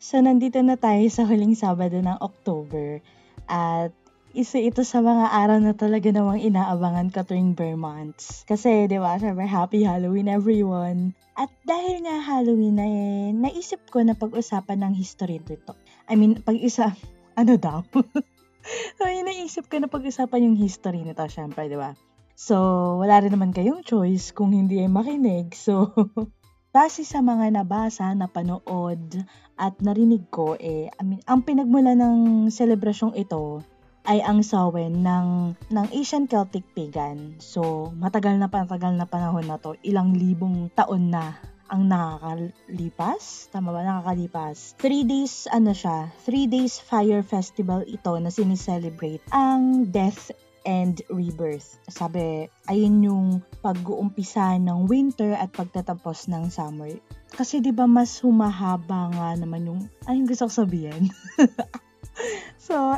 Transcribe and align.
So, 0.00 0.24
nandito 0.24 0.64
na 0.64 0.80
tayo 0.80 1.04
sa 1.12 1.28
huling 1.28 1.52
Sabado 1.52 2.00
ng 2.00 2.16
October 2.24 3.04
at 3.44 3.92
isa 4.32 4.56
ito 4.56 4.80
sa 4.80 5.04
mga 5.04 5.36
araw 5.36 5.60
na 5.60 5.76
talaga 5.76 6.08
namang 6.08 6.40
inaabangan 6.40 7.12
ko 7.12 7.28
tuwing 7.28 7.52
Bear 7.52 7.76
Months. 7.76 8.48
Kasi, 8.48 8.88
di 8.88 8.96
ba, 8.96 9.20
syempre, 9.20 9.44
happy 9.44 9.84
Halloween 9.84 10.32
everyone. 10.32 11.12
At 11.36 11.52
dahil 11.68 12.08
nga 12.08 12.24
Halloween 12.24 12.76
na 12.80 12.88
eh, 12.88 13.36
naisip 13.36 13.84
ko 13.92 14.00
na 14.00 14.16
pag-usapan 14.16 14.80
ng 14.80 14.96
history 14.96 15.36
dito. 15.44 15.76
I 16.12 16.14
mean, 16.20 16.44
pag-isa, 16.44 16.92
ano 17.40 17.56
daw? 17.56 17.80
so, 19.00 19.08
yun 19.08 19.24
naisip 19.24 19.72
ko 19.72 19.80
na 19.80 19.88
pag-usapan 19.88 20.44
yung 20.44 20.60
history 20.60 21.00
nito, 21.00 21.24
syempre, 21.24 21.72
di 21.72 21.80
ba? 21.80 21.96
So, 22.36 22.56
wala 23.00 23.24
rin 23.24 23.32
naman 23.32 23.56
kayong 23.56 23.80
choice 23.80 24.36
kung 24.36 24.52
hindi 24.52 24.84
ay 24.84 24.92
makinig. 24.92 25.56
So, 25.56 25.88
base 26.76 27.08
sa 27.08 27.24
mga 27.24 27.56
nabasa, 27.56 28.12
napanood, 28.12 29.24
at 29.56 29.72
narinig 29.80 30.28
ko, 30.28 30.52
eh, 30.60 30.92
I 30.92 31.00
mean, 31.00 31.24
ang 31.24 31.48
pinagmula 31.48 31.96
ng 31.96 32.52
selebrasyong 32.52 33.16
ito 33.16 33.64
ay 34.04 34.20
ang 34.20 34.44
Samhain 34.44 34.92
ng, 34.92 35.56
ng 35.72 35.86
Asian 35.96 36.28
Celtic 36.28 36.68
Pagan. 36.76 37.40
So, 37.40 37.88
matagal 37.96 38.36
na 38.36 38.52
patagal 38.52 39.00
na 39.00 39.08
panahon 39.08 39.48
na 39.48 39.56
to, 39.56 39.80
ilang 39.80 40.12
libong 40.12 40.68
taon 40.76 41.08
na 41.08 41.40
ang 41.72 41.88
nakakalipas. 41.88 43.48
Tama 43.48 43.72
ba? 43.72 43.80
Nakakalipas. 43.80 44.76
Three 44.76 45.08
days, 45.08 45.48
ano 45.48 45.72
siya, 45.72 46.12
three 46.28 46.44
days 46.44 46.76
fire 46.76 47.24
festival 47.24 47.80
ito 47.88 48.12
na 48.20 48.28
sinicelebrate 48.28 49.24
ang 49.32 49.88
death 49.88 50.28
and 50.68 51.00
rebirth. 51.08 51.80
Sabi, 51.88 52.46
ayun 52.68 53.02
yung 53.02 53.26
pag-uumpisa 53.64 54.60
ng 54.60 54.86
winter 54.86 55.34
at 55.34 55.50
pagtatapos 55.50 56.28
ng 56.30 56.52
summer. 56.52 56.92
Kasi 57.32 57.64
'di 57.64 57.72
ba 57.72 57.88
mas 57.88 58.20
humahaba 58.20 59.08
nga 59.10 59.28
naman 59.34 59.64
yung 59.66 59.80
ayun 60.06 60.28
gusto 60.28 60.46
ko 60.46 60.62
sabihin. 60.62 61.08
so, 62.68 62.94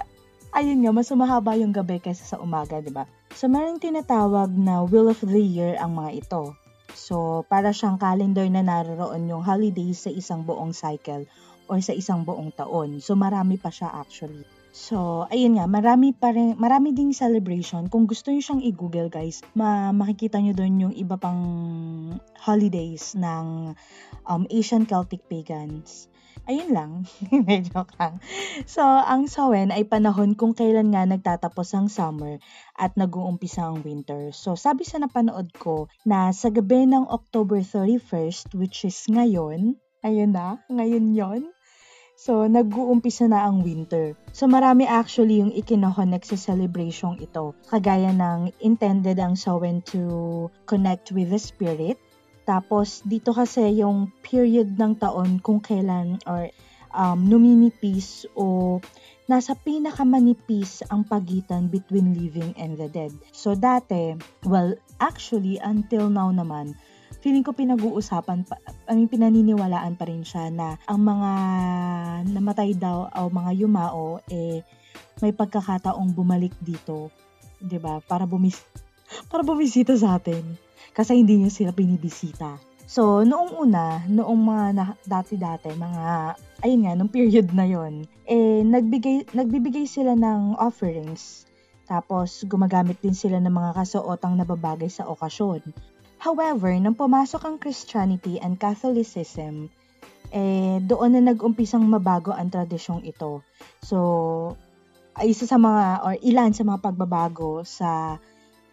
ayun 0.53 0.83
nga 0.83 0.93
mas 0.93 1.09
humahaba 1.09 1.55
yung 1.57 1.73
gabi 1.73 2.03
kaysa 2.03 2.37
sa 2.37 2.41
umaga, 2.43 2.83
'di 2.83 2.93
ba? 2.93 3.07
So, 3.33 3.47
meron 3.49 3.81
tinatawag 3.81 4.53
na 4.53 4.83
Wheel 4.85 5.11
of 5.11 5.23
the 5.23 5.41
Year 5.41 5.79
ang 5.79 5.97
mga 5.97 6.27
ito. 6.27 6.43
So, 6.95 7.43
para 7.51 7.75
siyang 7.75 7.99
calendar 7.99 8.47
na 8.47 8.63
naroon 8.63 9.27
yung 9.27 9.43
holidays 9.43 10.07
sa 10.07 10.11
isang 10.15 10.47
buong 10.47 10.71
cycle 10.71 11.27
or 11.67 11.83
sa 11.83 11.91
isang 11.91 12.23
buong 12.23 12.55
taon. 12.55 13.03
So, 13.03 13.19
marami 13.19 13.59
pa 13.59 13.75
siya 13.75 13.91
actually. 13.91 14.47
So, 14.75 15.31
ayun 15.31 15.55
nga, 15.55 15.71
marami 15.71 16.11
pa 16.11 16.35
rin, 16.35 16.59
marami 16.59 16.91
ding 16.91 17.15
celebration. 17.15 17.87
Kung 17.87 18.11
gusto 18.11 18.35
niyo 18.35 18.43
siyang 18.43 18.63
i-google 18.67 19.07
guys, 19.07 19.39
ma 19.55 19.95
makikita 19.95 20.43
niyo 20.43 20.55
doon 20.59 20.91
yung 20.91 20.95
iba 20.99 21.15
pang 21.15 21.39
holidays 22.43 23.15
ng 23.15 23.71
um, 24.27 24.43
Asian 24.51 24.83
Celtic 24.83 25.23
pagans. 25.31 26.11
Ayun 26.45 26.77
lang, 26.77 26.93
medyo 27.49 27.89
lang. 27.97 28.21
So, 28.69 28.85
ang 28.85 29.33
Samhain 29.33 29.73
ay 29.73 29.89
panahon 29.89 30.37
kung 30.37 30.53
kailan 30.53 30.93
nga 30.93 31.09
nagtatapos 31.09 31.73
ang 31.73 31.89
summer 31.89 32.37
at 32.77 32.93
nag-uumpisa 33.01 33.65
ang 33.65 33.81
winter. 33.81 34.29
So, 34.37 34.53
sabi 34.53 34.85
sa 34.85 35.01
napanood 35.01 35.57
ko 35.57 35.89
na 36.05 36.37
sa 36.37 36.53
gabi 36.53 36.85
ng 36.85 37.09
October 37.09 37.65
31st, 37.65 38.53
which 38.61 38.85
is 38.85 39.09
ngayon, 39.09 39.81
ayun 40.05 40.37
na, 40.37 40.61
ngayon 40.69 41.17
yon 41.17 41.43
So, 42.15 42.47
nag-uumpisa 42.47 43.27
na 43.27 43.43
ang 43.49 43.67
winter. 43.67 44.15
So, 44.31 44.47
marami 44.47 44.87
actually 44.87 45.43
yung 45.43 45.51
ikinokonek 45.51 46.23
sa 46.23 46.39
celebration 46.39 47.19
ito. 47.19 47.59
Kagaya 47.67 48.15
ng 48.15 48.55
intended 48.63 49.19
ang 49.19 49.35
Samhain 49.35 49.83
to 49.91 50.47
connect 50.69 51.11
with 51.11 51.35
the 51.35 51.41
spirit. 51.43 51.99
Tapos, 52.45 53.01
dito 53.05 53.33
kasi 53.33 53.81
yung 53.81 54.13
period 54.21 54.77
ng 54.77 55.01
taon 55.01 55.41
kung 55.41 55.61
kailan 55.61 56.21
or 56.29 56.53
um, 56.93 57.25
numinipis 57.25 58.29
o 58.37 58.79
nasa 59.25 59.57
pinakamanipis 59.57 60.85
ang 60.93 61.09
pagitan 61.09 61.73
between 61.73 62.13
living 62.13 62.53
and 62.61 62.77
the 62.77 62.89
dead. 62.93 63.13
So, 63.33 63.57
dati, 63.57 64.21
well, 64.45 64.77
actually, 65.01 65.57
until 65.65 66.13
now 66.13 66.29
naman, 66.29 66.77
feeling 67.25 67.41
ko 67.41 67.57
pinag-uusapan, 67.57 68.45
pa, 68.45 68.61
I 68.85 68.93
mean, 68.93 69.09
pinaniniwalaan 69.09 69.97
pa 69.97 70.05
rin 70.05 70.29
siya 70.29 70.53
na 70.53 70.77
ang 70.85 71.01
mga 71.01 71.31
namatay 72.29 72.77
daw 72.77 73.09
o 73.09 73.33
mga 73.33 73.51
yumao, 73.65 74.21
eh, 74.29 74.61
may 75.25 75.33
pagkakataong 75.33 76.13
bumalik 76.13 76.53
dito, 76.61 77.09
'di 77.63 77.79
ba 77.79 78.03
Para 78.05 78.29
bumis 78.29 78.61
para 79.31 79.47
bumisita 79.47 79.95
sa 79.97 80.19
atin. 80.19 80.43
Kasi 80.95 81.19
hindi 81.19 81.43
niya 81.43 81.51
sila 81.51 81.71
binibisita. 81.75 82.57
So, 82.87 83.27
noong 83.27 83.59
una, 83.59 84.07
noong 84.07 84.41
mga 84.45 84.67
na, 84.77 84.85
dati-dati, 85.03 85.75
mga, 85.75 86.37
ayun 86.63 86.81
nga, 86.87 86.93
nung 86.95 87.11
period 87.11 87.51
na 87.51 87.67
yon 87.67 88.07
eh, 88.29 88.63
nagbigay, 88.63 89.35
nagbibigay 89.35 89.89
sila 89.89 90.15
ng 90.15 90.57
offerings. 90.61 91.49
Tapos, 91.85 92.45
gumagamit 92.49 93.01
din 93.01 93.17
sila 93.17 93.41
ng 93.41 93.53
mga 93.53 93.71
kasuotang 93.77 94.37
nababagay 94.39 94.89
sa 94.89 95.09
okasyon. 95.09 95.61
However, 96.21 96.73
nang 96.81 96.97
pumasok 96.97 97.43
ang 97.45 97.57
Christianity 97.61 98.41
and 98.41 98.57
Catholicism, 98.57 99.69
eh, 100.33 100.81
doon 100.81 101.19
na 101.19 101.33
nag-umpisang 101.33 101.85
mabago 101.85 102.33
ang 102.33 102.49
tradisyong 102.49 103.05
ito. 103.05 103.45
So, 103.85 103.99
isa 105.21 105.45
sa 105.45 105.61
mga, 105.61 106.05
or 106.05 106.15
ilan 106.25 106.57
sa 106.57 106.65
mga 106.65 106.81
pagbabago 106.81 107.63
sa 107.63 108.17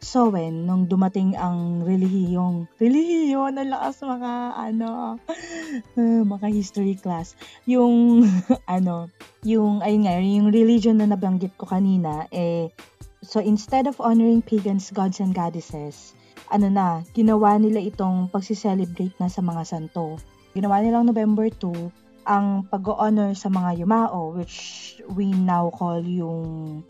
Sowen 0.01 0.66
nung 0.66 0.89
dumating 0.89 1.38
ang 1.38 1.85
relihiyong, 1.85 2.66
relihiyon, 2.81 3.53
ang 3.53 3.69
lakas 3.69 4.01
mga, 4.01 4.34
ano, 4.57 5.22
mga 6.34 6.47
history 6.50 6.97
class. 6.97 7.38
Yung, 7.69 8.25
ano, 8.66 9.13
yung, 9.45 9.85
ayun 9.85 10.01
nga, 10.09 10.17
yung 10.17 10.50
religion 10.50 10.97
na 10.97 11.06
nabanggit 11.06 11.53
ko 11.53 11.69
kanina, 11.69 12.25
eh, 12.34 12.73
so 13.22 13.38
instead 13.38 13.85
of 13.85 14.01
honoring 14.01 14.41
pagans, 14.41 14.90
gods, 14.90 15.22
and 15.22 15.38
goddesses, 15.38 16.17
ano 16.50 16.67
na, 16.67 17.06
ginawa 17.13 17.61
nila 17.61 17.78
itong 17.79 18.28
pagsiselebrate 18.34 19.13
na 19.22 19.29
sa 19.29 19.45
mga 19.45 19.63
santo. 19.69 20.17
Ginawa 20.57 20.81
nilang 20.81 21.07
November 21.07 21.45
2 21.47 22.25
ang 22.25 22.66
pag-honor 22.69 23.34
sa 23.34 23.50
mga 23.50 23.85
yumao 23.85 24.34
which 24.38 24.97
we 25.13 25.29
now 25.29 25.69
call 25.73 26.01
yung 26.01 26.81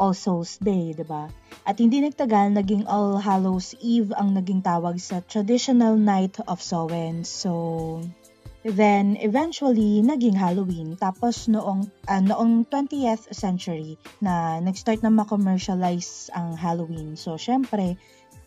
All 0.00 0.16
Souls 0.16 0.58
Day, 0.58 0.90
'di 0.96 1.06
ba? 1.06 1.30
At 1.62 1.78
hindi 1.78 2.02
nagtagal 2.02 2.58
naging 2.58 2.90
All 2.90 3.22
Hallows 3.22 3.78
Eve 3.78 4.10
ang 4.18 4.34
naging 4.34 4.66
tawag 4.66 4.98
sa 4.98 5.22
traditional 5.22 5.94
night 5.94 6.38
of 6.50 6.58
Samhain. 6.58 7.22
So 7.22 8.02
Then, 8.62 9.18
eventually, 9.18 10.06
naging 10.06 10.38
Halloween. 10.38 10.94
Tapos, 10.94 11.50
noong, 11.50 11.90
uh, 12.06 12.22
noong 12.22 12.62
20th 12.70 13.34
century, 13.34 13.98
na 14.22 14.62
nag-start 14.62 15.02
na 15.02 15.10
ma-commercialize 15.10 16.30
ang 16.30 16.54
Halloween. 16.54 17.18
So, 17.18 17.34
syempre, 17.34 17.98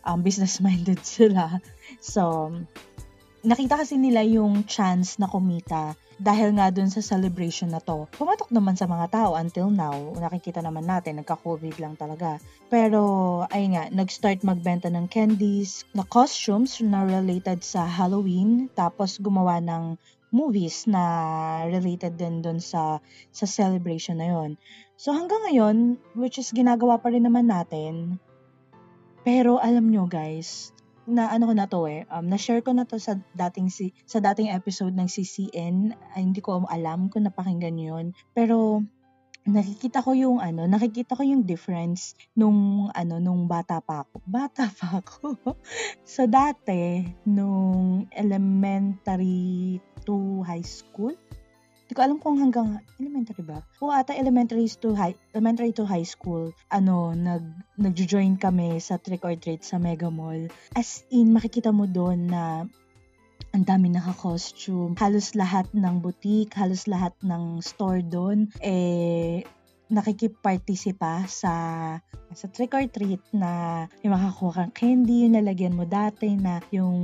um, 0.08 0.24
business-minded 0.24 1.04
sila. 1.20 1.60
So, 2.00 2.48
nakita 3.44 3.80
kasi 3.80 4.00
nila 4.00 4.24
yung 4.24 4.64
chance 4.64 5.20
na 5.20 5.28
kumita 5.28 5.98
dahil 6.16 6.56
nga 6.56 6.72
dun 6.72 6.88
sa 6.88 7.04
celebration 7.04 7.68
na 7.68 7.80
to. 7.82 8.08
Pumatok 8.16 8.48
naman 8.48 8.72
sa 8.72 8.88
mga 8.88 9.12
tao 9.12 9.36
until 9.36 9.68
now. 9.68 9.92
Nakikita 10.16 10.64
naman 10.64 10.88
natin, 10.88 11.20
nagka-COVID 11.20 11.76
lang 11.76 11.92
talaga. 12.00 12.40
Pero, 12.72 13.44
ay 13.52 13.68
nga, 13.76 13.92
nag-start 13.92 14.40
magbenta 14.40 14.88
ng 14.88 15.12
candies, 15.12 15.84
na 15.92 16.08
costumes 16.08 16.80
na 16.80 17.04
related 17.04 17.60
sa 17.60 17.84
Halloween, 17.84 18.72
tapos 18.72 19.20
gumawa 19.20 19.60
ng 19.60 20.00
movies 20.32 20.88
na 20.88 21.02
related 21.68 22.16
din 22.16 22.40
dun 22.40 22.58
sa, 22.60 22.98
sa 23.30 23.46
celebration 23.48 24.18
na 24.18 24.28
yon. 24.32 24.50
So 24.96 25.12
hanggang 25.12 25.44
ngayon, 25.48 25.76
which 26.16 26.40
is 26.40 26.52
ginagawa 26.56 27.00
pa 27.00 27.12
rin 27.12 27.28
naman 27.28 27.52
natin, 27.52 28.16
pero 29.24 29.60
alam 29.60 29.88
nyo 29.88 30.08
guys, 30.08 30.75
na 31.06 31.30
ano 31.30 31.50
ko 31.50 31.54
na 31.54 31.66
to 31.70 31.80
eh, 31.86 32.02
um, 32.10 32.26
na-share 32.26 32.62
ko 32.62 32.74
na 32.74 32.82
to 32.82 32.98
sa 32.98 33.14
dating 33.38 33.70
si 33.70 33.94
sa 34.04 34.18
dating 34.18 34.50
episode 34.50 34.92
ng 34.94 35.06
CCN. 35.06 35.94
Ay, 36.14 36.20
hindi 36.26 36.42
ko 36.42 36.66
alam 36.66 37.08
kung 37.08 37.24
napakinggan 37.24 37.78
yun. 37.78 38.06
Pero 38.34 38.82
nakikita 39.46 40.02
ko 40.02 40.12
yung 40.12 40.42
ano, 40.42 40.66
nakikita 40.66 41.14
ko 41.14 41.22
yung 41.22 41.46
difference 41.46 42.18
nung 42.34 42.90
ano 42.90 43.22
nung 43.22 43.46
bata 43.46 43.78
pa 43.78 44.02
ako. 44.02 44.18
Bata 44.38 44.66
pa 44.66 44.98
ako. 45.00 45.38
so 46.02 46.26
dati 46.26 47.06
nung 47.24 48.10
elementary 48.10 49.78
to 50.02 50.42
high 50.42 50.66
school, 50.66 51.14
hindi 51.86 51.94
ko 51.94 52.02
alam 52.02 52.18
kung 52.18 52.42
hanggang 52.42 52.82
elementary 52.98 53.46
ba. 53.46 53.62
O 53.78 53.94
ata 53.94 54.10
elementary 54.10 54.66
to 54.82 54.90
high, 54.98 55.14
elementary 55.30 55.70
to 55.70 55.86
high 55.86 56.02
school, 56.02 56.50
ano, 56.74 57.14
nag, 57.14 57.46
nag-join 57.78 58.42
kami 58.42 58.82
sa 58.82 58.98
trick 58.98 59.22
or 59.22 59.38
treat 59.38 59.62
sa 59.62 59.78
Mega 59.78 60.10
Mall. 60.10 60.50
As 60.74 61.06
in, 61.14 61.30
makikita 61.30 61.70
mo 61.70 61.86
doon 61.86 62.26
na 62.26 62.66
ang 63.54 63.62
dami 63.62 63.94
naka-costume. 63.94 64.98
Halos 64.98 65.38
lahat 65.38 65.70
ng 65.70 66.02
boutique, 66.02 66.58
halos 66.58 66.90
lahat 66.90 67.14
ng 67.22 67.62
store 67.62 68.02
doon, 68.02 68.50
eh, 68.66 69.46
nakikippartisipa 69.86 71.26
sa 71.30 71.54
sa 72.34 72.50
trick 72.50 72.74
or 72.74 72.84
treat 72.90 73.22
na 73.30 73.84
yung 74.02 74.12
makakuha 74.12 74.66
kang 74.66 74.74
candy, 74.74 75.24
yung 75.24 75.38
nalagyan 75.38 75.78
mo 75.78 75.86
dati 75.86 76.34
na 76.34 76.58
yung 76.74 76.98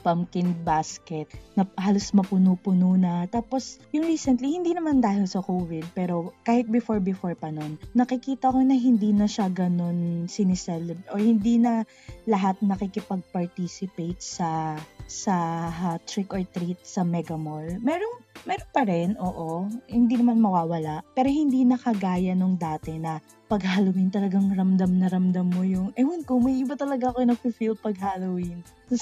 pumpkin 0.00 0.54
basket 0.64 1.28
na 1.58 1.66
halos 1.76 2.14
mapuno-puno 2.14 2.94
na. 2.96 3.26
Tapos, 3.26 3.82
yung 3.90 4.06
recently, 4.06 4.54
hindi 4.54 4.72
naman 4.72 5.02
dahil 5.02 5.26
sa 5.26 5.42
COVID, 5.42 5.92
pero 5.92 6.32
kahit 6.46 6.70
before-before 6.70 7.34
pa 7.36 7.50
nun, 7.50 7.76
nakikita 7.92 8.54
ko 8.54 8.62
na 8.62 8.78
hindi 8.78 9.10
na 9.10 9.26
siya 9.26 9.50
ganun 9.50 10.30
siniselebrate 10.30 11.10
or 11.10 11.20
hindi 11.20 11.58
na 11.58 11.84
lahat 12.24 12.56
nakikipag-participate 12.64 14.22
sa 14.22 14.78
sa 15.10 15.66
uh, 15.66 15.98
trick 16.06 16.30
or 16.30 16.46
treat 16.54 16.78
sa 16.86 17.02
Mega 17.02 17.34
Mall. 17.34 17.66
Merong 17.82 18.22
meron 18.46 18.70
pa 18.70 18.86
rin, 18.86 19.18
oo. 19.18 19.66
Hindi 19.90 20.14
naman 20.14 20.38
mawawala. 20.38 21.02
Pero 21.12 21.26
hindi 21.26 21.66
na 21.66 21.74
kagaya 21.74 22.38
nung 22.38 22.54
dati 22.54 22.94
na 22.96 23.18
pag 23.50 23.66
Halloween 23.66 24.14
talagang 24.14 24.54
ramdam 24.54 25.02
na 25.02 25.10
ramdam 25.10 25.50
mo 25.50 25.66
yung, 25.66 25.90
ewan 25.98 26.22
ko, 26.22 26.38
may 26.38 26.62
iba 26.62 26.78
talaga 26.78 27.10
ako 27.10 27.26
nag-feel 27.26 27.74
pag 27.74 27.98
Halloween. 27.98 28.62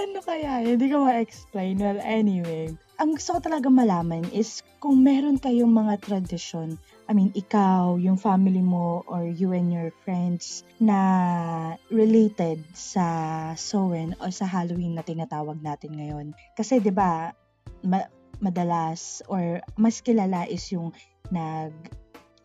ano 0.00 0.18
kaya? 0.22 0.62
Hindi 0.62 0.86
ko 0.86 1.02
ma-explain. 1.02 1.82
Well, 1.82 1.98
anyway. 1.98 2.70
Ang 2.96 3.12
gusto 3.12 3.36
ko 3.36 3.40
talaga 3.44 3.68
malaman 3.68 4.24
is 4.32 4.64
kung 4.80 5.04
meron 5.04 5.36
kayong 5.36 5.68
mga 5.68 6.00
tradisyon, 6.00 6.80
I 7.04 7.12
mean, 7.12 7.28
ikaw, 7.36 8.00
yung 8.00 8.16
family 8.16 8.64
mo, 8.64 9.04
or 9.04 9.28
you 9.28 9.52
and 9.52 9.68
your 9.68 9.92
friends 10.00 10.64
na 10.80 11.76
related 11.92 12.64
sa 12.72 13.04
Sowen 13.52 14.16
o 14.16 14.32
sa 14.32 14.48
Halloween 14.48 14.96
na 14.96 15.04
tinatawag 15.04 15.60
natin 15.60 15.92
ngayon. 15.92 16.26
Kasi 16.56 16.80
'di 16.80 16.88
ba 16.96 17.36
ma- 17.84 18.08
madalas 18.40 19.20
or 19.28 19.60
mas 19.76 20.00
kilala 20.00 20.48
is 20.48 20.64
yung 20.72 20.88
nag 21.28 21.76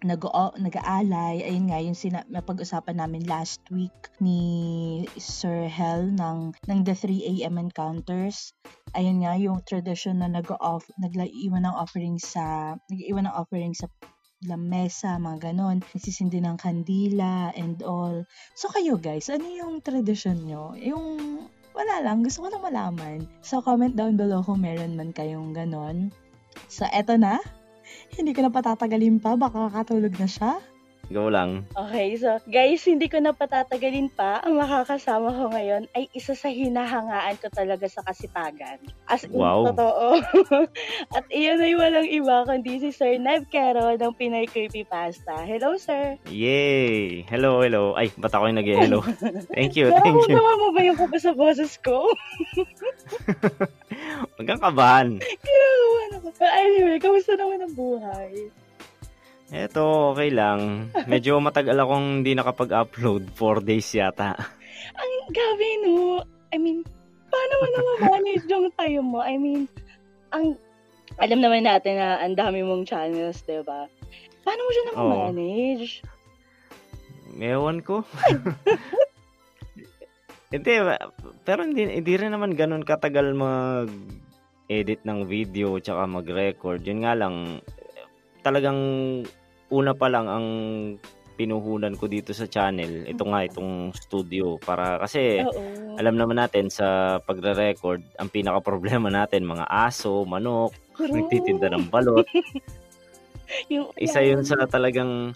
nag 0.01 0.21
nag-aalay 0.57 1.45
ayun 1.45 1.69
nga 1.69 1.77
yung 1.77 1.97
sina, 1.97 2.25
napag-usapan 2.25 2.97
namin 2.97 3.21
last 3.29 3.61
week 3.69 3.93
ni 4.17 5.05
Sir 5.21 5.69
Hell 5.69 6.09
ng 6.09 6.57
ng 6.65 6.79
the 6.81 6.97
3 6.97 7.45
AM 7.45 7.61
encounters 7.61 8.57
ayun 8.97 9.21
nga 9.21 9.37
yung 9.37 9.61
tradition 9.63 10.19
na 10.19 10.29
nag-off 10.29 10.89
naglaiwan 10.97 11.63
ng 11.69 11.75
offering 11.77 12.17
sa 12.17 12.75
nag-iwan 12.89 13.29
ng 13.29 13.35
offering 13.37 13.77
sa 13.77 13.87
lamesa, 14.41 15.21
mga 15.21 15.53
ganon. 15.53 15.85
Nagsisindi 15.93 16.41
ng 16.41 16.57
kandila 16.57 17.53
and 17.53 17.85
all. 17.85 18.25
So 18.57 18.73
kayo 18.73 18.97
guys, 18.97 19.29
ano 19.29 19.45
yung 19.45 19.85
tradition 19.85 20.49
nyo? 20.49 20.73
Yung 20.81 21.45
wala 21.71 22.01
lang, 22.03 22.25
gusto 22.25 22.45
ko 22.45 22.47
lang 22.49 22.65
malaman. 22.65 23.19
So 23.45 23.61
comment 23.61 23.93
down 23.93 24.17
below 24.17 24.41
kung 24.41 24.65
meron 24.65 24.97
man 24.97 25.13
kayong 25.13 25.53
ganon. 25.53 26.09
So 26.67 26.89
eto 26.89 27.15
na, 27.15 27.39
hindi 28.15 28.31
ko 28.35 28.45
na 28.45 28.51
patatagalin 28.53 29.19
pa, 29.19 29.35
baka 29.35 29.69
kakatulog 29.69 30.13
na 30.17 30.27
siya. 30.27 30.51
Go 31.11 31.27
lang. 31.27 31.67
Okay, 31.75 32.15
so 32.15 32.39
guys, 32.47 32.87
hindi 32.87 33.11
ko 33.11 33.19
na 33.19 33.35
patatagalin 33.35 34.07
pa. 34.15 34.39
Ang 34.47 34.63
makakasama 34.63 35.35
ko 35.35 35.51
ngayon 35.51 35.83
ay 35.91 36.07
isa 36.15 36.31
sa 36.31 36.47
hinahangaan 36.47 37.35
ko 37.35 37.51
talaga 37.51 37.83
sa 37.91 37.99
kasipagan. 38.07 38.79
As 39.11 39.27
in, 39.27 39.35
wow. 39.35 39.67
totoo. 39.67 40.23
At 41.15 41.27
iyon 41.27 41.59
ay 41.59 41.75
walang 41.75 42.07
iba 42.07 42.47
kundi 42.47 42.79
si 42.79 42.95
Sir 42.95 43.19
Nev 43.19 43.51
Caro 43.51 43.91
ng 43.91 44.15
Pinay 44.15 44.47
Creepy 44.47 44.87
Pasta. 44.87 45.43
Hello, 45.43 45.75
sir! 45.75 46.15
Yay! 46.31 47.27
Hello, 47.27 47.59
hello. 47.59 47.91
Ay, 47.99 48.07
ba't 48.15 48.31
ako 48.31 48.47
yung 48.47 48.59
nag-hello? 48.63 49.03
thank 49.55 49.75
you, 49.75 49.91
thank 49.91 50.15
you. 50.31 50.39
Naman 50.39 50.55
mo 50.63 50.67
ba 50.71 50.79
yung 50.79 50.95
kupa 50.95 51.19
sa 51.19 51.35
boses 51.35 51.75
ko? 51.83 52.07
Huwag 54.39 54.47
kang 54.47 54.63
kabahan. 54.63 55.19
Kinakabahan 55.19 56.11
ako. 56.23 56.27
Anyway, 56.39 56.97
kamusta 57.03 57.35
naman 57.35 57.67
ang 57.67 57.75
buhay? 57.75 58.47
Eto, 59.51 60.15
okay 60.15 60.31
lang. 60.31 60.87
Medyo 61.11 61.35
matagal 61.43 61.75
akong 61.75 62.23
hindi 62.23 62.31
nakapag-upload. 62.39 63.35
Four 63.35 63.59
days 63.59 63.91
yata. 63.91 64.39
Ang 64.95 65.13
gabi, 65.27 65.69
no? 65.83 66.23
I 66.55 66.57
mean, 66.57 66.87
paano 67.27 67.53
mo 67.59 67.67
naman 67.67 67.97
manage 68.15 68.47
yung 68.47 68.71
time 68.79 69.03
mo? 69.03 69.19
I 69.19 69.35
mean, 69.35 69.67
ang 70.31 70.55
alam 71.19 71.43
naman 71.43 71.67
natin 71.67 71.99
na 71.99 72.23
ang 72.23 72.39
dami 72.39 72.63
mong 72.63 72.87
channels, 72.87 73.43
di 73.43 73.59
ba? 73.67 73.91
Paano 74.47 74.61
mo 74.63 74.69
siya 74.71 74.85
naman 74.87 75.03
Oo. 75.03 75.15
manage? 75.27 75.99
Ewan 77.35 77.83
ko. 77.83 78.07
hindi, 80.55 80.71
pero 81.43 81.59
hindi, 81.67 81.91
hindi 81.91 82.13
rin 82.15 82.31
naman 82.31 82.55
ganun 82.55 82.87
katagal 82.87 83.35
mag-edit 83.35 85.03
ng 85.03 85.27
video 85.27 85.75
tsaka 85.83 86.07
mag-record. 86.07 86.87
Yun 86.87 87.03
nga 87.03 87.13
lang, 87.19 87.59
talagang 88.43 88.79
una 89.71 89.95
pa 89.95 90.11
lang 90.11 90.27
ang 90.27 90.47
pinuhunan 91.39 91.97
ko 91.97 92.05
dito 92.05 92.35
sa 92.35 92.45
channel. 92.45 93.07
Ito 93.09 93.23
nga, 93.25 93.41
itong 93.47 93.95
studio. 93.97 94.61
Para, 94.61 95.01
kasi, 95.01 95.41
Oo. 95.41 95.97
alam 95.97 96.13
naman 96.13 96.37
natin 96.37 96.69
sa 96.69 97.17
pagre-record, 97.23 98.03
ang 98.21 98.29
pinaka-problema 98.29 99.09
natin, 99.09 99.49
mga 99.49 99.65
aso, 99.65 100.21
manok, 100.27 100.75
True. 100.93 101.09
nagtitinda 101.09 101.73
ng 101.73 101.89
balot. 101.89 102.27
yung, 103.73 103.89
Isa 103.97 104.21
yun 104.21 104.45
sa 104.45 104.69
talagang 104.69 105.33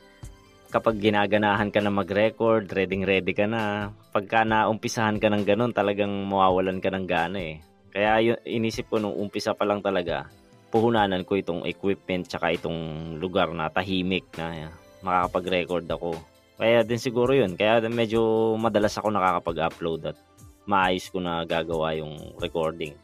kapag 0.70 1.00
ginaganahan 1.00 1.72
ka 1.72 1.80
na 1.80 1.90
mag-record, 1.90 2.68
ready-ready 2.68 3.32
ka 3.32 3.48
na. 3.48 3.90
Pagka 4.12 4.44
naumpisahan 4.44 5.18
ka 5.18 5.32
ng 5.32 5.48
ganun, 5.48 5.72
talagang 5.72 6.12
mawawalan 6.28 6.84
ka 6.84 6.92
ng 6.92 7.08
gana 7.08 7.40
eh. 7.40 7.64
Kaya 7.96 8.20
yun, 8.20 8.38
inisip 8.44 8.92
ko 8.92 9.00
nung 9.00 9.16
umpisa 9.16 9.56
pa 9.56 9.64
lang 9.64 9.80
talaga, 9.80 10.28
puhunanan 10.70 11.24
ko 11.24 11.38
itong 11.40 11.64
equipment 11.66 12.28
tsaka 12.30 12.56
itong 12.56 12.80
lugar 13.18 13.52
na 13.54 13.70
tahimik 13.70 14.26
na 14.38 14.70
makakapag-record 15.06 15.86
ako. 15.90 16.18
Kaya 16.56 16.88
din 16.88 17.00
siguro 17.00 17.36
yun. 17.36 17.54
Kaya 17.60 17.84
medyo 17.92 18.54
madalas 18.56 18.96
ako 18.96 19.12
nakakapag-upload 19.12 20.16
at 20.16 20.18
maayos 20.66 21.12
ko 21.12 21.22
na 21.22 21.46
gagawa 21.46 21.94
yung 21.94 22.16
recording. 22.42 22.96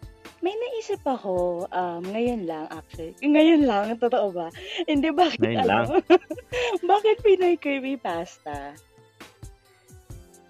May 0.42 0.58
naisip 0.58 1.06
ako, 1.06 1.70
um, 1.70 2.02
ngayon 2.02 2.50
lang 2.50 2.66
actually. 2.74 3.14
Ngayon 3.22 3.62
lang, 3.70 3.94
totoo 4.02 4.34
ba? 4.34 4.50
Hindi, 4.90 5.14
bakit 5.14 5.38
Ngayon 5.38 5.62
ano? 5.62 5.70
lang? 5.70 5.86
bakit 6.92 7.22
Pinoy 7.22 7.56
Kirby 7.62 7.94
Pasta? 8.02 8.74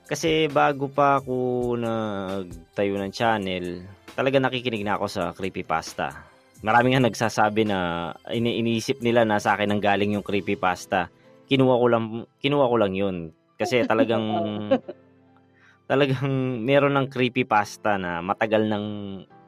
Kasi 0.07 0.47
bago 0.47 0.87
pa 0.87 1.19
ako 1.19 1.35
nagtayo 1.75 2.95
ng 2.99 3.11
channel, 3.11 3.83
talaga 4.15 4.39
nakikinig 4.39 4.83
na 4.87 4.95
ako 4.95 5.05
sa 5.11 5.23
creepypasta. 5.35 6.30
Marami 6.61 6.93
nga 6.93 7.01
nagsasabi 7.01 7.65
na 7.65 8.11
ini 8.29 8.61
iniisip 8.61 9.01
nila 9.01 9.25
na 9.25 9.41
sa 9.41 9.57
akin 9.57 9.73
ang 9.73 9.81
galing 9.81 10.13
yung 10.13 10.25
creepypasta. 10.25 11.09
Kinuha 11.49 11.73
ko 11.73 11.85
lang 11.89 12.05
kinuha 12.37 12.65
ko 12.69 12.75
lang 12.77 12.93
'yun 12.93 13.17
kasi 13.57 13.81
talagang 13.81 14.25
talagang 15.91 16.61
meron 16.61 16.93
ng 17.01 17.09
creepypasta 17.09 17.97
na 17.97 18.21
matagal 18.21 18.69
nang 18.69 18.87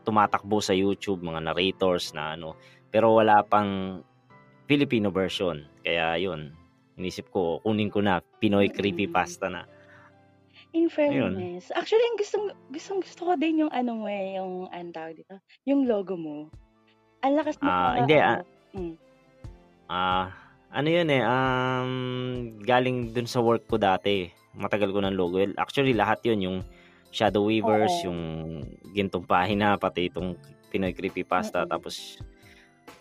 tumatakbo 0.03 0.59
sa 0.59 0.75
YouTube, 0.75 1.23
mga 1.23 1.53
narrators 1.53 2.11
na 2.17 2.33
ano, 2.33 2.57
pero 2.89 3.13
wala 3.15 3.45
pang 3.45 4.01
Filipino 4.65 5.13
version. 5.13 5.61
Kaya 5.85 6.17
'yun. 6.17 6.49
Inisip 6.97 7.29
ko 7.29 7.61
kunin 7.61 7.93
ko 7.93 8.01
na 8.01 8.25
Pinoy 8.41 8.73
creepypasta 8.73 9.53
na. 9.53 9.69
In 10.73 10.89
fairness, 10.89 11.69
actually, 11.77 12.01
ang 12.01 12.17
gustong, 12.17 12.47
gustong 12.73 13.01
gusto 13.05 13.29
ko 13.29 13.33
din 13.37 13.61
yung 13.61 13.73
ano 13.73 13.93
mo 13.93 14.09
eh, 14.09 14.41
yung, 14.41 14.65
ano 14.73 14.89
tawag 14.89 15.21
dito, 15.21 15.37
yung 15.69 15.85
logo 15.85 16.17
mo. 16.17 16.49
Ang 17.23 17.33
lakas 17.39 17.55
mo. 17.63 17.71
Ah, 17.71 17.95
hindi, 18.03 18.19
ah. 18.19 18.43
mm. 18.75 18.93
Ah, 19.87 20.27
ano 20.73 20.87
yun 20.91 21.07
eh, 21.07 21.23
um, 21.23 21.91
galing 22.59 23.15
dun 23.15 23.29
sa 23.29 23.39
work 23.39 23.63
ko 23.69 23.79
dati. 23.79 24.27
Matagal 24.57 24.91
ko 24.91 24.99
ng 24.99 25.15
logo. 25.15 25.39
Actually, 25.55 25.95
lahat 25.95 26.19
yun, 26.27 26.39
yung 26.43 26.57
Shadow 27.13 27.47
Weavers, 27.47 27.93
Oo. 28.03 28.11
yung 28.11 28.19
Gintong 28.91 29.23
Pahina, 29.23 29.79
pati 29.79 30.09
itong 30.09 30.35
Pinoy 30.73 30.91
Creepypasta. 30.91 31.63
Mm-mm. 31.63 31.71
Tapos, 31.71 32.17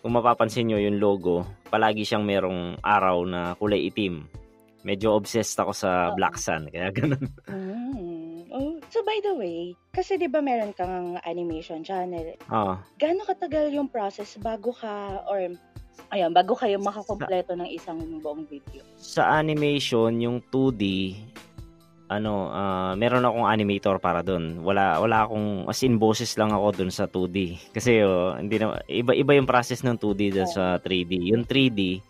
kung 0.04 0.12
mapapansin 0.12 0.68
nyo 0.68 0.78
yung 0.78 1.00
logo, 1.00 1.48
palagi 1.72 2.04
siyang 2.04 2.22
merong 2.22 2.78
araw 2.84 3.24
na 3.24 3.56
kulay 3.56 3.88
itim. 3.88 4.28
Medyo 4.84 5.16
obsessed 5.16 5.56
ako 5.56 5.72
sa 5.72 6.12
Oo. 6.12 6.14
Black 6.14 6.36
Sun, 6.36 6.68
kaya 6.68 6.92
ganun. 6.94 7.26
Mm. 7.48 8.11
So 8.92 9.00
by 9.00 9.24
the 9.24 9.32
way, 9.32 9.72
kasi 9.96 10.20
'di 10.20 10.28
ba 10.28 10.44
meron 10.44 10.76
kang 10.76 11.16
animation 11.24 11.80
channel. 11.80 12.36
Ah, 12.52 12.76
Gaano 13.00 13.24
katagal 13.24 13.72
yung 13.72 13.88
process 13.88 14.36
bago 14.36 14.68
ka 14.76 15.24
or 15.24 15.48
ayun, 16.12 16.36
bago 16.36 16.52
kayo 16.52 16.76
makakompleto 16.76 17.56
ng 17.56 17.72
isang 17.72 17.96
buong 18.20 18.44
video? 18.44 18.84
sa 19.00 19.40
animation, 19.40 20.20
yung 20.20 20.44
2D, 20.52 21.16
ano, 22.12 22.52
ah, 22.52 22.92
meron 22.92 23.24
akong 23.24 23.48
animator 23.48 23.96
para 23.96 24.20
doon. 24.20 24.60
Wala 24.60 25.00
wala 25.00 25.24
akong 25.24 25.72
as 25.72 25.80
in 25.80 25.96
boses 25.96 26.36
lang 26.36 26.52
ako 26.52 26.84
doon 26.84 26.92
sa 26.92 27.08
2D. 27.08 27.72
Kasi 27.72 28.04
oh, 28.04 28.36
hindi 28.36 28.60
na 28.60 28.76
iba 28.92 29.16
iba 29.16 29.32
yung 29.32 29.48
process 29.48 29.80
ng 29.80 29.96
2D 29.96 30.36
doon 30.36 30.50
sa 30.52 30.76
3D. 30.76 31.32
Yung 31.32 31.48
3D, 31.48 32.04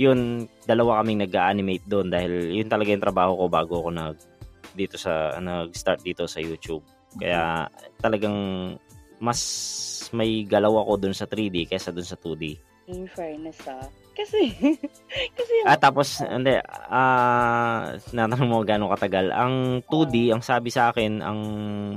yun 0.00 0.48
dalawa 0.64 1.04
kaming 1.04 1.28
nag-animate 1.28 1.84
doon 1.84 2.08
dahil 2.08 2.48
yun 2.56 2.72
talaga 2.72 2.96
yung 2.96 3.04
trabaho 3.04 3.36
ko 3.36 3.44
bago 3.52 3.74
ako 3.84 3.90
nag 3.92 4.16
dito 4.78 4.94
sa 4.94 5.34
nag-start 5.42 6.06
dito 6.06 6.30
sa 6.30 6.38
YouTube. 6.38 6.86
Kaya 7.18 7.66
talagang 7.98 8.38
mas 9.18 9.40
may 10.14 10.46
galaw 10.46 10.86
ako 10.86 10.92
dun 11.08 11.16
sa 11.16 11.26
3D 11.26 11.66
kaysa 11.66 11.90
dun 11.90 12.06
sa 12.06 12.14
2D. 12.14 12.54
In 12.88 13.04
fairness 13.10 13.58
ah. 13.66 13.84
Kasi, 14.18 14.50
kasi 15.38 15.52
yung... 15.62 15.66
Ah, 15.70 15.78
tapos, 15.78 16.18
hindi, 16.18 16.58
ah, 16.90 17.94
natanong 18.10 18.50
mo 18.50 18.58
gano'ng 18.66 18.90
katagal. 18.90 19.30
Ang 19.30 19.84
2D, 19.86 20.34
ang 20.34 20.42
sabi 20.42 20.74
sa 20.74 20.90
akin, 20.90 21.22
ang 21.22 21.38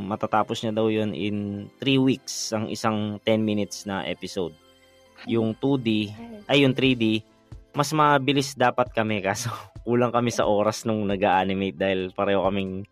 matatapos 0.05 0.61
niya 0.61 0.73
daw 0.75 0.85
yun 0.85 1.17
in 1.17 1.65
3 1.81 1.97
weeks, 1.97 2.53
ang 2.53 2.69
isang 2.69 3.17
10 3.25 3.41
minutes 3.41 3.89
na 3.89 4.05
episode. 4.05 4.53
Yung 5.25 5.57
2D, 5.57 6.13
ay 6.45 6.61
yung 6.61 6.77
3D, 6.77 7.25
mas 7.73 7.89
mabilis 7.89 8.53
dapat 8.53 8.93
kami 8.93 9.23
kaso 9.25 9.49
kulang 9.83 10.13
kami 10.13 10.29
sa 10.29 10.45
oras 10.45 10.85
nung 10.85 11.05
nag-animate 11.09 11.77
dahil 11.77 11.99
pareho 12.13 12.45
kaming 12.45 12.85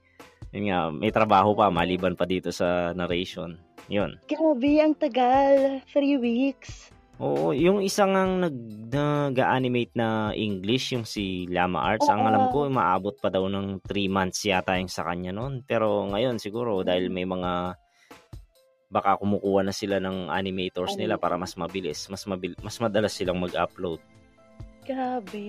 yun 0.49 0.65
nga, 0.73 0.89
may 0.89 1.13
trabaho 1.13 1.53
pa 1.53 1.69
maliban 1.69 2.17
pa 2.17 2.25
dito 2.25 2.49
sa 2.49 2.89
narration. 2.97 3.53
Yun. 3.89 4.17
Grabe, 4.25 4.81
ang 4.81 4.97
tagal. 4.97 5.81
3 5.93 6.17
weeks. 6.17 6.89
Oo, 7.19 7.51
yung 7.51 7.83
isang 7.83 8.15
ang 8.15 8.47
nag, 8.47 8.55
nag-animate 8.89 9.91
na 9.91 10.31
English, 10.31 10.95
yung 10.95 11.03
si 11.03 11.45
Lama 11.51 11.83
Arts, 11.83 12.07
ang 12.07 12.23
Oo. 12.23 12.29
alam 12.31 12.43
ko, 12.47 12.65
maabot 12.71 13.11
pa 13.19 13.27
daw 13.27 13.45
ng 13.45 13.83
3 13.83 14.07
months 14.07 14.47
yata 14.47 14.79
yung 14.79 14.89
sa 14.89 15.03
kanya 15.03 15.35
noon. 15.35 15.61
Pero 15.67 16.07
ngayon 16.07 16.39
siguro, 16.39 16.79
dahil 16.81 17.11
may 17.11 17.27
mga 17.27 17.75
baka 18.89 19.21
kumukuha 19.21 19.67
na 19.67 19.75
sila 19.75 20.01
ng 20.01 20.33
animators 20.33 20.97
nila 20.97 21.21
para 21.21 21.37
mas 21.37 21.53
mabilis, 21.53 22.09
mas 22.09 22.25
mabil, 22.25 22.57
mas 22.63 22.79
madalas 22.81 23.13
silang 23.13 23.37
mag-upload. 23.37 24.01
Grabe. 24.87 25.45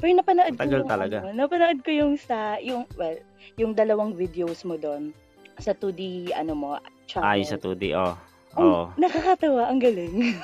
Pero 0.00 0.10
napanood 0.16 0.54
ko 0.56 0.64
yung, 0.64 0.88
talaga. 0.88 1.16
ano, 1.22 1.34
napanood 1.36 1.80
ko 1.84 1.90
yung 1.92 2.14
sa, 2.16 2.56
yung, 2.62 2.88
well, 2.96 3.18
yung 3.60 3.72
dalawang 3.76 4.16
videos 4.16 4.64
mo 4.64 4.78
doon 4.78 5.12
sa 5.60 5.76
2D, 5.76 6.32
ano 6.32 6.52
mo, 6.56 6.68
channel. 7.06 7.28
Ay, 7.28 7.44
sa 7.44 7.60
2D, 7.60 7.92
oh. 7.94 8.14
Ay, 8.16 8.30
Oh, 8.52 8.92
nakakatawa, 9.00 9.72
ang 9.72 9.80
galing. 9.80 10.36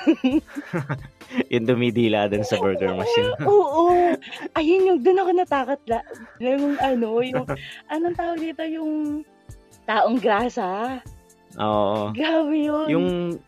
yung 1.53 1.65
dumidila 1.69 2.25
dun 2.25 2.41
sa 2.41 2.57
burger 2.57 2.97
machine. 2.97 3.29
Oo. 3.45 4.17
Ayun 4.57 4.89
yung, 4.89 4.99
doon 5.05 5.21
ako 5.21 5.31
natakot 5.37 5.81
la. 5.85 6.01
Yung 6.41 6.73
ano, 6.81 7.21
yung, 7.21 7.45
anong 7.93 8.17
tawag 8.17 8.41
dito, 8.41 8.65
yung 8.65 9.21
taong 9.85 10.17
grasa. 10.17 10.97
Oo. 11.57 12.13
Grabe 12.13 12.53
yun. 12.53 12.85
Yung 12.93 13.07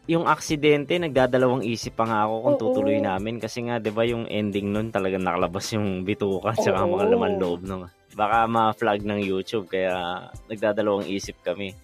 yung 0.10 0.25
aksidente, 0.25 0.98
nagdadalawang 0.98 1.62
isip 1.62 1.93
pa 1.93 2.10
nga 2.10 2.25
ako 2.25 2.36
kung 2.41 2.55
Oo. 2.58 2.62
tutuloy 2.65 2.98
namin 2.98 3.38
kasi 3.38 3.62
nga 3.62 3.77
'di 3.77 3.93
ba 3.93 4.01
yung 4.10 4.25
ending 4.25 4.74
nun 4.74 4.89
talagang 4.89 5.22
nakalabas 5.22 5.70
yung 5.77 6.01
bituka 6.01 6.58
at 6.58 6.65
saka 6.65 6.81
mga 6.81 7.13
laman 7.13 7.38
loob 7.38 7.62
nung 7.62 7.86
baka 8.17 8.50
ma-flag 8.50 9.05
ng 9.05 9.22
YouTube 9.22 9.70
kaya 9.70 10.27
nagdadalawang 10.50 11.05
isip 11.05 11.38
kami. 11.46 11.77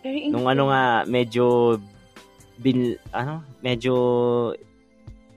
Very 0.00 0.30
Nung 0.30 0.46
ano 0.46 0.70
nga 0.70 1.02
medyo 1.04 1.76
bin 2.58 2.94
ano, 3.10 3.42
medyo 3.58 3.94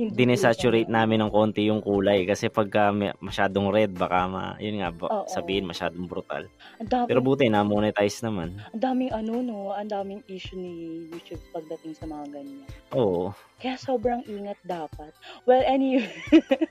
dinesaturate 0.09 0.87
namin 0.87 1.21
ng 1.21 1.29
konti 1.29 1.67
yung 1.67 1.79
kulay 1.79 2.25
kasi 2.25 2.47
pagka 2.47 2.89
masyadong 3.19 3.69
red 3.69 3.93
baka 3.93 4.25
ma, 4.25 4.43
yun 4.57 4.79
nga 4.79 4.89
ba- 4.89 5.11
Oo. 5.13 5.27
sabihin 5.27 5.63
masyadong 5.63 6.07
brutal. 6.07 6.49
Dami, 6.79 7.05
Pero 7.05 7.19
buti 7.19 7.45
na 7.45 7.61
monetize 7.61 8.23
naman. 8.23 8.57
ang 8.65 8.81
daming 8.81 9.11
ano, 9.11 9.37
no, 9.37 9.57
ang 9.69 9.85
daming 9.85 10.25
issue 10.25 10.55
ni 10.55 10.73
YouTube 11.07 11.43
pagdating 11.51 11.93
sa 11.93 12.07
mga 12.07 12.25
ganyan. 12.31 12.65
Oo. 12.91 13.35
Kaya 13.57 13.77
sobrang 13.77 14.25
ingat 14.25 14.57
dapat. 14.63 15.13
Well, 15.45 15.61
anyway, 15.61 16.09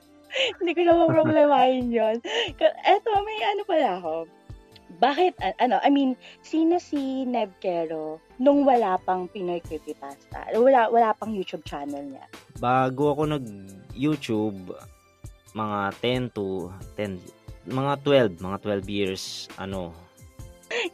hindi 0.59 0.71
ko 0.73 0.81
na 0.81 0.95
maproblemahin 0.97 1.87
yun. 1.87 2.17
Eto, 2.83 3.09
may 3.21 3.39
ano 3.45 3.61
pala 3.63 3.89
ako. 3.97 4.13
Bakit, 5.01 5.33
a- 5.41 5.57
ano, 5.57 5.81
I 5.81 5.89
mean, 5.89 6.13
sino 6.39 6.77
si 6.77 7.25
Neb 7.25 7.49
Quero 7.57 8.21
nung 8.37 8.61
wala 8.61 8.95
pang 8.97 9.25
Pinoy 9.25 9.57
Creepypasta? 9.59 10.53
Wala, 10.53 10.87
wala 10.87 11.09
pang 11.11 11.33
YouTube 11.33 11.65
channel 11.65 12.05
niya. 12.05 12.25
bago 12.55 13.11
ako 13.11 13.25
nag 13.27 13.45
YouTube 13.91 14.77
mga 15.51 15.79
10 15.97 16.29
to 16.31 16.69
10 16.95 17.17
mga 17.65 17.93
12 18.05 18.37
mga 18.37 18.57
12 18.61 18.85
years 18.87 19.23
ano 19.57 19.89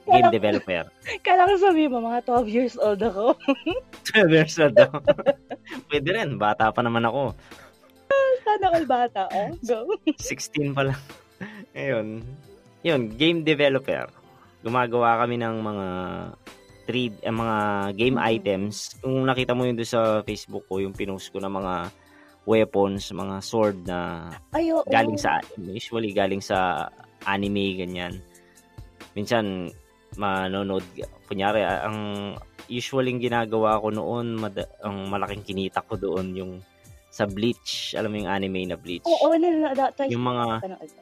game 0.08 0.32
developer 0.32 0.88
Kala 1.28 1.46
ko 1.46 1.54
sabihin 1.60 1.92
mo, 1.92 2.00
mga 2.02 2.24
12 2.26 2.48
years 2.48 2.76
old 2.80 2.98
ako. 2.98 3.36
12 4.10 4.32
years 4.32 4.56
old 4.58 4.74
ako 4.74 4.98
pwede 5.92 6.10
rin 6.10 6.40
bata 6.40 6.72
pa 6.72 6.80
naman 6.80 7.04
ako 7.04 7.36
Sana 8.42 8.72
all 8.72 8.88
bata, 8.88 9.28
oh. 9.30 9.52
Go. 9.62 10.00
16 10.16 10.72
pa 10.72 10.88
lang 10.88 11.00
ayun 11.74 12.24
yun 12.88 13.12
game 13.14 13.44
developer 13.44 14.08
gumagawa 14.64 15.22
kami 15.22 15.36
ng 15.38 15.56
mga 15.60 15.88
trade 16.84 17.18
eh, 17.20 17.34
mga 17.34 17.58
game 17.94 18.16
Mhm. 18.16 18.26
items 18.32 18.76
kung 18.98 19.24
nakita 19.24 19.52
mo 19.52 19.68
yun 19.68 19.76
doon 19.76 19.88
sa 19.88 20.02
Facebook 20.24 20.64
ko 20.66 20.80
yung 20.80 20.96
pinost 20.96 21.30
ko 21.30 21.38
na 21.38 21.52
mga 21.52 21.92
weapons 22.48 23.12
mga 23.12 23.36
sword 23.44 23.78
na 23.84 24.32
Ay, 24.56 24.72
oo. 24.72 24.88
galing 24.88 25.20
sa 25.20 25.44
usually 25.60 26.16
galing 26.16 26.40
sa 26.40 26.88
anime 27.28 27.76
ganyan 27.76 28.24
minsan 29.12 29.68
manonood 30.16 30.84
kunyari 31.28 31.68
ang 31.68 32.32
usually 32.68 33.12
ginagawa 33.18 33.76
ko 33.78 33.92
noon 33.92 34.40
mad- 34.40 34.72
ang 34.80 35.12
malaking 35.12 35.44
kinita 35.44 35.84
ko 35.84 36.00
doon 36.00 36.28
yung 36.34 36.52
sa 37.18 37.26
Bleach 37.26 37.98
alam 37.98 38.14
mo 38.14 38.22
yung 38.22 38.30
anime 38.30 38.70
na 38.70 38.78
Bleach 38.78 39.10
Oo, 39.10 39.34
na, 39.34 39.50
na, 39.50 39.74
na, 39.74 39.86
twice 39.90 40.14
yung 40.14 40.22
mga. 40.22 40.46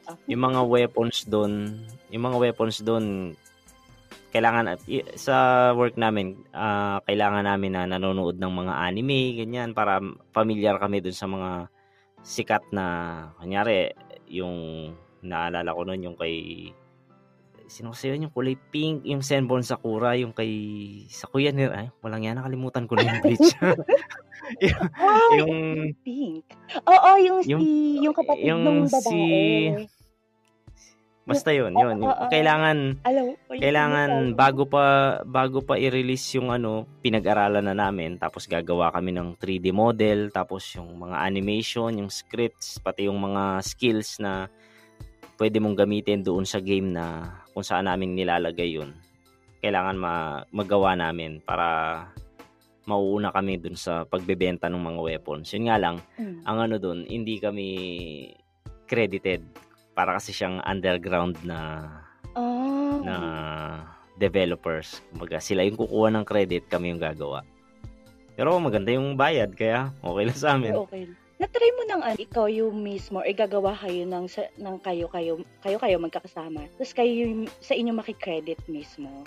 Ah. 0.08 0.16
yung 0.24 0.42
mga 0.48 0.60
weapons 0.64 1.28
doon 1.28 1.76
yung 2.08 2.24
mga 2.24 2.36
weapons 2.40 2.80
doon 2.80 3.36
kailangan 4.32 4.80
sa 5.12 5.36
work 5.76 6.00
namin 6.00 6.40
ah, 6.56 7.04
kailangan 7.04 7.44
namin 7.44 7.76
na 7.76 7.84
nanonood 7.84 8.40
ng 8.40 8.52
mga 8.64 8.72
anime 8.80 9.36
ganyan 9.36 9.76
para 9.76 10.00
familiar 10.32 10.80
kami 10.80 11.04
doon 11.04 11.16
sa 11.16 11.28
mga 11.28 11.68
sikat 12.24 12.64
na 12.72 12.84
kunyari 13.36 13.92
yung 14.32 14.90
naalala 15.20 15.76
ko 15.76 15.84
noon 15.84 16.06
yung 16.10 16.16
kay 16.16 16.72
sino 17.66 17.90
kasi 17.90 18.08
yun 18.08 18.24
yung 18.24 18.32
kulay 18.32 18.54
pink 18.56 19.02
yung 19.02 19.20
Senbon 19.20 19.60
Sakura 19.60 20.14
yung 20.14 20.30
kay 20.30 20.50
Sakuya 21.06 21.50
ni 21.50 21.64
ay 21.64 21.90
walang 21.98 22.22
yan 22.22 22.36
nakalimutan 22.36 22.86
ko 22.86 22.94
na 22.94 23.04
yung 23.04 23.20
bleach 23.20 23.50
yung, 24.62 24.78
Ah, 24.94 25.30
yung 25.34 25.54
pink. 26.00 26.46
Oo, 26.80 27.10
yung, 27.18 27.38
Yung- 27.44 27.60
si, 27.60 27.98
yung 27.98 28.14
kapatid 28.14 28.46
yung 28.46 28.62
nung 28.62 28.80
babae. 28.84 29.02
si- 29.02 29.90
basta 31.26 31.50
yun 31.50 31.74
yun 31.74 31.98
Oo, 31.98 32.06
oo. 32.06 32.30
kailangan 32.30 33.02
Alam 33.02 33.34
kailangan 33.50 34.10
bago 34.38 34.62
pa 34.62 34.84
bago 35.26 35.58
pa 35.58 35.74
i-release 35.74 36.38
yung 36.38 36.54
ano 36.54 36.86
pinag-aralan 37.02 37.66
na 37.66 37.74
namin 37.74 38.14
tapos 38.14 38.46
gagawa 38.46 38.94
kami 38.94 39.10
ng 39.10 39.34
3D 39.34 39.74
model 39.74 40.30
tapos 40.30 40.62
yung 40.78 40.94
mga 40.94 41.18
animation 41.18 41.90
yung 41.98 42.06
scripts 42.06 42.78
pati 42.78 43.10
yung 43.10 43.18
mga 43.18 43.58
skills 43.58 44.22
na 44.22 44.46
pwede 45.36 45.56
mong 45.56 45.76
gamitin 45.76 46.20
doon 46.20 46.42
sa 46.42 46.58
game 46.58 46.90
na 46.90 47.04
kung 47.52 47.62
saan 47.62 47.86
namin 47.86 48.12
nilalagay 48.12 48.72
yun 48.72 48.92
kailangan 49.60 49.96
ma- 49.96 50.44
magawa 50.50 50.92
namin 50.92 51.40
para 51.40 51.68
mauuna 52.84 53.30
kami 53.30 53.58
doon 53.58 53.74
sa 53.74 54.04
pagbebenta 54.04 54.66
ng 54.66 54.78
mga 54.78 55.00
weapons 55.02 55.50
yun 55.50 55.66
nga 55.66 55.76
lang 55.76 55.96
Mm. 56.16 56.40
ang 56.44 56.58
ano 56.60 56.76
doon 56.76 57.04
hindi 57.04 57.36
kami 57.36 57.68
credited 58.86 59.42
para 59.92 60.14
kasi 60.14 60.30
siyang 60.30 60.60
underground 60.62 61.36
na 61.42 61.88
Ah. 62.36 63.00
na 63.00 63.16
developers. 64.16 65.00
Kumbaga, 65.08 65.40
sila 65.40 65.60
yung 65.60 65.76
kukuha 65.76 66.08
ng 66.10 66.24
credit, 66.24 66.68
kami 66.68 66.88
yung 66.88 67.00
gagawa. 67.00 67.44
Pero 68.32 68.56
maganda 68.56 68.92
yung 68.92 69.12
bayad, 69.12 69.52
kaya 69.52 69.92
okay 70.00 70.24
lang 70.24 70.36
sa 70.36 70.48
amin. 70.52 70.72
Okay. 70.84 71.04
Na-try 71.36 71.68
mo 71.70 71.82
nang 71.84 72.00
ano, 72.00 72.16
ikaw 72.16 72.48
yung 72.48 72.80
mismo 72.80 73.20
or 73.20 73.28
gagawa 73.28 73.76
kayo 73.76 74.02
ng, 74.02 74.24
sa, 74.24 74.48
ng 74.56 74.76
kayo, 74.80 75.04
kayo, 75.06 75.32
kayo, 75.60 75.76
kayo 75.76 75.96
magkakasama. 75.98 76.64
Tapos 76.72 76.92
kayo 76.92 77.12
yung, 77.12 77.44
sa 77.60 77.76
inyo 77.76 77.92
makikredit 77.92 78.56
mismo. 78.66 79.20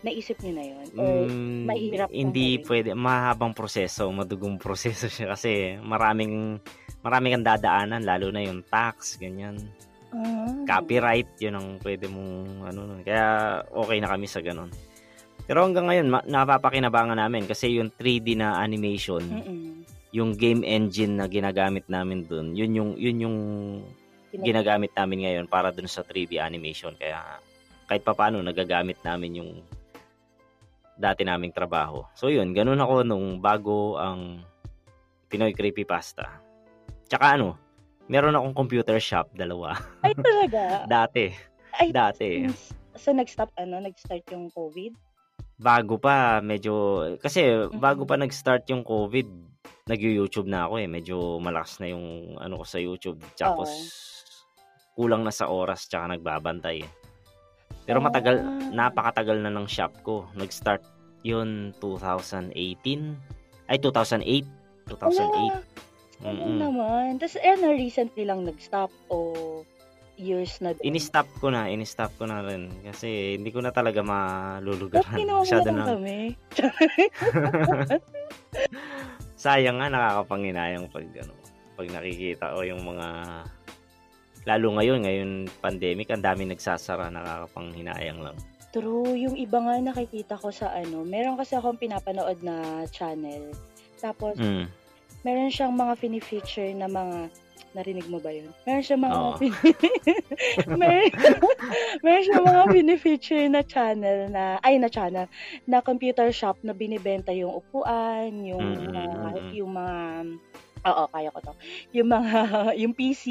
Naisip 0.00 0.40
niyo 0.40 0.52
na 0.56 0.64
yun? 0.64 0.86
Or, 0.96 1.28
Mm, 1.28 1.68
mahirap 1.68 2.08
hindi 2.08 2.56
gawin? 2.56 2.64
pwede. 2.64 2.88
Mahabang 2.94 3.52
proseso, 3.52 4.08
madugong 4.08 4.56
proseso 4.64 5.04
siya 5.06 5.36
kasi 5.36 5.76
maraming 5.78 6.56
maraming 7.00 7.36
kang 7.36 7.48
dadaanan, 7.50 8.04
lalo 8.04 8.32
na 8.32 8.40
yung 8.40 8.64
tax, 8.64 9.16
ganyan. 9.16 9.60
ah, 10.10 10.64
Copyright, 10.64 11.28
yun 11.36 11.54
ang 11.54 11.76
pwede 11.78 12.08
mong 12.08 12.32
ano. 12.66 12.80
Kaya 13.04 13.24
okay 13.66 14.00
na 14.00 14.08
kami 14.08 14.24
sa 14.24 14.40
ganun. 14.40 14.72
Pero 15.44 15.60
hanggang 15.60 15.84
ngayon, 15.84 16.08
ma- 16.08 16.24
napapakinabangan 16.24 17.16
namin 17.18 17.44
kasi 17.44 17.76
yung 17.76 17.92
3D 17.92 18.32
na 18.34 18.56
animation, 18.56 19.20
Mm-mm. 19.20 19.79
Yung 20.10 20.34
game 20.34 20.66
engine 20.66 21.18
na 21.18 21.30
ginagamit 21.30 21.86
namin 21.86 22.26
dun, 22.26 22.54
yun 22.54 22.72
yung 22.74 22.90
yun 22.98 23.18
yung 23.22 23.38
ginagamit 24.30 24.94
namin 24.94 25.26
ngayon 25.26 25.46
para 25.50 25.74
dun 25.74 25.90
sa 25.90 26.06
3D 26.06 26.38
animation 26.38 26.94
kaya 26.94 27.18
kahit 27.90 28.06
papaano 28.06 28.38
nagagamit 28.38 29.02
namin 29.02 29.42
yung 29.42 29.52
dati 30.94 31.26
naming 31.26 31.54
trabaho. 31.54 32.06
So 32.14 32.30
yun, 32.30 32.54
ganun 32.54 32.78
ako 32.78 33.02
nung 33.02 33.42
bago 33.42 33.98
ang 33.98 34.44
Pinoy 35.30 35.54
Creepypasta. 35.54 36.42
Tsaka 37.10 37.38
ano, 37.38 37.58
meron 38.06 38.36
akong 38.36 38.54
computer 38.54 38.98
shop, 38.98 39.30
dalawa. 39.34 39.74
Ay, 40.06 40.14
talaga? 40.14 40.86
dati, 40.86 41.30
Ay, 41.74 41.88
dati. 41.94 42.46
So, 42.98 43.14
nag-stop, 43.14 43.54
ano, 43.54 43.78
nag-start 43.80 44.26
yung 44.34 44.50
COVID? 44.50 44.92
bago 45.60 46.00
pa, 46.00 46.40
medyo, 46.40 47.04
kasi 47.20 47.68
bago 47.76 48.08
pa 48.08 48.16
nag-start 48.16 48.64
yung 48.72 48.80
COVID, 48.80 49.28
nag-YouTube 49.86 50.44
na 50.44 50.66
ako 50.66 50.74
eh. 50.76 50.88
Medyo 50.88 51.16
malakas 51.38 51.78
na 51.78 51.88
yung 51.88 52.36
ano 52.36 52.60
ko 52.60 52.64
sa 52.64 52.76
YouTube. 52.76 53.20
Tapos, 53.34 53.68
kulang 54.92 55.22
na 55.22 55.30
sa 55.30 55.46
oras 55.46 55.86
tsaka 55.86 56.12
nagbabantay. 56.12 56.84
eh. 56.84 56.90
Pero 57.84 57.98
matagal, 57.98 58.38
Ah. 58.38 58.90
napakatagal 58.90 59.40
na 59.40 59.50
ng 59.50 59.66
shop 59.66 60.04
ko. 60.04 60.28
Nag-start 60.34 60.84
yun 61.22 61.72
2018. 61.80 63.16
Ay, 63.66 63.78
2008. 63.78 64.46
2008. 64.86 65.64
Ano 66.20 66.36
Mm-mm. 66.36 66.58
naman? 66.60 67.16
Tapos, 67.16 67.40
eh, 67.40 67.56
na 67.56 67.72
recently 67.72 68.28
lang 68.28 68.44
nag-stop 68.44 68.92
o 69.08 69.18
years 70.20 70.60
na 70.60 70.76
din? 70.76 70.92
Ini-stop 70.92 71.24
ko 71.40 71.48
na, 71.48 71.64
ini-stop 71.66 72.12
ko 72.20 72.28
na 72.28 72.44
rin. 72.44 72.68
Kasi 72.84 73.40
hindi 73.40 73.48
ko 73.48 73.64
na 73.64 73.72
talaga 73.72 74.04
Ba't 74.04 74.10
malulugaran. 74.60 75.16
ginawa 75.16 75.40
mo 75.40 75.64
lang 75.64 75.88
kami? 75.96 76.18
Sayang 79.40 79.80
nga, 79.80 79.88
nakakapanginayang 79.88 80.92
pag, 80.92 81.08
ano, 81.16 81.32
pag 81.72 81.88
nakikita 81.88 82.52
ko 82.52 82.60
yung 82.60 82.84
mga 82.84 83.08
lalo 84.44 84.66
ngayon, 84.76 85.00
ngayon 85.00 85.30
pandemic, 85.64 86.12
ang 86.12 86.20
dami 86.20 86.44
nagsasara, 86.44 87.08
nakakapanghinayang 87.08 88.20
lang. 88.20 88.36
True, 88.68 89.16
yung 89.16 89.40
iba 89.40 89.58
nga 89.64 89.80
nakikita 89.80 90.36
ko 90.36 90.52
sa 90.52 90.76
ano, 90.76 91.08
meron 91.08 91.40
kasi 91.40 91.56
akong 91.56 91.80
pinapanood 91.80 92.36
na 92.44 92.84
channel. 92.92 93.48
Tapos, 93.96 94.36
Mm. 94.36 94.68
meron 95.24 95.48
siyang 95.48 95.72
mga 95.72 95.96
fini-feature 95.96 96.76
na 96.76 96.86
mga, 96.86 97.32
narinig 97.72 98.06
mo 98.06 98.18
ba 98.18 98.30
yun? 98.30 98.50
Meron 98.64 98.82
siyang 98.82 99.02
mga, 99.02 99.14
Oo. 99.14 99.34
fini- 99.36 99.60
meron, 100.80 101.10
meron 102.00 102.24
siyang 102.24 102.46
mga 102.46 102.62
fini-feature 102.68 103.46
na 103.46 103.62
channel 103.62 104.18
na, 104.28 104.44
ay 104.60 104.76
na 104.76 104.88
channel, 104.88 105.26
na 105.64 105.78
computer 105.78 106.28
shop 106.30 106.58
na 106.62 106.72
binibenta 106.72 107.30
yung 107.30 107.54
upuan, 107.54 108.32
yung, 108.42 108.60
Mm, 108.60 108.76
mm, 108.80 108.90
mga- 108.90 109.30
mm, 109.30 109.38
mm. 109.40 109.52
yung 109.54 109.70
mga, 109.72 109.96
oo, 110.80 111.02
kaya 111.08 111.28
ko 111.30 111.38
to. 111.40 111.52
Yung 111.92 112.08
mga, 112.08 112.30
yung 112.82 112.92
PC, 112.92 113.24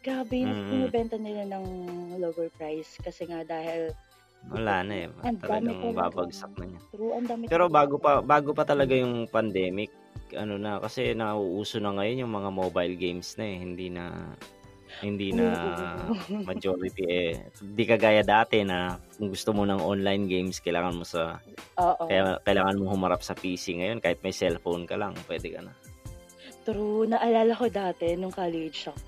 grabe, 0.00 0.46
Mm, 0.46 0.70
binibenta 0.70 1.16
nila 1.16 1.42
ng 1.48 1.64
lower 2.18 2.48
price 2.54 2.98
kasi 3.00 3.26
nga 3.26 3.42
dahil 3.42 3.90
Wala 4.46 4.86
na 4.86 4.94
eh. 4.94 5.10
Ang 5.26 5.42
dami 5.42 5.42
Talagang 5.42 5.80
talaga. 5.82 5.98
babagsak 6.06 6.52
na 6.54 6.64
niya. 6.70 6.80
True, 6.94 7.12
ang 7.18 7.26
dami 7.26 7.42
Pero 7.50 7.66
bago 7.66 7.98
pa 7.98 8.22
bago 8.22 8.54
pa 8.54 8.62
talaga 8.62 8.94
yung 8.94 9.26
pandemic, 9.26 9.90
ano 10.34 10.58
na 10.58 10.82
kasi 10.82 11.14
nauuso 11.14 11.78
na 11.78 11.94
ngayon 11.94 12.26
yung 12.26 12.32
mga 12.34 12.50
mobile 12.50 12.94
games 12.98 13.38
na 13.38 13.44
eh, 13.46 13.56
hindi 13.60 13.86
na 13.92 14.34
hindi 15.04 15.28
na 15.30 15.52
majority 16.48 17.04
eh. 17.04 17.52
Di 17.60 17.84
kagaya 17.84 18.24
dati 18.24 18.64
na 18.64 18.96
kung 19.20 19.28
gusto 19.28 19.52
mo 19.52 19.68
ng 19.68 19.82
online 19.82 20.24
games, 20.24 20.58
kailangan 20.64 20.96
mo 20.96 21.04
sa 21.04 21.36
Oo. 21.76 22.08
kaya 22.08 22.40
kailangan 22.42 22.80
mo 22.80 22.90
humarap 22.90 23.20
sa 23.20 23.36
PC 23.36 23.76
ngayon 23.78 24.00
kahit 24.00 24.24
may 24.24 24.32
cellphone 24.32 24.88
ka 24.88 24.96
lang, 24.96 25.12
pwede 25.28 25.52
ka 25.52 25.60
na. 25.60 25.72
True, 26.66 27.06
naalala 27.06 27.54
ko 27.54 27.70
dati 27.70 28.18
nung 28.18 28.34
college 28.34 28.90
ako. 28.90 28.98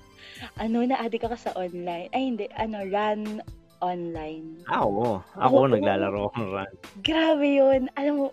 Ano, 0.55 0.79
na-addict 0.87 1.27
ka 1.27 1.35
sa 1.35 1.51
online. 1.59 2.07
Ay, 2.15 2.31
hindi. 2.31 2.47
Ano, 2.55 2.79
run 2.87 3.43
online. 3.83 4.63
Ah, 4.71 4.87
oo. 4.87 5.19
Ako 5.35 5.67
Oo. 5.67 5.71
naglalaro 5.71 6.31
ng 6.31 6.47
run. 6.47 6.71
Grabe 7.03 7.47
yun. 7.59 7.91
Alam 7.99 8.13
mo, 8.15 8.25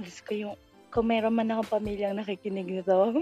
Diyos 0.00 0.20
ko 0.24 0.32
yung, 0.32 0.56
kung 0.90 1.06
meron 1.06 1.32
man 1.32 1.48
akong 1.48 1.78
pamilyang 1.78 2.18
nakikinig 2.18 2.66
nito, 2.68 2.92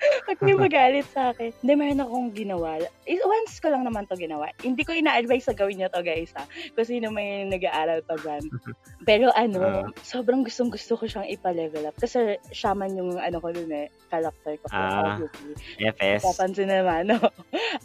Huwag 0.00 0.40
niyo 0.40 0.56
magalit 0.56 1.04
sa 1.12 1.28
akin. 1.28 1.52
Hindi, 1.60 1.72
meron 1.76 2.00
akong 2.00 2.32
ginawa. 2.32 2.80
Is- 3.04 3.20
Once 3.20 3.60
ko 3.60 3.68
lang 3.68 3.84
naman 3.84 4.08
to 4.08 4.16
ginawa. 4.16 4.48
Hindi 4.56 4.80
ko 4.80 4.96
ina-advise 4.96 5.44
sa 5.44 5.52
gawin 5.52 5.76
niyo 5.76 5.92
to, 5.92 6.00
guys, 6.00 6.32
ha? 6.32 6.48
Kung 6.72 6.88
sino 6.88 7.12
may 7.12 7.44
nag-aaral 7.44 8.00
pa 8.00 8.16
dyan. 8.16 8.40
Pero 9.08 9.28
ano, 9.36 9.60
Ah. 9.60 9.84
sobrang 10.00 10.40
gustong 10.40 10.72
gusto 10.72 10.96
ko 10.96 11.04
siyang 11.04 11.28
ipa-level 11.28 11.84
up. 11.84 11.96
Kasi 12.00 12.40
shaman 12.48 12.96
yung 12.96 13.20
ano 13.20 13.44
ko 13.44 13.52
dun 13.52 13.68
eh, 13.68 13.92
character 14.08 14.56
ko. 14.56 14.72
Ah. 14.72 15.20
obviously. 15.20 15.52
FS. 15.76 16.24
Papansin 16.24 16.72
naman, 16.72 17.04
no? 17.12 17.20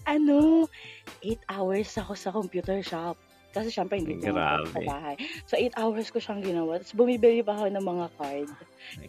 ano, 0.08 0.72
8 1.20 1.36
hours 1.52 2.00
ako 2.00 2.16
sa 2.16 2.32
computer 2.32 2.80
shop. 2.80 3.20
Kasi 3.56 3.72
syempre 3.72 4.04
hindi 4.04 4.20
ko 4.20 4.36
sa 4.36 4.60
bahay. 4.84 5.16
So 5.48 5.56
8 5.56 5.80
hours 5.80 6.12
ko 6.12 6.20
siyang 6.20 6.44
ginawa. 6.44 6.76
Tapos 6.84 6.92
bumibili 6.92 7.40
pa 7.40 7.56
ako 7.56 7.72
ng 7.72 7.86
mga 7.88 8.06
card. 8.20 8.50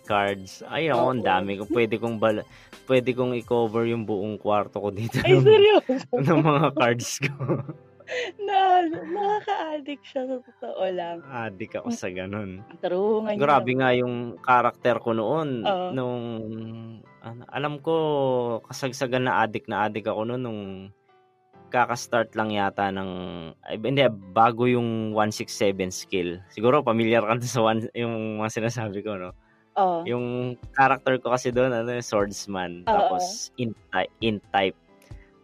Cards. 0.06 0.52
Ay, 0.70 0.94
oo, 0.94 1.10
ang 1.10 1.26
dami 1.26 1.58
ko. 1.58 1.66
Pwede 1.66 1.98
kong 1.98 2.22
bala, 2.22 2.46
pwede 2.86 3.10
kong 3.10 3.34
i-cover 3.42 3.90
yung 3.90 4.06
buong 4.06 4.38
kwarto 4.38 4.78
ko 4.78 4.94
dito 4.94 5.18
Ay, 5.26 5.42
seryoso. 5.42 6.14
ng 6.30 6.40
mga 6.46 6.68
cards 6.78 7.10
ko. 7.26 7.34
na, 8.38 8.86
nakaka-addict 8.86 10.04
siya 10.06 10.22
sa 10.30 10.36
totoo 10.38 10.84
lang. 10.94 11.18
Adik 11.26 11.82
ako 11.82 11.90
sa 11.90 12.06
ganun. 12.14 12.62
True, 12.78 13.26
ngayon. 13.26 13.40
Grabe 13.42 13.70
nga 13.74 13.90
yung 13.98 14.38
karakter 14.38 15.02
ko 15.02 15.10
noon. 15.10 15.66
Oo. 15.66 15.90
Nung, 15.90 16.22
ano, 17.18 17.42
alam 17.50 17.82
ko, 17.82 17.94
kasagsagan 18.70 19.26
na 19.26 19.42
adik 19.42 19.66
na 19.66 19.90
adik 19.90 20.06
ako 20.06 20.22
noon 20.22 20.42
nung 20.42 20.62
kaka-start 21.76 22.32
lang 22.32 22.50
yata 22.50 22.88
ng, 22.88 23.10
ay, 23.60 23.76
hindi, 23.76 24.00
bago 24.32 24.64
yung 24.64 25.12
167 25.12 25.76
skill. 25.92 26.40
Siguro, 26.48 26.80
familiar 26.80 27.20
ka 27.20 27.36
sa 27.44 27.60
one, 27.60 27.84
yung 27.92 28.40
mga 28.40 28.50
sinasabi 28.56 29.04
ko, 29.04 29.20
no? 29.20 29.30
Oo. 29.76 30.08
Yung 30.08 30.24
character 30.72 31.20
ko 31.20 31.36
kasi 31.36 31.52
doon, 31.52 31.70
ano, 31.70 31.92
swordsman. 32.00 32.80
Oo. 32.82 32.90
Tapos, 32.90 33.52
int, 33.60 33.76
ty- 33.92 34.12
int 34.24 34.40
type. 34.48 34.78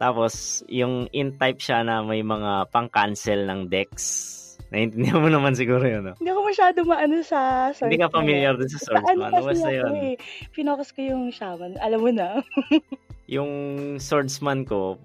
Tapos, 0.00 0.64
yung 0.66 1.06
int 1.12 1.36
type 1.36 1.60
siya 1.60 1.84
na 1.84 2.00
may 2.00 2.24
mga 2.24 2.72
pang-cancel 2.72 3.44
ng 3.46 3.68
decks. 3.68 4.40
Naintindihan 4.72 5.20
mo 5.20 5.28
naman 5.28 5.52
siguro 5.52 5.84
yun, 5.84 6.08
no? 6.08 6.16
Hindi 6.16 6.32
ako 6.32 6.42
masyado 6.48 6.78
maano 6.88 7.20
sa 7.20 7.68
swordsman. 7.70 7.88
Hindi 7.92 8.00
ka 8.00 8.08
familiar 8.08 8.54
din 8.56 8.66
sa 8.66 8.78
ano 8.80 8.88
swordsman. 8.88 9.30
kasi 9.30 9.44
Basta 9.44 9.68
ako 9.68 9.76
yun. 9.76 9.92
eh. 9.92 10.14
Finokus 10.50 10.88
ko 10.90 11.00
yung 11.04 11.22
shaman. 11.28 11.76
Alam 11.76 12.00
mo 12.00 12.10
na. 12.10 12.28
Yung 13.32 13.52
swordsman 13.96 14.66
ko, 14.66 14.98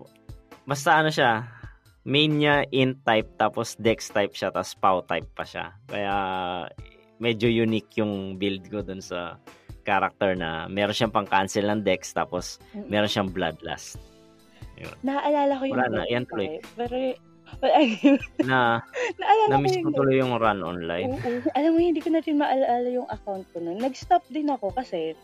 basta 0.68 1.00
ano 1.00 1.10
siya, 1.10 1.48
main 2.04 2.36
niya 2.36 2.68
int 2.76 3.00
type, 3.08 3.32
tapos 3.40 3.80
dex 3.80 4.12
type 4.12 4.36
siya, 4.36 4.52
tapos 4.52 4.76
pow 4.76 5.00
type 5.08 5.28
pa 5.32 5.48
siya. 5.48 5.72
Kaya, 5.88 6.16
medyo 7.24 7.48
unique 7.48 7.96
yung 7.98 8.36
build 8.36 8.68
ko 8.68 8.84
dun 8.84 9.00
sa 9.00 9.40
character 9.88 10.36
na 10.36 10.68
meron 10.68 10.92
siyang 10.92 11.16
pang-cancel 11.16 11.64
ng 11.72 11.82
dex, 11.88 12.12
tapos 12.12 12.60
meron 12.92 13.08
siyang 13.08 13.32
bloodlust. 13.32 13.98
Naaalala 15.02 15.58
ko 15.58 15.64
yung 15.66 15.80
Wala 15.80 15.88
na, 15.90 16.02
yan 16.06 16.28
tuloy. 16.28 16.60
type. 16.60 16.68
Pero, 16.76 16.96
Na, 18.44 18.84
naalala 19.16 19.48
ko 19.48 19.52
na-miss 19.56 19.80
yung 19.80 19.88
ko 19.88 20.04
tuloy 20.04 20.20
yung 20.20 20.36
run 20.36 20.60
online. 20.68 21.16
Oo. 21.16 21.48
Alam 21.56 21.72
mo, 21.76 21.80
hindi 21.80 22.04
ko 22.04 22.12
na 22.12 22.20
rin 22.20 22.36
maalala 22.36 22.88
yung 22.92 23.08
account 23.08 23.48
ko 23.56 23.64
nun. 23.64 23.80
Nag-stop 23.80 24.20
din 24.28 24.52
ako 24.52 24.76
kasi 24.76 25.16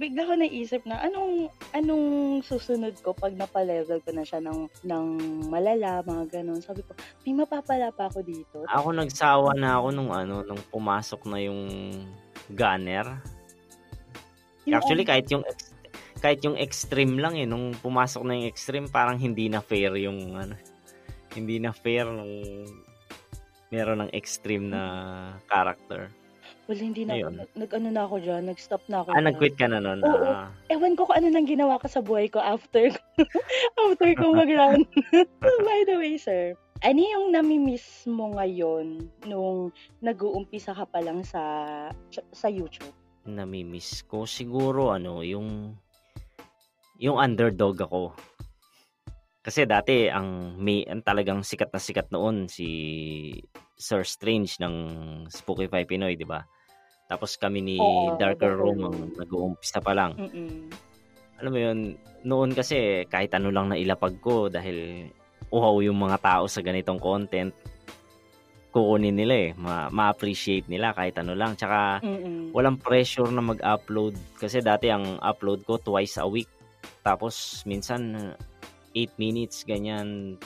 bigla 0.00 0.24
ko 0.24 0.32
naisip 0.32 0.80
na 0.88 0.96
anong 1.04 1.52
anong 1.76 2.40
susunod 2.40 2.96
ko 3.04 3.12
pag 3.12 3.36
napalevel 3.36 4.00
ko 4.00 4.10
na 4.16 4.24
siya 4.24 4.40
ng, 4.40 4.64
ng 4.88 5.06
malala, 5.52 6.00
mga 6.00 6.40
ganun. 6.40 6.64
Sabi 6.64 6.80
ko, 6.80 6.96
may 7.28 7.36
mapapala 7.36 7.92
pa 7.92 8.08
ako 8.08 8.24
dito. 8.24 8.64
Ako 8.64 8.96
nagsawa 8.96 9.52
na 9.60 9.76
ako 9.76 9.92
nung 9.92 10.08
ano, 10.08 10.40
nung 10.40 10.62
pumasok 10.72 11.28
na 11.28 11.38
yung 11.44 11.68
gunner. 12.56 13.20
Yung 14.64 14.80
Actually, 14.80 15.04
kahit 15.04 15.28
yung 15.28 15.44
kahit 16.24 16.40
yung 16.40 16.56
extreme 16.56 17.20
lang 17.20 17.36
eh, 17.36 17.44
nung 17.44 17.76
pumasok 17.76 18.24
na 18.24 18.40
yung 18.40 18.48
extreme, 18.48 18.88
parang 18.88 19.20
hindi 19.20 19.52
na 19.52 19.60
fair 19.60 19.92
yung 20.00 20.32
ano, 20.32 20.56
hindi 21.36 21.60
na 21.60 21.76
fair 21.76 22.08
nung 22.08 22.64
meron 23.68 24.08
ng 24.08 24.12
extreme 24.16 24.64
na 24.64 24.82
character. 25.44 26.08
Wala, 26.70 26.82
hindi 26.86 27.02
na 27.02 27.18
Ayun. 27.18 27.34
ako, 27.34 27.38
nag, 27.42 27.50
nag-ano 27.58 27.88
na 27.90 28.02
ako 28.06 28.14
dyan, 28.22 28.42
nag-stop 28.46 28.82
na 28.86 29.02
ako. 29.02 29.08
Ah, 29.10 29.24
nag-quit 29.26 29.58
ka 29.58 29.66
na 29.66 29.82
nun. 29.82 29.98
Oo. 30.06 30.22
Ah, 30.22 30.54
Ewan 30.70 30.94
ko 30.94 31.10
kung 31.10 31.18
ano 31.18 31.28
nang 31.34 31.50
ginawa 31.50 31.82
ko 31.82 31.90
sa 31.90 31.98
buhay 31.98 32.30
ko 32.30 32.38
after 32.38 32.94
after 33.82 34.10
ko 34.14 34.30
mag-run. 34.30 34.86
By 35.66 35.80
the 35.90 35.98
way, 35.98 36.14
sir, 36.14 36.54
ano 36.86 37.00
yung 37.02 37.34
nami-miss 37.34 38.06
mo 38.06 38.30
ngayon 38.38 39.10
nung 39.26 39.74
nag-uumpisa 39.98 40.70
ka 40.70 40.86
pa 40.86 41.02
lang 41.02 41.26
sa 41.26 41.42
sa 42.30 42.46
YouTube? 42.46 42.94
namimiss 43.28 44.02
ko 44.08 44.24
siguro 44.24 44.90
ano, 44.96 45.20
yung 45.20 45.76
yung 47.00 47.16
underdog 47.16 47.80
ako. 47.84 48.12
Kasi 49.40 49.64
dati 49.64 50.08
ang 50.08 50.60
may 50.60 50.84
ang 50.84 51.00
talagang 51.00 51.40
sikat 51.40 51.72
na 51.72 51.80
sikat 51.80 52.08
noon 52.12 52.44
si 52.48 52.68
Sir 53.80 54.04
Strange 54.04 54.60
ng 54.60 54.74
Spooky 55.32 55.64
Five 55.68 55.88
Pinoy, 55.88 56.12
'di 56.16 56.28
ba? 56.28 56.44
Tapos 57.10 57.34
kami 57.34 57.58
ni 57.58 57.76
Oo, 57.76 58.14
Darker 58.14 58.54
Room 58.54 58.86
ang 58.86 58.96
nag-uumpisa 59.18 59.82
pa 59.82 59.90
lang. 59.90 60.14
Mm-mm. 60.14 60.70
Alam 61.42 61.50
mo 61.50 61.58
'yun, 61.58 61.78
noon 62.22 62.54
kasi 62.54 63.02
kahit 63.04 63.34
ano 63.34 63.50
lang 63.50 63.66
na 63.66 63.74
ilapag 63.74 64.14
ko 64.22 64.46
dahil 64.46 65.10
uhaw 65.50 65.82
yung 65.82 65.98
mga 65.98 66.22
tao 66.22 66.46
sa 66.46 66.62
ganitong 66.62 67.02
content 67.02 67.50
kukunin 68.70 69.18
nila 69.18 69.34
eh. 69.34 69.50
Ma- 69.58 69.90
ma-appreciate 69.90 70.70
nila 70.70 70.94
kahit 70.94 71.18
ano 71.18 71.34
lang. 71.34 71.58
Tsaka 71.58 71.98
Mm-mm. 72.06 72.54
walang 72.54 72.78
pressure 72.78 73.26
na 73.26 73.42
mag-upload 73.42 74.14
kasi 74.38 74.62
dati 74.62 74.86
ang 74.86 75.18
upload 75.18 75.66
ko 75.66 75.74
twice 75.76 76.16
a 76.16 76.24
week 76.24 76.46
tapos 77.02 77.64
minsan 77.64 78.30
8 78.94 79.10
minutes 79.16 79.64
ganyan 79.64 80.36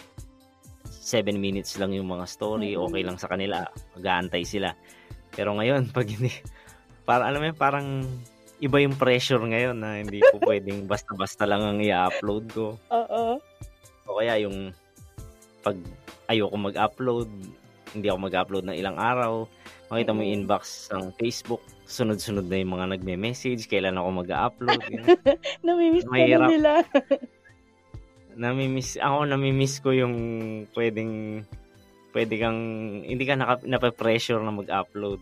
7 0.87 1.35
minutes 1.35 1.77
lang 1.77 1.91
yung 1.93 2.07
mga 2.07 2.25
story 2.25 2.75
Mm. 2.75 2.81
okay 2.81 3.03
lang 3.03 3.19
sa 3.19 3.27
kanila 3.27 3.67
mag-aantay 3.93 4.43
sila 4.43 4.71
Pero 5.35 5.55
ngayon, 5.59 5.91
pag 5.97 6.07
hindi, 6.07 6.31
para 7.05 7.29
alam 7.29 7.43
mo 7.43 7.47
yun, 7.51 7.59
parang 7.59 7.89
iba 8.63 8.79
yung 8.81 8.97
pressure 8.97 9.43
ngayon 9.43 9.77
na 9.77 10.01
hindi 10.01 10.23
po 10.33 10.41
pwedeng 10.49 10.87
basta-basta 10.89 11.45
lang 11.45 11.63
ang 11.63 11.79
i-upload 11.83 12.45
ko. 12.55 12.67
Oo. 12.91 13.39
O 14.09 14.17
kaya 14.19 14.41
yung 14.41 14.73
pag 15.65 15.77
ayoko 16.29 16.57
mag-upload, 16.57 17.29
hindi 17.97 18.07
ako 18.09 18.19
mag-upload 18.29 18.65
ng 18.69 18.77
ilang 18.77 18.97
araw, 19.01 19.49
makita 19.89 20.13
mo 20.13 20.21
yung 20.25 20.45
inbox 20.45 20.89
ng 20.93 21.13
Facebook, 21.17 21.63
sunod-sunod 21.89 22.49
na 22.49 22.61
yung 22.61 22.73
mga 22.77 22.87
nagme-message, 22.97 23.69
kailan 23.69 23.97
ako 23.97 24.25
mag-upload. 24.25 24.81
Namimiss 25.65 26.05
ka 26.05 26.17
na 26.17 26.49
nila. 26.49 26.73
namimiss, 28.35 28.99
ako 28.99 29.31
namimiss 29.31 29.79
ko 29.79 29.95
yung 29.95 30.15
pwedeng, 30.75 31.45
pwede 32.15 32.39
kang, 32.39 32.61
hindi 33.03 33.25
ka 33.27 33.35
naka, 33.35 33.55
nape-pressure 33.67 34.39
na 34.39 34.55
mag-upload. 34.55 35.19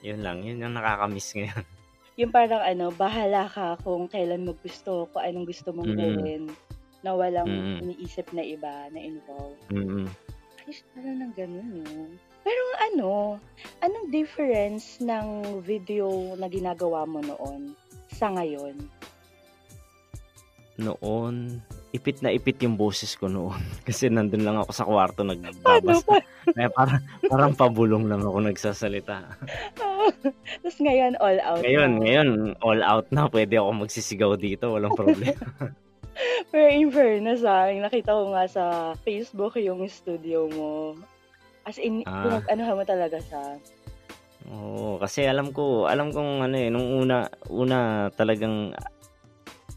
Yun 0.00 0.24
lang, 0.24 0.40
yun 0.40 0.64
yung 0.64 0.74
nakakamiss 0.74 1.36
ngayon. 1.36 1.64
yung 2.20 2.32
parang 2.32 2.64
ano, 2.64 2.88
bahala 2.90 3.46
ka 3.46 3.76
kung 3.84 4.08
kailan 4.08 4.48
mo 4.48 4.56
gusto, 4.58 5.06
kung 5.12 5.22
anong 5.22 5.46
gusto 5.46 5.70
mong 5.70 5.92
Mm. 5.92 5.98
gawin 6.00 6.42
na 7.04 7.10
walang 7.14 7.46
Mm. 7.46 7.78
iniisip 7.84 8.26
na 8.32 8.42
iba 8.42 8.88
na 8.90 8.98
involved. 8.98 9.60
Mm-mm. 9.70 10.08
Ayos 10.64 10.82
pala 10.90 11.10
ng 11.14 11.32
ganun, 11.36 11.68
no? 11.84 12.10
Pero 12.42 12.62
ano, 12.90 13.10
anong 13.84 14.08
difference 14.08 14.98
ng 15.04 15.60
video 15.60 16.08
na 16.40 16.48
ginagawa 16.48 17.04
mo 17.04 17.20
noon 17.20 17.76
sa 18.08 18.32
ngayon? 18.32 18.74
Noon, 20.78 21.58
ipit 21.90 22.20
na 22.20 22.28
ipit 22.28 22.60
yung 22.60 22.76
boses 22.76 23.16
ko 23.16 23.26
noon. 23.26 23.56
Kasi 23.88 24.12
nandun 24.12 24.44
lang 24.44 24.60
ako 24.60 24.70
sa 24.72 24.84
kwarto 24.84 25.24
pa? 26.04 26.20
Kaya 26.56 26.68
parang, 26.72 27.00
parang 27.28 27.52
pabulong 27.52 28.04
lang 28.08 28.20
ako 28.24 28.38
nagsasalita. 28.44 29.24
Tapos 30.64 30.78
ngayon, 30.80 31.16
all 31.20 31.38
out 31.44 31.60
Ngayon, 31.60 31.90
na. 31.90 32.00
ngayon, 32.00 32.28
all 32.64 32.80
out 32.80 33.06
na. 33.12 33.28
Pwede 33.28 33.60
ako 33.60 33.84
magsisigaw 33.84 34.32
dito. 34.36 34.72
Walang 34.72 34.96
problema. 34.96 35.36
Pero 36.48 36.66
in 36.66 36.90
fairness, 36.90 37.44
ah, 37.44 37.68
yung 37.68 37.84
nakita 37.84 38.10
ko 38.10 38.32
nga 38.32 38.44
sa 38.48 38.64
Facebook 39.04 39.54
yung 39.60 39.84
studio 39.86 40.48
mo. 40.50 40.96
As 41.68 41.76
in, 41.76 42.00
Ah. 42.08 42.24
pinag-anuhan 42.24 42.78
mo 42.80 42.84
talaga 42.88 43.20
siya. 43.20 43.44
Oo, 44.48 44.96
kasi 44.96 45.28
alam 45.28 45.52
ko, 45.52 45.84
alam 45.84 46.08
kong 46.08 46.48
ano 46.48 46.56
eh, 46.56 46.72
nung 46.72 46.88
una, 46.96 47.28
una 47.52 48.08
talagang, 48.16 48.72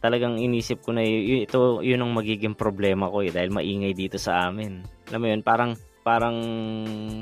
talagang 0.02 0.42
inisip 0.42 0.82
ko 0.82 0.98
na 0.98 1.06
ito, 1.06 1.80
yun 1.86 2.02
ang 2.02 2.12
magiging 2.12 2.58
problema 2.58 3.08
ko 3.08 3.22
eh, 3.22 3.30
dahil 3.30 3.54
maingay 3.54 3.94
dito 3.94 4.18
sa 4.18 4.50
amin. 4.50 4.82
Alam 5.14 5.22
mo 5.22 5.28
yun, 5.30 5.42
parang, 5.46 5.72
parang 6.02 6.38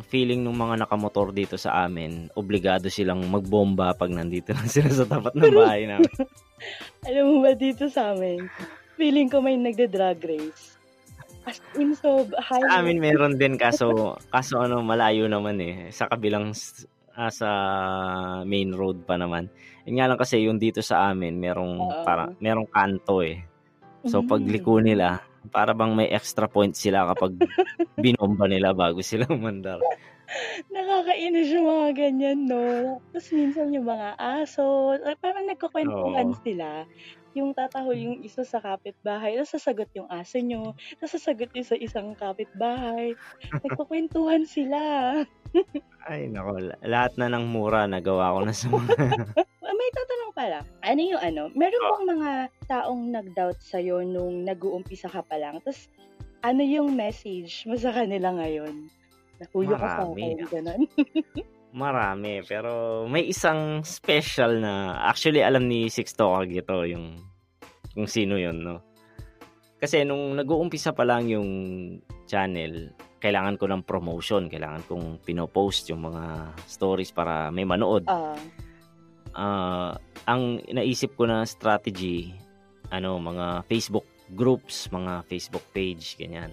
feeling 0.08 0.48
ng 0.48 0.56
mga 0.56 0.88
nakamotor 0.88 1.36
dito 1.36 1.60
sa 1.60 1.84
amin, 1.84 2.32
obligado 2.40 2.88
silang 2.88 3.28
magbomba 3.28 3.92
pag 4.00 4.08
nandito 4.08 4.56
lang 4.56 4.72
sila 4.72 4.90
sa 4.96 5.04
tapat 5.04 5.36
ng 5.36 5.52
bahay 5.52 5.84
namin. 5.92 6.14
Alam 7.12 7.24
mo 7.28 7.36
ba 7.44 7.52
dito 7.52 7.92
sa 7.92 8.16
amin, 8.16 8.48
feeling 8.96 9.28
ko 9.28 9.44
may 9.44 9.60
nagde-drag 9.60 10.24
race. 10.24 10.80
As 11.44 11.60
in, 11.76 11.96
so, 12.00 12.28
high. 12.40 12.64
Sa 12.64 12.80
amin 12.84 13.00
meron 13.00 13.36
din 13.36 13.56
kaso 13.64 14.16
kaso 14.30 14.60
ano 14.60 14.84
malayo 14.84 15.26
naman 15.26 15.58
eh 15.64 15.76
sa 15.90 16.06
kabilang 16.12 16.52
ah, 17.16 17.32
sa 17.32 17.50
main 18.48 18.72
road 18.72 19.04
pa 19.04 19.16
naman. 19.20 19.52
Yun 19.88 19.96
nga 20.00 20.08
lang 20.10 20.20
kasi 20.20 20.44
yung 20.44 20.60
dito 20.60 20.84
sa 20.84 21.12
amin 21.12 21.40
merong 21.40 21.76
Oo. 21.80 22.04
para 22.04 22.32
merong 22.40 22.68
kanto 22.68 23.22
eh. 23.24 23.44
So 24.08 24.24
pag 24.24 24.44
Mm. 24.44 24.52
liko 24.52 24.80
nila 24.80 25.20
para 25.52 25.72
bang 25.72 25.96
may 25.96 26.12
extra 26.12 26.48
point 26.48 26.76
sila 26.76 27.08
kapag 27.16 27.36
binomba 28.04 28.48
nila 28.48 28.76
bago 28.76 29.00
sila 29.04 29.28
umandar. 29.28 29.80
Nakakainis 30.70 31.50
yung 31.50 31.66
mga 31.66 31.90
ganyan, 31.98 32.40
no? 32.46 32.62
Tapos 33.10 33.34
minsan 33.34 33.74
yung 33.74 33.88
mga 33.90 34.14
aso, 34.16 34.94
parang 35.18 35.50
nagkukwentuhan 35.50 36.30
Oo. 36.38 36.42
sila. 36.46 36.86
Yung 37.38 37.54
tatahol 37.54 37.98
yung 37.98 38.18
isa 38.26 38.42
sa 38.42 38.58
kapitbahay, 38.58 39.38
tapos 39.38 39.54
sasagot 39.54 39.90
yung 39.94 40.10
aso 40.10 40.42
nyo, 40.42 40.74
tapos 40.98 41.14
sasagot 41.20 41.54
yung 41.54 41.68
sa 41.68 41.78
isang 41.78 42.18
kapitbahay. 42.18 43.14
Nagkukwentuhan 43.66 44.50
sila. 44.50 44.80
Ay 46.10 46.30
nako, 46.30 46.58
la- 46.58 46.82
lahat 46.82 47.14
na 47.22 47.30
ng 47.30 47.46
mura 47.50 47.86
nagawa 47.86 48.34
ko 48.34 48.40
na 48.46 48.54
sa 48.54 48.66
mga 48.70 48.90
Ah, 49.70 49.78
May 49.78 49.90
tatanong 49.94 50.34
pala, 50.34 50.60
ano 50.82 51.02
yung 51.06 51.22
ano, 51.22 51.44
meron 51.54 51.84
bang 51.86 52.06
mga 52.18 52.32
taong 52.66 53.02
nag-doubt 53.14 53.62
sa'yo 53.62 54.02
nung 54.02 54.42
nag-uumpisa 54.42 55.06
ka 55.06 55.22
pa 55.22 55.38
lang? 55.38 55.62
Tapos, 55.62 55.86
ano 56.42 56.66
yung 56.66 56.98
message 56.98 57.70
mo 57.70 57.78
sa 57.78 57.94
kanila 57.94 58.34
ngayon? 58.34 58.90
Nakuyo 59.38 59.78
ka 59.78 59.88
sa 59.88 60.04
akin, 60.10 60.42
ganun. 60.50 60.82
Marami, 61.70 62.42
pero 62.50 63.06
may 63.06 63.30
isang 63.30 63.86
special 63.86 64.58
na 64.58 65.06
actually 65.06 65.46
alam 65.46 65.70
ni 65.70 65.86
Sixto 65.86 66.34
Kagito 66.34 66.82
yung 66.90 67.22
kung 67.94 68.10
sino 68.10 68.42
yun, 68.42 68.66
no? 68.66 68.82
Kasi 69.78 70.04
nung 70.04 70.36
nag-uumpisa 70.36 70.92
pa 70.92 71.06
lang 71.06 71.30
yung 71.30 71.50
channel, 72.26 72.92
kailangan 73.22 73.56
ko 73.56 73.66
ng 73.70 73.84
promotion, 73.86 74.50
kailangan 74.50 74.84
kong 74.90 75.24
pinopost 75.24 75.88
yung 75.94 76.10
mga 76.10 76.56
stories 76.66 77.14
para 77.14 77.54
may 77.54 77.64
manood. 77.64 78.08
Ah, 78.10 78.36
Ah, 79.30 79.94
ang 80.26 80.58
naisip 80.74 81.14
ko 81.14 81.30
na 81.30 81.46
strategy, 81.46 82.34
ano, 82.90 83.22
mga 83.22 83.62
Facebook 83.70 84.06
groups, 84.34 84.90
mga 84.90 85.22
Facebook 85.30 85.62
page, 85.70 86.18
ganyan, 86.18 86.50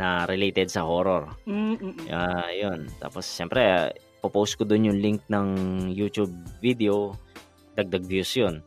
na 0.00 0.24
related 0.24 0.72
sa 0.72 0.84
horror. 0.88 1.28
mm, 1.44 1.76
mm, 1.76 1.76
mm. 1.76 2.08
Ah, 2.08 2.48
yun. 2.56 2.88
Tapos, 2.96 3.28
siyempre, 3.28 3.92
ah, 4.26 4.30
popost 4.30 4.58
ko 4.58 4.66
doon 4.66 4.90
yung 4.90 4.98
link 4.98 5.22
ng 5.30 5.48
YouTube 5.94 6.34
video. 6.58 7.14
Dagdag 7.78 8.02
views 8.02 8.34
yun. 8.34 8.60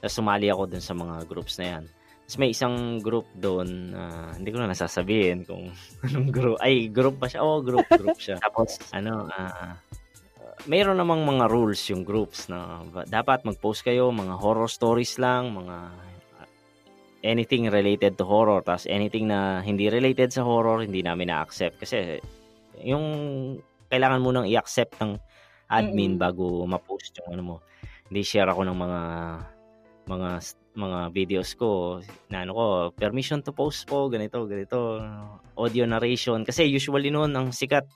Tapos, 0.00 0.14
sumali 0.16 0.48
ako 0.48 0.72
doon 0.72 0.84
sa 0.84 0.94
mga 0.96 1.14
groups 1.28 1.60
na 1.60 1.66
yan. 1.76 1.84
Tapos, 2.26 2.36
may 2.42 2.50
isang 2.50 2.98
group 2.98 3.28
doon, 3.36 3.92
ah, 3.92 4.32
hindi 4.34 4.50
ko 4.50 4.58
na 4.58 4.72
nasasabihin 4.72 5.44
kung 5.44 5.68
anong 6.06 6.28
group. 6.32 6.56
Ay, 6.64 6.88
group 6.88 7.20
ba 7.20 7.28
siya? 7.28 7.44
Oo, 7.44 7.60
group, 7.60 7.86
group 7.86 8.18
siya. 8.18 8.40
Tapos, 8.46 8.80
ano, 8.90 9.28
ah, 9.30 9.78
mayroon 10.64 10.96
namang 10.98 11.22
mga 11.22 11.52
rules 11.52 11.82
yung 11.92 12.02
groups 12.02 12.48
na 12.48 12.82
dapat 13.06 13.44
mag-post 13.44 13.84
kayo, 13.84 14.08
mga 14.08 14.40
horror 14.40 14.70
stories 14.70 15.20
lang, 15.20 15.52
mga 15.52 15.76
ah, 16.40 16.48
anything 17.26 17.68
related 17.68 18.16
to 18.16 18.24
horror. 18.24 18.62
Tapos, 18.64 18.88
anything 18.88 19.28
na 19.28 19.60
hindi 19.60 19.86
related 19.92 20.32
sa 20.32 20.42
horror, 20.46 20.82
hindi 20.82 21.02
namin 21.04 21.30
na-accept. 21.30 21.82
Kasi, 21.82 22.22
yung 22.82 23.04
kailangan 23.90 24.22
mo 24.22 24.30
nang 24.34 24.46
i-accept 24.46 24.98
ng 25.02 25.18
admin 25.70 26.14
Mm-mm. 26.14 26.22
bago 26.22 26.44
ma-post 26.66 27.18
yung 27.22 27.38
ano 27.38 27.42
mo. 27.42 27.56
Hindi 28.06 28.22
share 28.22 28.50
ako 28.50 28.62
ng 28.66 28.78
mga 28.78 29.00
mga 30.06 30.30
mga 30.76 30.98
videos 31.10 31.50
ko 31.58 31.98
na 32.30 32.46
ano 32.46 32.52
ko, 32.54 32.64
permission 32.94 33.42
to 33.42 33.50
post 33.50 33.88
po, 33.88 34.06
ganito, 34.06 34.46
ganito, 34.46 35.02
audio 35.58 35.84
narration. 35.88 36.46
Kasi 36.46 36.68
usually 36.68 37.10
noon 37.10 37.34
ang 37.34 37.50
sikat 37.50 37.88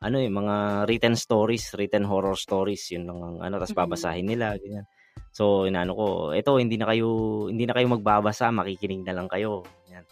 ano 0.00 0.16
eh, 0.16 0.32
mga 0.32 0.88
written 0.88 1.12
stories, 1.12 1.76
written 1.76 2.08
horror 2.08 2.36
stories, 2.36 2.88
yun 2.88 3.04
lang 3.04 3.20
ang 3.20 3.36
ano, 3.44 3.60
tapos 3.60 3.76
babasahin 3.76 4.24
nila, 4.24 4.56
ganyan. 4.56 4.88
So, 5.28 5.68
inaano 5.68 5.92
ko, 5.92 6.06
ito, 6.32 6.56
hindi 6.56 6.80
na 6.80 6.88
kayo, 6.88 7.08
hindi 7.52 7.68
na 7.68 7.76
kayo 7.76 7.86
magbabasa, 7.92 8.48
makikinig 8.48 9.04
na 9.04 9.12
lang 9.12 9.28
kayo. 9.28 9.60
Yan. 9.92 10.02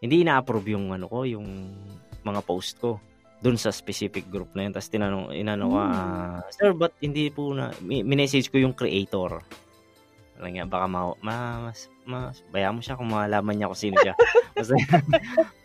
Hindi 0.00 0.24
na-approve 0.24 0.72
yung 0.72 0.96
ano 0.96 1.06
ko, 1.12 1.28
yung 1.28 1.44
mga 2.24 2.40
post 2.40 2.80
ko 2.80 2.96
dun 3.42 3.58
sa 3.58 3.74
specific 3.74 4.30
group 4.30 4.54
na 4.54 4.64
yun. 4.64 4.72
Tapos 4.72 4.88
tinanong, 4.88 5.34
inano 5.34 5.64
ko, 5.68 5.78
Mm. 5.82 6.38
sir, 6.54 6.70
ba't 6.72 6.94
hindi 7.02 7.26
po 7.28 7.50
na, 7.52 7.74
mi- 7.82 8.06
minessage 8.06 8.46
ko 8.48 8.56
yung 8.56 8.72
creator. 8.72 9.42
Alam 10.38 10.50
nga, 10.54 10.66
baka 10.66 10.86
ma, 10.86 11.00
ma, 11.20 11.36
mas, 11.66 11.90
mas, 12.02 12.42
bayaan 12.48 12.78
mo 12.78 12.82
siya 12.82 12.94
kung 12.94 13.10
malaman 13.10 13.54
niya 13.54 13.66
kung 13.66 13.82
sino 13.82 13.98
siya. 13.98 14.14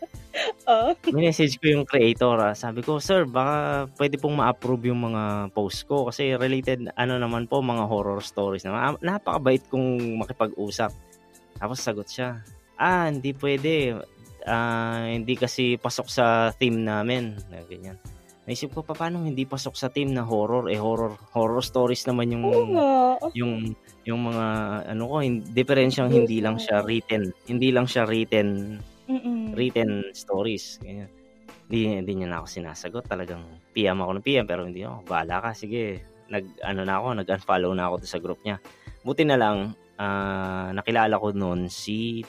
Oh. 0.68 0.92
minessage 1.10 1.58
ko 1.58 1.66
yung 1.66 1.82
creator. 1.88 2.38
ah. 2.38 2.54
Sabi 2.54 2.84
ko, 2.84 3.00
sir, 3.02 3.24
baka 3.26 3.88
pwede 3.98 4.20
pong 4.20 4.38
ma-approve 4.38 4.92
yung 4.92 5.10
mga 5.10 5.50
post 5.50 5.88
ko 5.88 6.06
kasi 6.06 6.36
related, 6.38 6.92
ano 6.94 7.18
naman 7.18 7.48
po, 7.48 7.58
mga 7.58 7.88
horror 7.88 8.20
stories 8.22 8.62
naman. 8.62 8.78
Ah, 8.78 8.94
Napakabait 9.00 9.64
kong 9.66 9.98
makipag-usap. 10.20 10.92
Tapos 11.58 11.82
sagot 11.82 12.06
siya, 12.06 12.38
ah, 12.76 13.08
hindi 13.10 13.34
pwede. 13.34 13.98
Ah, 14.46 15.08
hindi 15.08 15.34
kasi 15.34 15.80
pasok 15.80 16.06
sa 16.06 16.26
theme 16.54 16.84
namin. 16.84 17.38
Na 17.50 17.62
ganyan. 17.66 17.98
Naisip 18.48 18.72
ko, 18.72 18.80
pa, 18.80 18.96
paano 18.96 19.28
hindi 19.28 19.44
pasok 19.44 19.76
sa 19.76 19.92
theme 19.92 20.14
na 20.14 20.24
horror? 20.24 20.72
Eh, 20.72 20.80
horror, 20.80 21.20
horror 21.36 21.60
stories 21.60 22.08
naman 22.08 22.32
yung 22.32 22.44
nga. 22.72 23.20
yung 23.36 23.76
yung 24.08 24.24
mga 24.24 24.46
ano 24.88 25.04
ko 25.04 25.20
diferensyang 25.52 26.08
hindi 26.08 26.40
lang 26.40 26.56
siya 26.56 26.80
written 26.80 27.28
hindi 27.44 27.68
lang 27.68 27.84
siya 27.84 28.08
written 28.08 28.80
Mm-mm. 29.04 29.52
written 29.52 30.08
stories 30.16 30.80
ganyan 30.80 31.12
hindi, 31.68 32.00
hindi 32.00 32.12
niya 32.16 32.32
na 32.32 32.40
ako 32.40 32.48
sinasagot 32.48 33.04
talagang 33.04 33.44
PM 33.76 34.00
ako 34.00 34.16
ng 34.16 34.24
PM 34.24 34.46
pero 34.48 34.64
hindi 34.64 34.80
ako 34.80 35.04
bahala 35.04 35.44
ka 35.44 35.50
sige 35.52 36.00
nag 36.32 36.64
ano 36.64 36.88
na 36.88 36.96
ako 36.96 37.06
nag 37.20 37.28
unfollow 37.28 37.72
na 37.76 37.92
ako 37.92 37.94
sa 38.08 38.16
group 38.16 38.40
niya 38.40 38.56
buti 39.04 39.28
na 39.28 39.36
lang 39.36 39.76
ah, 40.00 40.72
nakilala 40.72 41.20
ko 41.20 41.28
noon 41.36 41.68
si 41.68 42.24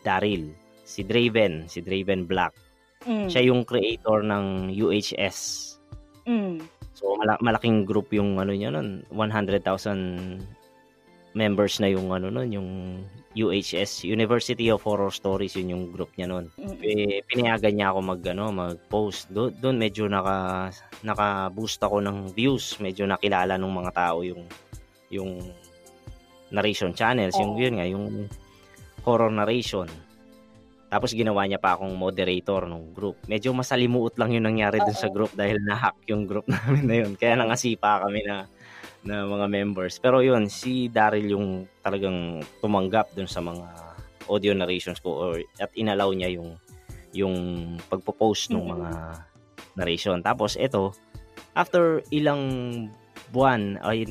Daryl 0.00 0.48
si 0.88 1.04
Draven 1.04 1.68
si 1.68 1.84
Draven 1.84 2.24
Black 2.24 2.56
Mm. 3.04 3.30
siya 3.30 3.46
yung 3.46 3.62
creator 3.62 4.24
ng 4.26 4.74
UHS 4.74 5.68
Mm. 6.28 6.60
So 6.92 7.16
mala- 7.16 7.40
malaking 7.40 7.88
group 7.88 8.12
yung 8.12 8.36
ano 8.36 8.52
niya 8.52 8.68
noon, 8.68 9.06
100,000 9.08 10.44
members 11.32 11.78
na 11.80 11.88
yung 11.88 12.12
ano 12.12 12.28
noon, 12.28 12.50
yung 12.52 12.68
UHS, 13.32 14.02
University 14.04 14.66
of 14.68 14.82
Horror 14.82 15.14
Stories, 15.14 15.54
yun 15.54 15.72
yung 15.72 15.84
group 15.94 16.10
niya 16.18 16.26
noon. 16.28 16.50
Mm. 16.58 16.76
Eh, 16.82 17.22
pinayagan 17.24 17.74
niya 17.78 17.88
ako 17.94 17.98
mag 18.02 18.22
ano, 18.28 18.44
mag-post. 18.50 19.30
Do- 19.30 19.54
doon 19.54 19.78
medyo 19.78 20.04
naka 20.10 20.68
naka-boost 21.00 21.80
ako 21.80 22.02
ng 22.02 22.34
views, 22.34 22.76
medyo 22.82 23.06
nakilala 23.06 23.54
ng 23.56 23.72
mga 23.72 23.92
tao 23.94 24.20
yung 24.20 24.42
yung 25.08 25.40
narration 26.52 26.92
channels, 26.92 27.36
yung 27.40 27.56
Oo. 27.56 27.60
yun 27.62 27.74
nga, 27.78 27.86
yung 27.88 28.06
horror 29.06 29.32
narration. 29.32 29.88
Tapos 30.88 31.12
ginawa 31.12 31.44
niya 31.44 31.60
pa 31.60 31.76
akong 31.76 31.92
moderator 31.92 32.64
ng 32.64 32.96
group. 32.96 33.20
Medyo 33.28 33.52
masalimuot 33.52 34.16
lang 34.16 34.32
yung 34.32 34.48
nangyari 34.48 34.80
dun 34.80 34.96
sa 34.96 35.12
group 35.12 35.32
dahil 35.36 35.60
na-hack 35.60 36.00
yung 36.08 36.24
group 36.24 36.48
namin 36.52 36.84
na 36.88 36.96
yun. 37.04 37.12
Kaya 37.14 37.36
nangasipa 37.36 38.00
kami 38.04 38.24
na 38.24 38.48
na 39.04 39.28
mga 39.28 39.46
members. 39.46 40.00
Pero 40.00 40.24
yun, 40.24 40.50
si 40.50 40.90
Daryl 40.90 41.28
yung 41.32 41.68
talagang 41.84 42.42
tumanggap 42.64 43.12
dun 43.14 43.30
sa 43.30 43.44
mga 43.44 43.66
audio 44.28 44.52
narrations 44.52 45.00
ko 45.00 45.32
or 45.32 45.40
at 45.60 45.72
inalaw 45.72 46.12
niya 46.12 46.28
yung 46.36 46.60
yung 47.16 47.36
pagpo-post 47.88 48.52
ng 48.52 48.64
mga 48.64 48.88
narration. 49.80 50.20
Tapos 50.20 50.58
ito, 50.60 50.92
after 51.56 52.04
ilang 52.12 52.42
buwan, 53.32 53.80
ay 53.80 54.04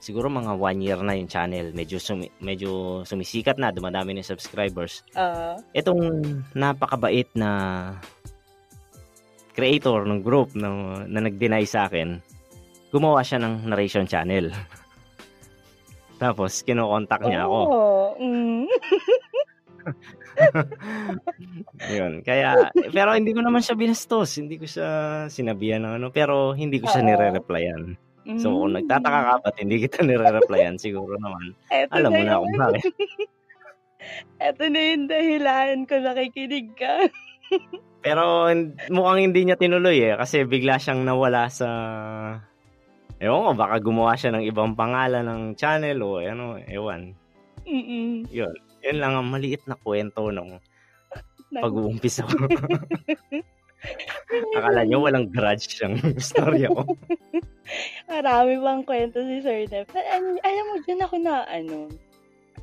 siguro 0.00 0.32
mga 0.32 0.56
one 0.56 0.80
year 0.80 0.98
na 1.04 1.14
yung 1.14 1.28
channel. 1.28 1.70
Medyo, 1.76 2.00
sumi- 2.00 2.32
medyo 2.40 3.04
sumisikat 3.04 3.60
na, 3.60 3.70
dumadami 3.70 4.16
na 4.16 4.24
subscribers. 4.24 5.04
Ah, 5.12 5.60
Itong 5.76 6.24
napakabait 6.56 7.28
na 7.36 7.50
creator 9.52 10.08
ng 10.08 10.24
group 10.24 10.56
na, 10.56 11.04
na 11.04 11.20
nag-deny 11.20 11.68
sa 11.68 11.86
akin, 11.86 12.16
gumawa 12.88 13.20
siya 13.20 13.44
ng 13.44 13.68
narration 13.68 14.08
channel. 14.08 14.48
Tapos, 16.22 16.64
kinokontak 16.64 17.20
niya 17.22 17.44
ako. 17.44 17.60
Mm. 18.20 18.64
Yun. 21.96 22.12
Kaya, 22.20 22.68
pero 22.92 23.16
hindi 23.16 23.32
ko 23.32 23.40
naman 23.40 23.64
siya 23.64 23.76
binastos. 23.76 24.36
Hindi 24.36 24.60
ko 24.60 24.66
siya 24.68 24.88
sinabihan 25.32 25.84
ng 25.84 25.92
ano. 25.96 26.06
Pero 26.12 26.52
hindi 26.52 26.80
ko 26.80 26.88
siya 26.88 27.04
Oo. 27.04 27.08
So, 28.36 28.52
kung 28.52 28.70
Mm. 28.70 28.76
nagtataka 28.78 29.20
ka 29.20 29.34
ba't 29.40 29.56
hindi 29.58 29.76
kita 29.80 29.98
nire-replyan, 30.00 30.76
siguro 30.76 31.16
naman, 31.16 31.56
Eto 31.66 31.90
alam 31.90 32.12
mo 32.12 32.18
na 32.18 32.22
na 32.22 32.32
yun. 32.32 32.40
kung 32.44 32.56
bakit. 32.56 32.82
Eto 34.46 34.62
na 34.66 34.80
yung 34.80 35.04
dahilan 35.06 35.76
kung 35.84 36.04
nakikinig 36.04 36.68
ka. 36.74 36.94
Pero 38.04 38.48
mukhang 38.88 39.20
hindi 39.22 39.40
niya 39.42 39.56
tinuloy 39.56 40.00
eh. 40.00 40.14
Kasi 40.14 40.44
bigla 40.44 40.76
siyang 40.76 41.02
nawala 41.02 41.50
sa... 41.50 41.68
Ewan 43.20 43.44
ko, 43.44 43.50
baka 43.52 43.76
gumawa 43.78 44.16
siya 44.16 44.32
ng 44.32 44.44
ibang 44.44 44.72
pangalan 44.72 45.20
ng 45.22 45.42
channel 45.52 46.00
o 46.00 46.16
ano, 46.16 46.56
ewan. 46.64 47.12
Mm-mm. 47.68 48.24
Yun. 48.32 48.56
Yun 48.80 48.96
lang 48.96 49.12
ang 49.12 49.28
maliit 49.28 49.60
na 49.66 49.76
kwento 49.76 50.32
ng 50.32 50.56
Nag- 51.52 51.60
pag-uumpisa 51.60 52.24
ko. 52.24 52.48
Akala 54.56 54.84
niyo 54.84 55.00
walang 55.02 55.28
grudge 55.32 55.66
siyang 55.68 55.96
storya 56.20 56.68
ko. 56.68 56.84
Marami 58.10 58.60
pang 58.60 58.82
kwento 58.84 59.22
si 59.24 59.40
Sir. 59.40 59.64
Al- 59.94 60.42
alam 60.42 60.64
mo, 60.68 60.74
dyan 60.84 61.04
ako 61.04 61.16
na, 61.22 61.46
ano, 61.48 61.88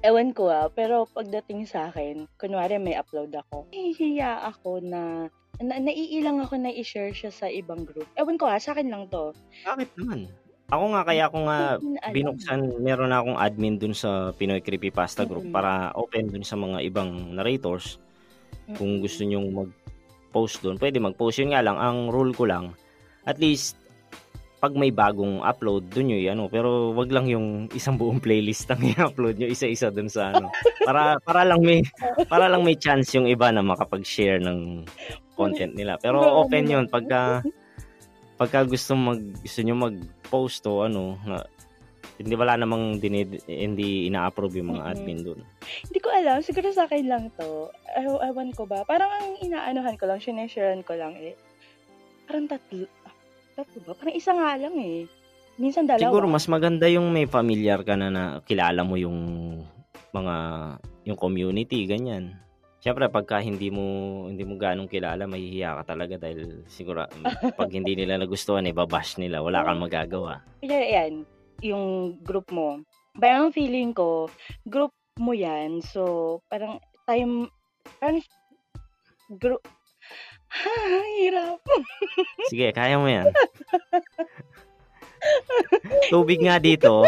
ewan 0.05 0.35
ko 0.35 0.51
ah, 0.51 0.69
pero 0.69 1.09
pagdating 1.09 1.65
sa 1.65 1.89
akin, 1.89 2.29
kunwari 2.37 2.77
may 2.77 2.97
upload 2.97 3.33
ako, 3.33 3.65
hihiya 3.73 4.45
ako 4.45 4.83
na, 4.83 5.31
na 5.57 5.75
naiilang 5.81 6.43
ako 6.43 6.59
na 6.61 6.69
i-share 6.69 7.15
siya 7.15 7.33
sa 7.33 7.47
ibang 7.49 7.87
group. 7.87 8.05
Ewan 8.19 8.37
ko 8.37 8.45
ah, 8.45 8.61
sa 8.61 8.77
akin 8.77 8.91
lang 8.91 9.09
to. 9.09 9.33
Bakit 9.65 9.89
naman? 9.97 10.29
Ako 10.67 10.83
nga, 10.91 11.01
kaya 11.07 11.31
ako 11.31 11.37
nga 11.47 11.59
binuksan, 12.11 12.59
meron 12.83 13.07
na 13.15 13.23
akong 13.23 13.39
admin 13.39 13.79
dun 13.79 13.95
sa 13.95 14.35
Pinoy 14.35 14.59
Creepypasta 14.59 15.23
Group 15.23 15.47
Mm-mm. 15.47 15.55
para 15.55 15.95
open 15.95 16.27
dun 16.27 16.43
sa 16.43 16.59
mga 16.59 16.83
ibang 16.83 17.31
narrators. 17.31 18.03
Kung 18.75 18.99
Mm-mm. 18.99 19.03
gusto 19.07 19.23
nyong 19.23 19.47
mag-post 20.27 20.59
dun, 20.59 20.75
pwede 20.75 20.99
mag-post. 20.99 21.39
Yun 21.39 21.55
nga 21.55 21.63
lang, 21.63 21.79
ang 21.79 22.11
rule 22.11 22.35
ko 22.35 22.43
lang, 22.43 22.75
at 23.23 23.39
least, 23.39 23.79
pag 24.59 24.73
may 24.75 24.91
bagong 24.91 25.39
upload, 25.45 25.87
dun 25.87 26.11
nyo 26.11 26.17
ano. 26.27 26.43
Pero 26.51 26.91
wag 26.91 27.13
lang 27.13 27.29
yung 27.29 27.71
isang 27.71 27.95
buong 27.95 28.19
playlist 28.19 28.67
ang 28.67 28.83
i-upload 28.91 29.39
nyo, 29.39 29.47
isa-isa 29.47 29.87
dun 29.87 30.11
sa 30.11 30.35
ano. 30.35 30.51
Para, 30.83 31.15
para 31.23 31.47
lang 31.47 31.63
may, 31.63 31.79
para 32.27 32.51
lang 32.51 32.65
may 32.65 32.75
chance 32.75 33.15
yung 33.15 33.29
iba 33.29 33.47
na 33.53 33.63
makapag-share 33.63 34.41
ng 34.43 34.83
content 35.37 35.71
nila. 35.77 35.95
Pero 36.01 36.19
open 36.19 36.65
yun 36.65 36.85
pagka 36.89 37.45
pagka 38.37 38.65
gusto 38.65 38.93
mag 38.93 39.21
gusto 39.41 39.59
niyo 39.61 39.77
mag-post 39.77 40.65
o 40.65 40.85
ano 40.85 41.17
na 41.25 41.45
hindi 42.17 42.33
wala 42.33 42.57
namang 42.57 42.97
dinid, 42.97 43.45
hindi 43.45 44.05
ina-approve 44.05 44.57
yung 44.57 44.73
mga 44.73 44.83
Mm-mm. 44.83 44.93
admin 44.93 45.19
doon. 45.21 45.39
Hindi 45.85 45.99
ko 45.99 46.09
alam, 46.09 46.41
siguro 46.41 46.69
sa 46.69 46.85
akin 46.85 47.05
lang 47.05 47.23
to. 47.33 47.69
Ew- 47.95 48.21
Ewan 48.23 48.49
ko 48.51 48.65
ba? 48.65 48.81
Parang 48.83 49.07
ang 49.07 49.37
inaanuhan 49.37 49.95
ko 49.95 50.05
lang, 50.05 50.17
sinesharean 50.17 50.81
ko 50.81 50.93
lang 50.93 51.13
eh. 51.15 51.37
Parang 52.25 52.45
tatlo. 52.45 52.89
ah, 53.05 53.13
Tatlo 53.55 53.77
ba? 53.81 53.93
Parang 53.93 54.13
isa 54.13 54.31
nga 54.31 54.53
lang 54.53 54.75
eh. 54.75 55.05
Minsan 55.57 55.85
dalawa. 55.85 56.05
Siguro 56.05 56.25
mas 56.25 56.45
maganda 56.45 56.85
yung 56.85 57.09
may 57.09 57.25
familiar 57.25 57.81
ka 57.81 57.93
na 57.93 58.09
na 58.09 58.23
kilala 58.41 58.81
mo 58.81 58.93
yung 58.93 59.17
mga 60.11 60.35
yung 61.03 61.17
community 61.17 61.85
ganyan. 61.85 62.37
Siyempre 62.77 63.09
pagka 63.09 63.41
hindi 63.41 63.67
mo 63.67 63.81
hindi 64.29 64.45
mo 64.45 64.53
ganong 64.55 64.85
kilala, 64.85 65.25
mahihiya 65.25 65.81
ka 65.81 65.93
talaga 65.93 66.15
dahil 66.19 66.61
siguro 66.69 67.09
pag 67.59 67.69
hindi 67.69 67.97
nila 67.97 68.17
nagustuhan, 68.17 68.65
ibabash 68.65 69.17
nila, 69.17 69.41
wala 69.41 69.65
kang 69.65 69.81
magagawa. 69.81 70.45
Kaya 70.61 70.77
yan, 70.85 71.25
yung 71.61 72.17
group 72.21 72.51
mo. 72.53 72.81
Parang 73.17 73.53
feeling 73.53 73.93
ko, 73.93 74.29
group 74.69 74.93
mo 75.17 75.33
yan. 75.33 75.81
So, 75.81 76.41
parang 76.49 76.79
time, 77.09 77.49
parang 77.97 78.21
group, 79.35 79.67
ha, 80.47 80.73
hirap. 81.19 81.59
Sige, 82.47 82.71
kaya 82.71 82.95
mo 83.01 83.09
'yan. 83.09 83.33
Tubig 86.13 86.39
nga 86.45 86.61
dito. 86.61 87.03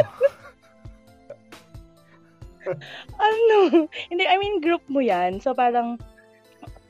ano? 3.21 3.88
Hindi, 4.09 4.25
I 4.25 4.38
mean, 4.38 4.62
group 4.62 4.81
mo 4.89 5.01
yan. 5.01 5.41
So, 5.41 5.53
parang, 5.53 5.97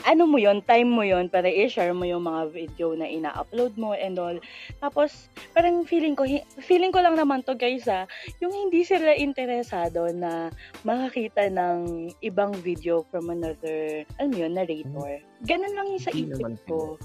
ano 0.08 0.24
mo 0.24 0.40
yon 0.40 0.64
time 0.64 0.88
mo 0.88 1.04
yon 1.04 1.28
para 1.28 1.52
i-share 1.52 1.92
mo 1.92 2.08
yung 2.08 2.24
mga 2.24 2.56
video 2.56 2.96
na 2.96 3.10
ina-upload 3.10 3.76
mo 3.76 3.92
and 3.92 4.16
all. 4.16 4.38
Tapos, 4.80 5.28
parang 5.52 5.84
feeling 5.84 6.16
ko, 6.16 6.24
feeling 6.64 6.94
ko 6.96 7.04
lang 7.04 7.20
naman 7.20 7.44
to 7.44 7.58
guys 7.58 7.84
ah, 7.92 8.08
yung 8.40 8.54
hindi 8.56 8.88
sila 8.88 9.12
interesado 9.18 10.08
na 10.16 10.54
makakita 10.88 11.52
ng 11.52 12.12
ibang 12.24 12.56
video 12.64 13.04
from 13.12 13.28
another, 13.28 14.08
alam 14.16 14.32
mo 14.32 14.38
yun, 14.40 14.54
narrator. 14.56 15.20
Ganun 15.44 15.74
lang 15.76 15.88
yung 15.92 16.04
sa 16.04 16.14
isip 16.16 16.54
ko. 16.68 16.96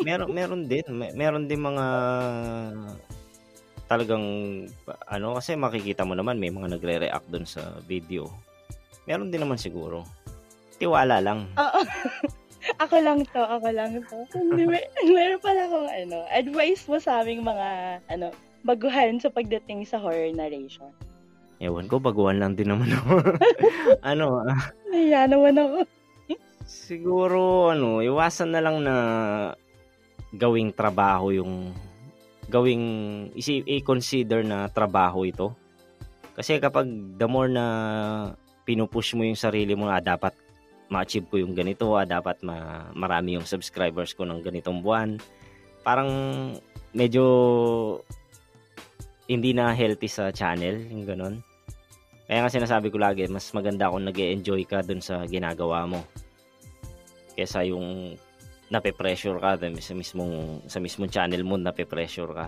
meron 0.00 0.32
meron 0.32 0.64
din 0.64 0.86
May- 0.88 1.12
meron 1.12 1.44
din 1.44 1.60
mga 1.60 1.86
talagang 3.84 4.24
ano 5.10 5.28
kasi 5.36 5.58
makikita 5.60 6.08
mo 6.08 6.16
naman 6.16 6.40
may 6.40 6.48
mga 6.48 6.78
nagre-react 6.78 7.26
doon 7.28 7.46
sa 7.46 7.82
video. 7.84 8.30
Meron 9.04 9.34
din 9.34 9.42
naman 9.42 9.58
siguro. 9.58 10.06
Tiwala 10.78 11.18
lang. 11.20 11.50
Oo. 11.58 11.80
ako 12.78 12.96
lang 13.02 13.26
to, 13.34 13.42
ako 13.42 13.68
lang 13.72 13.92
to. 14.06 14.16
Hindi, 14.36 14.68
may, 14.68 14.84
meron 15.08 15.42
pala 15.42 15.66
akong 15.66 15.88
ano, 15.90 16.18
advice 16.30 16.86
mo 16.86 17.00
sa 17.02 17.24
aming 17.24 17.42
mga, 17.42 17.68
ano, 18.06 18.30
baguhan 18.62 19.18
sa 19.18 19.32
pagdating 19.32 19.88
sa 19.88 19.98
horror 19.98 20.30
narration. 20.30 20.92
Ewan 21.60 21.88
ko, 21.88 22.00
baguhan 22.00 22.40
lang 22.40 22.56
din 22.56 22.72
naman 22.72 22.92
ako. 22.92 23.36
ano, 24.12 24.44
ah, 24.44 24.72
Naya 24.88 25.28
naman 25.28 25.56
ako. 25.56 25.78
siguro 26.64 27.72
ano, 27.74 27.98
iwasan 28.00 28.54
na 28.54 28.62
lang 28.62 28.80
na 28.80 28.94
gawing 30.30 30.70
trabaho 30.70 31.34
yung 31.34 31.74
gawing 32.50 32.84
isi 33.34 33.62
i-consider 33.66 34.42
na 34.42 34.70
trabaho 34.70 35.26
ito. 35.26 35.54
Kasi 36.34 36.58
kapag 36.58 36.86
the 37.18 37.26
more 37.26 37.50
na 37.50 37.64
pinupush 38.64 39.14
mo 39.18 39.26
yung 39.26 39.38
sarili 39.38 39.74
mo 39.74 39.86
na 39.86 40.02
dapat 40.02 40.34
ma-achieve 40.90 41.30
ko 41.30 41.38
yung 41.38 41.54
ganito, 41.54 41.94
ah, 41.94 42.04
dapat 42.04 42.42
ma 42.42 42.90
marami 42.92 43.38
yung 43.38 43.46
subscribers 43.46 44.12
ko 44.12 44.26
ng 44.26 44.42
ganitong 44.42 44.82
buwan. 44.82 45.16
Parang 45.86 46.10
medyo 46.92 47.24
hindi 49.30 49.54
na 49.54 49.70
healthy 49.70 50.10
sa 50.10 50.34
channel, 50.34 50.82
yung 50.90 51.06
ganun. 51.06 51.34
Kaya 52.26 52.42
nga 52.42 52.50
sinasabi 52.50 52.90
ko 52.90 52.98
lagi, 52.98 53.26
mas 53.30 53.46
maganda 53.54 53.90
kung 53.90 54.02
nag 54.02 54.18
enjoy 54.18 54.66
ka 54.66 54.82
dun 54.82 54.98
sa 54.98 55.22
ginagawa 55.30 55.86
mo. 55.86 56.02
Kesa 57.38 57.62
yung 57.62 58.18
nape-pressure 58.70 59.38
ka 59.38 59.58
sa 59.58 59.94
mismong, 59.94 60.66
sa 60.66 60.78
mismong 60.82 61.10
channel 61.10 61.42
mo, 61.46 61.54
nape-pressure 61.58 62.30
ka. 62.34 62.46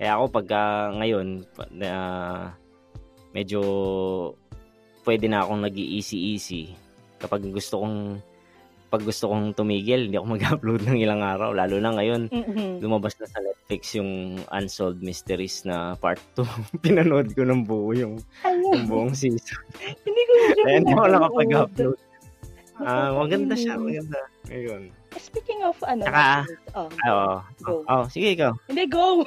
Kaya 0.00 0.10
ako 0.16 0.24
pagka 0.32 0.92
ngayon, 0.96 1.44
pa- 1.52 1.72
na 1.72 1.90
medyo 3.36 3.60
pwede 5.04 5.28
na 5.28 5.44
akong 5.44 5.60
nag 5.60 5.76
easy 5.76 6.36
easy 6.36 6.83
kapag 7.18 7.46
gusto 7.46 7.80
kong 7.80 8.20
pag 8.86 9.02
gusto 9.02 9.26
kong 9.26 9.58
tumigil, 9.58 10.06
hindi 10.06 10.14
ako 10.14 10.26
mag-upload 10.38 10.86
ng 10.86 11.02
ilang 11.02 11.18
araw. 11.18 11.50
Lalo 11.50 11.82
na 11.82 11.90
ngayon, 11.92 12.30
Mm-mm. 12.30 12.78
lumabas 12.78 13.18
na 13.18 13.26
sa 13.26 13.42
Netflix 13.42 13.90
yung 13.92 14.38
Unsolved 14.48 15.02
Mysteries 15.02 15.66
na 15.66 15.98
part 15.98 16.22
2. 16.38 16.46
Pinanood 16.84 17.34
ko 17.34 17.42
ng 17.42 17.66
buo 17.66 17.90
yung, 17.90 18.22
yung 18.46 18.86
buong 18.86 19.10
season. 19.10 19.58
Hindi 20.06 20.22
ko 20.22 20.32
na 20.32 20.44
siya 20.46 20.62
Kaya 20.62 20.76
hindi 20.78 20.92
ako 20.94 21.06
nakapag-upload. 21.10 21.98
Ah, 22.74 23.10
maganda 23.14 23.54
siya, 23.54 23.74
maganda. 23.78 24.18
Ayun. 24.46 24.90
Speaking 25.14 25.62
of 25.62 25.78
ano, 25.82 26.02
Tsaka- 26.06 26.46
oh, 26.74 26.88
Oo. 26.90 27.30
Go. 27.62 27.72
Oh, 27.86 28.04
sige 28.06 28.34
ikaw. 28.34 28.50
hindi, 28.66 28.86
go! 28.86 29.22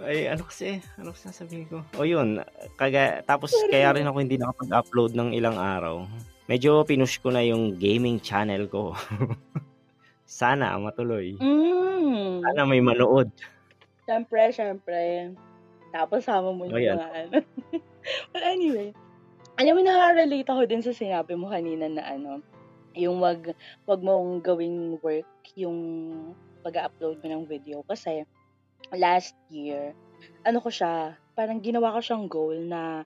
Ay, 0.00 0.32
ano 0.32 0.48
kasi? 0.48 0.80
Ano 0.96 1.12
kasi 1.12 1.28
sasabihin 1.28 1.68
ko? 1.68 1.78
O 2.00 2.08
yun, 2.08 2.40
kaga, 2.80 3.20
tapos 3.24 3.52
Sorry. 3.52 3.76
kaya 3.76 3.92
rin 3.92 4.08
ako 4.08 4.16
hindi 4.20 4.40
nakapag-upload 4.40 5.12
ng 5.12 5.30
ilang 5.36 5.60
araw. 5.60 6.08
Medyo 6.48 6.82
pinush 6.88 7.20
ko 7.20 7.30
na 7.30 7.44
yung 7.44 7.76
gaming 7.76 8.18
channel 8.18 8.64
ko. 8.66 8.96
Sana 10.24 10.74
matuloy. 10.80 11.36
Mm. 11.36 12.40
Sana 12.42 12.62
may 12.64 12.80
manood. 12.80 13.28
Siyempre, 14.08 14.50
siyempre. 14.50 15.30
Tapos 15.92 16.24
sama 16.24 16.50
mo 16.54 16.64
yung 16.66 16.74
mga 16.74 17.06
ano. 17.28 17.38
But 18.32 18.42
anyway, 18.42 18.96
alam 19.60 19.76
mo, 19.76 19.80
nakaka-relate 19.84 20.48
ako 20.48 20.62
din 20.64 20.82
sa 20.82 20.96
sinabi 20.96 21.36
mo 21.36 21.52
kanina 21.52 21.86
na 21.90 22.02
ano, 22.08 22.40
yung 22.96 23.20
wag, 23.20 23.52
wag 23.84 24.00
mong 24.00 24.40
gawing 24.40 24.96
work 25.04 25.28
yung 25.54 25.78
pag-upload 26.64 27.20
mo 27.20 27.26
ng 27.28 27.44
video. 27.44 27.84
Kasi, 27.84 28.24
last 28.94 29.36
year, 29.52 29.92
ano 30.44 30.58
ko 30.60 30.72
siya, 30.72 31.16
parang 31.36 31.60
ginawa 31.60 31.94
ko 31.96 32.00
siyang 32.00 32.26
goal 32.28 32.56
na 32.56 33.04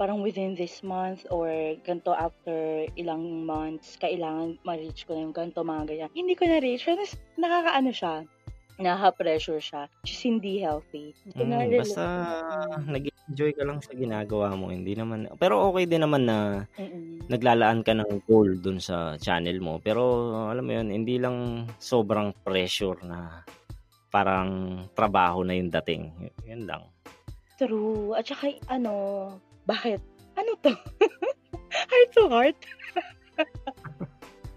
parang 0.00 0.24
within 0.24 0.56
this 0.56 0.80
month 0.80 1.28
or 1.28 1.52
ganito 1.84 2.16
after 2.16 2.88
ilang 2.96 3.44
months, 3.44 4.00
kailangan 4.00 4.56
ma-reach 4.64 5.04
ko 5.04 5.12
na 5.12 5.28
yung 5.28 5.36
ganito, 5.36 5.60
mga 5.60 5.84
ganyan. 5.92 6.10
Hindi 6.16 6.32
ko 6.40 6.48
na-reach. 6.48 6.88
Pero 6.88 7.04
nakakaano 7.36 7.90
siya, 7.92 8.24
nakaka-pressure 8.80 9.60
siya, 9.60 9.82
is 10.08 10.20
hindi 10.24 10.64
healthy. 10.64 11.12
Mm, 11.36 11.76
basta 11.76 12.04
nag-enjoy 12.80 13.52
ka 13.52 13.62
lang 13.68 13.84
sa 13.84 13.92
ginagawa 13.92 14.56
mo. 14.56 14.72
Hindi 14.72 14.96
naman, 14.96 15.28
pero 15.36 15.68
okay 15.68 15.84
din 15.84 16.00
naman 16.00 16.24
na 16.24 16.64
Mm-mm. 16.80 17.28
naglalaan 17.28 17.84
ka 17.84 17.92
ng 17.92 18.24
goal 18.24 18.56
dun 18.56 18.80
sa 18.80 19.20
channel 19.20 19.60
mo. 19.60 19.84
Pero 19.84 20.32
alam 20.48 20.64
mo 20.64 20.72
yun, 20.72 20.88
hindi 20.88 21.20
lang 21.20 21.68
sobrang 21.76 22.32
pressure 22.40 23.04
na 23.04 23.44
parang 24.10 24.84
trabaho 24.98 25.46
na 25.46 25.54
yung 25.54 25.70
dating. 25.70 26.10
Yun 26.44 26.66
lang. 26.66 26.82
True. 27.56 28.12
At 28.18 28.26
saka, 28.26 28.50
ano, 28.66 28.92
bakit? 29.64 30.02
Ano 30.34 30.58
to? 30.60 30.74
heart 31.90 32.10
to 32.14 32.22
heart? 32.28 32.58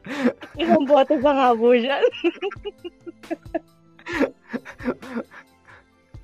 Ibang 0.59 0.85
boto 0.89 1.15
pa 1.21 1.31
nga 1.31 1.55
po 1.55 1.71
dyan. 1.71 2.03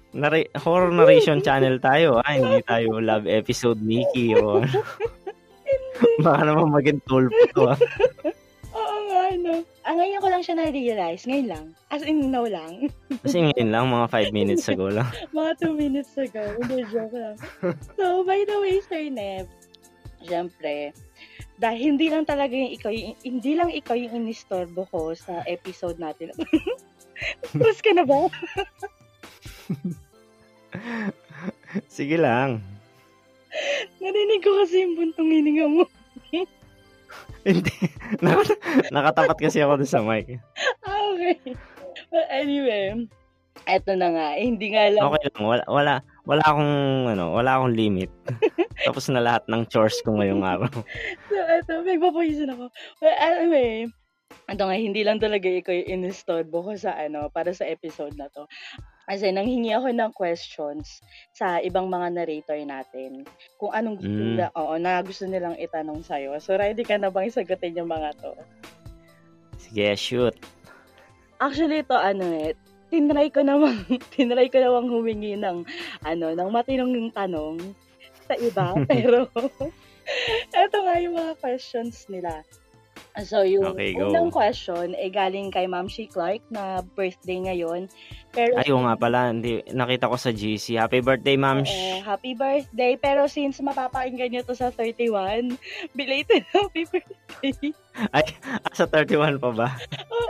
Nari- 0.09 0.49
horror 0.57 0.89
narration 0.89 1.39
channel 1.45 1.77
tayo, 1.77 2.17
ah. 2.25 2.33
Hindi 2.33 2.65
tayo 2.65 2.97
love 2.97 3.29
episode 3.29 3.77
Nikki 3.79 4.33
o. 4.35 4.65
Baka 6.19 6.41
naman 6.49 6.73
maging 6.73 6.99
tulpo 7.05 7.43
to, 7.53 7.69
ah. 7.71 7.79
Lang 10.39 10.47
siya 10.47 10.55
na-realize. 10.55 11.27
Ngayon 11.27 11.47
lang. 11.51 11.65
As 11.91 11.99
in, 12.07 12.31
now 12.31 12.47
lang. 12.47 12.87
Kasi 13.27 13.43
ngayon 13.43 13.69
lang, 13.75 13.91
mga 13.91 14.07
5 14.07 14.31
minutes 14.31 14.71
ago 14.71 14.87
lang. 14.87 15.11
Mga 15.35 15.51
2 15.67 15.75
minutes 15.75 16.15
ago. 16.15 16.39
Hindi, 16.63 16.87
joke 16.87 17.11
lang. 17.11 17.35
So, 17.99 18.23
by 18.23 18.47
the 18.47 18.55
way, 18.63 18.79
Sir 18.79 19.11
Nev, 19.11 19.51
syempre, 20.23 20.95
dahil 21.59 21.91
hindi 21.91 22.07
lang 22.07 22.23
talaga 22.23 22.55
yung 22.55 22.71
ikaw, 22.71 22.87
yung, 22.87 23.19
hindi 23.19 23.51
lang 23.59 23.67
ikaw 23.67 23.99
yung 23.99 24.15
inistorbo 24.15 24.87
ko 24.87 25.11
sa 25.11 25.43
episode 25.43 25.99
natin. 25.99 26.31
Tapos 27.51 27.83
ka 27.83 27.91
na 27.91 28.07
ba? 28.07 28.31
Sige 31.91 32.15
lang. 32.15 32.63
Narinig 33.99 34.39
ko 34.39 34.55
kasi 34.63 34.87
yung 34.87 34.95
buntong 34.95 35.35
hininga 35.35 35.67
mo. 35.67 35.83
Hindi. 37.43 37.75
Nak- 38.23 38.59
nakatapat 38.91 39.37
kasi 39.39 39.63
ako 39.63 39.79
doon 39.79 39.91
sa 39.91 40.03
mic. 40.03 40.39
Okay. 40.83 41.55
But 42.09 42.27
anyway, 42.31 43.07
eto 43.69 43.93
na 43.95 44.09
nga. 44.11 44.27
Eh, 44.35 44.45
hindi 44.47 44.73
nga 44.73 44.89
lang. 44.89 45.03
Okay 45.05 45.29
lang. 45.29 45.45
Wala, 45.45 45.63
wala, 45.67 45.93
wala 46.25 46.43
akong, 46.43 46.75
ano, 47.15 47.25
wala 47.35 47.51
akong 47.59 47.75
limit. 47.75 48.11
Tapos 48.87 49.05
na 49.11 49.21
lahat 49.21 49.43
ng 49.47 49.67
chores 49.67 49.99
ko 50.01 50.17
ngayong 50.17 50.43
araw. 50.43 50.71
So, 51.29 51.37
eto, 51.37 51.85
nagpapawisan 51.85 52.51
ako. 52.51 52.73
But 52.99 53.15
anyway, 53.21 53.87
ito 54.49 54.63
nga, 54.65 54.77
hindi 54.77 55.01
lang 55.05 55.21
talaga 55.21 55.45
ikaw 55.45 55.73
yung 55.73 56.03
inistorbo 56.03 56.65
ko 56.65 56.71
sa 56.75 56.97
ano, 56.97 57.29
para 57.29 57.53
sa 57.53 57.69
episode 57.69 58.17
na 58.17 58.27
to. 58.33 58.49
Kasi 59.09 59.33
nanghingi 59.33 59.73
ako 59.73 59.89
ng 59.89 60.13
questions 60.13 61.01
sa 61.33 61.57
ibang 61.65 61.89
mga 61.89 62.13
narrator 62.13 62.61
natin. 62.61 63.25
Kung 63.57 63.73
anong 63.73 63.97
gusto 63.97 64.13
Mm. 64.13 64.29
nila, 64.37 64.45
oo, 64.53 64.77
na 64.77 65.01
gusto 65.01 65.25
nilang 65.25 65.57
itanong 65.57 66.05
sa'yo. 66.05 66.37
So, 66.37 66.53
ready 66.53 66.85
ka 66.85 67.01
na 67.01 67.09
bang 67.09 67.33
sagutin 67.33 67.73
yung 67.73 67.89
mga 67.89 68.13
to? 68.21 68.37
Sige, 69.57 69.97
shoot. 69.97 70.37
Actually, 71.41 71.81
ito 71.81 71.97
ano 71.97 72.21
eh, 72.37 72.53
tinry 72.93 73.33
ko 73.33 73.41
namang, 73.41 73.81
tinry 74.13 74.45
ko 74.45 74.61
namang 74.61 74.93
humingi 74.93 75.33
ng, 75.41 75.65
ano, 76.05 76.27
ng 76.37 76.49
matinong 76.53 77.09
tanong 77.09 77.57
sa 78.29 78.37
iba. 78.37 78.77
pero, 78.89 79.25
eto 80.61 80.77
nga 80.85 80.95
yung 81.01 81.17
mga 81.17 81.33
questions 81.41 82.05
nila. 82.13 82.45
So, 83.25 83.43
yung 83.43 83.75
Okay, 83.75 83.95
go. 83.95 84.11
unang 84.11 84.29
question, 84.29 84.93
eh, 84.95 85.09
galing 85.09 85.49
kay 85.49 85.65
Ma'am 85.65 85.87
She 85.87 86.05
Clark 86.05 86.43
na 86.49 86.83
birthday 86.95 87.39
ngayon. 87.41 87.89
Pero, 88.29 88.53
Ay, 88.55 88.69
oo 88.69 88.85
nga 88.85 88.95
pala. 88.95 89.33
Hindi, 89.33 89.65
nakita 89.73 90.11
ko 90.11 90.15
sa 90.15 90.29
GC. 90.29 90.77
Happy 90.77 91.01
birthday, 91.01 91.35
ma'am. 91.35 91.65
Oo, 91.65 91.91
happy 92.05 92.37
birthday. 92.37 92.93
Pero 92.95 93.25
since 93.25 93.57
mapapakinggan 93.59 94.29
nyo 94.29 94.41
to 94.45 94.53
sa 94.53 94.69
31, 94.71 95.57
belated 95.97 96.45
happy 96.53 96.85
birthday. 96.87 97.73
Ah, 98.15 98.23
sa 98.71 98.87
31 98.87 99.43
pa 99.43 99.51
ba? 99.51 99.69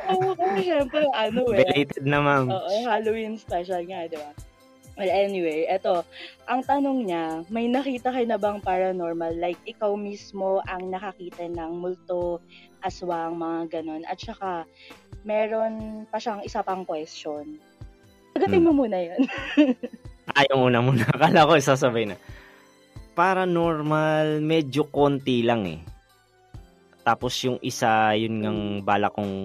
Oo, 0.10 0.34
kasi 0.34 0.66
syempre, 0.66 1.06
ano 1.14 1.54
eh. 1.54 1.62
Belated 1.62 2.02
na, 2.02 2.18
ma'am. 2.18 2.50
Oo, 2.50 2.74
Halloween 2.90 3.38
special 3.38 3.86
nga, 3.86 4.10
di 4.10 4.18
ba? 4.18 4.34
Well, 5.00 5.16
anyway, 5.16 5.64
eto, 5.64 6.04
ang 6.44 6.60
tanong 6.60 7.08
niya, 7.08 7.48
may 7.48 7.72
nakita 7.72 8.12
ka 8.12 8.20
na 8.28 8.36
bang 8.36 8.60
paranormal? 8.60 9.32
Like, 9.40 9.56
ikaw 9.64 9.96
mismo 9.96 10.60
ang 10.68 10.92
nakakita 10.92 11.48
ng 11.48 11.72
multo, 11.80 12.44
aswang, 12.84 13.36
mga 13.36 13.80
ganon. 13.80 14.04
At 14.08 14.20
saka, 14.20 14.64
meron 15.28 16.06
pa 16.08 16.18
siyang 16.18 16.44
isa 16.44 16.64
pang 16.64 16.84
question. 16.88 17.60
Sagutin 18.36 18.64
mo 18.64 18.72
muna 18.72 18.98
yun. 19.00 19.22
Ay, 20.38 20.46
yung 20.54 20.72
una 20.72 20.80
muna. 20.80 21.04
Akala 21.10 21.48
ko 21.50 21.58
sasabay 21.58 22.08
na. 22.08 22.16
Paranormal, 23.18 24.40
medyo 24.40 24.88
konti 24.88 25.44
lang 25.44 25.68
eh. 25.68 25.82
Tapos 27.04 27.36
yung 27.44 27.58
isa, 27.60 28.14
yun 28.16 28.40
ngang 28.40 28.62
bala 28.86 29.10
kong 29.12 29.36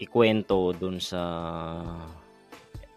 ikwento 0.00 0.72
dun 0.74 0.98
sa... 0.98 1.20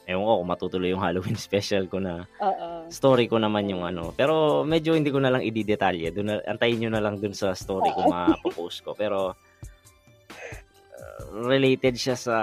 Ewan 0.03 0.19
ko 0.21 0.33
kung 0.39 0.51
matutuloy 0.51 0.89
yung 0.91 0.99
Halloween 0.99 1.39
special 1.49 1.87
ko 1.87 1.97
na 1.97 2.27
Oo. 2.37 2.91
story 2.91 3.25
ko 3.25 3.39
naman 3.39 3.67
yung 3.67 3.81
ano. 3.81 4.11
Pero 4.11 4.61
medyo 4.63 4.93
hindi 4.93 5.07
ko 5.07 5.19
na 5.19 5.31
lang 5.31 5.41
i-detalye. 5.41 6.11
Doon 6.11 6.27
na, 6.27 6.35
antayin 6.43 6.75
nyo 6.77 6.91
na 6.91 6.99
lang 6.99 7.17
dun 7.17 7.31
sa 7.31 7.53
story 7.53 7.87
ko 7.89 8.11
mapopost 8.11 8.83
ko. 8.83 8.91
Pero 8.93 9.31
uh, 10.91 11.21
related 11.43 11.95
siya 11.95 12.15
sa 12.15 12.37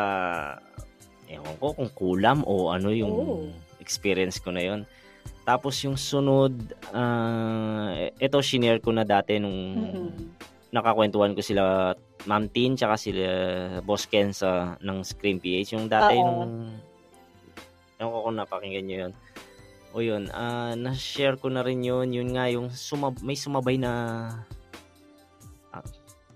ewan 1.28 1.54
ko 1.56 1.72
kung 1.72 1.90
kulam 1.92 2.42
o 2.42 2.70
ano 2.70 2.90
yung 2.90 3.12
Oh. 3.12 3.44
experience 3.78 4.38
ko 4.38 4.50
na 4.50 4.62
yon. 4.62 4.80
Tapos 5.40 5.76
yung 5.82 5.96
sunod, 5.96 6.52
ah, 6.90 7.90
ito 8.14 8.38
shinare 8.40 8.78
ko 8.78 8.90
na 8.90 9.04
dati 9.04 9.36
nung 9.36 9.52
Mm-mm. 9.74 10.10
nakakwentuhan 10.70 11.34
ko 11.34 11.42
sila 11.42 11.92
Ma'am 12.20 12.46
Tin 12.46 12.76
tsaka 12.76 12.94
sila 12.94 13.24
Boss 13.80 14.04
Ken 14.04 14.30
sa 14.30 14.76
ng 14.78 15.00
Scream 15.00 15.40
PH. 15.40 15.74
Yung 15.74 15.88
dati 15.88 16.14
Oo. 16.14 16.24
nung 16.24 16.44
ewan 18.00 18.10
ko 18.10 18.18
kung 18.24 18.38
napakinggan 18.40 18.84
nyo 18.88 18.96
yun. 19.06 19.12
O 19.90 19.98
yun, 20.00 20.24
ah, 20.32 20.72
na-share 20.72 21.36
ko 21.36 21.52
na 21.52 21.60
rin 21.60 21.84
yun. 21.84 22.08
Yun 22.08 22.32
nga, 22.32 22.48
yung 22.48 22.72
sumab- 22.72 23.20
may 23.20 23.36
sumabay 23.36 23.76
na... 23.76 23.92
Ah, 25.68 25.84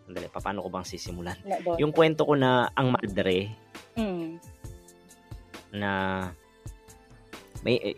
sandali, 0.05 0.29
pa- 0.29 0.45
paano 0.45 0.61
ko 0.61 0.69
bang 0.69 0.85
sisimulan? 0.85 1.39
Na, 1.47 1.57
boss. 1.65 1.81
Yung 1.81 1.95
kwento 1.95 2.29
ko 2.29 2.37
na 2.37 2.69
ang 2.77 2.93
madre 2.93 3.49
Mm. 3.95 4.43
na 5.71 5.91
may 7.63 7.79
eh, 7.79 7.97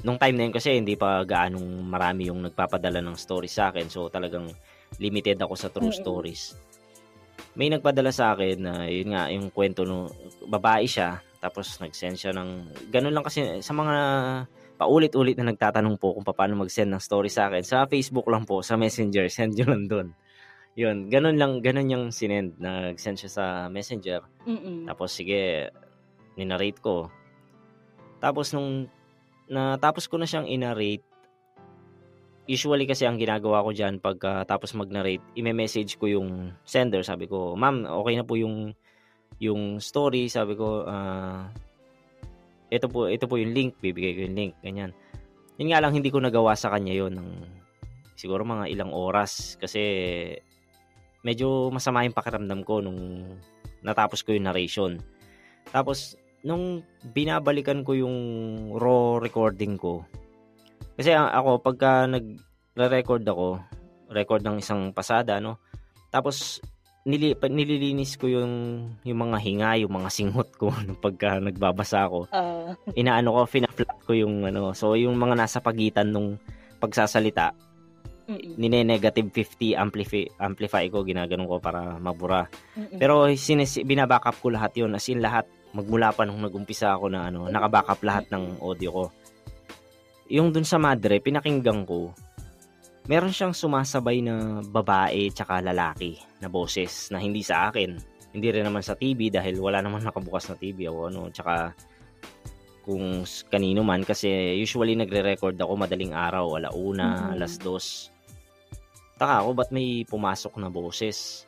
nung 0.00 0.16
time 0.16 0.32
na 0.32 0.44
yun 0.48 0.56
kasi 0.56 0.80
hindi 0.80 0.96
pa 0.96 1.20
gaanong 1.20 1.84
marami 1.84 2.32
yung 2.32 2.40
nagpapadala 2.40 3.04
ng 3.04 3.12
story 3.12 3.44
sa 3.44 3.68
akin. 3.68 3.92
So 3.92 4.08
talagang 4.08 4.48
limited 4.96 5.36
ako 5.36 5.54
sa 5.60 5.68
true 5.68 5.92
Mm-mm. 5.92 6.00
stories. 6.00 6.56
May 7.52 7.68
nagpadala 7.68 8.08
sa 8.10 8.32
akin 8.32 8.56
na 8.64 8.74
yun 8.88 9.12
nga 9.12 9.28
yung 9.28 9.52
kwento 9.52 9.84
no 9.84 10.08
babae 10.48 10.88
siya 10.88 11.20
tapos 11.44 11.76
nag-send 11.76 12.16
siya 12.16 12.32
ng 12.32 12.72
ganun 12.88 13.12
lang 13.12 13.24
kasi 13.28 13.60
sa 13.60 13.76
mga 13.76 13.96
paulit-ulit 14.80 15.36
na 15.36 15.52
nagtatanong 15.52 16.00
po 16.00 16.16
kung 16.16 16.24
paano 16.24 16.64
mag-send 16.64 16.88
ng 16.88 17.04
story 17.04 17.28
sa 17.28 17.52
akin 17.52 17.60
sa 17.60 17.84
Facebook 17.84 18.24
lang 18.32 18.48
po 18.48 18.64
sa 18.64 18.80
Messenger 18.80 19.28
send 19.28 19.52
nyo 19.52 19.66
lang 19.68 19.84
doon 19.84 20.08
yun, 20.74 21.06
ganun 21.06 21.38
lang, 21.38 21.62
ganun 21.62 21.86
yung 21.90 22.04
sinend. 22.10 22.58
Nag-send 22.58 23.22
siya 23.22 23.30
sa 23.30 23.44
messenger. 23.70 24.26
Mm-mm. 24.42 24.90
Tapos, 24.90 25.14
sige, 25.14 25.70
ninarate 26.34 26.82
ko. 26.82 27.14
Tapos, 28.18 28.50
nung 28.50 28.90
natapos 29.46 30.10
ko 30.10 30.18
na 30.18 30.26
siyang 30.26 30.50
inarate, 30.50 31.06
usually 32.50 32.90
kasi 32.90 33.06
ang 33.06 33.22
ginagawa 33.22 33.62
ko 33.62 33.70
dyan, 33.70 34.02
pagka 34.02 34.42
tapos 34.50 34.74
mag-narrate, 34.74 35.22
ime-message 35.38 35.94
ko 35.94 36.10
yung 36.10 36.50
sender. 36.66 37.06
Sabi 37.06 37.30
ko, 37.30 37.54
ma'am, 37.54 37.86
okay 37.86 38.18
na 38.18 38.26
po 38.26 38.34
yung 38.34 38.74
yung 39.40 39.78
story. 39.82 40.30
Sabi 40.30 40.54
ko, 40.54 40.84
ah, 40.86 41.48
ito 42.70 42.86
po, 42.90 43.06
ito 43.06 43.26
po 43.30 43.38
yung 43.38 43.54
link. 43.54 43.78
Bibigay 43.78 44.18
ko 44.18 44.20
yung 44.26 44.36
link. 44.36 44.54
Ganyan. 44.62 44.90
Yun 45.58 45.70
nga 45.70 45.82
lang, 45.82 45.94
hindi 45.94 46.10
ko 46.10 46.18
nagawa 46.18 46.58
sa 46.58 46.74
kanya 46.74 46.94
yon 46.94 47.14
ng 47.14 47.30
siguro 48.18 48.42
mga 48.42 48.70
ilang 48.70 48.90
oras. 48.90 49.54
Kasi 49.58 49.80
medyo 51.22 51.70
masama 51.70 52.02
yung 52.02 52.16
pakiramdam 52.16 52.66
ko 52.66 52.82
nung 52.82 53.26
natapos 53.84 54.26
ko 54.26 54.34
yung 54.34 54.50
narration. 54.50 54.98
Tapos, 55.70 56.18
nung 56.44 56.84
binabalikan 57.14 57.86
ko 57.86 57.96
yung 57.96 58.16
raw 58.76 59.16
recording 59.22 59.80
ko, 59.80 60.04
kasi 60.94 61.10
ako, 61.10 61.58
pagka 61.58 62.06
nag-record 62.06 63.24
ako, 63.26 63.58
record 64.14 64.42
ng 64.46 64.62
isang 64.62 64.94
pasada, 64.94 65.42
no? 65.42 65.58
Tapos, 66.12 66.62
nili, 67.04 67.36
nililinis 67.36 68.16
ko 68.16 68.26
yung, 68.26 68.52
yung 69.04 69.20
mga 69.20 69.38
hinga, 69.40 69.70
yung 69.84 69.92
mga 69.92 70.10
singot 70.10 70.50
ko 70.56 70.72
nung 70.84 70.98
pagka 70.98 71.38
nagbabasa 71.38 72.08
ako. 72.08 72.26
Ah, 72.32 72.72
Inaano 72.96 73.36
ko, 73.36 73.40
fina-flat 73.44 74.00
ko 74.04 74.12
yung 74.16 74.48
ano. 74.48 74.72
So, 74.72 74.96
yung 74.96 75.16
mga 75.20 75.36
nasa 75.36 75.60
pagitan 75.60 76.10
nung 76.10 76.40
pagsasalita, 76.80 77.52
mm-mm. 78.28 78.56
nine-negative 78.56 79.28
50 79.30 79.76
amplify, 79.76 80.24
amplify 80.40 80.84
ko, 80.88 81.04
ginaganon 81.04 81.48
ko 81.48 81.60
para 81.60 82.00
mabura. 82.00 82.48
Mm-mm. 82.76 82.96
Pero 82.96 83.28
sinis, 83.36 83.76
binabackup 83.84 84.40
ko 84.40 84.48
lahat 84.52 84.72
yun. 84.80 84.96
As 84.96 85.06
in 85.12 85.20
lahat, 85.20 85.44
magmula 85.76 86.12
pa 86.16 86.24
nung 86.24 86.40
nag-umpisa 86.40 86.96
ako 86.96 87.12
na 87.12 87.28
ano, 87.28 87.52
nakabackup 87.52 88.00
lahat 88.00 88.24
ng 88.32 88.64
audio 88.64 88.90
ko. 88.90 89.04
Yung 90.32 90.56
dun 90.56 90.64
sa 90.64 90.80
madre, 90.80 91.20
pinakinggan 91.20 91.84
ko, 91.84 92.16
meron 93.04 93.32
siyang 93.32 93.52
sumasabay 93.52 94.24
na 94.24 94.64
babae 94.64 95.28
tsaka 95.28 95.60
lalaki 95.60 96.16
na 96.40 96.48
boses 96.48 97.12
na 97.12 97.20
hindi 97.20 97.44
sa 97.44 97.68
akin. 97.68 97.96
Hindi 98.34 98.48
rin 98.50 98.66
naman 98.66 98.82
sa 98.82 98.98
TV 98.98 99.30
dahil 99.30 99.60
wala 99.60 99.78
naman 99.78 100.02
nakabukas 100.02 100.50
na 100.50 100.58
TV 100.58 100.90
o 100.90 101.06
ano. 101.06 101.30
Tsaka 101.30 101.70
kung 102.82 103.22
kanino 103.48 103.80
man 103.80 104.02
kasi 104.02 104.28
usually 104.58 104.92
nagre-record 104.92 105.56
ako 105.56 105.72
madaling 105.78 106.12
araw, 106.12 106.58
alauna, 106.58 107.08
Mhm. 107.08 107.32
alas 107.38 107.54
dos. 107.56 107.86
Taka 109.14 109.46
ako, 109.46 109.50
ba't 109.54 109.70
may 109.70 110.02
pumasok 110.04 110.58
na 110.58 110.68
boses? 110.68 111.46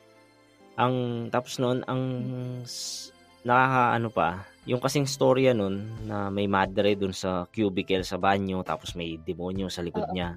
Ang, 0.78 1.26
tapos 1.28 1.58
noon, 1.58 1.82
ang 1.88 2.02
s- 2.62 3.10
nakakaano 3.42 4.08
pa, 4.12 4.28
yung 4.64 4.78
kasing 4.78 5.08
storya 5.08 5.50
nun 5.50 5.82
na 6.06 6.30
may 6.30 6.46
madre 6.46 6.94
dun 6.94 7.12
sa 7.12 7.48
cubicle 7.50 8.04
sa 8.04 8.16
banyo 8.16 8.62
tapos 8.62 8.94
may 8.94 9.18
demonyo 9.18 9.66
sa 9.66 9.82
likod 9.82 10.06
Oo. 10.06 10.14
niya. 10.14 10.36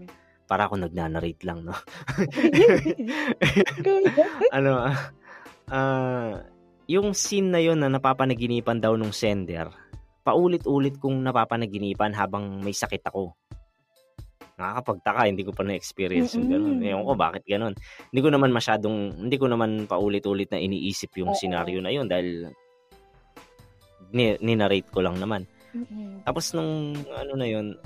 Para 0.49 0.65
ako 0.65 0.81
nagnanarrate 0.81 1.45
lang, 1.45 1.61
no? 1.61 1.77
Ano, 4.49 4.89
ah, 5.69 6.41
yung 6.89 7.13
scene 7.13 7.53
na 7.53 7.61
yon 7.61 7.77
na 7.77 7.93
napapanaginipan 7.93 8.81
daw 8.81 8.97
nung 8.97 9.13
sender, 9.13 9.69
paulit-ulit 10.25 10.97
kong 10.97 11.21
napapanaginipan 11.21 12.17
habang 12.17 12.65
may 12.65 12.73
sakit 12.73 13.05
ako. 13.05 13.37
Nakakapagtaka, 14.57 15.29
hindi 15.29 15.45
ko 15.45 15.53
pa 15.53 15.63
na-experience 15.63 16.35
yung 16.35 16.49
ganun. 16.51 16.83
Ewan 16.83 17.05
ko 17.07 17.13
bakit 17.15 17.43
ganun. 17.47 17.77
Hindi 18.11 18.19
ko 18.19 18.29
naman 18.33 18.51
masyadong, 18.51 18.97
hindi 19.15 19.37
ko 19.37 19.47
naman 19.47 19.85
paulit-ulit 19.85 20.51
na 20.51 20.59
iniisip 20.59 21.15
yung 21.21 21.31
Oo. 21.31 21.37
scenario 21.37 21.79
na 21.79 21.93
yun 21.93 22.09
dahil 22.09 22.51
ni, 24.11 24.35
ninarrate 24.41 24.89
ko 24.89 24.99
lang 25.05 25.15
naman. 25.21 25.47
Mm-mm. 25.71 26.25
Tapos 26.25 26.51
nung 26.57 26.97
ano 27.07 27.33
na 27.37 27.47
yun, 27.47 27.77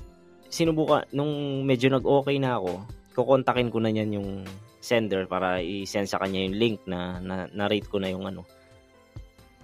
sinubukan, 0.53 1.09
nung 1.09 1.65
medyo 1.65 1.89
nag-okay 1.89 2.37
na 2.37 2.61
ako, 2.61 2.85
kukontakin 3.17 3.73
ko 3.73 3.81
na 3.81 3.89
niyan 3.89 4.21
yung 4.21 4.29
sender 4.77 5.25
para 5.25 5.57
i-send 5.57 6.05
sa 6.05 6.21
kanya 6.21 6.45
yung 6.45 6.57
link 6.61 6.77
na, 6.85 7.17
na 7.17 7.49
na-rate 7.49 7.89
ko 7.89 7.97
na 7.97 8.13
yung 8.13 8.29
ano. 8.29 8.45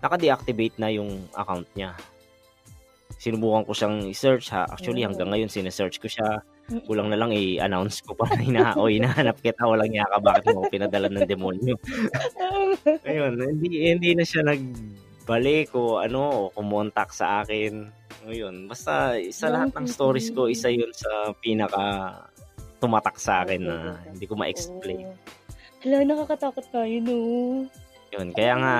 Naka-deactivate 0.01 0.81
na 0.81 0.89
yung 0.89 1.29
account 1.37 1.69
niya. 1.77 1.93
Sinubukan 3.19 3.67
ko 3.67 3.75
siyang 3.75 4.07
i-search 4.09 4.49
ha. 4.55 4.65
Actually, 4.65 5.05
hanggang 5.05 5.29
ngayon 5.29 5.51
sinesearch 5.51 5.99
ko 5.99 6.07
siya. 6.09 6.39
Mm-mm. 6.71 6.87
Kulang 6.87 7.11
na 7.11 7.19
lang 7.19 7.35
i-announce 7.35 8.01
ko 8.01 8.15
pa 8.15 8.25
na 8.31 8.39
hina, 8.39 8.65
o 8.79 8.87
hinahanap 8.87 9.37
kita, 9.43 9.67
walang 9.67 9.91
niya 9.91 10.07
ka, 10.07 10.17
bakit 10.23 10.55
mo 10.55 10.65
pinadala 10.71 11.11
ng 11.11 11.27
demonyo? 11.27 11.75
Ayun, 13.09 13.37
hindi, 13.37 13.91
hindi 13.91 14.09
na 14.15 14.23
siya 14.23 14.45
nagbalik 14.47 15.75
o 15.75 15.99
ano, 15.99 16.47
o 16.47 16.53
kumontak 16.55 17.11
sa 17.11 17.43
akin. 17.43 17.91
Ayun, 18.27 18.67
basta 18.67 19.15
sa 19.31 19.47
lahat 19.47 19.71
ng 19.75 19.87
stories 19.87 20.33
ko, 20.35 20.51
isa 20.51 20.67
yun 20.67 20.91
sa 20.91 21.31
pinaka 21.39 22.15
tumatak 22.79 23.15
sa 23.19 23.43
akin 23.43 23.61
na 23.63 23.75
hindi 24.07 24.25
ko 24.27 24.35
ma-explain. 24.35 25.15
Hala, 25.83 26.03
nakakatakot 26.03 26.65
tayo, 26.71 26.95
no? 27.03 27.17
Yun, 28.09 28.33
kaya 28.33 28.53
nga 28.57 28.75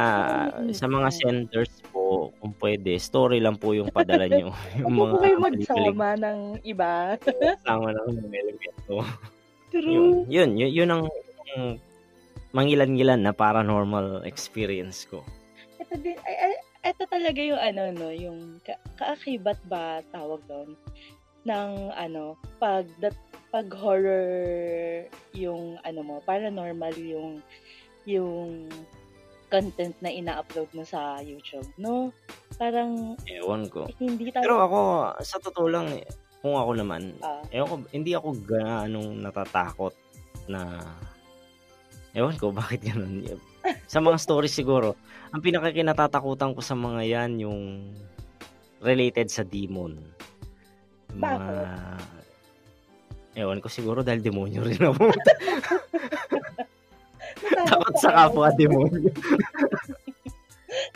sa 0.74 0.90
mga 0.90 1.10
senders 1.14 1.72
po, 1.94 2.34
kung 2.42 2.52
pwede, 2.58 2.98
story 2.98 3.38
lang 3.38 3.62
po 3.62 3.78
yung 3.78 3.94
padala 3.94 4.26
nyo. 4.26 4.50
Yung 4.82 4.98
po 4.98 5.06
mga 5.06 5.22
kayo 5.22 5.38
magsama 5.38 6.08
ng 6.18 6.40
iba. 6.66 7.14
Sama 7.62 7.94
ng 7.94 8.08
mga 8.18 8.38
elemento. 8.42 8.96
Yun, 9.70 9.70
True. 9.70 10.26
yun, 10.26 10.50
yun, 10.58 10.72
yun 10.74 10.90
ang 10.90 11.04
ang 11.54 11.78
mangilan-ngilan 12.58 13.22
na 13.22 13.30
paranormal 13.30 14.26
experience 14.26 15.06
ko. 15.06 15.22
Ito 15.78 15.94
din, 16.02 16.18
ay, 16.26 16.36
ay, 16.50 16.54
ito 16.82 17.04
talaga 17.06 17.40
yung 17.40 17.60
ano, 17.60 17.82
no, 17.92 18.10
yung 18.10 18.40
ka- 18.62 18.80
kaakibat 18.96 19.60
ba 19.66 20.00
tawag 20.10 20.40
doon 20.48 20.76
ng 21.44 21.72
ano, 21.92 22.36
pag 22.58 22.88
pag 23.50 23.68
horror 23.74 25.04
yung 25.34 25.80
ano 25.82 26.02
mo, 26.02 26.16
paranormal 26.24 26.94
yung 26.96 27.42
yung 28.06 28.70
content 29.50 29.98
na 30.00 30.14
ina-upload 30.14 30.70
mo 30.72 30.86
sa 30.86 31.18
YouTube, 31.20 31.66
no? 31.76 32.14
Parang 32.56 33.18
Ewan 33.26 33.66
ko. 33.66 33.90
eh, 33.90 33.98
hindi 33.98 34.30
tayo 34.30 34.46
Pero 34.46 34.58
ako, 34.62 34.80
sa 35.26 35.42
totoo 35.42 35.66
lang, 35.66 35.90
eh, 35.90 36.06
kung 36.40 36.54
ako 36.54 36.78
naman, 36.78 37.18
Ah. 37.20 37.42
ewan 37.50 37.68
ko, 37.68 37.76
hindi 37.90 38.14
ako 38.14 38.30
ganong 38.46 39.18
natatakot 39.20 39.94
na, 40.46 40.78
ewan 42.14 42.38
ko, 42.38 42.54
bakit 42.54 42.86
ganun. 42.86 43.26
Sa 43.92 44.00
mga 44.02 44.18
stories 44.22 44.54
siguro, 44.54 44.96
ang 45.30 45.42
pinakakinatatakutan 45.42 46.58
ko 46.58 46.62
sa 46.62 46.74
mga 46.74 47.02
yan, 47.06 47.32
yung 47.46 47.62
related 48.82 49.30
sa 49.30 49.46
demon. 49.46 49.98
Mga, 51.14 51.50
ewan 53.38 53.62
ko 53.62 53.68
siguro 53.70 54.02
dahil 54.02 54.26
demonyo 54.26 54.66
rin 54.66 54.82
ako. 54.82 55.14
Takot 57.70 57.96
sa 58.02 58.10
kapwa 58.14 58.50
demonyo. 58.54 59.10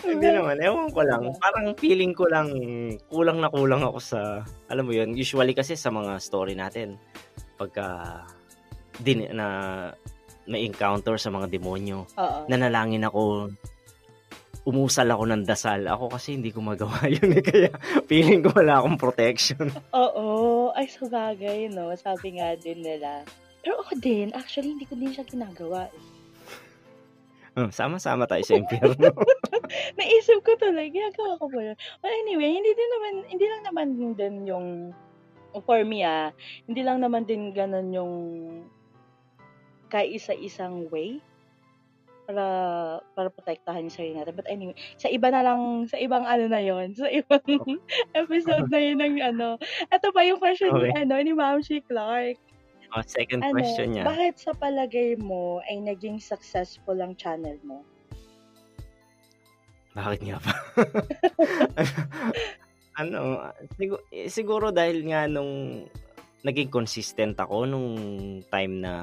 Hindi 0.03 0.27
naman, 0.29 0.61
ewan 0.61 0.89
ko 0.93 1.01
lang. 1.01 1.33
Parang 1.41 1.73
feeling 1.79 2.13
ko 2.13 2.29
lang, 2.29 2.53
kulang 3.09 3.41
na 3.41 3.49
kulang 3.49 3.81
ako 3.81 3.99
sa, 3.99 4.19
alam 4.69 4.85
mo 4.85 4.93
yun, 4.93 5.17
usually 5.17 5.55
kasi 5.57 5.73
sa 5.73 5.89
mga 5.89 6.21
story 6.21 6.53
natin, 6.53 6.99
pagka 7.57 8.21
din 9.01 9.25
na 9.33 9.47
may 10.45 10.63
encounter 10.63 11.15
sa 11.15 11.29
mga 11.29 11.47
demonyo, 11.49 12.03
Oo. 12.13 12.39
nanalangin 12.47 13.03
ako, 13.03 13.51
umusal 14.63 15.07
ako 15.07 15.23
ng 15.27 15.43
dasal. 15.43 15.83
Ako 15.85 16.07
kasi 16.09 16.35
hindi 16.35 16.49
ko 16.49 16.59
magawa 16.59 17.03
yun 17.11 17.31
eh, 17.31 17.43
kaya 17.43 17.71
feeling 18.05 18.39
ko 18.41 18.51
wala 18.53 18.79
akong 18.79 18.95
protection. 18.95 19.67
Oo. 19.95 20.71
Ay, 20.71 20.87
sa 20.87 21.03
bagay, 21.05 21.67
no? 21.67 21.91
Sabi 21.93 22.39
nga 22.39 22.55
din 22.55 22.79
nila. 22.79 23.23
Pero 23.59 23.79
ako 23.79 23.95
din, 23.97 24.31
actually, 24.31 24.75
hindi 24.75 24.83
ko 24.83 24.95
din 24.95 25.11
siya 25.11 25.23
ginagawa. 25.23 25.87
eh. 25.87 26.01
Hmm, 27.53 27.69
Sama-sama 27.69 28.25
tayo 28.25 28.41
sa 28.41 28.57
impyerno. 28.57 29.13
Naisip 29.99 30.41
ko 30.41 30.57
tuloy, 30.57 30.89
ginagawa 30.89 31.37
ko 31.37 31.45
ba 31.47 31.61
yun? 31.61 31.77
Well, 32.01 32.15
anyway, 32.25 32.49
hindi 32.49 32.71
din 32.73 32.89
naman, 32.89 33.13
hindi 33.29 33.45
lang 33.45 33.61
naman 33.63 33.87
din 34.17 34.35
yung, 34.43 34.67
for 35.61 35.85
me 35.85 36.01
ah, 36.01 36.33
hindi 36.65 36.81
lang 36.81 36.97
naman 36.97 37.29
din 37.29 37.53
ganun 37.53 37.93
yung 37.93 38.13
kaisa-isang 39.93 40.89
way 40.89 41.21
para 42.23 42.47
para 43.13 43.29
protektahan 43.29 43.85
yung 43.85 43.93
sarili 43.93 44.15
natin. 44.17 44.33
But 44.33 44.47
anyway, 44.49 44.73
sa 44.97 45.11
iba 45.11 45.27
na 45.29 45.43
lang, 45.43 45.85
sa 45.85 45.99
ibang 45.99 46.23
ano 46.25 46.49
na 46.49 46.63
yon 46.63 46.95
sa 46.97 47.11
ibang 47.11 47.43
episode 48.17 48.71
na 48.73 48.79
yun 48.79 48.97
ng 48.97 49.15
ano. 49.21 49.61
Ito 49.91 50.09
pa 50.09 50.25
yung 50.25 50.41
question 50.41 50.73
ni, 50.73 50.89
Okay. 50.89 51.03
ano, 51.03 51.13
ni 51.19 51.31
Ma'am 51.35 51.61
Shi 51.61 51.83
Clark. 51.85 52.39
Oh, 52.93 53.01
second 53.05 53.41
Ano, 53.41 53.57
question 53.57 53.91
niya. 53.91 54.05
bakit 54.05 54.37
sa 54.37 54.53
palagay 54.53 55.17
mo 55.17 55.59
ay 55.65 55.81
naging 55.81 56.21
successful 56.21 56.93
ang 57.01 57.17
channel 57.17 57.57
mo? 57.65 57.81
Bakit 59.93 60.19
nga 60.25 60.37
ba? 60.41 60.53
ano, 63.01 63.19
siguro, 63.77 64.01
siguro 64.29 64.65
dahil 64.69 65.05
nga 65.09 65.25
nung 65.25 65.85
naging 66.45 66.69
consistent 66.69 67.33
ako 67.37 67.65
nung 67.65 67.89
time 68.49 68.81
na 68.81 68.93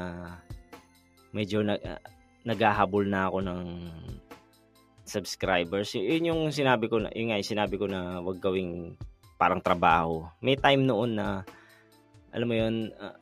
medyo 1.30 1.62
na, 1.62 1.78
ah, 1.80 2.00
naghahabol 2.44 3.04
na 3.06 3.28
ako 3.28 3.38
ng 3.44 3.62
subscribers. 5.04 5.92
Yun 5.98 6.30
yung 6.30 6.42
sinabi 6.54 6.86
ko 6.86 7.02
na, 7.02 7.10
yun 7.10 7.34
nga, 7.34 7.40
yung 7.40 7.52
sinabi 7.52 7.74
ko 7.74 7.90
na 7.90 8.22
wag 8.22 8.38
gawing 8.38 8.94
parang 9.40 9.58
trabaho. 9.58 10.28
May 10.44 10.54
time 10.54 10.86
noon 10.86 11.16
na, 11.16 11.42
alam 12.30 12.46
mo 12.46 12.54
yun, 12.54 12.94
uh, 13.00 13.16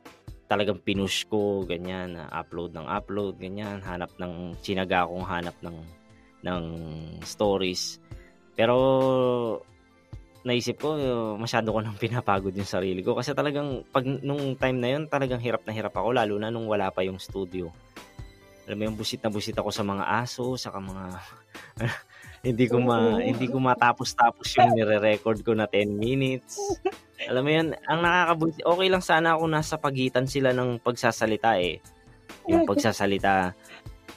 talagang 0.45 0.83
pinush 0.83 1.25
ko, 1.25 1.65
ganyan, 1.65 2.19
uh, 2.19 2.29
upload 2.29 2.75
ng 2.75 2.85
upload, 2.85 3.39
ganyan, 3.39 3.81
hanap 3.81 4.11
ng, 4.19 4.53
chinaga 4.61 5.07
akong 5.07 5.25
hanap 5.25 5.55
ng, 5.63 5.77
ng 6.45 6.63
stories. 7.23 7.97
Pero, 8.53 8.75
naisip 10.43 10.79
ko, 10.79 10.95
masyado 11.39 11.71
ko 11.71 11.79
nang 11.79 11.95
pinapagod 12.03 12.51
yung 12.51 12.67
sarili 12.67 12.99
ko. 12.99 13.15
Kasi 13.15 13.31
talagang, 13.31 13.87
pag 13.89 14.03
nung 14.03 14.59
time 14.59 14.77
na 14.77 14.89
yun, 14.91 15.03
talagang 15.07 15.39
hirap 15.39 15.63
na 15.63 15.71
hirap 15.71 15.95
ako, 15.95 16.11
lalo 16.11 16.35
na 16.35 16.51
nung 16.51 16.67
wala 16.67 16.91
pa 16.91 17.01
yung 17.01 17.17
studio. 17.17 17.71
Alam 18.69 18.77
mo 18.77 18.83
yung 18.93 18.97
busit 19.01 19.17
na 19.25 19.33
busit 19.33 19.57
ako 19.57 19.73
sa 19.73 19.81
mga 19.81 20.05
aso, 20.21 20.53
sa 20.53 20.69
mga 20.69 21.17
hindi 22.45 22.69
ko 22.69 22.77
ma 22.77 23.17
hindi 23.17 23.49
ko 23.49 23.57
matapos-tapos 23.57 24.45
yung 24.61 24.77
nire-record 24.77 25.41
ko 25.41 25.57
na 25.57 25.65
10 25.65 25.89
minutes. 25.89 26.61
Alam 27.25 27.43
mo 27.43 27.49
yun, 27.49 27.67
ang 27.89 27.99
nakakabuti, 28.05 28.61
okay 28.61 28.87
lang 28.93 29.01
sana 29.01 29.33
ako 29.33 29.49
nasa 29.49 29.75
pagitan 29.81 30.29
sila 30.29 30.53
ng 30.53 30.77
pagsasalita 30.85 31.57
eh. 31.57 31.81
Yung 32.45 32.69
pagsasalita, 32.69 33.57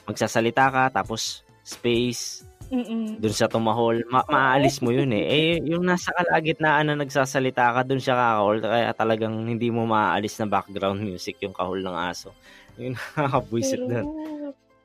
magsasalita 0.05 0.69
ka, 0.69 0.83
tapos 1.01 1.41
space, 1.65 2.45
Mm-mm. 2.69 3.17
dun 3.17 3.33
sa 3.33 3.49
tumahol, 3.49 4.05
ma- 4.07 4.25
maaalis 4.29 4.79
mo 4.79 4.93
yun 4.93 5.11
eh. 5.11 5.25
Eh, 5.27 5.53
yung 5.65 5.83
nasa 5.83 6.13
kalagitnaan 6.15 6.93
na 6.93 6.95
nagsasalita 6.95 7.73
ka, 7.75 7.81
dun 7.83 7.99
siya 7.99 8.15
kakahol, 8.15 8.57
kaya 8.61 8.93
talagang 8.93 9.35
hindi 9.49 9.67
mo 9.73 9.83
maaalis 9.89 10.37
na 10.39 10.45
background 10.45 11.01
music 11.01 11.41
yung 11.41 11.57
kahol 11.57 11.81
ng 11.81 11.97
aso. 11.97 12.31
Yung 12.79 12.95
nakakabwisit 13.17 13.81
doon. 13.83 14.07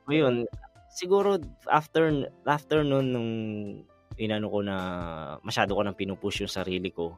O 0.09 0.11
yun, 0.11 0.49
siguro 0.89 1.37
after 1.69 2.09
after 2.49 2.81
noon 2.81 3.07
nung 3.13 3.31
inano 4.17 4.49
ko 4.49 4.59
na 4.65 4.75
masyado 5.45 5.77
ko 5.77 5.85
nang 5.85 5.95
pinupush 5.95 6.41
yung 6.43 6.51
sarili 6.51 6.89
ko 6.89 7.15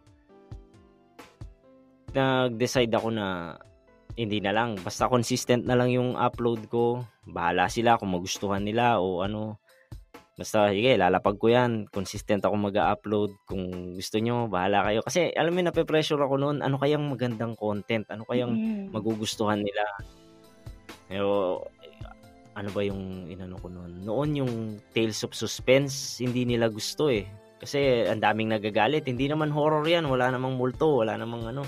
nag-decide 2.11 2.91
ako 2.91 3.09
na 3.11 3.55
hindi 4.19 4.43
na 4.43 4.51
lang. 4.51 4.75
Basta 4.83 5.07
consistent 5.07 5.63
na 5.63 5.79
lang 5.79 5.91
yung 5.91 6.19
upload 6.19 6.67
ko. 6.67 7.07
Bahala 7.23 7.71
sila 7.71 7.95
kung 7.95 8.11
magustuhan 8.11 8.63
nila 8.63 8.99
o 8.99 9.23
ano. 9.23 9.63
Basta 10.35 10.71
sige 10.75 10.99
lalapag 10.99 11.39
ko 11.39 11.47
yan. 11.47 11.87
Consistent 11.87 12.43
ako 12.43 12.71
mag-upload 12.71 13.31
kung 13.47 13.95
gusto 13.95 14.19
nyo 14.19 14.51
bahala 14.51 14.83
kayo. 14.83 14.99
Kasi 15.05 15.31
alam 15.31 15.55
mo 15.55 15.63
nape-pressure 15.63 16.19
ako 16.19 16.35
noon 16.35 16.57
ano 16.59 16.75
kayang 16.75 17.07
magandang 17.07 17.55
content? 17.55 18.03
Ano 18.11 18.27
kayang 18.27 18.51
Mm. 18.51 18.85
magugustuhan 18.91 19.63
nila? 19.63 19.85
Pero 21.07 21.63
ano 22.55 22.69
ba 22.71 22.81
yung 22.83 23.31
inano 23.31 23.55
ko 23.59 23.67
noon? 23.71 23.91
Noon 24.03 24.29
yung 24.43 24.53
Tales 24.91 25.23
of 25.23 25.31
Suspense, 25.31 26.19
hindi 26.19 26.43
nila 26.43 26.67
gusto 26.67 27.07
eh. 27.07 27.23
Kasi 27.61 28.09
ang 28.09 28.19
daming 28.19 28.57
nagagalit. 28.57 29.05
Hindi 29.05 29.29
naman 29.29 29.53
horror 29.53 29.85
yan. 29.85 30.09
Wala 30.09 30.33
namang 30.33 30.57
multo. 30.57 31.05
Wala 31.05 31.13
namang 31.15 31.53
ano. 31.53 31.63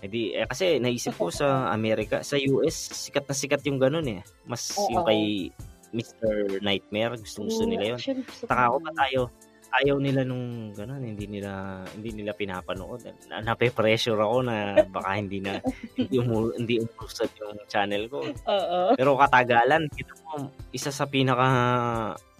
Edi, 0.00 0.32
eh, 0.32 0.48
kasi 0.48 0.80
naisip 0.80 1.12
ko 1.20 1.28
sa 1.28 1.68
Amerika, 1.70 2.24
sa 2.24 2.40
US, 2.40 2.72
sikat 3.06 3.28
na 3.28 3.36
sikat 3.36 3.62
yung 3.68 3.76
ganun 3.76 4.08
eh. 4.08 4.20
Mas 4.48 4.72
Oo. 4.72 4.88
yung 4.88 5.04
kay 5.04 5.52
Mr. 5.92 6.64
Nightmare, 6.64 7.20
gusto 7.20 7.44
gusto 7.44 7.68
nila 7.68 7.94
yun. 7.94 8.00
Taka 8.48 8.72
ko 8.72 8.78
ba 8.80 8.90
tayo? 8.96 9.28
Ayaw 9.70 10.02
nila 10.02 10.26
nung 10.26 10.74
ganun, 10.74 11.06
hindi 11.06 11.30
nila 11.30 11.82
hindi 11.94 12.10
nila 12.10 12.34
pinapanood. 12.34 13.06
Na, 13.30 13.38
nape-pressure 13.38 14.18
ako 14.18 14.36
na 14.42 14.82
baka 14.90 15.14
hindi 15.14 15.38
na 15.38 15.62
hindi 15.98 16.18
umu, 16.18 16.50
hindi 16.58 16.82
umusad 16.82 17.30
yung 17.38 17.54
channel 17.70 18.10
ko. 18.10 18.26
Oo. 18.26 18.80
Pero 18.98 19.14
katagalan, 19.14 19.86
kita 19.94 20.14
mo, 20.26 20.50
isa 20.74 20.90
sa 20.90 21.06
pinaka 21.06 21.48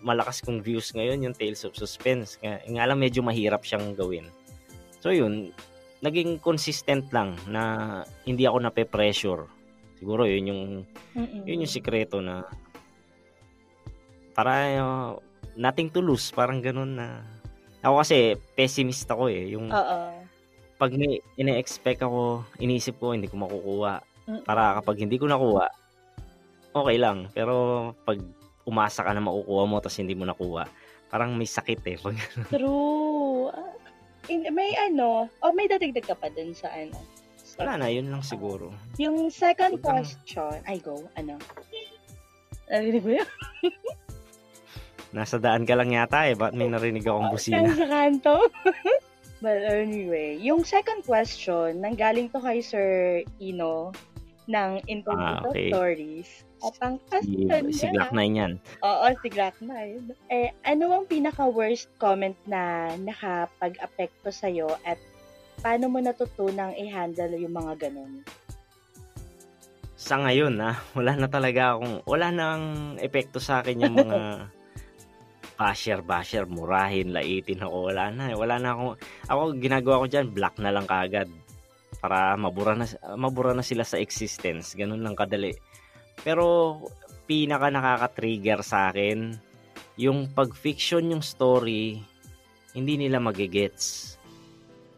malakas 0.02 0.42
kong 0.42 0.64
views 0.64 0.90
ngayon 0.96 1.30
yung 1.30 1.36
Tales 1.36 1.62
of 1.62 1.78
Suspense. 1.78 2.40
Nga, 2.42 2.66
nga 2.66 2.84
lang 2.88 2.98
medyo 2.98 3.22
mahirap 3.22 3.62
siyang 3.62 3.94
gawin. 3.94 4.26
So 4.98 5.14
yun, 5.14 5.54
naging 6.02 6.40
consistent 6.40 7.08
lang 7.12 7.36
na 7.46 7.62
hindi 8.24 8.48
ako 8.48 8.58
nape-pressure. 8.64 9.44
Siguro 10.00 10.24
yun 10.24 10.50
yung 10.50 10.62
Mm-mm. 11.12 11.44
yun 11.44 11.62
yung 11.62 11.72
sikreto 11.72 12.24
na 12.24 12.48
para 14.32 14.52
uh, 14.80 15.12
nothing 15.54 15.90
to 15.90 16.00
lose, 16.00 16.30
parang 16.30 16.60
ganun 16.60 16.98
na 16.98 17.22
ako 17.80 17.94
kasi 18.04 18.16
pessimist 18.52 19.08
ako 19.08 19.32
eh. 19.32 19.56
Yung 19.56 19.72
Oo. 19.72 19.98
pag 20.76 20.90
may 20.92 21.20
ine-expect 21.36 22.04
ako, 22.04 22.44
iniisip 22.60 23.00
ko 23.00 23.16
hindi 23.16 23.28
ko 23.28 23.40
makukuha. 23.40 24.04
Para 24.46 24.78
kapag 24.78 25.02
hindi 25.02 25.16
ko 25.16 25.26
nakuha, 25.26 25.66
okay 26.70 26.96
lang. 27.00 27.26
Pero 27.32 27.54
pag 28.04 28.20
umasa 28.68 29.02
ka 29.02 29.10
na 29.10 29.24
makukuha 29.24 29.64
mo 29.66 29.80
tapos 29.80 29.98
hindi 29.98 30.14
mo 30.14 30.28
nakuha, 30.28 30.68
parang 31.08 31.34
may 31.34 31.48
sakit 31.48 31.80
eh. 31.88 31.96
Pag, 31.98 32.14
True. 32.52 33.48
Ah, 33.50 33.72
in- 34.28 34.52
may 34.52 34.76
ano, 34.76 35.26
oh 35.40 35.52
may 35.56 35.66
dadagdag 35.66 36.04
ka 36.04 36.14
pa 36.14 36.28
dun 36.28 36.52
sa 36.52 36.68
ano. 36.70 37.00
Sa- 37.40 37.64
wala 37.64 37.80
na, 37.80 37.88
yun 37.90 38.12
lang 38.12 38.22
siguro. 38.22 38.70
Yung 39.00 39.32
second 39.32 39.80
kang- 39.80 40.04
question, 40.04 40.60
I 40.68 40.78
go, 40.78 41.08
ano? 41.16 41.40
Narinig 42.70 43.02
mo 43.02 43.12
yun? 43.18 43.28
Nasa 45.10 45.36
daan 45.36 45.66
ka 45.66 45.74
lang 45.74 45.90
yata 45.90 46.26
eh. 46.26 46.34
Ba't 46.34 46.54
may 46.54 46.66
narinig 46.66 47.02
akong 47.02 47.30
busina? 47.30 47.66
Sa 47.68 47.86
kanto. 47.86 48.46
But 49.42 49.64
anyway, 49.64 50.36
yung 50.36 50.62
second 50.62 51.02
question, 51.02 51.80
nanggaling 51.80 52.28
to 52.28 52.38
kay 52.38 52.60
Sir 52.60 52.88
Ino 53.40 53.90
ng 54.46 54.84
Incognito 54.84 55.48
Ah, 55.48 55.48
okay. 55.48 55.72
Stories. 55.72 56.28
At 56.60 56.76
ang 56.84 57.00
Si, 57.00 57.48
question 57.48 57.72
si 57.72 57.88
niya, 57.88 58.04
Glock 58.04 58.12
9 58.12 58.36
yan. 58.36 58.52
oo, 58.84 59.04
si 59.16 59.28
Glock 59.32 59.56
9. 59.58 60.12
Eh, 60.28 60.52
ano 60.60 60.92
ang 60.92 61.08
pinaka-worst 61.08 61.88
comment 61.96 62.36
na 62.44 62.92
nakapag-apekto 63.00 64.28
sa'yo 64.28 64.68
at 64.84 65.00
paano 65.58 65.88
mo 65.88 65.98
natutunang 65.98 66.76
i-handle 66.76 67.32
yung 67.34 67.56
mga 67.56 67.88
ganun? 67.88 68.20
Sa 69.96 70.20
ngayon 70.20 70.52
ah, 70.60 70.76
wala 70.92 71.16
na 71.16 71.28
talaga 71.28 71.76
akong, 71.76 72.04
wala 72.04 72.28
nang 72.28 72.62
epekto 72.96 73.40
sa 73.40 73.60
akin 73.60 73.80
yung 73.80 73.96
mga 73.96 74.20
basher, 75.60 76.00
basher, 76.00 76.48
murahin, 76.48 77.12
laitin 77.12 77.60
ako. 77.60 77.92
Wala 77.92 78.08
na 78.08 78.32
eh. 78.32 78.36
Wala 78.36 78.56
na 78.56 78.72
akong, 78.72 78.96
ako 79.28 79.40
ginagawa 79.60 80.00
ko 80.00 80.06
dyan, 80.08 80.32
black 80.32 80.56
na 80.56 80.72
lang 80.72 80.88
kaagad. 80.88 81.28
Para 82.00 82.32
mabura 82.40 82.72
na, 82.72 82.88
mabura 83.20 83.52
na 83.52 83.60
sila 83.60 83.84
sa 83.84 84.00
existence. 84.00 84.72
Ganun 84.72 85.04
lang 85.04 85.12
kadali. 85.12 85.52
Pero 86.24 86.80
pinaka 87.28 87.68
nakaka-trigger 87.68 88.64
sa 88.64 88.88
akin, 88.88 89.36
yung 90.00 90.32
pag-fiction 90.32 91.12
yung 91.12 91.20
story, 91.20 92.00
hindi 92.72 92.96
nila 92.96 93.20
magigets. 93.20 94.16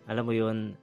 Alam 0.06 0.30
mo 0.30 0.32
yun, 0.32 0.78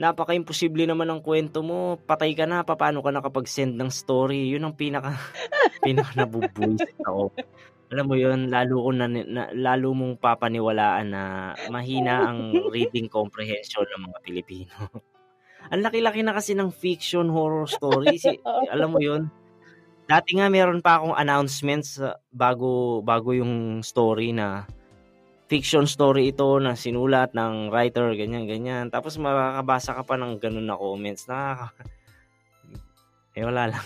napaka-imposible 0.00 0.88
naman 0.88 1.12
ng 1.12 1.20
kwento 1.20 1.60
mo. 1.60 2.00
Patay 2.00 2.32
ka 2.32 2.48
na, 2.48 2.64
paano 2.64 3.04
ka 3.04 3.12
nakapag-send 3.12 3.76
ng 3.76 3.92
story? 3.92 4.48
Yun 4.48 4.64
ang 4.64 4.74
pinaka, 4.74 5.12
pinaka 5.84 6.24
nabubuisit 6.24 6.96
ako. 7.04 7.36
Alam 7.94 8.10
mo 8.10 8.18
yun, 8.18 8.50
lalo, 8.50 8.82
ko 8.82 8.90
na, 8.90 9.06
na, 9.06 9.54
lalo 9.54 9.94
mong 9.94 10.18
papaniwalaan 10.18 11.14
na 11.14 11.54
mahina 11.70 12.26
ang 12.26 12.50
reading 12.74 13.06
comprehension 13.06 13.86
ng 13.86 14.10
mga 14.10 14.18
Pilipino. 14.26 14.74
ang 15.70 15.78
laki-laki 15.78 16.26
na 16.26 16.34
kasi 16.34 16.58
ng 16.58 16.74
fiction 16.74 17.30
horror 17.30 17.70
story. 17.70 18.18
Si, 18.18 18.34
alam 18.74 18.90
mo 18.90 18.98
yun, 18.98 19.30
dati 20.10 20.34
nga 20.34 20.50
meron 20.50 20.82
pa 20.82 20.98
akong 20.98 21.14
announcements 21.14 22.02
bago 22.34 22.98
bago 23.06 23.30
yung 23.30 23.78
story 23.86 24.34
na 24.34 24.66
fiction 25.46 25.86
story 25.86 26.34
ito 26.34 26.58
na 26.58 26.74
sinulat 26.74 27.30
ng 27.30 27.70
writer, 27.70 28.10
ganyan, 28.18 28.50
ganyan. 28.50 28.90
Tapos 28.90 29.14
makakabasa 29.22 29.94
ka 29.94 30.02
pa 30.02 30.18
ng 30.18 30.42
ganun 30.42 30.66
na 30.66 30.74
comments. 30.74 31.30
Nakaka... 31.30 31.86
Eh, 33.34 33.42
wala 33.42 33.66
lang. 33.66 33.84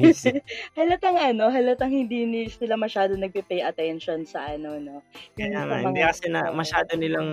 Halatang 0.78 1.16
ano, 1.20 1.52
halatang 1.52 1.92
hindi 1.92 2.24
ni 2.24 2.48
sila 2.48 2.80
masyado 2.80 3.12
nagpe-pay 3.12 3.60
attention 3.60 4.24
sa 4.24 4.56
ano, 4.56 4.80
no? 4.80 5.04
Kaya 5.36 5.68
nga, 5.68 5.84
hindi 5.84 6.00
kasi 6.00 6.32
na, 6.32 6.48
masyado 6.48 6.96
nilang, 6.96 7.28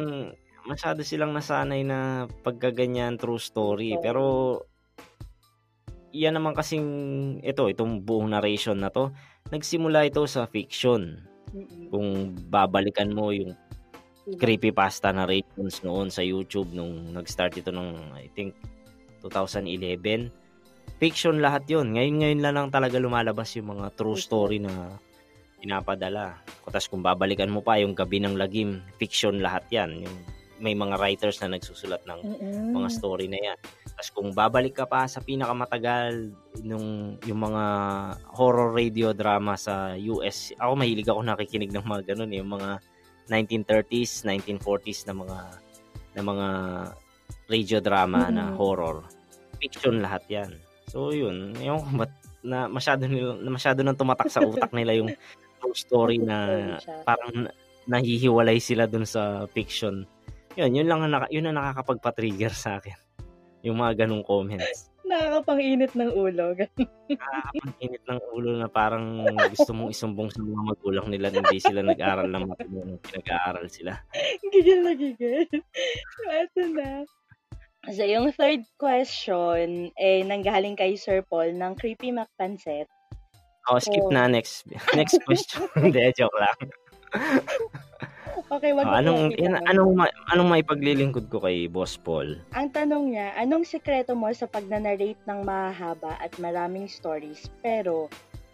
masyado 0.68 1.08
silang 1.08 1.32
nasanay 1.32 1.88
na 1.88 2.28
pagkaganyan 2.44 3.16
true 3.16 3.40
story. 3.40 3.96
Oo. 3.96 4.04
Pero, 4.04 4.24
yan 6.12 6.36
naman 6.36 6.52
kasing, 6.52 6.88
ito, 7.48 7.72
itong 7.72 8.04
buong 8.04 8.36
narration 8.36 8.84
na 8.84 8.92
to, 8.92 9.16
nagsimula 9.48 10.04
ito 10.04 10.28
sa 10.28 10.52
fiction. 10.52 11.24
Mm-mm. 11.56 11.88
Kung 11.88 12.36
babalikan 12.52 13.16
mo 13.16 13.32
yung 13.32 13.56
creepypasta 14.36 15.16
narrations 15.16 15.80
noon 15.88 16.12
sa 16.12 16.20
YouTube 16.20 16.76
nung 16.76 17.16
nag-start 17.16 17.56
ito 17.56 17.72
nung 17.72 17.96
I 18.12 18.28
think 18.36 18.52
2011. 19.24 20.28
Fiction 20.98 21.38
lahat 21.38 21.70
'yon. 21.70 21.94
Ngayon-ngayon 21.94 22.42
lang, 22.42 22.54
lang 22.58 22.70
talaga 22.74 22.98
lumalabas 22.98 23.54
yung 23.54 23.78
mga 23.78 23.94
true 23.94 24.18
story 24.18 24.58
na 24.58 24.98
pinapadala. 25.62 26.42
Tapos 26.66 26.90
kung 26.90 27.06
babalikan 27.06 27.50
mo 27.54 27.62
pa 27.62 27.78
yung 27.78 27.94
Gabi 27.94 28.22
ng 28.22 28.34
Lagim, 28.38 28.82
fiction 28.98 29.38
lahat 29.42 29.66
'yan. 29.70 30.06
Yung 30.06 30.18
may 30.58 30.74
mga 30.74 30.98
writers 30.98 31.38
na 31.42 31.54
nagsusulat 31.54 32.02
ng 32.10 32.20
Mm-mm. 32.26 32.74
mga 32.74 32.90
story 32.90 33.30
na 33.30 33.38
yan. 33.38 33.58
Tapos 33.94 34.10
kung 34.10 34.34
babalik 34.34 34.74
ka 34.74 34.90
pa 34.90 35.06
sa 35.06 35.22
pinakamatagal 35.22 36.34
nung 36.66 37.22
yung 37.30 37.42
mga 37.46 37.64
horror 38.34 38.74
radio 38.74 39.14
drama 39.14 39.54
sa 39.54 39.94
US, 39.98 40.54
ako 40.58 40.74
mahilig 40.74 41.10
ako 41.10 41.22
nakikinig 41.22 41.70
ng 41.74 41.86
mga 41.86 42.14
ganun, 42.14 42.34
eh, 42.34 42.42
yung 42.42 42.52
mga 42.58 42.70
1930s, 43.30 44.26
1940s 44.26 45.06
na 45.06 45.14
mga 45.14 45.40
na 46.18 46.22
mga 46.26 46.48
radio 47.46 47.78
drama 47.78 48.34
na 48.34 48.50
Mm-mm. 48.50 48.58
horror. 48.58 49.06
Fiction 49.62 50.02
lahat 50.02 50.26
'yan. 50.26 50.52
So 50.88 51.12
yun, 51.12 51.54
yung 51.60 51.84
ba't 52.00 52.12
na 52.48 52.72
masyado 52.72 53.04
nila 53.12 53.36
na 53.44 53.52
masyado 53.52 53.84
nang 53.84 53.98
tumatak 54.00 54.32
sa 54.32 54.40
utak 54.40 54.72
nila 54.72 54.96
yung 54.96 55.12
true 55.60 55.76
story 55.76 56.16
na 56.22 56.80
parang 57.04 57.32
na- 57.34 57.56
nahihiwalay 57.88 58.60
sila 58.60 58.88
dun 58.88 59.04
sa 59.04 59.48
fiction. 59.52 60.08
Yun, 60.56 60.74
yun 60.74 60.88
lang 60.88 61.04
ang 61.04 61.12
naka, 61.12 61.28
yun 61.32 61.48
ang 61.48 61.60
nakakapagpa-trigger 61.60 62.52
sa 62.52 62.80
akin. 62.80 62.96
Yung 63.64 63.80
mga 63.80 64.06
ganong 64.06 64.24
comments. 64.24 64.92
Nakakapanginit 65.08 65.96
ng 65.96 66.12
ulo. 66.12 66.52
Nakakapanginit 66.56 68.04
ng 68.04 68.20
ulo 68.36 68.52
na 68.60 68.68
parang 68.68 69.24
gusto 69.48 69.72
mong 69.72 69.92
isumbong 69.96 70.28
sa 70.28 70.44
mga 70.44 70.64
magulang 70.68 71.08
nila 71.08 71.32
na 71.32 71.40
hindi 71.48 71.60
sila 71.64 71.80
nag-aral 71.80 72.28
ng 72.28 72.44
matino 72.44 72.84
nung 72.84 73.00
pinag-aaral 73.00 73.68
sila. 73.72 73.96
gigil 74.52 74.84
na 74.84 74.94
gigil. 75.00 75.48
Ito 76.28 76.62
na. 76.76 77.08
So, 77.88 78.04
yung 78.04 78.36
third 78.36 78.68
question, 78.76 79.96
eh, 79.96 80.20
nanggaling 80.20 80.76
kay 80.76 81.00
Sir 81.00 81.24
Paul 81.24 81.56
ng 81.56 81.80
Creepy 81.80 82.12
McPanset. 82.12 82.92
Oh, 83.68 83.80
skip 83.80 84.04
Oh. 84.04 84.12
na 84.12 84.28
next 84.28 84.68
next 85.00 85.20
question. 85.28 85.68
Hindi, 85.76 86.04
joke 86.16 86.36
lang. 86.36 86.58
Okay, 88.48 88.72
wag 88.72 88.88
Oh, 88.88 88.96
anong 88.96 89.36
yan, 89.36 89.60
anong 89.68 89.92
ma- 89.98 90.16
anong 90.32 90.48
maipaglilingkod 90.56 91.28
ko 91.28 91.44
kay 91.44 91.68
Boss 91.68 92.00
Paul? 92.00 92.40
Ang 92.56 92.72
tanong 92.72 93.12
niya, 93.12 93.36
anong 93.36 93.68
sekreto 93.68 94.16
mo 94.16 94.32
sa 94.32 94.48
pagnanarrate 94.48 95.20
ng 95.28 95.44
mahahaba 95.44 96.16
at 96.16 96.32
maraming 96.40 96.88
stories 96.88 97.52
pero 97.60 98.08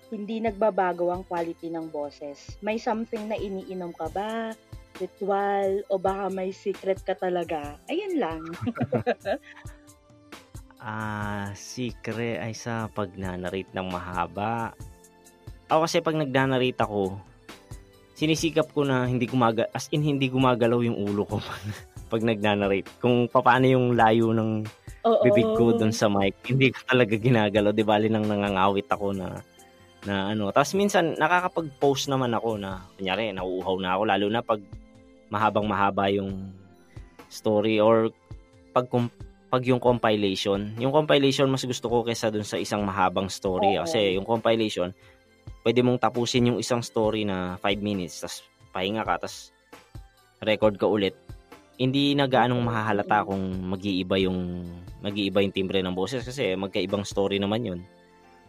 hindi 0.10 0.42
nagbabago 0.42 1.14
ang 1.14 1.22
quality 1.30 1.70
ng 1.70 1.94
boses? 1.94 2.58
May 2.66 2.82
something 2.82 3.30
na 3.30 3.38
iniinom 3.38 3.94
ka 3.94 4.10
ba? 4.10 4.58
Ritual? 5.02 5.82
O 5.90 5.98
baka 5.98 6.30
may 6.30 6.54
secret 6.54 7.02
ka 7.02 7.18
talaga? 7.18 7.78
Ayun 7.90 8.20
lang. 8.22 8.42
Ah, 10.84 11.56
secret 11.56 12.44
ay 12.44 12.52
sa 12.52 12.92
pagnanarrate 12.92 13.72
ng 13.72 13.88
mahaba. 13.88 14.76
Ako 15.72 15.88
kasi 15.88 16.04
pag 16.04 16.20
nagdanarrate 16.20 16.76
ako, 16.76 17.24
sinisikap 18.20 18.68
ko 18.76 18.84
na 18.84 19.08
hindi 19.08 19.24
gumaga 19.24 19.72
as 19.72 19.88
in 19.96 20.04
hindi 20.04 20.28
gumagalaw 20.28 20.84
yung 20.84 21.00
ulo 21.00 21.24
ko 21.24 21.40
pag, 21.48 21.64
pag 22.12 22.22
nagnanarrate. 22.28 22.92
Kung 23.00 23.32
paano 23.32 23.64
yung 23.64 23.96
layo 23.96 24.36
ng 24.36 24.68
Oo. 25.08 25.24
bibig 25.24 25.48
ko 25.56 25.72
dun 25.72 25.96
sa 25.96 26.12
mic, 26.12 26.36
hindi 26.52 26.76
ko 26.76 26.84
talaga 26.84 27.16
ginagalaw. 27.16 27.72
Di 27.72 27.88
bali 27.88 28.12
nang 28.12 28.28
nangangawit 28.28 28.92
ako 28.92 29.16
na 29.16 29.40
na 30.04 30.36
ano. 30.36 30.52
Tapos 30.52 30.76
minsan 30.76 31.16
nakakapag-post 31.16 32.12
naman 32.12 32.36
ako 32.36 32.60
na 32.60 32.84
kunyari 33.00 33.32
nauuhaw 33.32 33.80
na 33.80 33.96
ako 33.96 34.04
lalo 34.04 34.28
na 34.28 34.44
pag 34.44 34.60
mahabang 35.34 35.66
mahaba 35.66 36.14
yung 36.14 36.54
story 37.34 37.82
or 37.82 38.14
pag 38.70 38.86
pag 39.50 39.64
yung 39.66 39.82
compilation. 39.82 40.74
Yung 40.78 40.94
compilation 40.94 41.50
mas 41.50 41.66
gusto 41.66 41.90
ko 41.90 42.06
kaysa 42.06 42.30
dun 42.30 42.46
sa 42.46 42.62
isang 42.62 42.86
mahabang 42.86 43.30
story 43.30 43.78
Oo. 43.78 43.86
kasi 43.86 44.14
yung 44.14 44.26
compilation 44.26 44.94
pwede 45.66 45.80
mong 45.82 45.98
tapusin 45.98 46.54
yung 46.54 46.60
isang 46.62 46.86
story 46.86 47.26
na 47.26 47.58
5 47.62 47.82
minutes 47.82 48.22
tas 48.22 48.46
pahinga 48.76 49.02
ka 49.02 49.26
tas 49.26 49.50
record 50.44 50.76
ka 50.78 50.86
ulit. 50.86 51.16
Hindi 51.80 52.14
na 52.14 52.30
gaanong 52.30 52.62
mahahalata 52.62 53.26
kung 53.26 53.42
mag-iiba 53.74 54.22
yung 54.22 54.70
mag-iiba 55.02 55.42
yung 55.42 55.56
timbre 55.56 55.82
ng 55.82 55.98
boses 55.98 56.22
kasi 56.22 56.54
magkaibang 56.54 57.02
story 57.02 57.42
naman 57.42 57.66
yun. 57.66 57.80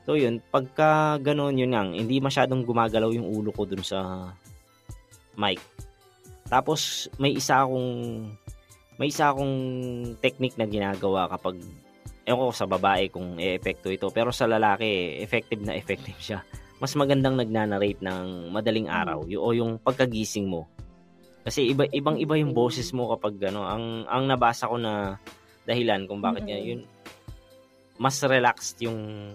So 0.05 0.21
yun, 0.21 0.45
pagka 0.53 1.17
ganoon 1.25 1.57
yun 1.57 1.73
lang, 1.73 1.97
hindi 1.97 2.21
masyadong 2.21 2.69
gumagalaw 2.69 3.09
yung 3.17 3.25
ulo 3.25 3.49
ko 3.57 3.65
dun 3.65 3.81
sa 3.81 4.31
mic. 5.41 5.57
Tapos 6.47 7.09
may 7.17 7.35
isa 7.35 7.65
akong 7.65 7.91
may 9.01 9.11
isa 9.11 9.33
akong 9.33 9.55
technique 10.23 10.55
na 10.55 10.69
ginagawa 10.69 11.27
kapag 11.27 11.59
ewan 12.25 12.49
ko 12.49 12.55
sa 12.55 12.69
babae 12.69 13.11
kung 13.11 13.37
e-epekto 13.37 13.91
ito 13.91 14.09
pero 14.15 14.31
sa 14.31 14.49
lalaki 14.49 15.19
effective 15.21 15.61
na 15.65 15.75
effective 15.77 16.17
siya. 16.21 16.41
Mas 16.79 16.93
magandang 16.95 17.37
nagnanarrate 17.39 18.01
ng 18.05 18.51
madaling 18.53 18.89
araw 18.89 19.25
y- 19.25 19.41
o 19.41 19.53
yung 19.57 19.81
pagkagising 19.81 20.47
mo. 20.47 20.69
Kasi 21.45 21.73
iba 21.73 21.85
ibang 21.93 22.17
iba 22.17 22.37
yung 22.41 22.57
boses 22.57 22.93
mo 22.97 23.13
kapag 23.13 23.37
ano, 23.53 23.65
ang 23.69 24.09
ang 24.09 24.25
nabasa 24.25 24.69
ko 24.69 24.77
na 24.81 25.21
dahilan 25.65 26.05
kung 26.09 26.21
bakit 26.21 26.45
Mm-mm. 26.45 26.65
yun 26.65 26.83
mas 27.95 28.19
relaxed 28.27 28.83
yung 28.83 29.31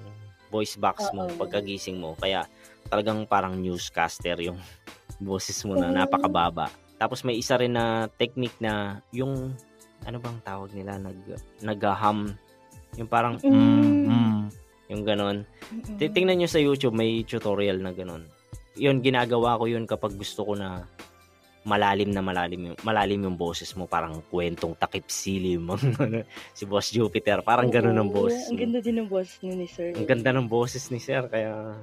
voice 0.51 0.75
box 0.75 1.13
mo 1.15 1.29
Oo. 1.29 1.35
pagkagising 1.39 1.95
mo. 1.95 2.17
Kaya 2.19 2.43
talagang 2.89 3.23
parang 3.29 3.55
newscaster 3.55 4.35
yung 4.41 4.59
boses 5.21 5.55
mo 5.63 5.77
na 5.77 5.89
Oo. 5.89 5.95
napakababa. 5.95 6.67
Tapos 6.99 7.23
may 7.23 7.39
isa 7.39 7.55
rin 7.55 7.73
na 7.73 8.11
technique 8.19 8.59
na 8.59 8.99
yung 9.15 9.55
ano 10.03 10.17
bang 10.19 10.39
tawag 10.43 10.71
nila 10.75 10.99
nag 10.99 11.15
nag-hum 11.63 12.35
yung 12.99 13.09
parang 13.09 13.39
mm, 13.39 13.47
Mm. 13.49 14.05
mm, 14.09 14.39
yung 14.91 15.03
ganon. 15.07 15.37
Mm-mm. 15.71 15.95
Titingnan 15.95 16.43
nyo 16.43 16.49
sa 16.49 16.59
YouTube 16.59 16.97
may 16.97 17.23
tutorial 17.23 17.79
na 17.79 17.95
ganon. 17.95 18.27
Yun 18.75 18.99
ginagawa 18.99 19.55
ko 19.59 19.69
yun 19.69 19.87
kapag 19.87 20.19
gusto 20.19 20.43
ko 20.43 20.53
na 20.59 20.83
malalim 21.67 22.09
na 22.09 22.23
malalim 22.23 22.71
yung, 22.71 22.77
malalim 22.81 23.19
yung 23.27 23.37
boses 23.37 23.75
mo 23.75 23.85
parang 23.85 24.23
kwentong 24.31 24.73
takip 24.79 25.05
silim 25.11 25.67
si 26.57 26.63
Boss 26.63 26.89
Jupiter 26.89 27.43
parang 27.43 27.67
ganon 27.67 27.99
ang 27.99 28.09
Oo, 28.09 28.25
boses 28.25 28.47
Ang 28.47 28.57
ganda 28.63 28.79
din 28.79 29.03
ng 29.03 29.09
boses 29.11 29.35
ni, 29.43 29.53
ni 29.53 29.67
Sir. 29.67 29.91
Ang 29.91 30.07
ganda 30.07 30.31
ng 30.31 30.47
boses 30.47 30.87
ni 30.87 31.03
Sir 31.03 31.27
kaya 31.27 31.75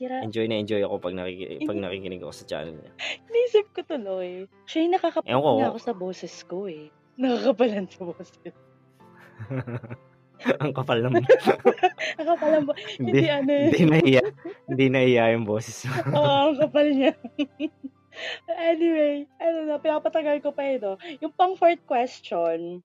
Tira, 0.00 0.24
enjoy 0.24 0.48
na 0.48 0.56
enjoy 0.56 0.80
ako 0.80 0.96
pag 0.96 1.12
nakiki- 1.12 1.60
pag 1.62 1.76
nakikinig 1.76 2.24
ako 2.24 2.32
sa 2.32 2.48
channel 2.48 2.72
niya. 2.72 2.92
Naisip 3.28 3.68
ko 3.70 3.84
tuloy. 3.84 4.48
Siya 4.64 4.88
yung 4.88 4.94
nakakapal 4.96 5.28
Ewan 5.28 5.44
ko. 5.44 5.60
na 5.60 5.68
ako 5.68 5.78
sa 5.78 5.92
boses 5.92 6.34
ko 6.42 6.64
eh. 6.64 6.88
Nakakapalan 7.14 7.84
sa 7.84 8.00
boses. 8.00 8.32
ang 10.56 10.72
kapal 10.72 11.04
ng 11.04 11.20
Nakapalan 12.16 12.64
ba? 12.64 12.72
hindi 12.96 13.12
Hindi 13.12 13.28
ano 13.28 13.50
eh. 13.52 13.64
hindi 13.68 13.84
nahiya 13.84 14.22
hindi 14.66 14.86
nahiya 14.88 15.24
yung 15.36 15.44
boses 15.44 15.84
mo. 15.84 15.92
Oo, 16.16 16.38
ang 16.48 16.56
kapal 16.56 16.86
niya. 16.88 17.12
anyway, 18.50 19.28
ano 19.36 19.68
na, 19.68 19.76
pinapatagal 19.76 20.40
ko 20.40 20.56
pa 20.56 20.64
ito. 20.64 20.96
Yung 21.20 21.32
pang 21.36 21.60
fourth 21.60 21.84
question, 21.84 22.80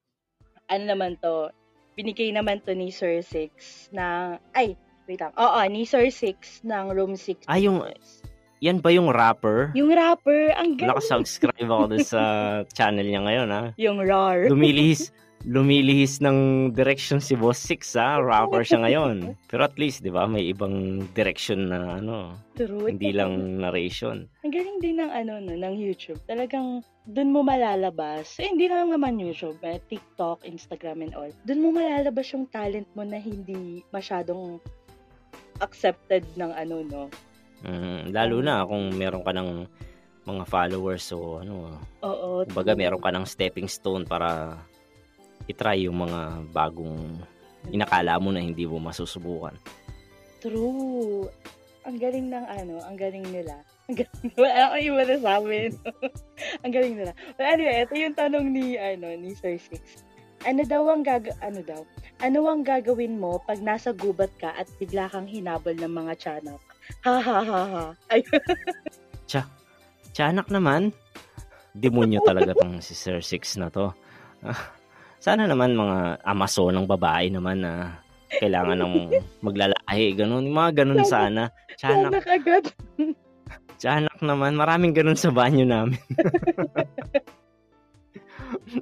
ano 0.68 0.82
naman 0.84 1.16
to, 1.16 1.48
binigay 1.96 2.28
naman 2.28 2.60
to 2.60 2.76
ni 2.76 2.92
Sir 2.92 3.24
Six 3.24 3.88
na, 3.88 4.36
ay, 4.52 4.76
wait 5.06 5.20
lang. 5.22 5.32
Oo, 5.34 5.58
ni 5.70 5.82
Sir 5.86 6.10
Six 6.10 6.62
ng 6.62 6.92
Room 6.92 7.14
6. 7.14 7.46
Ah, 7.46 7.58
yung- 7.58 7.82
Yan 8.64 8.80
ba 8.80 8.88
yung 8.88 9.12
rapper? 9.12 9.68
Yung 9.76 9.92
rapper, 9.92 10.50
ang 10.56 10.80
galing. 10.80 10.96
Nakasubscribe 10.96 11.68
ako 11.68 11.84
dun 11.92 12.04
sa 12.04 12.20
channel 12.76 13.04
niya 13.04 13.20
ngayon 13.20 13.48
ha. 13.52 13.62
Yung 13.76 14.00
RAR. 14.00 14.48
Lumilihis 14.48 15.12
lumilihis 15.46 16.18
ng 16.24 16.72
direction 16.72 17.20
si 17.20 17.36
Boss 17.36 17.60
Six 17.60 17.94
ha. 17.94 18.18
Rapper 18.18 18.64
siya 18.64 18.82
ngayon. 18.82 19.36
Pero 19.50 19.62
at 19.62 19.76
least, 19.76 20.00
di 20.02 20.10
ba, 20.10 20.26
may 20.26 20.48
ibang 20.48 21.06
direction 21.12 21.68
na 21.68 22.00
ano, 22.02 22.34
True. 22.56 22.88
hindi 22.88 23.12
lang 23.12 23.60
narration. 23.60 24.26
Ang 24.42 24.52
galing 24.52 24.78
din 24.80 24.98
ng 24.98 25.10
ano 25.12 25.38
no, 25.38 25.52
ng 25.52 25.74
YouTube. 25.76 26.18
Talagang 26.24 26.80
doon 27.06 27.30
mo 27.30 27.46
malalabas. 27.46 28.40
Eh, 28.42 28.50
hindi 28.50 28.66
lang 28.66 28.90
naman 28.90 29.22
YouTube, 29.22 29.62
eh, 29.62 29.78
TikTok, 29.86 30.42
Instagram 30.42 31.06
and 31.06 31.14
all. 31.14 31.30
Doon 31.46 31.62
mo 31.62 31.68
malalabas 31.70 32.26
yung 32.34 32.50
talent 32.50 32.88
mo 32.98 33.06
na 33.06 33.22
hindi 33.22 33.86
masyadong 33.94 34.58
accepted 35.60 36.24
ng 36.36 36.50
ano 36.52 36.76
no. 36.84 37.02
Mm, 37.64 38.12
lalo 38.12 38.36
na 38.44 38.66
kung 38.68 38.92
meron 38.94 39.24
ka 39.24 39.32
ng 39.32 39.64
mga 40.26 40.44
followers 40.50 41.06
o 41.14 41.40
ano, 41.40 41.78
Oo. 42.02 42.42
kumbaga 42.50 42.74
meron 42.74 43.00
ka 43.00 43.14
ng 43.14 43.24
stepping 43.24 43.70
stone 43.70 44.02
para 44.02 44.58
itry 45.46 45.86
yung 45.86 46.02
mga 46.02 46.50
bagong 46.50 47.22
inakala 47.70 48.18
mo 48.18 48.34
na 48.34 48.42
hindi 48.42 48.66
mo 48.66 48.82
masusubukan. 48.82 49.54
True. 50.42 51.30
Ang 51.86 51.96
galing 52.02 52.26
ng 52.30 52.46
ano, 52.46 52.82
ang 52.82 52.98
galing 52.98 53.26
nila. 53.30 53.62
Ang 53.86 54.02
galing, 54.02 54.34
wala 54.34 54.60
akong 54.66 54.82
iba 54.82 55.02
na 55.06 55.16
ang 56.66 56.72
galing 56.74 56.94
nila. 56.98 57.12
But 57.38 57.46
anyway, 57.54 57.86
ito 57.86 57.94
yung 57.94 58.18
tanong 58.18 58.46
ni, 58.50 58.74
ano, 58.74 59.14
ni 59.14 59.30
Sir 59.38 59.54
Six. 59.62 60.02
Ano 60.46 60.62
daw 60.62 60.86
ang 60.86 61.02
gag 61.02 61.34
ano 61.42 61.60
daw? 61.66 61.82
Ano 62.22 62.46
ang 62.46 62.62
gagawin 62.62 63.18
mo 63.18 63.42
pag 63.42 63.58
nasa 63.58 63.90
gubat 63.90 64.30
ka 64.38 64.54
at 64.54 64.70
bigla 64.78 65.10
kang 65.10 65.26
hinabol 65.26 65.74
ng 65.74 65.90
mga 65.90 66.12
tiyanak? 66.16 66.62
Ha 67.02 67.18
ha 67.18 67.38
ha 67.42 67.62
ha. 67.66 67.84
Ay, 68.08 68.22
Tiyanak 70.16 70.48
naman, 70.48 70.96
demonyo 71.76 72.24
talaga 72.24 72.56
tong 72.56 72.80
si 72.80 72.96
Sir 72.96 73.20
Six 73.20 73.60
na 73.60 73.68
to. 73.68 73.92
Sana 75.26 75.44
naman 75.44 75.76
mga 75.76 76.24
amaso 76.24 76.72
ng 76.72 76.88
babae 76.88 77.28
naman 77.28 77.60
na 77.60 78.00
kailangan 78.40 78.80
ng 78.80 78.94
maglalahi, 79.44 80.16
ganun. 80.16 80.48
Mga 80.48 80.70
ganun 80.72 81.04
sana. 81.04 81.52
Tiyanak, 81.76 82.24
tiyanak 82.24 82.26
agad. 82.32 82.64
tiyanak 83.80 84.18
naman. 84.24 84.56
Maraming 84.56 84.96
ganun 84.96 85.20
sa 85.20 85.28
banyo 85.28 85.68
namin. 85.68 86.00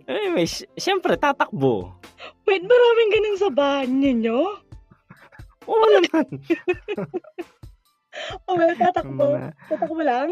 Eh, 0.06 0.28
may, 0.32 0.46
siyempre, 0.76 1.16
tatakbo. 1.16 1.94
Wait, 2.44 2.62
maraming 2.64 3.10
ganun 3.12 3.36
sa 3.40 3.50
bahay 3.50 3.86
ninyo? 3.88 4.38
Oo 5.64 5.86
naman. 5.96 6.26
oh, 8.48 8.54
well, 8.56 8.74
tatakbo. 8.76 9.26
Tatakbo 9.68 10.02
lang? 10.04 10.30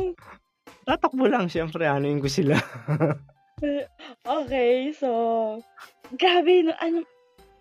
Tatakbo 0.85 1.25
lang, 1.29 1.47
siyempre. 1.49 1.89
Ano 1.89 2.09
yung 2.09 2.21
ko 2.21 2.29
sila. 2.29 2.59
okay, 4.43 4.93
so, 4.93 5.09
grabe, 6.19 6.69
no, 6.69 6.77
ano, 6.83 7.07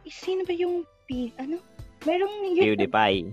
sino 0.09 0.43
ba 0.43 0.53
yung, 0.55 0.83
ano, 1.39 1.61
merong, 2.03 2.35
yung, 2.57 2.65
PewDiePie. 2.65 3.31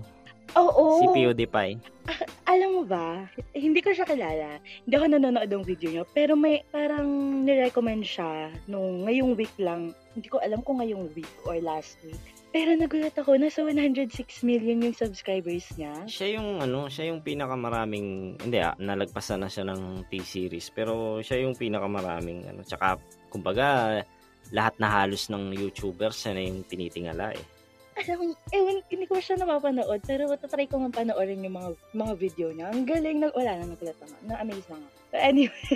Oo. 0.57 1.03
Si 1.03 1.05
PewDiePie. 1.13 1.77
Ah, 2.09 2.21
alam 2.57 2.81
mo 2.81 2.83
ba, 2.87 3.29
hindi 3.53 3.85
ko 3.85 3.93
siya 3.93 4.07
kilala. 4.09 4.57
Hindi 4.85 4.93
ako 4.97 5.05
nanonood 5.05 5.49
ng 5.49 5.65
video 5.65 5.89
niya. 5.93 6.05
Pero 6.09 6.33
may 6.33 6.65
parang 6.73 7.05
nirecommend 7.45 8.01
siya 8.01 8.49
nung 8.65 9.05
ngayong 9.05 9.37
week 9.37 9.53
lang. 9.61 9.93
Hindi 10.17 10.27
ko 10.31 10.41
alam 10.41 10.65
kung 10.65 10.81
ngayong 10.81 11.13
week 11.13 11.29
or 11.45 11.61
last 11.61 12.01
week. 12.01 12.17
Pero 12.49 12.73
nagulat 12.73 13.13
ako, 13.13 13.37
nasa 13.37 13.61
106 13.61 14.41
million 14.41 14.81
yung 14.81 14.97
subscribers 14.97 15.69
niya. 15.77 15.93
Siya 16.09 16.41
yung 16.41 16.57
ano, 16.57 16.89
siya 16.89 17.13
yung 17.13 17.21
pinakamaraming, 17.21 18.41
hindi 18.41 18.57
ah, 18.57 18.73
nalagpasan 18.73 19.45
na 19.45 19.49
siya 19.53 19.69
ng 19.69 20.09
T-series. 20.09 20.73
Pero 20.73 21.21
siya 21.21 21.45
yung 21.45 21.53
pinakamaraming, 21.53 22.49
ano, 22.49 22.65
tsaka, 22.65 22.97
kumbaga, 23.29 24.01
lahat 24.49 24.73
na 24.81 24.89
halos 24.89 25.29
ng 25.29 25.53
YouTubers, 25.53 26.25
siya 26.25 26.33
na 26.33 26.41
yung 26.41 26.65
tinitingala 26.65 27.37
eh 27.37 27.58
alam, 28.05 28.31
ewan, 28.55 28.77
hindi 28.87 29.05
ko 29.05 29.19
siya 29.19 29.35
napapanood, 29.39 30.01
pero 30.07 30.31
matatry 30.31 30.69
ko 30.71 30.79
nga 30.79 31.03
panoorin 31.03 31.43
yung 31.43 31.57
mga, 31.59 31.69
mga 31.91 32.13
video 32.15 32.47
niya. 32.55 32.71
Ang 32.71 32.87
galing, 32.87 33.19
nag, 33.19 33.35
wala 33.35 33.51
na, 33.59 33.65
nagulat 33.75 33.97
na 33.99 34.35
Na-amaze 34.35 34.67
lang 34.71 34.81
ako. 34.83 34.97
But 35.09 35.21
anyway, 35.25 35.67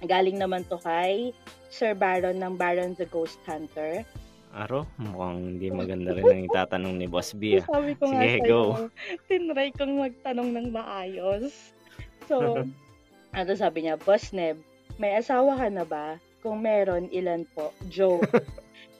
galing 0.12 0.38
naman 0.38 0.62
to 0.70 0.78
kay 0.80 1.34
Sir 1.68 1.92
Baron 1.92 2.38
ng 2.40 2.54
Baron 2.56 2.94
the 2.96 3.04
Ghost 3.10 3.42
Hunter. 3.44 4.06
Aro, 4.56 4.88
mukhang 4.96 5.60
hindi 5.60 5.68
maganda 5.68 6.16
rin 6.16 6.24
ang 6.24 6.42
itatanong 6.48 6.94
ni 6.96 7.06
Boss 7.10 7.36
B. 7.36 7.60
Ah. 7.60 7.66
Sabi 7.76 7.92
ko 7.92 8.08
Sige, 8.08 8.40
nga 8.40 8.48
go. 8.48 8.62
tinry 9.28 9.68
kong 9.76 10.00
magtanong 10.00 10.50
ng 10.56 10.68
maayos. 10.72 11.76
So, 12.24 12.64
ano 13.38 13.50
sabi 13.52 13.84
niya, 13.84 14.00
Boss 14.00 14.32
Neb, 14.32 14.56
may 14.96 15.20
asawa 15.20 15.60
ka 15.60 15.68
na 15.68 15.84
ba? 15.84 16.16
Kung 16.40 16.64
meron, 16.64 17.12
ilan 17.12 17.44
po? 17.52 17.74
Joe. 17.92 18.22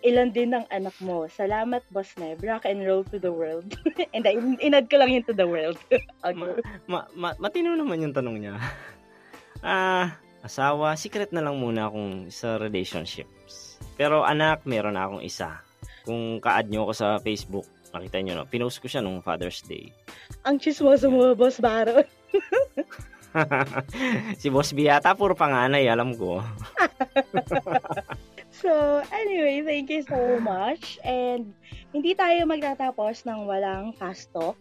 Ilan 0.06 0.30
din 0.30 0.54
ang 0.54 0.66
anak 0.70 0.94
mo. 1.02 1.26
Salamat, 1.26 1.82
Boss 1.90 2.14
Neb. 2.14 2.38
Rock 2.46 2.70
and 2.70 2.86
roll 2.86 3.02
to 3.10 3.18
the 3.18 3.34
world. 3.34 3.74
And 4.14 4.22
in- 4.22 4.62
inad 4.62 4.86
ko 4.86 5.02
lang 5.02 5.10
yun 5.10 5.26
to 5.26 5.34
the 5.34 5.50
world. 5.50 5.76
okay. 5.90 6.38
ma, 6.38 6.46
ma, 6.86 7.00
ma, 7.18 7.28
matino 7.42 7.74
naman 7.74 8.06
yung 8.06 8.14
tanong 8.14 8.38
niya. 8.38 8.56
Ah, 9.64 10.20
asawa, 10.44 10.94
secret 10.94 11.32
na 11.32 11.40
lang 11.40 11.56
muna 11.56 11.88
akong 11.88 12.28
sa 12.28 12.60
relationships. 12.60 13.80
Pero 13.96 14.22
anak, 14.22 14.62
meron 14.68 14.94
na 14.94 15.08
akong 15.08 15.24
isa. 15.24 15.64
Kung 16.04 16.38
ka-add 16.38 16.68
nyo 16.70 16.86
ako 16.86 16.92
sa 16.92 17.08
Facebook, 17.18 17.66
makita 17.90 18.20
nyo, 18.20 18.32
no? 18.36 18.46
pinost 18.46 18.78
ko 18.78 18.86
siya 18.86 19.00
nung 19.00 19.24
Father's 19.24 19.64
Day. 19.64 19.90
Ang 20.44 20.60
chismoso 20.60 21.08
mo, 21.08 21.32
Boss 21.34 21.58
Baron. 21.58 22.04
si 24.40 24.52
Boss 24.52 24.76
B 24.76 24.86
yata, 24.86 25.16
puro 25.16 25.32
panganay, 25.32 25.88
alam 25.88 26.14
ko. 26.14 26.44
So, 28.56 29.04
anyway, 29.12 29.60
thank 29.60 29.92
you 29.92 30.00
so 30.00 30.40
much. 30.40 30.96
And 31.04 31.52
hindi 31.92 32.16
tayo 32.16 32.48
magtatapos 32.48 33.28
ng 33.28 33.44
walang 33.44 33.92
fast 34.00 34.32
talk. 34.32 34.56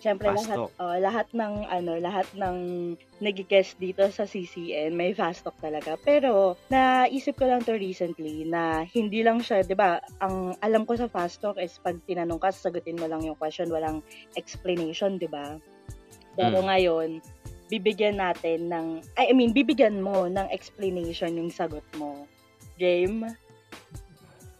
Siyempre 0.00 0.32
fast 0.32 0.48
lahat 0.48 0.58
talk. 0.64 0.72
oh, 0.80 0.96
lahat 0.96 1.28
ng 1.36 1.54
ano, 1.68 1.92
lahat 2.00 2.24
ng 2.32 2.56
nagiguest 3.20 3.76
dito 3.76 4.08
sa 4.08 4.24
CCN 4.24 4.96
may 4.96 5.12
fast 5.12 5.44
talk 5.44 5.60
talaga. 5.60 6.00
Pero 6.00 6.56
naisip 6.72 7.36
ko 7.36 7.52
lang 7.52 7.60
to 7.68 7.76
recently 7.76 8.48
na 8.48 8.88
hindi 8.88 9.20
lang 9.20 9.44
siya, 9.44 9.60
'di 9.60 9.76
ba? 9.76 10.00
Ang 10.24 10.56
alam 10.64 10.88
ko 10.88 10.96
sa 10.96 11.04
fast 11.04 11.44
talk 11.44 11.60
is 11.60 11.76
pag 11.84 12.00
tinanong 12.08 12.40
ka, 12.40 12.48
sagutin 12.48 12.96
mo 12.96 13.12
lang 13.12 13.20
yung 13.20 13.36
question, 13.36 13.68
walang 13.68 14.00
explanation, 14.40 15.20
'di 15.20 15.28
ba? 15.28 15.60
Pero 16.32 16.64
mm. 16.64 16.66
ngayon, 16.72 17.08
bibigyan 17.68 18.16
natin 18.16 18.72
ng 18.72 18.86
I 19.20 19.36
mean, 19.36 19.52
bibigyan 19.52 20.00
mo 20.00 20.32
ng 20.32 20.48
explanation 20.48 21.36
yung 21.36 21.52
sagot 21.52 21.84
mo. 22.00 22.24
Game? 22.80 23.28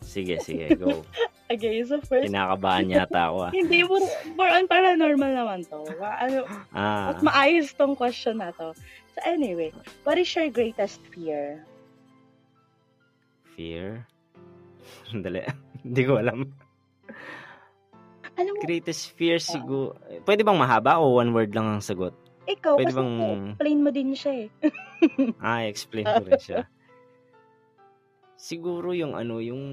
Sige, 0.04 0.36
sige, 0.44 0.76
go. 0.76 1.00
okay, 1.52 1.80
so 1.88 1.96
first... 2.04 2.28
Kinakabahan 2.28 2.92
yata 2.92 3.32
ako 3.32 3.48
ah. 3.48 3.52
Hindi, 3.56 3.80
more, 3.88 4.04
more 4.36 4.52
on 4.52 4.68
paranormal 4.68 5.32
naman 5.32 5.64
to. 5.64 5.80
Ano, 6.04 6.44
ah. 6.76 7.16
Mas 7.16 7.24
maayos 7.24 7.72
tong 7.72 7.96
question 7.96 8.44
na 8.44 8.52
to. 8.60 8.76
So 9.16 9.18
anyway, 9.24 9.72
what 10.04 10.20
is 10.20 10.28
your 10.36 10.52
greatest 10.52 11.00
fear? 11.08 11.64
Fear? 13.56 14.04
Dali. 15.24 15.40
Hindi 15.80 16.02
ko 16.04 16.20
alam. 16.20 16.52
Alam 18.36 18.52
mo, 18.56 18.60
greatest 18.68 19.16
fear 19.16 19.40
siguro. 19.40 19.96
Uh, 20.04 20.20
pwede 20.28 20.44
bang 20.44 20.60
mahaba 20.60 21.00
o 21.00 21.16
one 21.16 21.32
word 21.32 21.56
lang 21.56 21.78
ang 21.78 21.84
sagot? 21.84 22.12
Ikaw, 22.50 22.76
Pwede 22.76 22.92
kasi 22.92 22.98
bang... 22.98 23.12
explain 23.54 23.78
mo 23.80 23.90
din 23.92 24.10
siya 24.16 24.32
eh. 24.44 24.48
ah, 25.44 25.62
explain 25.64 26.04
ko 26.08 26.24
rin 26.24 26.40
siya. 26.40 26.66
Siguro 28.40 28.96
yung 28.96 29.12
ano, 29.12 29.36
yung 29.44 29.64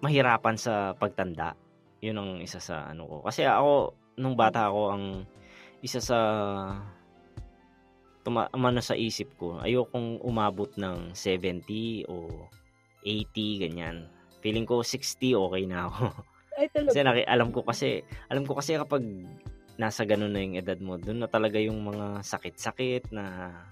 mahirapan 0.00 0.56
sa 0.56 0.96
pagtanda. 0.96 1.52
Yun 2.00 2.16
ang 2.16 2.30
isa 2.40 2.56
sa 2.64 2.88
ano 2.88 3.04
ko. 3.04 3.16
Kasi 3.28 3.44
ako, 3.44 3.92
nung 4.16 4.40
bata 4.40 4.72
ako, 4.72 4.82
ang 4.96 5.04
isa 5.84 6.00
sa 6.00 6.18
tuma 8.24 8.48
umano 8.56 8.80
sa 8.80 8.96
isip 8.96 9.36
ko, 9.36 9.60
ayokong 9.60 10.24
umabot 10.24 10.72
ng 10.80 11.12
70 11.12 12.08
o 12.08 12.48
80, 13.04 13.62
ganyan. 13.68 14.08
Feeling 14.40 14.64
ko 14.64 14.80
60, 14.80 15.36
okay 15.36 15.68
na 15.68 15.92
ako. 15.92 16.08
Ay, 16.56 16.72
talaga. 16.72 16.88
Kasi 16.88 17.00
naki, 17.04 17.22
alam 17.28 17.48
ko 17.52 17.60
kasi, 17.60 18.00
alam 18.32 18.48
ko 18.48 18.56
kasi 18.56 18.80
kapag 18.80 19.04
nasa 19.76 20.08
ganun 20.08 20.32
na 20.32 20.40
yung 20.40 20.56
edad 20.56 20.80
mo, 20.80 20.96
doon 20.96 21.20
na 21.20 21.28
talaga 21.28 21.60
yung 21.60 21.84
mga 21.84 22.24
sakit-sakit 22.24 23.12
na 23.12 23.24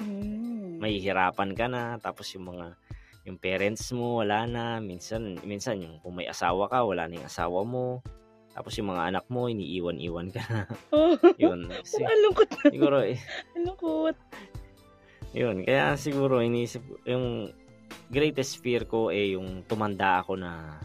mm. 0.04 0.53
Mahihirapan 0.84 1.50
ka 1.56 1.66
na, 1.66 1.96
tapos 1.96 2.28
yung 2.36 2.52
mga 2.52 2.76
yung 3.24 3.40
parents 3.40 3.88
mo 3.96 4.20
wala 4.20 4.44
na, 4.44 4.64
minsan 4.84 5.40
minsan 5.48 5.80
yung 5.80 5.96
kung 6.04 6.20
may 6.20 6.28
asawa 6.28 6.68
ka, 6.68 6.84
wala 6.84 7.08
na 7.08 7.16
yung 7.18 7.28
asawa 7.28 7.64
mo. 7.64 8.04
Tapos 8.54 8.76
yung 8.78 8.94
mga 8.94 9.10
anak 9.10 9.24
mo, 9.32 9.50
iniiwan-iwan 9.50 10.30
ka 10.30 10.44
na. 10.46 10.62
Oh. 10.94 11.18
yun. 11.40 11.66
Si, 11.82 11.98
Alungkot 11.98 12.46
na. 12.54 12.70
Siguro, 12.70 12.96
eh, 13.02 13.18
Alungkot. 13.58 14.14
Yun, 15.34 15.66
kaya 15.66 15.98
siguro 15.98 16.38
iniisip, 16.38 16.84
yung 17.02 17.50
greatest 18.14 18.60
fear 18.60 18.84
ko 18.84 19.08
eh 19.08 19.34
yung 19.34 19.64
tumanda 19.64 20.20
ako 20.20 20.38
na 20.38 20.78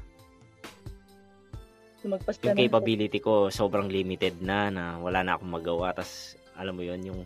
Lumagpas 2.00 2.40
yung 2.42 2.56
capability 2.56 3.20
ko 3.20 3.52
sobrang 3.52 3.92
limited 3.92 4.40
na 4.40 4.72
na 4.72 4.84
wala 4.98 5.20
na 5.22 5.36
akong 5.36 5.52
magawa 5.52 5.92
tas 5.92 6.40
alam 6.56 6.76
mo 6.76 6.84
yon 6.84 7.02
yung 7.04 7.22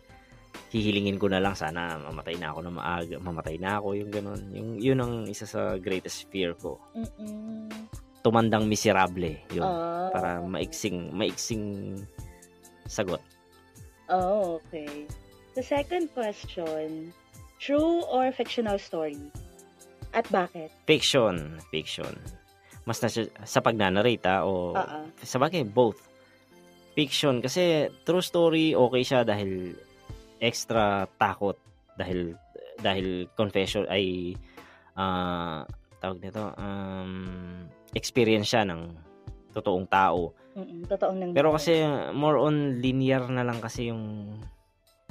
hihilingin 0.74 1.22
ko 1.22 1.30
na 1.30 1.38
lang 1.38 1.54
sana 1.54 2.02
mamatay 2.02 2.34
na 2.42 2.50
ako 2.50 2.60
na 2.66 2.72
maaga 2.74 3.16
mamatay 3.22 3.62
na 3.62 3.78
ako 3.78 3.94
yung 3.94 4.10
ganun. 4.10 4.42
Yung 4.50 4.70
yun 4.82 5.00
ang 5.06 5.14
isa 5.30 5.46
sa 5.46 5.78
greatest 5.78 6.26
fear 6.34 6.58
ko. 6.58 6.82
Mm-mm. 6.98 7.70
tumandang 8.24 8.66
miserable 8.66 9.36
yun. 9.54 9.68
Uh, 9.68 10.10
para 10.10 10.42
maiksing 10.42 11.14
maiksing 11.14 11.94
sagot. 12.90 13.22
Oh 14.10 14.58
okay. 14.58 15.06
The 15.54 15.62
second 15.62 16.10
question 16.18 17.14
true 17.62 18.02
or 18.10 18.34
fictional 18.34 18.82
story? 18.82 19.22
At 20.18 20.26
bakit? 20.34 20.74
Fiction 20.90 21.62
fiction. 21.70 22.18
Mas 22.90 22.98
na 23.06 23.14
sa 23.46 23.60
pagnanarrate 23.62 24.26
ah, 24.26 24.42
o 24.42 24.74
uh-uh. 24.74 25.06
sa 25.22 25.38
bagay 25.38 25.62
both. 25.70 26.02
Fiction 26.98 27.46
kasi 27.46 27.94
true 28.02 28.26
story 28.26 28.74
okay 28.74 29.04
siya 29.06 29.22
dahil 29.22 29.78
extra 30.44 31.08
takot 31.16 31.56
dahil 31.96 32.36
dahil 32.84 33.32
confession 33.40 33.88
ay 33.88 34.36
uh, 35.00 35.64
tawag 36.04 36.20
nito 36.20 36.52
um, 36.60 37.64
experience 37.96 38.52
siya 38.52 38.68
ng 38.68 38.92
totoong 39.56 39.88
tao. 39.88 40.36
Mm-mm, 40.60 40.84
totoong 40.90 41.18
nang 41.18 41.32
Pero 41.32 41.56
kasi 41.56 41.80
more 42.12 42.42
on 42.42 42.84
linear 42.84 43.24
na 43.32 43.48
lang 43.48 43.64
kasi 43.64 43.88
yung 43.88 44.36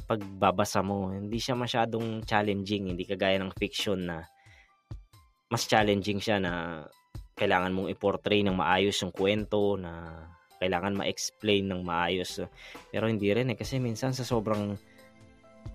pagbabasa 0.05 0.85
mo. 0.85 1.15
Hindi 1.15 1.41
siya 1.41 1.57
masyadong 1.57 2.27
challenging, 2.29 2.93
hindi 2.93 3.09
kagaya 3.09 3.41
ng 3.41 3.55
fiction 3.57 4.13
na 4.13 4.27
mas 5.49 5.65
challenging 5.65 6.21
siya 6.21 6.37
na 6.43 6.85
kailangan 7.39 7.73
mong 7.73 7.89
i-portray 7.97 8.45
ng 8.45 8.57
maayos 8.57 9.01
yung 9.01 9.15
kwento 9.15 9.81
na 9.81 10.25
kailangan 10.61 10.95
ma-explain 10.95 11.67
ng 11.71 11.81
maayos. 11.83 12.45
Pero 12.93 13.09
hindi 13.09 13.33
rin 13.33 13.51
eh 13.51 13.59
kasi 13.59 13.81
minsan 13.81 14.13
sa 14.13 14.23
sobrang 14.23 14.77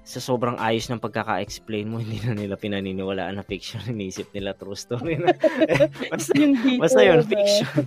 sa 0.08 0.24
sobrang 0.24 0.56
ayos 0.56 0.88
ng 0.88 1.04
pagkaka-explain 1.04 1.92
mo, 1.92 2.00
hindi 2.04 2.24
na 2.24 2.32
nila 2.32 2.56
pinaniniwalaan 2.56 3.36
na 3.36 3.44
fiction. 3.44 3.84
Inisip 3.92 4.32
nila 4.32 4.56
true 4.56 4.80
story 4.80 5.20
na. 5.20 5.36
basta, 6.16 6.32
yung 6.40 6.56
dito, 6.64 6.80
basta 6.80 7.02
yun, 7.04 7.20
fiction. 7.28 7.84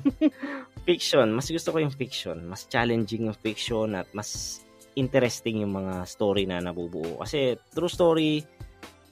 fiction. 0.84 1.28
Mas 1.32 1.48
gusto 1.48 1.72
ko 1.72 1.80
yung 1.80 1.94
fiction. 1.96 2.44
Mas 2.44 2.68
challenging 2.68 3.32
yung 3.32 3.38
fiction 3.40 3.96
at 3.96 4.04
mas 4.12 4.60
interesting 5.00 5.64
yung 5.64 5.72
mga 5.72 6.04
story 6.04 6.44
na 6.44 6.60
nabubuo. 6.60 7.24
Kasi 7.24 7.56
true 7.72 7.88
story, 7.88 8.44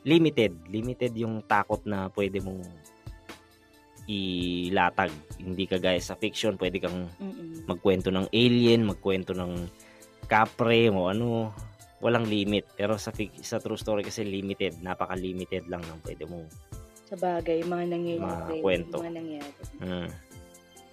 limited. 0.05 0.53
Limited 0.69 1.17
yung 1.17 1.41
takot 1.49 1.81
na 1.89 2.13
pwede 2.13 2.45
mong 2.45 2.61
ilatag. 4.05 5.09
Hindi 5.41 5.65
kagaya 5.65 6.01
sa 6.01 6.13
fiction, 6.13 6.61
pwede 6.61 6.77
kang 6.77 7.09
Mm-mm. 7.17 7.65
magkwento 7.65 8.13
ng 8.13 8.29
alien, 8.37 8.85
magkwento 8.85 9.33
ng 9.33 9.65
kapre 10.29 10.93
o 10.93 11.09
ano, 11.09 11.53
walang 11.99 12.27
limit. 12.27 12.67
Pero 12.75 12.99
sa 12.99 13.11
sa 13.43 13.59
true 13.59 13.79
story 13.79 14.07
kasi 14.07 14.23
limited, 14.23 14.79
napaka-limited 14.83 15.67
lang 15.67 15.83
ng 15.83 15.99
pwede 16.07 16.25
mong 16.27 16.47
Sa 17.09 17.17
bagay, 17.17 17.65
mga 17.65 17.85
nangyayari. 17.89 18.61
Mga 18.61 18.61
kwento. 18.61 18.97
Mga 19.01 19.15
nangyayari. 19.17 19.63
mm, 19.81 20.09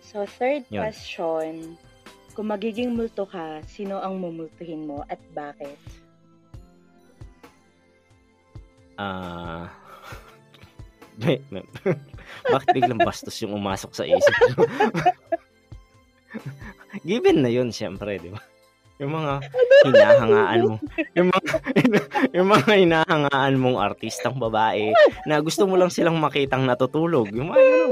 So, 0.06 0.24
third 0.40 0.64
Yun. 0.72 0.88
question. 0.88 1.54
Kung 2.32 2.48
magiging 2.48 2.96
multo 2.96 3.28
ka, 3.28 3.60
sino 3.68 4.00
ang 4.00 4.24
mumultuhin 4.24 4.88
mo 4.88 5.04
at 5.12 5.20
bakit? 5.36 5.76
ah 8.96 9.68
may, 11.20 11.44
bakit 12.54 12.68
biglang 12.72 13.00
bastos 13.00 13.36
yung 13.44 13.56
umasok 13.56 13.92
sa 13.92 14.08
isip? 14.08 14.36
Given 17.08 17.44
na 17.44 17.52
yun, 17.52 17.76
syempre, 17.76 18.20
di 18.20 18.32
ba? 18.32 18.40
Yung 18.96 19.12
mga 19.12 19.44
hinahangaan 19.84 20.60
mo. 20.64 20.76
Yung 21.20 21.28
mga, 21.28 21.50
yung 22.36 22.48
mga 22.48 22.72
hinahangaan 22.80 23.54
mong 23.60 23.78
artistang 23.84 24.40
babae 24.40 24.96
na 25.28 25.44
gusto 25.44 25.68
mo 25.68 25.76
lang 25.76 25.92
silang 25.92 26.16
makitang 26.16 26.64
natutulog. 26.64 27.28
Yung 27.36 27.52
mga 27.52 27.60
ganun. 27.60 27.92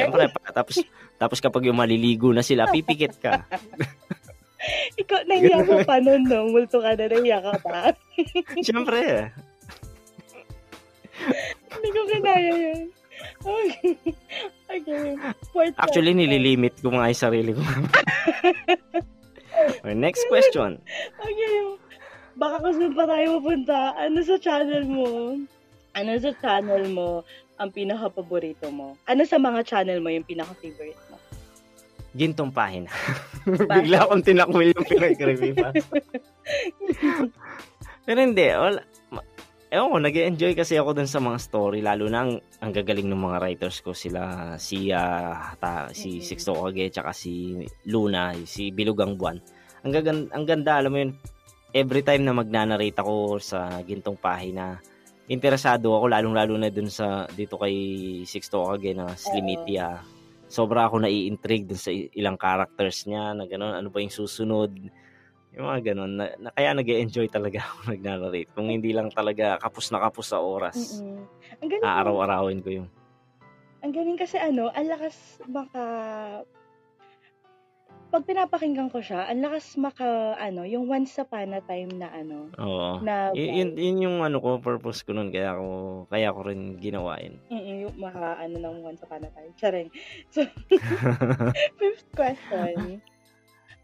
Siyempre, 0.00 0.22
tapos, 0.56 0.76
tapos 1.20 1.38
kapag 1.44 1.68
yung 1.68 1.76
maliligo 1.76 2.32
na 2.32 2.40
sila, 2.40 2.72
pipikit 2.72 3.12
ka. 3.20 3.44
ikaw, 5.00 5.20
nahiya 5.28 5.68
ka 5.68 5.76
pa 5.84 6.00
nun, 6.00 6.24
no? 6.24 6.48
Multo 6.48 6.80
ka 6.80 6.96
na, 6.96 7.04
nahiya 7.04 7.44
ka 7.44 7.52
pa. 7.60 7.92
Siyempre, 8.66 9.28
Hindi 11.76 11.88
ko 11.92 12.00
kinaya 12.08 12.52
yun. 12.56 12.80
Okay. 13.44 13.92
okay. 14.64 15.12
Fourth 15.52 15.76
actually, 15.76 16.16
nililimit 16.16 16.80
ko 16.80 16.88
yung 16.88 17.04
sarili 17.12 17.52
ko. 17.52 17.60
Okay, 19.60 19.94
Next 19.94 20.24
question. 20.28 20.80
Okay. 21.20 21.56
Baka 22.40 22.56
kasunod 22.64 22.94
pa 22.96 23.04
tayo 23.04 23.36
mapunta. 23.36 23.92
Ano 24.00 24.18
sa 24.24 24.36
channel 24.40 24.84
mo? 24.88 25.36
Ano 25.92 26.10
sa 26.16 26.32
channel 26.38 26.84
mo 26.88 27.26
ang 27.60 27.68
pinaka-paborito 27.74 28.72
mo? 28.72 28.96
Ano 29.04 29.26
sa 29.28 29.36
mga 29.36 29.60
channel 29.66 30.00
mo 30.00 30.08
yung 30.08 30.24
pinaka-favorite 30.24 31.02
mo? 31.12 31.16
Gintong 32.16 32.50
pahina. 32.50 32.90
Bigla 33.44 34.08
akong 34.08 34.24
tinakwil 34.24 34.72
yung 34.72 34.88
pinag-creepypasta. 34.88 35.94
Pero 38.06 38.18
hindi, 38.18 38.46
wala. 38.50 38.82
Ewan 39.70 39.94
ko, 39.94 39.98
nag 40.02 40.16
enjoy 40.18 40.58
kasi 40.58 40.74
ako 40.82 40.98
dun 40.98 41.06
sa 41.06 41.22
mga 41.22 41.38
story, 41.38 41.78
lalo 41.78 42.10
na 42.10 42.26
ang, 42.26 42.42
ang 42.58 42.72
gagaling 42.74 43.06
ng 43.06 43.22
mga 43.22 43.38
writers 43.38 43.78
ko, 43.78 43.94
sila, 43.94 44.58
si, 44.58 44.90
ah, 44.90 45.54
ta, 45.62 45.94
si 45.94 46.18
Mhm. 46.18 46.26
Sixto 46.26 46.58
Kage, 46.58 46.90
tsaka 46.90 47.14
si 47.14 47.54
Luna, 47.86 48.34
si 48.50 48.74
Bilugang 48.74 49.14
Buwan. 49.14 49.38
Ang, 49.86 49.92
gagan, 49.94 50.26
ang 50.34 50.42
ganda, 50.42 50.82
alam 50.82 50.90
mo 50.90 50.98
yun, 50.98 51.14
every 51.70 52.02
time 52.02 52.26
na 52.26 52.34
magnanarrate 52.34 52.98
ako 52.98 53.38
sa 53.38 53.78
gintong 53.86 54.18
pahina, 54.18 54.82
interesado 55.30 55.94
ako, 55.94 56.10
lalong-lalo 56.18 56.58
na 56.58 56.66
dun 56.66 56.90
sa, 56.90 57.30
dito 57.30 57.54
kay 57.54 57.74
Sixto 58.26 58.66
Kage 58.66 58.90
na 58.90 59.14
Slimitia. 59.14 60.02
Sobra 60.50 60.90
ako 60.90 61.06
nai-intrigue 61.06 61.70
dun 61.70 61.78
sa 61.78 61.94
ilang 61.94 62.34
characters 62.34 63.06
niya, 63.06 63.38
na 63.38 63.46
gano'n, 63.46 63.78
ano 63.78 63.86
ba 63.86 64.02
yung 64.02 64.10
susunod, 64.10 64.74
yung 65.50 65.66
mga 65.66 65.80
ganun, 65.92 66.12
na, 66.14 66.30
na 66.38 66.48
kaya 66.54 66.70
nag 66.72 66.86
enjoy 66.86 67.26
talaga 67.26 67.58
ako 67.66 67.90
nag-narrate. 67.90 68.50
Kung 68.54 68.70
hindi 68.70 68.94
lang 68.94 69.10
talaga 69.10 69.58
kapos 69.58 69.90
na 69.90 69.98
kapos 69.98 70.30
sa 70.30 70.38
oras, 70.38 71.02
Mm-mm. 71.02 71.26
Ang 71.60 71.68
galing. 71.68 71.82
aaraw-arawin 71.84 72.60
ko 72.62 72.70
yung 72.70 72.88
Ang 73.80 73.92
galing 73.96 74.18
kasi 74.20 74.36
ano, 74.36 74.68
ang 74.70 74.86
lakas 74.86 75.40
maka... 75.48 75.82
Pag 78.10 78.26
pinapakinggan 78.26 78.90
ko 78.90 78.98
siya, 78.98 79.30
ang 79.30 79.38
lakas 79.38 79.78
maka, 79.78 80.34
ano, 80.34 80.66
yung 80.66 80.90
once 80.90 81.14
upon 81.22 81.54
a 81.54 81.62
time 81.62 81.94
na 81.94 82.10
ano, 82.10 82.50
Oo. 82.58 82.98
na 83.06 83.30
Y- 83.30 83.62
yun, 83.62 83.78
yun 83.78 84.02
yung 84.02 84.16
ano 84.26 84.42
ko, 84.42 84.58
purpose 84.58 85.06
ko 85.06 85.14
nun. 85.14 85.30
Kaya 85.30 85.54
ko, 85.54 85.66
kaya 86.10 86.34
ko 86.34 86.42
rin 86.42 86.74
ginawa 86.82 87.22
yun. 87.22 87.38
Mm, 87.54 87.86
yung 87.86 87.94
maka, 88.02 88.34
ano, 88.34 88.58
ng 88.58 88.82
once 88.82 89.06
upon 89.06 89.22
a 89.22 89.30
time. 89.30 89.54
Charing. 89.54 89.88
So, 90.34 90.42
fifth 91.78 92.10
question. 92.10 92.98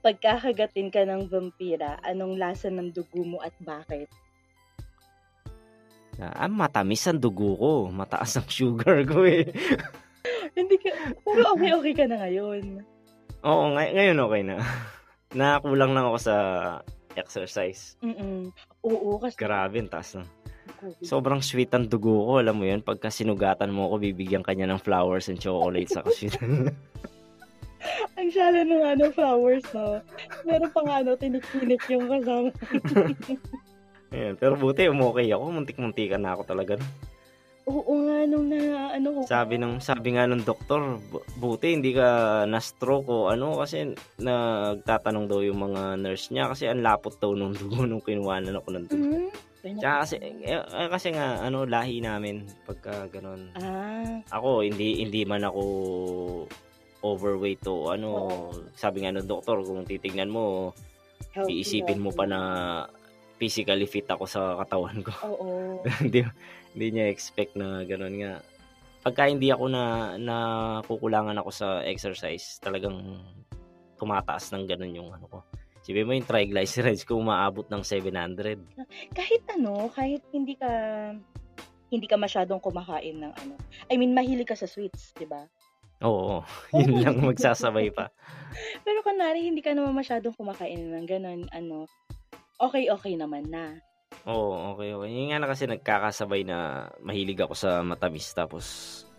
Pagkakagatin 0.07 0.95
ka 0.95 1.03
ng 1.03 1.27
vampira, 1.27 1.99
anong 2.07 2.39
lasa 2.39 2.71
ng 2.71 2.95
dugo 2.95 3.27
mo 3.27 3.43
at 3.43 3.51
bakit? 3.59 4.07
ah, 6.23 6.47
matamis 6.47 7.03
ang 7.11 7.19
dugo 7.19 7.59
ko. 7.59 7.73
Mataas 7.91 8.39
ang 8.39 8.47
sugar 8.47 9.03
ko 9.03 9.27
eh. 9.27 9.51
Hindi 10.57 10.79
ka, 10.79 10.95
pero 11.27 11.59
okay-okay 11.59 11.93
ka 11.93 12.07
na 12.07 12.23
ngayon. 12.23 12.87
Oo, 13.43 13.75
ngay- 13.75 13.99
ngayon 13.99 14.19
okay 14.31 14.43
na. 14.47 14.55
Nakakulang 15.39 15.91
lang 15.91 16.07
ako 16.07 16.19
sa 16.23 16.37
exercise. 17.19 17.99
Mm-mm. 17.99 18.55
Oo, 18.87 19.19
kasi 19.19 19.35
Grabe, 19.35 19.83
ang 19.83 19.91
taas 19.91 20.15
na. 20.15 20.25
Sobrang 21.03 21.43
sweet 21.43 21.75
ang 21.75 21.91
dugo 21.91 22.31
ko, 22.31 22.33
alam 22.39 22.63
mo 22.63 22.65
yun. 22.69 22.79
Pagka 22.79 23.11
sinugatan 23.11 23.75
mo 23.75 23.91
ako, 23.91 24.07
bibigyan 24.07 24.47
kanya 24.47 24.71
ng 24.71 24.79
flowers 24.79 25.27
and 25.27 25.43
chocolates 25.43 25.99
sa 25.99 26.07
sweet. 26.07 26.39
Ang 28.17 28.29
shala 28.33 28.64
ng 28.64 28.83
ano, 28.83 29.05
flowers, 29.12 29.67
no? 29.77 30.01
Meron 30.49 30.73
pa 30.73 30.81
nga, 30.83 30.95
ano, 31.05 31.12
tinik-tinik 31.17 31.85
yung 31.93 32.09
kasama. 32.09 32.49
Ayan, 34.14 34.35
pero 34.41 34.57
buti, 34.57 34.89
umokay 34.89 35.29
ako. 35.29 35.45
Muntik-muntikan 35.53 36.25
na 36.25 36.33
ako 36.33 36.43
talaga. 36.49 36.81
Oo 37.67 37.93
nga, 38.07 38.23
nung 38.31 38.47
na, 38.47 38.95
ano 38.95 39.09
ko. 39.11 39.21
Sabi 39.27 39.59
ng 39.59 39.83
sabi 39.83 40.14
nga 40.14 40.23
ng 40.31 40.47
doktor, 40.47 41.03
bu- 41.11 41.27
buti 41.35 41.75
hindi 41.75 41.91
ka 41.91 42.09
na 42.47 42.62
stroke 42.62 43.11
o 43.11 43.27
ano 43.27 43.59
kasi 43.59 43.91
nagtatanong 44.23 45.27
daw 45.27 45.43
yung 45.43 45.59
mga 45.67 45.99
nurse 45.99 46.31
niya 46.31 46.47
kasi 46.47 46.71
ang 46.71 46.87
lapot 46.87 47.19
daw 47.19 47.35
nung 47.35 47.51
dugo 47.59 47.83
nung 47.83 47.99
kinuhanan 47.99 48.55
ako 48.62 48.69
ng 48.71 48.87
dugo. 48.87 49.19
Hmm? 49.19 49.29
Tsaka 49.67 50.07
kasi 50.07 50.14
eh, 50.23 50.62
eh, 50.62 50.87
kasi 50.87 51.11
nga 51.11 51.43
ano 51.43 51.67
lahi 51.67 51.99
namin 51.99 52.47
pagka 52.62 53.11
ganun. 53.11 53.51
Ah, 53.59 54.23
Ako 54.31 54.62
hindi 54.62 55.03
hindi 55.03 55.27
man 55.27 55.43
ako 55.43 55.62
overweight 57.15 57.63
o 57.69 57.93
ano, 57.95 58.09
Oo. 58.09 58.51
sabi 58.75 59.05
nga 59.05 59.15
ng 59.15 59.29
doktor 59.29 59.63
kung 59.63 59.87
titignan 59.87 60.33
mo, 60.33 60.75
healthy, 61.31 61.63
iisipin 61.63 62.03
mo 62.03 62.11
pa 62.11 62.27
healthy. 62.27 62.35
na 62.35 62.41
physically 63.37 63.87
fit 63.87 64.09
ako 64.09 64.25
sa 64.25 64.57
katawan 64.65 65.05
ko. 65.05 65.13
Oo. 65.29 65.49
hindi 66.03 66.25
hindi 66.77 66.87
niya 66.93 67.07
expect 67.13 67.55
na 67.55 67.85
gano'n 67.85 68.17
nga. 68.21 68.33
Pagka 69.07 69.31
hindi 69.31 69.55
ako 69.55 69.65
na 69.71 70.17
nakukulangan 70.19 71.39
ako 71.39 71.51
sa 71.55 71.69
exercise, 71.87 72.59
talagang 72.59 73.23
tumataas 73.97 74.51
ng 74.53 74.65
gano'n 74.67 74.99
yung 74.99 75.11
ano 75.15 75.27
ko. 75.31 75.39
Sabi 75.87 76.03
mo 76.03 76.19
yung 76.19 76.27
triglycerides 76.27 77.07
ko 77.07 77.23
umaabot 77.23 77.71
ng 77.71 77.87
700. 77.87 78.59
Kahit 79.15 79.43
ano, 79.55 79.87
kahit 79.95 80.27
hindi 80.35 80.59
ka 80.59 80.69
hindi 81.87 82.07
ka 82.11 82.19
masyadong 82.19 82.59
kumakain 82.59 83.23
ng 83.23 83.33
ano. 83.33 83.55
I 83.87 83.95
mean, 83.95 84.11
mahilig 84.11 84.51
ka 84.51 84.59
sa 84.59 84.67
sweets, 84.67 85.15
di 85.15 85.23
ba? 85.23 85.47
Oo, 86.05 86.44
yun 86.76 87.01
lang 87.01 87.16
magsasabay 87.24 87.88
pa. 87.94 88.12
Pero 88.84 89.01
kunwari, 89.01 89.49
hindi 89.49 89.64
ka 89.64 89.72
naman 89.72 89.97
masyadong 89.97 90.36
kumakain 90.36 90.92
ng 90.92 91.07
ganun, 91.09 91.49
ano, 91.53 91.88
okay-okay 92.61 93.16
naman 93.16 93.49
na. 93.49 93.80
Oo, 94.28 94.76
okay, 94.76 94.92
okay. 94.92 95.11
Yung 95.12 95.30
nga 95.32 95.40
na 95.40 95.51
kasi 95.51 95.64
nagkakasabay 95.68 96.42
na 96.44 96.88
mahilig 97.01 97.40
ako 97.40 97.55
sa 97.55 97.80
matamis 97.82 98.32
tapos 98.32 98.64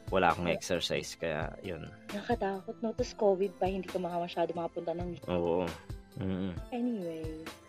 wala 0.07 0.31
akong 0.31 0.47
exercise 0.47 1.19
kaya 1.19 1.51
yun. 1.63 1.91
Nakatakot, 2.15 2.75
no? 2.79 2.95
Tapos 2.95 3.11
COVID 3.19 3.51
pa, 3.59 3.67
hindi 3.67 3.87
ka 3.87 3.99
maka 3.99 4.17
masyado 4.23 4.55
makapunta 4.55 4.95
ng 4.95 5.19
Oo. 5.27 5.67
Mm. 6.17 6.55
Anyway, 6.71 7.23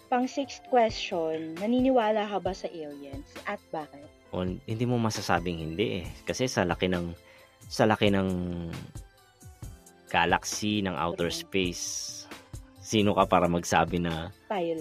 pang 0.09 0.25
sixth 0.25 0.65
question, 0.71 1.59
naniniwala 1.59 2.31
ka 2.31 2.39
ba 2.41 2.55
sa 2.55 2.71
aliens 2.71 3.29
at 3.45 3.61
bakit? 3.75 4.07
O, 4.31 4.45
hindi 4.45 4.85
mo 4.85 4.97
masasabing 5.01 5.59
hindi 5.59 6.05
eh. 6.05 6.07
Kasi 6.25 6.47
sa 6.47 6.65
laki 6.65 6.89
ng 6.89 7.13
sa 7.69 7.85
laki 7.85 8.09
ng 8.09 8.29
galaxy, 10.09 10.81
ng 10.81 10.97
outer 10.97 11.29
space, 11.29 12.09
sino 12.81 13.13
ka 13.13 13.29
para 13.29 13.45
magsabi 13.45 14.01
na 14.01 14.33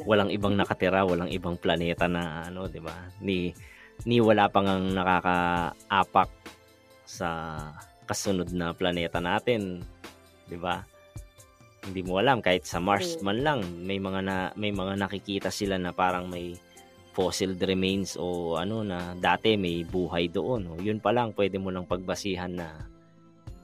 walang 0.08 0.32
ibang 0.32 0.56
nakatira, 0.56 1.04
walang 1.04 1.28
ibang 1.28 1.60
planeta 1.60 2.08
na 2.08 2.48
ano, 2.48 2.72
'di 2.72 2.80
ba? 2.80 2.96
Ni 3.20 3.52
ni 4.08 4.24
wala 4.24 4.48
pang 4.48 4.64
ang 4.64 4.96
nakakaapak 4.96 6.32
sa 7.04 7.30
kasunod 8.08 8.56
na 8.56 8.72
planeta 8.72 9.20
natin, 9.20 9.84
'di 10.48 10.56
ba? 10.56 10.80
Hindi 11.84 12.02
mo 12.08 12.24
alam 12.24 12.40
kahit 12.40 12.64
sa 12.64 12.80
Mars 12.80 13.20
True. 13.20 13.28
man 13.28 13.44
lang 13.44 13.60
may 13.84 14.00
mga 14.00 14.20
na 14.24 14.36
may 14.56 14.72
mga 14.72 14.96
nakikita 14.96 15.52
sila 15.52 15.76
na 15.76 15.92
parang 15.92 16.32
may 16.32 16.56
fossil 17.18 17.57
remains 17.57 18.13
o 18.13 18.53
ano 18.61 18.86
na 18.86 19.18
dati 19.18 19.57
may 19.57 19.82
buhay 19.82 20.30
doon. 20.30 20.70
O, 20.70 20.78
yun 20.78 21.01
pa 21.01 21.09
lang 21.09 21.34
pwede 21.34 21.57
mo 21.57 21.74
lang 21.74 21.89
pagbasihan 21.89 22.53
na 22.53 22.86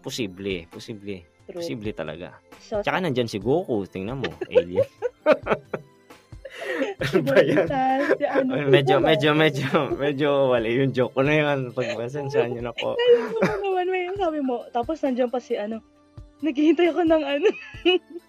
posible, 0.02 0.66
posible, 0.74 1.22
True. 1.46 1.62
posible 1.62 1.94
talaga. 1.94 2.34
So, 2.58 2.82
Tsaka 2.82 3.06
nandyan 3.06 3.30
si 3.30 3.38
Goku, 3.38 3.86
tingnan 3.86 4.26
mo, 4.26 4.34
alien. 4.58 4.90
Ano 6.98 7.20
ba 7.30 7.38
yan? 7.46 7.68
Ano, 8.26 8.52
medyo, 8.74 8.98
medyo, 8.98 9.30
medyo, 9.38 9.68
medyo 9.94 10.30
wala 10.50 10.66
yung 10.66 10.90
joke 10.90 11.14
ko 11.14 11.22
na 11.22 11.34
yun. 11.38 11.60
Pagpasensyahan 11.78 12.58
niyo 12.58 12.62
na 12.66 12.74
po. 12.74 12.98
Alam 12.98 13.30
mo 13.30 13.70
naman, 13.70 13.86
may 13.94 14.10
sabi 14.18 14.40
mo. 14.42 14.66
Tapos 14.74 14.98
nandiyan 15.06 15.30
pa 15.30 15.38
si 15.38 15.54
ano, 15.54 15.78
naghihintay 16.42 16.90
ako 16.90 17.06
ng 17.06 17.24
ano. 17.24 17.48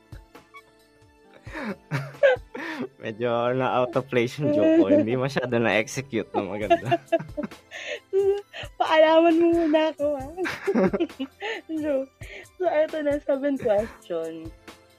medyo 3.04 3.30
na 3.54 3.82
out 3.82 3.94
of 3.94 4.08
place 4.08 4.38
yung 4.38 4.52
joke 4.54 4.74
ko. 4.80 4.86
Hindi 4.90 5.14
masyado 5.14 5.54
na-execute 5.58 6.30
na 6.34 6.42
maganda. 6.42 6.98
Paalaman 8.80 9.36
mo 9.38 9.48
muna 9.54 9.80
ako, 9.94 10.06
ha? 10.18 10.28
joke. 11.84 12.12
So, 12.58 12.66
ito 12.66 12.96
na, 13.02 13.20
seventh 13.22 13.62
question. 13.62 14.50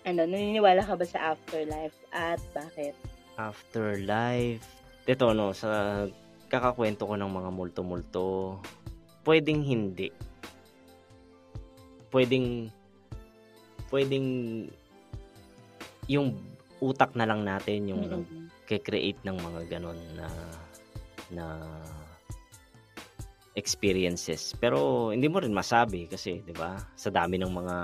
Ano, 0.06 0.22
naniniwala 0.30 0.86
ka 0.86 0.93
ba 0.95 1.06
sa 1.06 1.34
afterlife 1.34 1.97
at 2.14 2.39
bakit? 2.53 2.93
Afterlife. 3.36 4.64
Ito, 5.10 5.34
no, 5.34 5.51
sa 5.51 6.06
kakakwento 6.47 7.10
ko 7.10 7.18
ng 7.18 7.32
mga 7.32 7.49
multo-multo, 7.51 8.26
pwedeng 9.26 9.66
hindi. 9.66 10.14
Pwedeng, 12.14 12.70
pwedeng, 13.89 14.28
yung 16.06 16.38
utak 16.84 17.16
na 17.16 17.26
lang 17.26 17.41
natin 17.47 17.89
yung 17.89 18.03
Mm-mm. 18.06 18.51
nag-create 18.68 19.22
ng 19.24 19.38
mga 19.39 19.62
ganon 19.78 19.99
na 20.18 20.28
na 21.32 21.45
experiences. 23.56 24.53
Pero 24.60 25.10
hindi 25.10 25.32
mo 25.32 25.39
rin 25.39 25.56
masabi 25.56 26.06
kasi, 26.06 26.43
'di 26.43 26.53
ba? 26.53 26.76
Sa 26.99 27.10
dami 27.10 27.39
ng 27.39 27.49
mga 27.49 27.78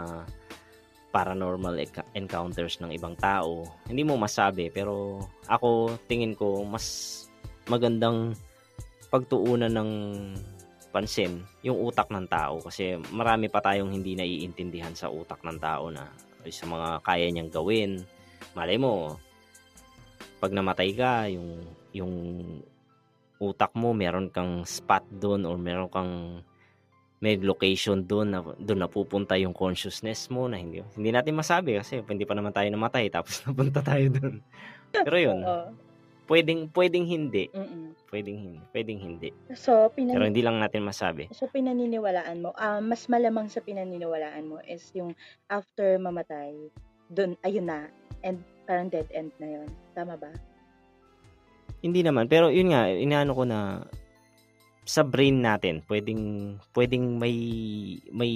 paranormal 1.11 1.75
encounters 2.15 2.79
ng 2.79 2.95
ibang 2.95 3.19
tao, 3.19 3.67
hindi 3.87 4.03
mo 4.07 4.15
masabi 4.15 4.71
pero 4.71 5.19
ako 5.51 5.99
tingin 6.07 6.35
ko 6.39 6.63
mas 6.63 7.27
magandang 7.67 8.31
pagtuunan 9.11 9.71
ng 9.75 9.91
pansin 10.91 11.43
yung 11.63 11.79
utak 11.83 12.07
ng 12.11 12.27
tao 12.31 12.63
kasi 12.63 12.99
marami 13.11 13.47
pa 13.51 13.59
tayong 13.59 13.91
hindi 13.91 14.15
naiintindihan 14.15 14.95
sa 14.95 15.11
utak 15.11 15.43
ng 15.43 15.59
tao 15.59 15.91
na 15.91 16.07
sa 16.49 16.65
mga 16.65 17.05
kaya 17.05 17.29
niyang 17.29 17.53
gawin. 17.53 18.01
Malay 18.57 18.81
mo, 18.81 19.21
pag 20.41 20.49
namatay 20.49 20.89
ka, 20.97 21.29
yung 21.29 21.61
yung 21.93 22.13
utak 23.37 23.77
mo, 23.77 23.93
meron 23.93 24.33
kang 24.33 24.65
spot 24.65 25.05
doon 25.13 25.45
or 25.45 25.61
meron 25.61 25.89
kang 25.93 26.41
may 27.21 27.37
location 27.37 28.01
doon 28.01 28.33
na 28.33 28.41
doon 28.57 28.81
napupunta 28.81 29.37
yung 29.37 29.53
consciousness 29.53 30.25
mo 30.33 30.49
na 30.49 30.57
hindi 30.57 30.81
hindi 30.97 31.13
natin 31.13 31.37
masabi 31.37 31.77
kasi 31.77 32.01
hindi 32.01 32.25
pa 32.25 32.33
naman 32.33 32.49
tayo 32.49 32.65
namatay 32.73 33.13
tapos 33.13 33.41
napunta 33.45 33.85
tayo 33.85 34.09
doon. 34.09 34.35
Pero 34.89 35.17
yun. 35.21 35.39
Pwedeng 36.31 36.71
pwedeng 36.71 37.03
hindi, 37.03 37.51
Mm-mm. 37.51 37.91
pwedeng 38.07 38.39
hindi, 38.39 38.59
pwedeng 38.71 38.99
hindi. 39.03 39.29
So, 39.51 39.91
Pero 39.91 40.15
pinan- 40.15 40.31
hindi 40.31 40.39
lang 40.39 40.63
natin 40.63 40.87
masabi. 40.87 41.27
so, 41.35 41.51
pinaniniwalaan 41.51 42.39
mo, 42.39 42.55
ah, 42.55 42.79
mas 42.79 43.11
malamang 43.11 43.51
sa 43.51 43.59
pinaniniwalaan 43.59 44.47
mo 44.47 44.63
is 44.63 44.87
yung 44.95 45.11
after 45.51 45.99
mamatay, 45.99 46.55
dun, 47.11 47.35
ayun 47.43 47.67
na, 47.67 47.91
and 48.23 48.39
parang 48.63 48.87
dead 48.87 49.11
end 49.11 49.35
na 49.43 49.59
yun. 49.59 49.67
Tama 49.91 50.15
ba? 50.15 50.31
Hindi 51.83 51.99
naman, 51.99 52.31
pero 52.31 52.47
yun 52.47 52.71
nga, 52.71 52.87
inaano 52.87 53.35
ko 53.35 53.43
na 53.43 53.83
sa 54.87 55.03
brain 55.03 55.43
natin, 55.43 55.83
pwedeng 55.91 56.55
pwedeng 56.73 57.19
may 57.19 57.35
may 58.09 58.33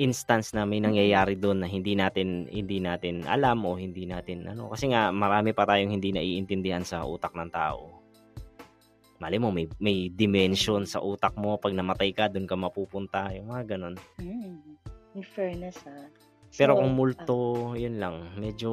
instance 0.00 0.56
na 0.56 0.64
may 0.64 0.80
nangyayari 0.80 1.36
doon 1.36 1.64
na 1.64 1.68
hindi 1.68 1.92
natin 1.92 2.48
hindi 2.48 2.80
natin 2.80 3.28
alam 3.28 3.60
o 3.68 3.76
hindi 3.76 4.08
natin 4.08 4.48
ano 4.48 4.72
kasi 4.72 4.88
nga 4.88 5.12
marami 5.12 5.52
pa 5.52 5.68
tayong 5.68 5.92
hindi 5.92 6.16
naiintindihan 6.16 6.84
sa 6.84 7.04
utak 7.04 7.36
ng 7.36 7.50
tao. 7.52 8.00
Mali 9.20 9.36
mo 9.38 9.54
may 9.54 9.68
may 9.78 10.10
dimension 10.10 10.82
sa 10.88 10.98
utak 10.98 11.36
mo 11.38 11.60
pag 11.60 11.76
namatay 11.76 12.10
ka 12.10 12.26
doon 12.32 12.48
ka 12.48 12.56
mapupunta, 12.58 13.30
yung 13.36 13.52
mga 13.52 13.76
ganun. 13.76 13.94
Mm. 14.18 14.58
In 15.12 15.24
fairness, 15.36 15.76
ah. 15.84 16.08
Pero 16.52 16.76
So, 16.76 16.78
kung 16.84 16.92
multo, 16.96 17.40
yun 17.76 18.00
lang, 18.00 18.32
medyo 18.40 18.72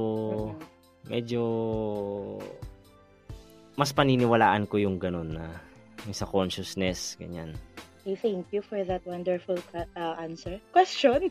mm-mm. 0.56 1.12
medyo 1.12 1.44
mas 3.80 3.96
paniniwalaan 3.96 4.68
ko 4.68 4.76
yung 4.80 5.00
ganun 5.00 5.40
na 5.40 5.48
yung 6.04 6.16
sa 6.16 6.28
consciousness, 6.28 7.20
ganyan. 7.20 7.56
Okay, 8.10 8.34
thank 8.34 8.50
you 8.50 8.66
for 8.66 8.82
that 8.82 9.06
wonderful 9.06 9.62
uh, 9.78 10.18
answer. 10.18 10.58
Question. 10.74 11.30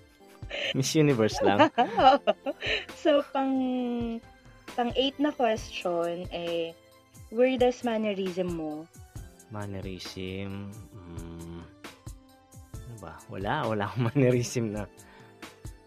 Miss 0.76 0.92
Universe 0.92 1.40
lang. 1.40 1.72
so, 3.00 3.24
pang 3.32 4.20
pang 4.76 4.92
eight 5.00 5.16
na 5.16 5.32
question, 5.32 6.28
eh, 6.28 6.76
weirdest 7.32 7.88
mannerism 7.88 8.52
mo? 8.52 8.84
Mannerism. 9.48 10.68
Mm, 10.92 11.64
ano 12.76 12.94
ba? 13.00 13.16
Wala. 13.32 13.64
Wala 13.64 13.82
akong 13.88 14.04
mannerism 14.12 14.76
na. 14.76 14.84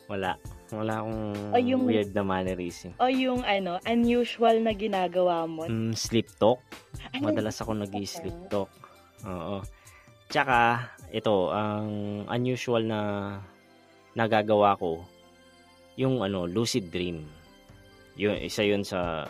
Wala. 0.10 0.34
Wala 0.74 0.94
akong 1.06 1.22
O 1.54 1.62
yung- 1.62 1.86
weird 1.86 2.10
na 2.18 2.26
mannerism. 2.26 2.90
O 2.98 3.06
yung, 3.06 3.46
ano, 3.46 3.78
unusual 3.86 4.66
na 4.66 4.74
ginagawa 4.74 5.46
mo? 5.46 5.70
Mm, 5.70 5.94
sleep 5.94 6.34
talk. 6.42 6.58
Ano? 7.14 7.30
Madalas 7.30 7.62
ako 7.62 7.78
nag-sleep 7.78 8.50
talk. 8.50 8.74
Oo. 9.22 9.62
Tsaka, 10.28 10.92
ito, 11.16 11.56
ang 11.56 12.24
unusual 12.28 12.84
na 12.84 13.00
nagagawa 14.12 14.76
ko, 14.76 15.00
yung 15.96 16.20
ano, 16.20 16.44
lucid 16.44 16.92
dream. 16.92 17.24
Yun, 18.20 18.36
isa 18.44 18.62
yun 18.68 18.84
sa, 18.84 19.24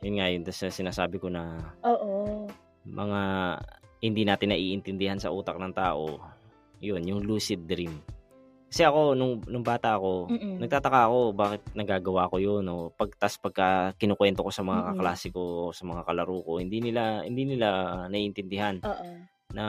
yun 0.00 0.16
nga, 0.16 0.26
yun 0.32 0.42
sa 0.48 0.72
sinasabi 0.72 1.20
ko 1.20 1.28
na 1.28 1.60
Oo. 1.84 2.48
mga 2.88 3.20
hindi 4.02 4.22
natin 4.26 4.50
naiintindihan 4.50 5.20
sa 5.20 5.30
utak 5.30 5.60
ng 5.60 5.76
tao, 5.76 6.18
yun, 6.82 7.04
yung 7.04 7.22
lucid 7.22 7.62
dream. 7.68 8.00
Kasi 8.72 8.88
ako, 8.88 9.12
nung, 9.12 9.44
nung 9.44 9.60
bata 9.60 10.00
ako, 10.00 10.32
Mm-mm. 10.32 10.56
nagtataka 10.56 11.04
ako 11.04 11.36
bakit 11.36 11.60
nagagawa 11.76 12.32
ko 12.32 12.40
yun. 12.40 12.64
No? 12.64 12.88
Pag, 12.96 13.12
tas 13.20 13.36
pagka 13.36 13.92
kinukwento 14.00 14.40
ko 14.40 14.48
sa 14.48 14.64
mga 14.64 14.80
Mm-mm. 14.80 14.90
kaklase 14.96 15.28
ko, 15.28 15.76
sa 15.76 15.84
mga 15.84 16.08
kalaro 16.08 16.40
ko, 16.40 16.56
hindi 16.56 16.80
nila, 16.80 17.20
hindi 17.20 17.44
nila 17.44 17.68
naiintindihan 18.08 18.80
Oo. 18.80 19.28
Na 19.52 19.66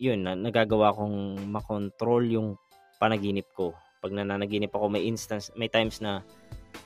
yun, 0.00 0.24
na, 0.24 0.32
nagagawa 0.32 0.96
kong 0.96 1.44
makontrol 1.52 2.24
yung 2.24 2.48
panaginip 2.96 3.52
ko. 3.52 3.76
Pag 4.00 4.16
nananaginip 4.16 4.72
ako, 4.72 4.88
may 4.88 5.04
instance, 5.04 5.52
may 5.60 5.68
times 5.68 6.00
na 6.00 6.24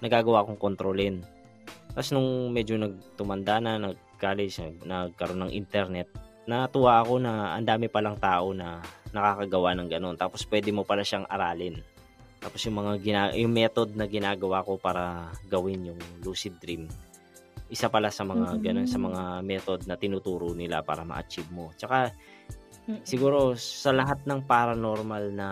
nagagawa 0.03 0.43
kong 0.43 0.59
kontrolin. 0.59 1.22
Tapos 1.95 2.11
nung 2.11 2.51
medyo 2.51 2.74
nagtumanda 2.74 3.62
na, 3.62 3.78
nag-college, 3.78 4.59
nag- 4.59 4.82
nagkaroon 4.82 5.47
ng 5.47 5.55
internet, 5.55 6.11
natuwa 6.51 7.01
ako 7.01 7.22
na 7.22 7.55
ang 7.55 7.64
dami 7.64 7.87
palang 7.87 8.18
tao 8.18 8.51
na 8.51 8.82
nakakagawa 9.14 9.78
ng 9.78 9.89
ganun. 9.89 10.16
Tapos 10.18 10.43
pwede 10.51 10.74
mo 10.74 10.82
pala 10.82 11.07
siyang 11.07 11.24
aralin. 11.30 11.78
Tapos 12.43 12.61
yung 12.66 12.76
mga 12.82 12.93
gina- 13.01 13.37
yung 13.39 13.55
method 13.55 13.95
na 13.95 14.11
ginagawa 14.11 14.66
ko 14.66 14.74
para 14.76 15.30
gawin 15.47 15.95
yung 15.95 16.01
lucid 16.26 16.59
dream, 16.59 16.91
isa 17.75 17.91
pala 17.91 18.14
sa 18.14 18.22
mga 18.22 18.55
Mhm. 18.55 18.62
ganun 18.62 18.89
sa 18.89 18.99
mga 19.03 19.22
method 19.43 19.81
na 19.91 19.99
tinuturo 19.99 20.55
nila 20.55 20.87
para 20.87 21.03
ma-achieve 21.03 21.51
mo. 21.51 21.75
Tsaka 21.75 22.14
siguro 23.03 23.59
sa 23.59 23.91
lahat 23.91 24.22
ng 24.22 24.47
paranormal 24.47 25.35
na 25.35 25.51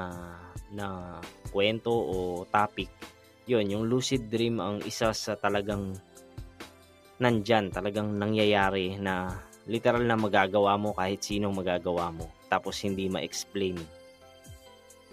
na 0.73 1.19
kwento 1.51 1.91
o 1.91 2.47
topic, 2.47 2.89
yun, 3.51 3.67
yung 3.67 3.85
lucid 3.91 4.31
dream 4.31 4.63
ang 4.63 4.79
isa 4.87 5.11
sa 5.11 5.35
talagang 5.35 5.93
nandyan, 7.19 7.75
talagang 7.75 8.15
nangyayari 8.17 8.97
na 8.97 9.35
literal 9.67 10.03
na 10.07 10.15
magagawa 10.19 10.79
mo 10.79 10.95
kahit 10.95 11.23
sinong 11.23 11.55
magagawa 11.55 12.15
mo. 12.15 12.31
Tapos 12.47 12.79
hindi 12.83 13.11
ma-explain 13.11 13.77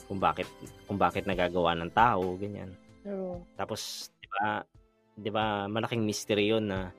kung 0.10 0.18
bakit 0.18 0.49
kung 0.89 0.97
bakit 0.97 1.30
nagagawa 1.30 1.78
ng 1.78 1.91
tao, 1.93 2.34
ganyan. 2.38 2.74
True. 3.05 3.45
Tapos, 3.53 4.10
'di 4.18 4.28
ba, 4.34 4.66
'di 5.20 5.30
ba, 5.30 5.67
malaking 5.67 6.07
mystery 6.07 6.49
'yon 6.49 6.72
na 6.72 6.89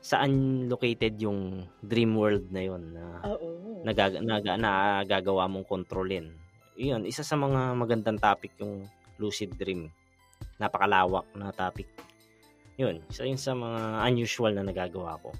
saan 0.00 0.64
located 0.64 1.20
yung 1.20 1.68
dream 1.84 2.16
world 2.16 2.48
na 2.48 2.62
'yon 2.64 2.82
na 2.96 3.04
Oo. 3.28 3.84
nagaga, 3.84 4.18
naga, 4.24 4.56
nagagawa 4.56 5.44
mong 5.46 5.68
kontrolin. 5.68 6.32
'Yun, 6.80 7.04
isa 7.04 7.20
sa 7.20 7.36
mga 7.36 7.76
magandang 7.76 8.16
topic 8.16 8.56
yung 8.56 8.88
lucid 9.20 9.52
dream. 9.60 9.92
Napakalawak 10.56 11.28
na 11.36 11.52
topic. 11.52 11.86
'Yun, 12.80 13.04
isa 13.12 13.28
yun 13.28 13.36
sa 13.36 13.52
mga 13.52 14.08
unusual 14.08 14.56
na 14.56 14.64
nagagawa 14.64 15.20
ko. 15.20 15.36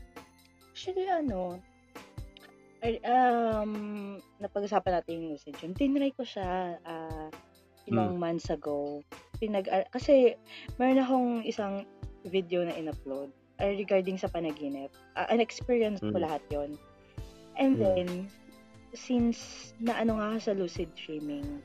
Actually, 0.76 1.08
ano, 1.08 1.56
um, 3.04 3.72
napag-usapan 4.40 5.00
natin 5.00 5.12
yung 5.20 5.28
lucid 5.36 5.56
dream. 5.56 5.72
Tinry 5.76 6.12
ko 6.12 6.24
siya 6.24 6.76
ah, 6.84 7.28
ilang 7.88 8.16
months 8.16 8.48
ago. 8.48 9.04
Pinag, 9.40 9.66
ah, 9.72 9.88
kasi, 9.88 10.36
meron 10.76 11.00
akong 11.00 11.30
isang 11.48 11.88
video 12.28 12.60
na 12.62 12.76
in-upload 12.76 13.32
ah, 13.58 13.72
regarding 13.72 14.20
sa 14.20 14.28
panaginip. 14.28 14.92
Ah, 15.16 15.24
an 15.32 15.40
experience 15.40 16.04
ko 16.04 16.20
Mm. 16.20 16.24
lahat 16.28 16.42
yon 16.52 16.70
And 17.56 17.76
Mm. 17.76 17.82
then, 17.82 18.08
since 18.92 19.72
na 19.80 19.96
ano 19.96 20.20
nga 20.20 20.36
sa 20.36 20.52
lucid 20.52 20.92
dreaming, 20.92 21.64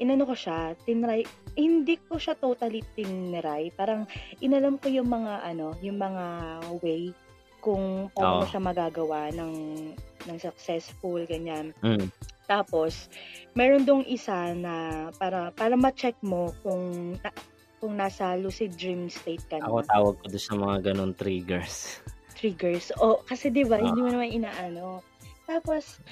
inano 0.00 0.24
ko 0.24 0.32
siya, 0.32 0.72
tinry, 0.88 1.28
hindi 1.60 2.00
ko 2.08 2.16
siya 2.16 2.32
totally 2.40 2.80
tinry. 2.96 3.68
Parang 3.76 4.08
inalam 4.40 4.80
ko 4.80 4.88
yung 4.88 5.12
mga 5.12 5.44
ano, 5.44 5.76
yung 5.84 6.00
mga 6.00 6.24
way 6.80 7.12
kung 7.60 8.08
paano 8.16 8.44
Oo. 8.44 8.48
siya 8.48 8.60
magagawa 8.64 9.28
ng 9.36 9.54
ng 10.24 10.38
successful 10.40 11.20
ganyan. 11.28 11.76
Mm. 11.84 12.08
Tapos 12.50 13.06
meron 13.54 13.86
dong 13.86 14.02
isa 14.02 14.50
na 14.58 14.74
para 15.14 15.54
para 15.54 15.78
ma-check 15.78 16.18
mo 16.18 16.50
kung 16.66 17.14
na, 17.22 17.30
kung 17.78 17.94
nasa 17.94 18.34
lucid 18.34 18.74
dream 18.74 19.06
state 19.06 19.46
ka 19.46 19.62
Ako 19.62 19.80
na. 19.80 19.86
tawag 19.86 20.14
ko 20.18 20.24
doon 20.26 20.42
sa 20.42 20.54
mga 20.58 20.76
ganun 20.90 21.14
triggers. 21.14 22.02
Triggers. 22.34 22.90
O 22.98 23.22
kasi 23.22 23.48
'di 23.48 23.70
ba, 23.70 23.78
Oo. 23.78 23.86
hindi 23.86 24.02
mo 24.02 24.10
naman 24.10 24.34
inaano. 24.34 25.06
Tapos 25.46 26.02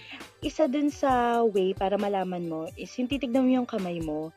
isa 0.41 0.67
dun 0.67 0.91
sa 0.91 1.43
way 1.43 1.75
para 1.75 1.99
malaman 1.99 2.47
mo 2.47 2.71
is 2.75 2.91
yung 2.95 3.11
titignan 3.11 3.43
mo 3.43 3.51
yung 3.53 3.69
kamay 3.69 3.99
mo 3.99 4.31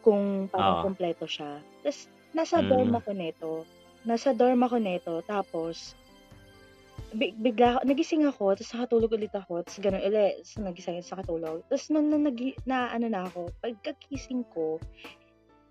kung 0.00 0.48
parang 0.48 0.80
Oo. 0.80 0.84
kompleto 0.88 1.28
siya. 1.28 1.60
Tapos 1.80 2.08
nasa 2.32 2.60
Mm. 2.60 2.68
dorm 2.68 2.92
ako 2.96 3.10
neto. 3.12 3.52
Nasa 4.02 4.32
dorm 4.32 4.60
ako 4.62 4.76
neto. 4.76 5.14
Tapos 5.22 5.92
bigla 7.16 7.80
nagising 7.84 8.24
ako, 8.28 8.56
tapos 8.56 8.72
nakatulog 8.72 9.12
ulit 9.14 9.32
ako, 9.34 9.62
tapos 9.64 9.78
gano'n 9.80 10.02
ulit, 10.04 10.34
tapos 10.40 10.52
nagising 10.60 11.04
sa 11.04 11.18
katulog. 11.20 11.60
Tapos 11.68 11.86
nung, 11.92 12.08
nung 12.08 12.24
nagi, 12.24 12.56
na 12.64 12.92
ano 12.92 13.06
na 13.08 13.28
ako, 13.28 13.52
pagkakising 13.60 14.44
ko, 14.52 14.80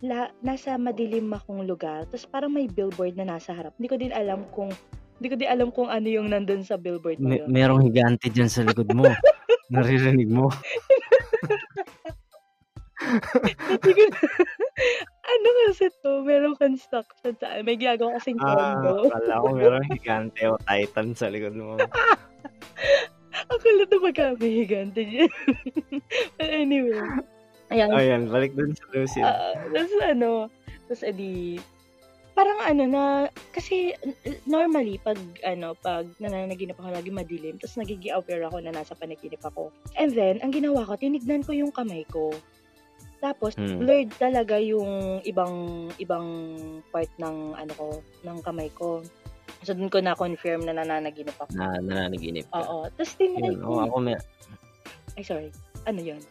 la, 0.02 0.34
nasa 0.42 0.78
madilim 0.78 1.30
akong 1.34 1.66
lugar, 1.66 2.06
tapos 2.10 2.26
parang 2.30 2.54
may 2.54 2.66
billboard 2.66 3.18
na 3.18 3.38
nasa 3.38 3.54
harap. 3.54 3.74
Hindi 3.78 3.90
ko 3.90 3.98
din 3.98 4.14
alam 4.14 4.46
kung 4.54 4.74
hindi 5.22 5.28
ko 5.30 5.38
din 5.38 5.50
alam 5.54 5.70
kung 5.70 5.86
ano 5.86 6.10
yung 6.10 6.34
nandun 6.34 6.66
sa 6.66 6.82
billboard 6.82 7.22
na 7.22 7.38
May, 7.38 7.40
yun. 7.46 7.48
merong 7.54 7.86
higante 7.86 8.26
dyan 8.34 8.50
sa 8.50 8.66
likod 8.66 8.90
mo. 8.90 9.06
Naririnig 9.74 10.28
mo. 10.34 10.50
Ano 15.22 15.48
kasi 15.68 15.90
to, 16.02 16.22
merong 16.22 16.58
construction 16.58 17.34
sa 17.38 17.62
may 17.62 17.78
ginagawa 17.78 18.18
kasing 18.20 18.38
Ah, 18.42 18.78
condo. 18.78 19.08
akala 19.10 19.42
ko 19.42 19.48
merong 19.54 19.88
higante 19.90 20.42
o 20.46 20.58
titan 20.62 21.14
sa 21.14 21.30
likod 21.30 21.56
mo. 21.56 21.78
Ako 23.52 23.66
lang 23.68 23.90
na 23.90 23.98
magkabihigante 24.00 25.02
dyan. 25.02 25.32
But 26.38 26.50
anyway. 26.52 27.02
Ayan, 27.72 27.90
Ayan, 27.90 28.22
balik 28.28 28.52
dun 28.54 28.76
sa 28.76 28.84
Lucid. 28.92 29.24
Ah, 29.24 29.56
tapos 29.72 29.94
ano, 30.04 30.32
tapos 30.86 31.04
edi, 31.08 31.56
parang 32.36 32.60
ano 32.60 32.84
na, 32.84 33.04
kasi 33.56 33.96
normally, 34.44 35.00
pag 35.00 35.16
ano, 35.44 35.72
pag 35.80 36.08
nananaginip 36.20 36.76
ako 36.76 36.92
lagi 36.92 37.08
madilim, 37.08 37.56
tapos 37.56 37.80
nagigi 37.80 38.12
aware 38.12 38.44
ako 38.44 38.60
na 38.60 38.76
nasa 38.76 38.92
panaginip 38.94 39.40
ako. 39.42 39.72
And 39.96 40.12
then, 40.12 40.44
ang 40.44 40.52
ginawa 40.52 40.84
ko, 40.84 41.00
tinignan 41.00 41.48
ko 41.48 41.56
yung 41.56 41.72
kamay 41.72 42.04
ko. 42.12 42.36
Tapos, 43.22 43.54
Hmm. 43.54 43.78
blurred 43.78 44.10
talaga 44.18 44.58
yung 44.58 45.22
ibang 45.24 45.88
ibang 46.02 46.28
part 46.90 47.10
ng 47.22 47.54
ano 47.54 47.72
ko, 47.78 47.88
ng 48.26 48.38
kamay 48.42 48.74
ko. 48.74 49.06
So, 49.62 49.78
dun 49.78 49.94
ko 49.94 50.02
na-confirm 50.02 50.66
na 50.66 50.74
nananaginip 50.74 51.38
ako. 51.38 51.54
na 51.54 51.78
nananaginip 51.78 52.50
ka. 52.50 52.66
Oo. 52.66 52.90
Tapos, 52.98 53.14
tinry 53.14 53.54
ko. 53.62 53.78
oh, 53.78 53.86
ako 53.86 53.96
may, 54.02 54.18
Ay, 55.14 55.24
sorry. 55.24 55.50
Ano 55.86 56.02
yun? 56.02 56.22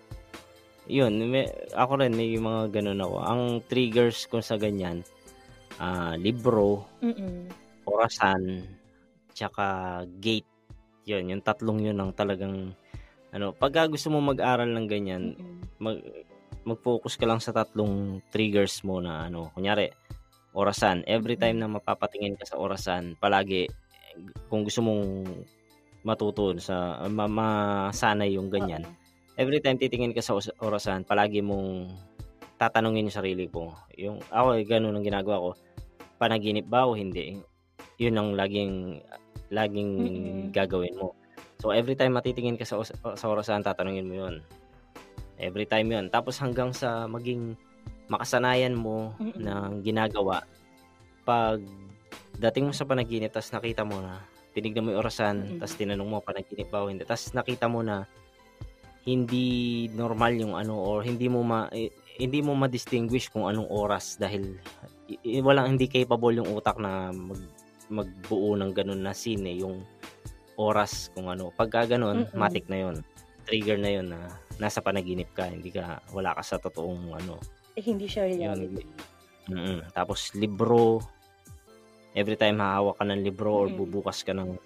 yun, 0.91 1.15
may, 1.31 1.47
ako 1.79 2.03
rin 2.03 2.11
may 2.19 2.35
mga 2.35 2.75
ganun 2.75 2.99
ako. 2.99 3.17
Ang 3.23 3.43
triggers 3.71 4.27
ko 4.27 4.43
sa 4.43 4.59
ganyan, 4.59 5.07
ah 5.79 6.19
libro, 6.19 6.91
Mm-mm. 6.99 7.47
orasan, 7.87 8.67
tsaka 9.31 10.03
gate. 10.19 10.49
Yun, 11.07 11.31
yung 11.31 11.43
tatlong 11.47 11.79
yun 11.79 11.99
ang 12.03 12.11
talagang 12.11 12.75
ano, 13.31 13.55
pag 13.55 13.87
gusto 13.87 14.11
mo 14.11 14.19
mag-aral 14.19 14.67
ng 14.67 14.87
ganyan, 14.91 15.39
Mm-mm. 15.39 15.59
mag 15.79 15.97
mag-focus 16.71 17.19
ka 17.19 17.27
lang 17.27 17.43
sa 17.43 17.51
tatlong 17.51 18.23
triggers 18.31 18.87
mo 18.87 19.03
na 19.03 19.27
ano, 19.27 19.51
kunyari 19.53 19.91
orasan. 20.55 21.07
Every 21.07 21.39
time 21.39 21.63
na 21.63 21.71
mapapatingin 21.71 22.39
ka 22.39 22.47
sa 22.47 22.59
orasan, 22.59 23.15
palagi 23.19 23.71
kung 24.51 24.67
gusto 24.67 24.83
mong 24.83 25.27
matuto 26.03 26.57
sa 26.59 27.07
ma- 27.07 27.31
masanay 27.31 28.35
yung 28.35 28.49
ganyan. 28.49 28.83
Every 29.39 29.63
time 29.63 29.81
titingin 29.81 30.13
ka 30.13 30.21
sa 30.21 30.37
orasan, 30.61 31.07
palagi 31.07 31.41
mong 31.41 31.89
tatanungin 32.61 33.09
yung 33.09 33.19
sarili 33.19 33.47
mo. 33.49 33.73
Yung 33.97 34.21
ako 34.29 34.61
eh, 34.61 34.65
ganun 34.69 34.97
ang 34.97 35.07
ginagawa 35.07 35.41
ko. 35.41 35.51
Panaginip 36.21 36.69
ba 36.69 36.85
o 36.85 36.93
hindi? 36.93 37.41
Yun 37.97 38.17
ang 38.17 38.29
laging 38.37 39.01
laging 39.49 39.91
Mm-mm. 39.97 40.41
gagawin 40.53 40.97
mo. 40.97 41.17
So 41.61 41.73
every 41.73 41.97
time 41.97 42.17
matitingin 42.17 42.57
ka 42.57 42.65
sa 42.69 42.81
sa 43.17 43.27
orasan, 43.29 43.65
tatanungin 43.65 44.09
mo 44.09 44.15
'yun. 44.17 44.35
Every 45.41 45.65
time 45.65 45.89
'yun. 45.91 46.07
Tapos 46.13 46.37
hanggang 46.39 46.71
sa 46.71 47.09
maging 47.09 47.57
makasanayan 48.11 48.75
mo 48.75 49.15
Mm-mm. 49.17 49.39
ng 49.39 49.71
ginagawa 49.87 50.43
pag 51.23 51.63
dating 52.43 52.67
mo 52.67 52.73
sa 52.75 52.83
panaginip 52.83 53.31
tapos 53.31 53.55
nakita 53.55 53.87
mo 53.87 54.03
na 54.03 54.19
tinignan 54.51 54.83
mo 54.83 54.89
yung 54.91 55.01
orasan 55.07 55.37
Mm-mm. 55.47 55.59
tapos 55.63 55.79
tinanong 55.79 56.11
mo 56.11 56.19
panaginip 56.19 56.67
ba 56.75 56.83
o 56.83 56.91
hindi 56.91 57.07
tapos 57.07 57.31
nakita 57.39 57.71
mo 57.71 57.87
na 57.87 58.03
hindi 59.07 59.87
normal 59.95 60.35
yung 60.37 60.55
ano 60.59 60.75
or 60.75 61.07
hindi 61.07 61.31
mo 61.31 61.41
ma 61.47 61.71
eh, 61.71 61.89
hindi 62.19 62.43
mo 62.43 62.53
ma-distinguish 62.53 63.31
kung 63.33 63.47
anong 63.49 63.71
oras 63.71 64.19
dahil 64.19 64.59
i- 65.23 65.41
walang 65.41 65.79
hindi 65.79 65.87
capable 65.87 66.37
yung 66.37 66.51
utak 66.51 66.77
na 66.83 67.15
mag 67.15 67.41
magbuo 67.91 68.55
ng 68.59 68.71
ganun 68.75 69.03
na 69.03 69.15
scene 69.15 69.47
eh, 69.51 69.63
yung 69.63 69.83
oras 70.59 71.15
kung 71.15 71.31
ano 71.31 71.55
pagka 71.55 71.95
ganun 71.97 72.27
Mm-mm. 72.27 72.35
matik 72.35 72.67
na 72.67 72.91
yun 72.91 72.97
trigger 73.47 73.79
na 73.79 73.91
yun 73.91 74.07
na 74.11 74.21
nasa 74.61 74.79
panaginip 74.79 75.33
ka 75.33 75.49
hindi 75.49 75.73
ka 75.73 76.05
wala 76.13 76.37
ka 76.37 76.43
sa 76.45 76.61
totoong 76.61 77.17
ano 77.17 77.41
Eh, 77.73 77.83
hindi 77.83 78.05
siya 78.05 78.27
Yun. 78.27 78.37
reality. 78.37 78.83
Mm, 79.47 79.81
Tapos 79.91 80.35
libro, 80.35 81.01
every 82.13 82.35
time 82.35 82.59
hahawak 82.59 82.99
ka 82.99 83.05
ng 83.07 83.23
libro 83.23 83.51
or 83.57 83.67
Mm. 83.67 83.79
bubukas 83.79 84.21
ka 84.21 84.35
ng 84.35 84.59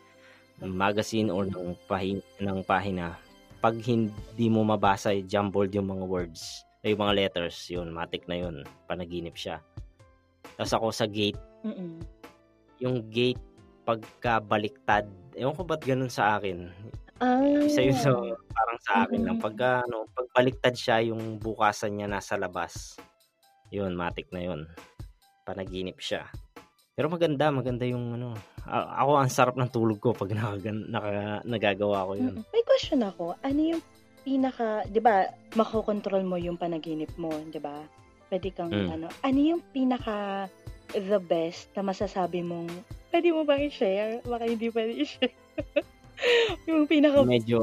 magazine 0.65 1.29
or 1.29 1.45
ng, 1.45 1.77
pahi- 1.85 2.25
ng 2.41 2.59
pahina, 2.65 3.15
pag 3.61 3.77
hindi 3.79 4.47
mo 4.49 4.65
mabasa, 4.65 5.13
eh, 5.13 5.21
jumbled 5.23 5.71
yung 5.73 5.89
mga 5.89 6.05
words, 6.05 6.43
ay 6.81 6.93
yung 6.93 7.01
mga 7.01 7.17
letters, 7.17 7.57
yun, 7.69 7.93
matik 7.93 8.25
na 8.25 8.41
yun, 8.41 8.57
panaginip 8.85 9.37
siya. 9.37 9.61
Tapos 10.57 10.73
ako 10.73 10.87
sa 10.91 11.05
gate, 11.05 11.39
Mm-mm. 11.63 12.01
yung 12.81 13.05
gate, 13.09 13.41
pagka 13.85 14.41
baliktad, 14.41 15.05
ewan 15.35 15.53
ko 15.53 15.63
ba't 15.63 15.81
ganun 15.81 16.09
sa 16.09 16.37
akin. 16.37 16.73
Ah. 17.23 17.63
Isa 17.63 17.81
yun 17.81 17.95
sa, 17.95 18.11
parang 18.51 18.79
sa 18.83 18.93
akin 19.07 19.23
lang, 19.23 19.39
Mm. 19.39 19.45
pagka, 19.45 19.87
ano, 19.87 20.11
pag 20.11 20.27
baliktad 20.35 20.75
siya, 20.75 20.99
yung 21.05 21.39
bukasan 21.39 21.95
niya 21.95 22.11
nasa 22.11 22.35
labas, 22.35 22.99
yun, 23.71 23.95
matik 23.95 24.31
na 24.31 24.43
yun. 24.43 24.67
Panaginip 25.43 26.01
siya. 26.01 26.27
Pero 26.95 27.11
maganda, 27.11 27.51
maganda 27.51 27.83
yung 27.85 28.15
ano. 28.15 28.35
a- 28.65 29.05
ako 29.05 29.11
ang 29.21 29.29
sarap 29.29 29.55
ng 29.61 29.69
tulog 29.69 30.01
ko 30.01 30.17
pag 30.17 30.33
naka, 30.33 30.57
naka, 30.73 31.11
nagagawa 31.45 32.09
ko 32.09 32.13
yun. 32.17 32.35
May 32.49 32.65
question 32.65 33.05
ako. 33.05 33.37
Ano 33.45 33.61
yung 33.61 33.83
pinaka, 34.25 34.89
'di 34.89 35.05
ba, 35.05 35.29
makokontrol 35.53 36.25
mo 36.25 36.41
yung 36.41 36.57
panaginip 36.57 37.13
mo, 37.21 37.29
'di 37.29 37.61
ba? 37.61 37.85
Pwede 38.33 38.49
kang 38.57 38.73
Mm. 38.73 38.89
ano, 38.91 39.07
ano 39.21 39.37
yung 39.39 39.61
pinaka 39.69 40.49
the 40.97 41.21
best 41.21 41.69
na 41.77 41.85
masasabi 41.85 42.41
mong 42.41 42.73
pwede 43.13 43.37
mo 43.37 43.45
bang 43.45 43.69
i-share? 43.69 44.25
Baka 44.25 44.49
hindi 44.49 44.73
pwede 44.73 44.97
i-share. 44.97 45.37
yung 46.69 46.87
pinaka 46.87 47.23
Medyo, 47.23 47.61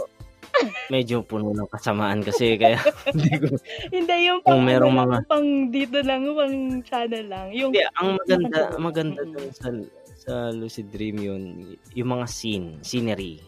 medyo 0.89 1.23
puno 1.23 1.51
ng 1.51 1.69
kasamaan 1.71 2.21
kasi 2.21 2.59
kaya 2.59 2.77
hindi 3.15 3.33
ko. 3.39 3.55
hindi 3.89 4.15
yung 4.27 4.39
Kung 4.43 4.61
pang, 4.61 4.67
merong 4.67 4.93
ano 4.93 5.01
mga- 5.07 5.25
pang 5.25 5.47
dito 5.69 5.97
lang, 6.03 6.21
pang 6.31 6.55
channel 6.83 7.25
lang. 7.27 7.47
Yung 7.55 7.71
Hindi, 7.71 7.83
ang 7.97 8.09
maganda, 8.17 8.59
maganda 8.77 9.21
dun 9.23 9.49
sa, 9.55 9.67
sa 10.21 10.33
Lucid 10.51 10.91
Dream 10.91 11.17
yun, 11.17 11.43
yung 11.95 12.09
mga 12.13 12.25
scene, 12.27 12.77
scenery, 12.83 13.41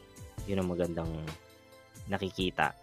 yun 0.47 0.63
ang 0.63 0.69
magandang 0.71 1.11
nakikita. 2.07 2.73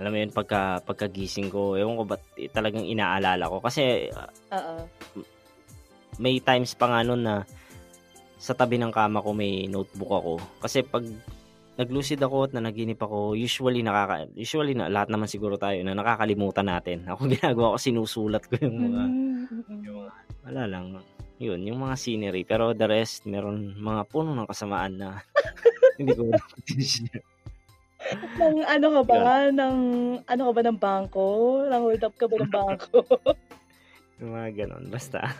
Alam 0.00 0.10
mo 0.12 0.18
yun, 0.18 0.32
pagka, 0.32 0.80
pagkagising 0.82 1.52
ko, 1.52 1.76
ewan 1.76 1.96
ko 1.96 2.04
ba't 2.08 2.22
eh, 2.36 2.48
talagang 2.48 2.84
inaalala 2.84 3.44
ko. 3.46 3.60
Kasi 3.60 4.08
Oo. 4.48 4.74
may 6.16 6.40
times 6.40 6.72
pa 6.72 6.88
nga 6.88 7.00
nun 7.00 7.20
na 7.20 7.44
sa 8.40 8.56
tabi 8.56 8.80
ng 8.80 8.88
kama 8.88 9.20
ko 9.20 9.36
may 9.36 9.68
notebook 9.68 10.08
ako. 10.10 10.32
Kasi 10.58 10.80
pag 10.80 11.04
naglucid 11.80 12.20
ako 12.20 12.44
at 12.44 12.52
nanaginip 12.52 13.00
ako, 13.00 13.32
usually 13.32 13.80
nakaka 13.80 14.28
usually 14.36 14.76
na 14.76 14.92
lahat 14.92 15.08
naman 15.08 15.32
siguro 15.32 15.56
tayo 15.56 15.80
na 15.80 15.96
nakakalimutan 15.96 16.68
natin. 16.68 17.08
Ako 17.08 17.24
ginagawa 17.32 17.74
ko 17.74 17.78
sinusulat 17.80 18.44
ko 18.44 18.60
yung 18.60 18.76
mga 18.76 19.02
Mm-mm. 19.08 19.80
yung 19.88 19.96
mga 20.04 20.12
wala 20.44 20.62
lang. 20.68 20.84
Yun, 21.40 21.64
yung 21.64 21.80
mga 21.80 21.96
scenery. 21.96 22.44
Pero 22.44 22.76
the 22.76 22.84
rest, 22.84 23.24
meron 23.24 23.72
mga 23.80 24.04
puno 24.12 24.36
ng 24.36 24.44
kasamaan 24.44 25.00
na 25.00 25.24
hindi 25.98 26.12
ko. 26.12 26.28
Nang 28.36 28.56
ano 28.64 28.86
ka 29.00 29.02
ba? 29.08 29.48
Nang 29.48 29.78
ano 30.24 30.42
ka 30.48 30.52
ba 30.52 30.62
ng 30.68 30.78
bangko? 30.80 31.28
Nang 31.68 31.82
hold 31.88 32.04
up 32.04 32.14
ka 32.20 32.28
ba 32.28 32.36
ng 32.36 32.52
bangko? 32.52 33.00
yung 34.20 34.32
mga 34.36 34.50
ganon. 34.64 34.84
Basta. 34.92 35.32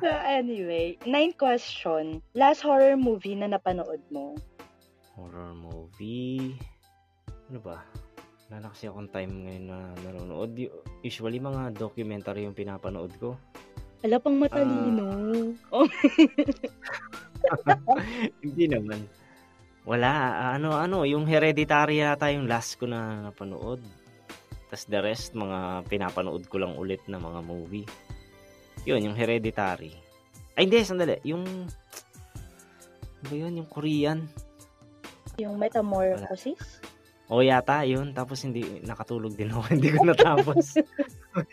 so 0.00 0.08
anyway, 0.28 1.00
ninth 1.08 1.40
question. 1.40 2.20
Last 2.36 2.60
horror 2.60 3.00
movie 3.00 3.36
na 3.36 3.48
napanood 3.48 4.04
mo? 4.12 4.36
Horror 5.16 5.52
movie. 5.56 6.56
Ano 7.50 7.60
ba? 7.60 7.84
wala 8.52 8.68
na 8.68 8.74
kasi 8.76 8.84
akong 8.84 9.08
time 9.08 9.48
ngayon 9.48 9.64
na 9.64 9.78
nanonood. 10.04 10.52
Usually, 11.00 11.40
mga 11.40 11.72
documentary 11.72 12.44
yung 12.44 12.52
pinapanood 12.52 13.08
ko. 13.16 13.32
Ala 14.04 14.20
pang 14.20 14.36
matalino. 14.36 15.08
Uh, 15.72 15.72
oh. 15.72 15.88
Hindi 18.44 18.68
naman. 18.68 19.08
Wala. 19.88 20.12
Ano, 20.52 20.76
ano, 20.76 21.08
yung 21.08 21.24
hereditary 21.24 22.04
yata 22.04 22.28
yung 22.28 22.44
last 22.44 22.76
ko 22.76 22.84
na 22.84 23.24
napanood. 23.24 23.80
Tapos 24.68 24.84
the 24.84 25.00
rest, 25.00 25.32
mga 25.32 25.88
pinapanood 25.88 26.44
ko 26.52 26.60
lang 26.60 26.76
ulit 26.76 27.00
na 27.08 27.16
mga 27.16 27.40
movie. 27.40 27.88
Yun, 28.84 29.08
yung 29.08 29.16
hereditary. 29.16 29.96
Ay, 30.60 30.68
hindi, 30.68 30.84
sandali. 30.84 31.24
Yung, 31.24 31.48
ano 33.16 33.24
ba 33.24 33.32
yun? 33.32 33.64
Yung 33.64 33.70
Korean. 33.72 34.28
Yung 35.40 35.56
Metamorphosis? 35.56 36.82
O 37.32 37.40
yata, 37.40 37.80
yun. 37.88 38.12
Tapos 38.12 38.44
hindi, 38.44 38.84
nakatulog 38.84 39.32
din 39.32 39.48
ako. 39.48 39.60
hindi 39.74 39.88
ko 39.88 40.04
natapos. 40.04 40.76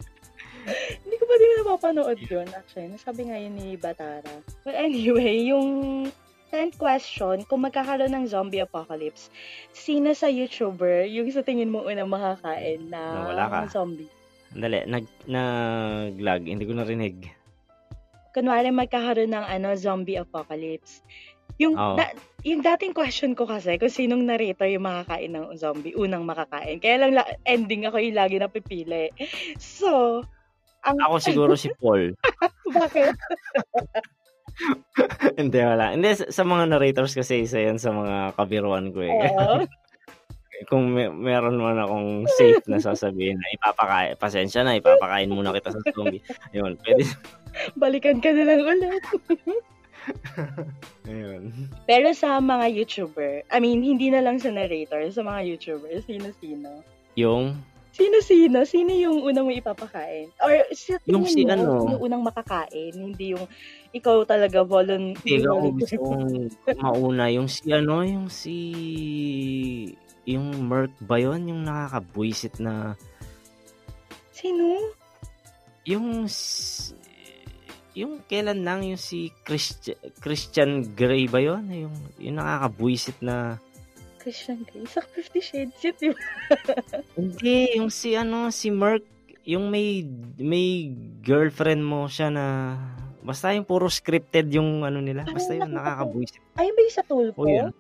hindi 1.06 1.16
ko 1.16 1.24
pa 1.24 1.36
din 1.40 1.52
napapanood 1.64 2.20
yun, 2.20 2.48
actually. 2.52 2.92
Nasabi 2.92 3.32
nga 3.32 3.38
yun 3.40 3.56
ni 3.56 3.80
Batara. 3.80 4.44
But 4.68 4.76
anyway, 4.76 5.48
yung 5.48 6.10
10th 6.52 6.76
question, 6.82 7.46
kung 7.46 7.64
magkakaroon 7.64 8.12
ng 8.12 8.26
zombie 8.28 8.60
apocalypse, 8.60 9.30
sino 9.72 10.12
sa 10.12 10.28
YouTuber 10.28 11.06
yung 11.08 11.30
sa 11.30 11.46
tingin 11.46 11.72
mo 11.72 11.86
unang 11.86 12.10
makakain 12.10 12.90
na 12.90 13.30
Nawala 13.30 13.46
ka. 13.48 13.60
zombie? 13.72 14.10
Dali, 14.50 14.82
nag, 14.90 15.06
nag-lag. 15.30 16.42
Hindi 16.42 16.66
ko 16.66 16.74
narinig. 16.74 17.30
Kunwari 18.34 18.74
magkakaroon 18.74 19.30
ng 19.30 19.46
ano, 19.46 19.78
zombie 19.78 20.18
apocalypse. 20.18 21.06
Yung, 21.60 21.76
Oo. 21.76 22.00
da- 22.00 22.16
yung 22.48 22.64
dating 22.64 22.96
question 22.96 23.36
ko 23.36 23.44
kasi 23.44 23.76
kung 23.76 23.92
sinong 23.92 24.24
narrator 24.24 24.66
yung 24.66 24.88
makakain 24.88 25.36
ng 25.36 25.60
zombie, 25.60 25.94
unang 25.94 26.24
makakain. 26.24 26.80
Kaya 26.80 27.04
lang 27.04 27.12
la- 27.20 27.36
ending 27.44 27.84
ako 27.84 28.00
yung 28.00 28.16
lagi 28.16 28.40
napipili. 28.40 29.12
So, 29.60 30.24
ang, 30.88 30.98
Ako 31.04 31.20
siguro 31.28 31.54
si 31.60 31.68
Paul. 31.76 32.16
bakit? 32.72 33.14
Hindi, 35.40 35.60
wala. 35.60 35.96
Hindi, 35.96 36.10
sa, 36.16 36.26
sa 36.32 36.44
mga 36.44 36.64
narrators 36.72 37.16
kasi 37.16 37.44
isa 37.44 37.60
yan 37.60 37.80
sa 37.80 37.92
mga 37.92 38.36
kabiruan 38.36 38.92
ko 38.96 39.00
eh. 39.04 39.12
Oo. 39.12 39.64
Kung 40.68 40.92
may, 40.92 41.08
meron 41.08 41.56
man 41.56 41.80
akong 41.80 42.28
safe 42.36 42.60
na 42.68 42.84
sasabihin 42.84 43.40
na 43.40 43.48
ipapakain, 43.56 44.20
pasensya 44.20 44.68
na, 44.68 44.76
ipapakain 44.76 45.32
muna 45.32 45.56
kita 45.56 45.72
sa 45.72 45.80
zombie. 45.96 46.20
Ayun, 46.52 46.76
pwede. 46.84 47.08
Balikan 47.80 48.20
ka 48.20 48.36
na 48.36 48.44
lang 48.44 48.68
ulit. 48.68 49.04
Ayun. 51.10 51.52
Pero 51.86 52.12
sa 52.12 52.38
mga 52.38 52.72
YouTuber, 52.74 53.44
I 53.48 53.58
mean, 53.60 53.82
hindi 53.82 54.10
na 54.10 54.20
lang 54.20 54.38
sa 54.38 54.50
narrator, 54.50 55.04
sa 55.10 55.22
mga 55.22 55.42
YouTuber, 55.48 56.02
sino-sino? 56.02 56.84
Yung, 57.16 57.58
Sino-sino? 57.90 58.64
Sino 58.64 58.94
yung 58.94 59.28
unang 59.28 59.44
mo 59.44 59.52
ipapakain? 59.52 60.32
Or 60.40 60.54
sa 60.72 60.96
Yung 61.04 61.26
tingin 61.26 61.34
si 61.34 61.42
mo, 61.44 61.52
ano? 61.52 61.64
yung 61.90 62.02
unang 62.02 62.24
makakain, 62.24 62.94
hindi 62.94 63.36
yung 63.36 63.44
ikaw 63.92 64.24
talaga 64.24 64.64
volun- 64.64 65.18
hindi 65.18 65.42
ako 65.42 65.58
volunteer. 65.58 65.76
gusto 65.76 65.96
kong 66.00 66.26
mauna, 66.80 67.26
yung 67.28 67.50
si 67.50 67.66
ano, 67.68 68.00
yung 68.00 68.28
si, 68.30 68.56
yung 70.24 70.48
Merc 70.64 70.94
ba 71.02 71.18
yun? 71.18 71.44
Yung 71.44 71.62
nakakabwisit 71.66 72.62
na, 72.62 72.94
Sino? 74.32 74.96
yung, 75.84 76.24
s- 76.24 76.94
yung 77.98 78.22
kailan 78.30 78.62
lang, 78.62 78.86
yung 78.86 79.02
si 79.02 79.34
Christian, 79.42 79.98
Christian 80.22 80.94
Grey 80.94 81.26
ba 81.26 81.42
yun? 81.42 81.66
Yung, 81.70 81.96
yung 82.22 82.38
nakakabwisit 82.38 83.18
na, 83.22 83.58
Christian 84.20 84.68
Grey. 84.68 84.86
Sa 84.86 85.02
Fifty 85.02 85.40
Shades 85.40 85.80
yun, 85.80 85.96
di 85.96 86.08
ba? 86.12 86.22
Hindi, 87.18 87.80
yung 87.80 87.90
si 87.90 88.14
ano, 88.14 88.52
si 88.52 88.70
Merc, 88.70 89.02
yung 89.48 89.72
may 89.72 90.06
may 90.38 90.92
girlfriend 91.24 91.82
mo 91.82 92.06
siya 92.06 92.30
na 92.30 92.76
basta 93.24 93.56
yung 93.56 93.66
puro 93.66 93.88
scripted 93.88 94.52
yung 94.54 94.84
ano 94.84 95.00
nila. 95.00 95.26
Basta 95.26 95.56
yun, 95.56 95.72
nakakabuisit. 95.72 96.44
Ayun 96.60 96.76
ba 96.76 96.82
yung 96.84 96.96
sa 96.96 97.06
Tulpo? 97.08 97.42
Oo, 97.42 97.50
yun. 97.50 97.72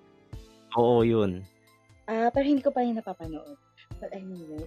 Oo, 0.79 0.99
yun. 1.03 1.31
Ah, 2.09 2.33
pero 2.33 2.49
hindi 2.49 2.65
ko 2.65 2.73
pa 2.73 2.81
rin 2.81 2.97
napapanood. 2.97 3.59
But 3.99 4.15
anyway. 4.15 4.63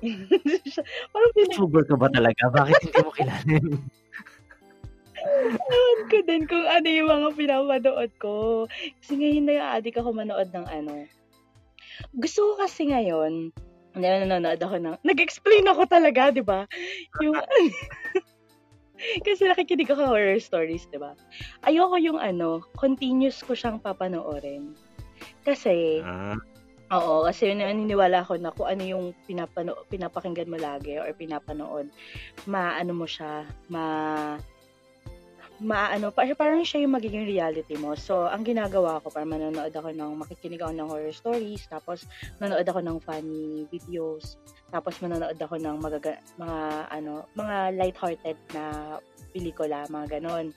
Parang 1.13 1.33
pinag 1.35 1.57
YouTuber 1.57 1.83
ka 1.89 1.97
ba 1.99 2.07
talaga? 2.13 2.43
Bakit 2.53 2.75
hindi 2.85 2.99
mo 3.01 3.11
kilala 3.11 3.57
yun? 5.59 5.97
ko 6.09 6.19
din 6.25 6.43
kung 6.49 6.67
ano 6.67 6.89
yung 6.89 7.09
mga 7.11 7.29
pinapanood 7.37 8.13
ko. 8.19 8.35
Kasi 9.03 9.13
ngayon 9.19 9.45
na 9.49 9.77
adik 9.77 9.99
ako 9.99 10.15
manood 10.15 10.49
ng 10.53 10.67
ano. 10.69 11.07
Gusto 12.17 12.41
ko 12.43 12.53
kasi 12.65 12.89
ngayon, 12.89 13.53
nanonood 13.97 14.61
ako 14.61 14.77
ng, 14.81 14.97
nag-explain 15.05 15.69
ako 15.69 15.85
talaga, 15.85 16.33
di 16.33 16.41
ba? 16.41 16.65
Yung, 17.21 17.37
kasi 19.27 19.45
nakikinig 19.45 19.93
ako 19.93 20.09
horror 20.09 20.41
stories, 20.41 20.89
di 20.89 20.97
ba? 20.97 21.13
Ayoko 21.69 22.01
yung 22.01 22.21
ano, 22.21 22.65
continuous 22.77 23.45
ko 23.45 23.53
siyang 23.53 23.81
papanoorin. 23.81 24.73
Kasi, 25.45 26.01
Ah, 26.03 26.37
Oo, 26.93 27.25
kasi 27.25 27.57
naniniwala 27.57 28.21
ako 28.21 28.37
na 28.37 28.53
kung 28.53 28.69
ano 28.69 28.85
yung 28.85 29.05
pinapano, 29.25 29.73
pinapakinggan 29.89 30.45
mo 30.45 30.61
lagi 30.61 31.01
or 31.01 31.09
pinapanood, 31.17 31.89
maano 32.45 32.93
mo 32.93 33.09
siya, 33.09 33.49
ma 33.73 34.37
maano, 35.63 36.11
parang, 36.11 36.35
parang 36.37 36.63
siya 36.67 36.83
yung 36.85 36.95
magiging 36.99 37.25
reality 37.25 37.79
mo. 37.79 37.95
So, 37.95 38.27
ang 38.27 38.43
ginagawa 38.43 38.99
ko, 39.01 39.09
para 39.09 39.23
manonood 39.25 39.71
ako 39.71 39.95
ng, 39.95 40.13
makikinig 40.19 40.61
ako 40.61 40.73
ng 40.75 40.89
horror 40.91 41.15
stories, 41.15 41.63
tapos 41.71 42.05
manonood 42.43 42.67
ako 42.67 42.81
ng 42.83 42.99
funny 43.01 43.65
videos, 43.71 44.37
tapos 44.69 44.99
manonood 44.99 45.39
ako 45.39 45.57
ng 45.57 45.77
magaga, 45.79 46.19
mga, 46.37 46.59
ano, 46.91 47.25
mga 47.33 47.57
light-hearted 47.79 48.39
na 48.53 48.65
pelikula, 49.33 49.89
mga 49.89 50.19
ganon. 50.21 50.53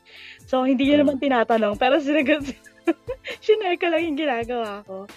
So, 0.49 0.65
hindi 0.67 0.89
yun 0.89 0.99
Mm. 0.99 1.01
naman 1.07 1.17
tinatanong, 1.23 1.79
pero 1.79 1.95
sinagot, 2.03 2.43
sinare 3.45 3.77
ko 3.79 3.89
lang 3.89 4.01
yung 4.05 4.19
ginagawa 4.19 4.81
ko. 4.85 5.09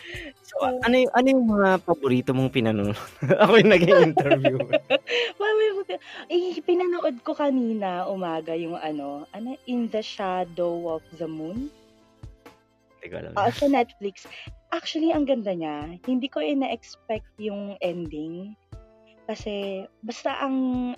so, 0.42 0.54
ano 0.64 0.94
yung, 0.96 1.12
ano 1.12 1.26
yung 1.28 1.46
mga 1.48 1.68
paborito 1.84 2.30
mong 2.32 2.52
pinanonood? 2.52 2.98
Ako 3.44 3.52
yung 3.60 3.72
naging 3.72 4.00
interview. 4.12 4.56
Mami, 5.40 5.64
eh, 6.32 6.58
pinanood 6.64 7.20
ko 7.24 7.32
kanina 7.36 8.08
umaga 8.08 8.56
yung 8.56 8.76
ano, 8.76 9.28
ano, 9.32 9.56
In 9.68 9.88
the 9.92 10.02
Shadow 10.02 10.88
of 10.88 11.04
the 11.16 11.28
Moon. 11.28 11.68
Hindi 12.98 13.06
ko 13.12 13.16
alam. 13.22 13.32
Ah, 13.38 13.52
sa 13.52 13.70
Netflix. 13.70 14.26
Actually, 14.74 15.14
ang 15.14 15.24
ganda 15.24 15.54
niya. 15.54 15.96
Hindi 16.04 16.28
ko 16.28 16.42
ina-expect 16.42 17.30
yung 17.40 17.78
ending. 17.80 18.52
Kasi, 19.30 19.84
basta 20.02 20.34
ang... 20.40 20.92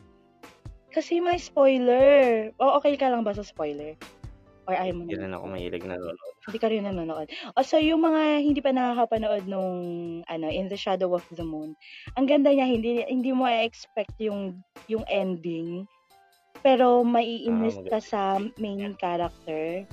Kasi 0.91 1.23
may 1.23 1.39
spoiler. 1.39 2.51
O, 2.59 2.83
okay 2.83 2.99
ka 2.99 3.07
lang 3.07 3.23
ba 3.23 3.31
sa 3.31 3.47
spoiler? 3.47 3.95
Or 4.67 4.75
ayaw 4.75 4.95
mo 4.95 5.03
Hindi 5.07 5.19
na? 5.19 5.39
ako 5.39 5.47
mahilig 5.51 5.85
na 5.87 5.99
lolo. 5.99 6.25
Hindi 6.51 6.59
ka 6.59 6.67
rin 6.67 6.83
nanonood. 6.83 7.31
O, 7.55 7.63
so 7.63 7.79
yung 7.79 8.03
mga 8.03 8.43
hindi 8.43 8.59
pa 8.59 8.75
nakakapanood 8.75 9.47
nung 9.47 9.73
ano, 10.27 10.47
In 10.51 10.67
the 10.67 10.75
Shadow 10.75 11.15
of 11.15 11.23
the 11.31 11.47
Moon, 11.47 11.79
ang 12.19 12.27
ganda 12.27 12.51
niya, 12.51 12.67
hindi 12.67 13.07
hindi 13.07 13.31
mo 13.31 13.47
expect 13.47 14.19
yung 14.19 14.59
yung 14.91 15.07
ending. 15.07 15.87
Pero 16.61 17.07
maiinis 17.07 17.79
Ah, 17.87 17.97
ka 17.97 17.99
sa 18.03 18.23
main 18.59 18.93
character 18.99 19.87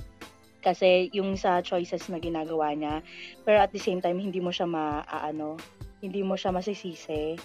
kasi 0.60 1.06
yung 1.14 1.38
sa 1.38 1.62
choices 1.62 2.10
na 2.10 2.18
ginagawa 2.18 2.74
niya. 2.74 3.00
Pero 3.46 3.62
at 3.62 3.70
the 3.70 3.78
same 3.78 4.02
time, 4.02 4.18
hindi 4.18 4.42
mo 4.42 4.50
siya 4.50 4.66
maaano, 4.66 5.56
hindi 6.02 6.26
mo 6.26 6.34
siya 6.34 6.50
masisisi. 6.50 7.38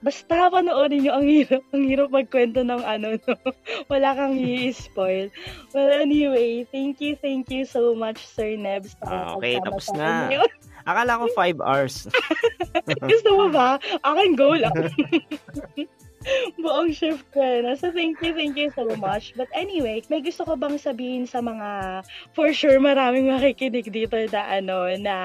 Basta 0.00 0.48
panoorin 0.48 1.04
nyo, 1.04 1.12
ang 1.20 1.28
hirap, 1.28 1.60
ang 1.76 1.84
hirap 1.84 2.08
magkwento 2.08 2.64
ng 2.64 2.80
ano, 2.80 3.16
no? 3.28 3.34
Wala 3.92 4.16
kang 4.16 4.40
i-spoil. 4.40 5.28
Well, 5.76 5.92
anyway, 5.92 6.64
thank 6.72 7.04
you, 7.04 7.20
thank 7.20 7.52
you 7.52 7.68
so 7.68 7.92
much, 7.92 8.24
Sir 8.24 8.56
Nebs. 8.56 8.96
Ah, 9.04 9.36
okay, 9.36 9.60
tapos 9.60 9.92
na. 9.92 10.32
ngayon. 10.32 10.50
Akala 10.88 11.20
ko 11.20 11.28
5 11.36 11.60
hours. 11.60 12.08
Gusto 13.12 13.28
mo 13.36 13.46
ba? 13.52 13.76
Akin 14.00 14.32
go 14.32 14.56
lang. 14.56 14.72
Buong 16.56 16.92
shift 16.96 17.24
ko 17.36 17.40
na. 17.40 17.76
So, 17.76 17.92
thank 17.92 18.16
you, 18.24 18.32
thank 18.32 18.56
you 18.56 18.72
so 18.72 18.88
much. 18.96 19.36
But 19.36 19.52
anyway, 19.52 20.00
may 20.08 20.24
gusto 20.24 20.48
ko 20.48 20.56
bang 20.56 20.80
sabihin 20.80 21.28
sa 21.28 21.44
mga, 21.44 22.00
for 22.32 22.52
sure, 22.56 22.80
maraming 22.80 23.28
makikinig 23.28 23.92
dito 23.92 24.16
na, 24.32 24.40
ano, 24.48 24.88
na, 24.96 25.16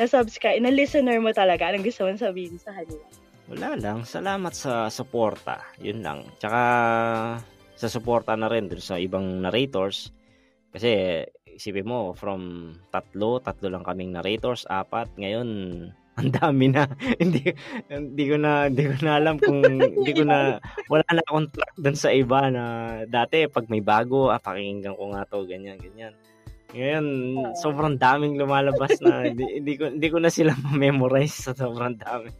na 0.00 0.04
subscribe, 0.08 0.60
na 0.60 0.72
listener 0.72 1.20
mo 1.20 1.32
talaga. 1.36 1.68
Anong 1.68 1.84
gusto 1.84 2.08
mong 2.08 2.20
sabihin 2.20 2.56
sa 2.56 2.72
kanila? 2.72 3.21
Wala 3.52 3.76
lang. 3.76 4.08
Salamat 4.08 4.56
sa 4.56 4.88
suporta. 4.88 5.60
Yun 5.76 6.00
lang. 6.00 6.24
Tsaka 6.40 6.62
sa 7.76 7.88
suporta 7.92 8.32
na 8.32 8.48
rin 8.48 8.72
dun 8.72 8.80
sa 8.80 8.96
ibang 8.96 9.44
narrators. 9.44 10.08
Kasi 10.72 11.20
isipin 11.44 11.84
mo, 11.84 12.16
from 12.16 12.72
tatlo, 12.88 13.44
tatlo 13.44 13.68
lang 13.68 13.84
kaming 13.84 14.16
narrators, 14.16 14.64
apat. 14.72 15.12
Ngayon, 15.20 15.48
ang 16.20 16.30
dami 16.32 16.72
na. 16.72 16.88
hindi 17.22 17.52
hindi 17.92 18.24
ko 18.24 18.40
na 18.40 18.72
hindi 18.72 18.88
ko 18.88 18.96
na 19.04 19.12
alam 19.20 19.36
kung 19.36 19.60
hindi 19.68 20.12
ko 20.16 20.24
na 20.24 20.56
wala 20.92 21.04
na 21.12 21.20
akong 21.28 21.52
track 21.52 21.74
dun 21.76 21.96
sa 21.96 22.08
iba 22.08 22.48
na 22.48 22.64
dati 23.04 23.52
pag 23.52 23.68
may 23.68 23.84
bago, 23.84 24.32
ah, 24.32 24.40
pakinggan 24.40 24.96
ko 24.96 25.12
nga 25.12 25.28
to, 25.28 25.44
ganyan, 25.44 25.76
ganyan. 25.76 26.16
Ngayon, 26.72 27.04
sobrang 27.60 28.00
daming 28.00 28.40
lumalabas 28.40 28.96
na 29.04 29.28
hindi, 29.28 29.60
hindi 29.60 29.76
ko 29.76 29.92
hindi 29.92 30.08
ko 30.08 30.16
na 30.24 30.32
sila 30.32 30.56
ma-memorize 30.56 31.36
sa 31.36 31.52
sobrang 31.52 32.00
dami. 32.00 32.32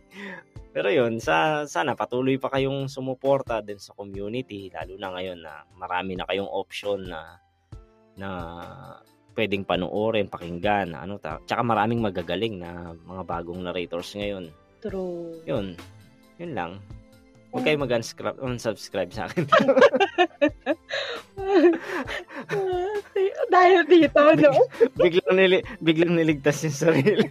Pero 0.73 0.89
yun, 0.89 1.21
sa, 1.21 1.69
sana 1.69 1.93
patuloy 1.93 2.41
pa 2.41 2.49
kayong 2.49 2.89
sumuporta 2.89 3.61
din 3.61 3.77
sa 3.77 3.93
community, 3.93 4.73
lalo 4.73 4.97
na 4.97 5.13
ngayon 5.13 5.39
na 5.45 5.69
marami 5.77 6.17
na 6.17 6.25
kayong 6.25 6.49
option 6.49 7.05
na 7.05 7.37
na 8.17 8.31
pwedeng 9.37 9.65
panoorin, 9.65 10.33
pakinggan, 10.33 10.97
ano 10.97 11.21
ta. 11.21 11.41
Tsaka 11.45 11.61
maraming 11.65 12.01
magagaling 12.01 12.61
na 12.61 12.93
mga 13.05 13.23
bagong 13.25 13.61
narrators 13.65 14.17
ngayon. 14.17 14.49
True. 14.81 15.41
Yun. 15.49 15.77
Yun 16.41 16.53
lang. 16.53 16.81
Huwag 17.53 17.69
kayo 17.69 17.77
mag-unsubscribe 17.81 18.41
unsubscribe 18.41 19.13
sa 19.13 19.29
akin. 19.29 19.45
Dahil 23.53 23.85
dito, 23.85 24.21
no? 24.41 24.53
biglang, 25.05 25.37
nili, 25.37 25.59
biglang 25.85 26.17
niligtas 26.17 26.65
yung 26.65 26.73
sarili. 26.73 27.29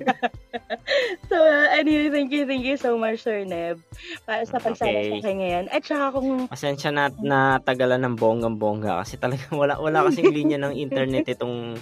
so, 1.30 1.34
uh, 1.34 1.68
anyway, 1.74 2.14
thank 2.14 2.30
you, 2.30 2.46
thank 2.46 2.62
you 2.62 2.78
so 2.78 2.94
much, 2.94 3.26
Sir 3.26 3.42
Neb, 3.42 3.82
para 4.30 4.46
sa 4.46 4.62
pagsama 4.62 5.02
Okay. 5.02 5.10
sa 5.10 5.16
akin 5.18 5.36
ngayon. 5.42 5.66
At 5.74 5.82
saka 5.82 6.06
kung 6.14 6.46
Pasensya 6.46 6.94
na 6.94 7.10
na 7.18 7.58
tagalan 7.58 8.06
ng 8.06 8.16
bonggang-bongga 8.22 9.02
kasi 9.02 9.18
talaga 9.18 9.50
wala 9.58 9.82
wala 9.82 10.06
kasing 10.14 10.30
linya 10.30 10.62
ng 10.62 10.78
internet 10.78 11.26
itong 11.26 11.74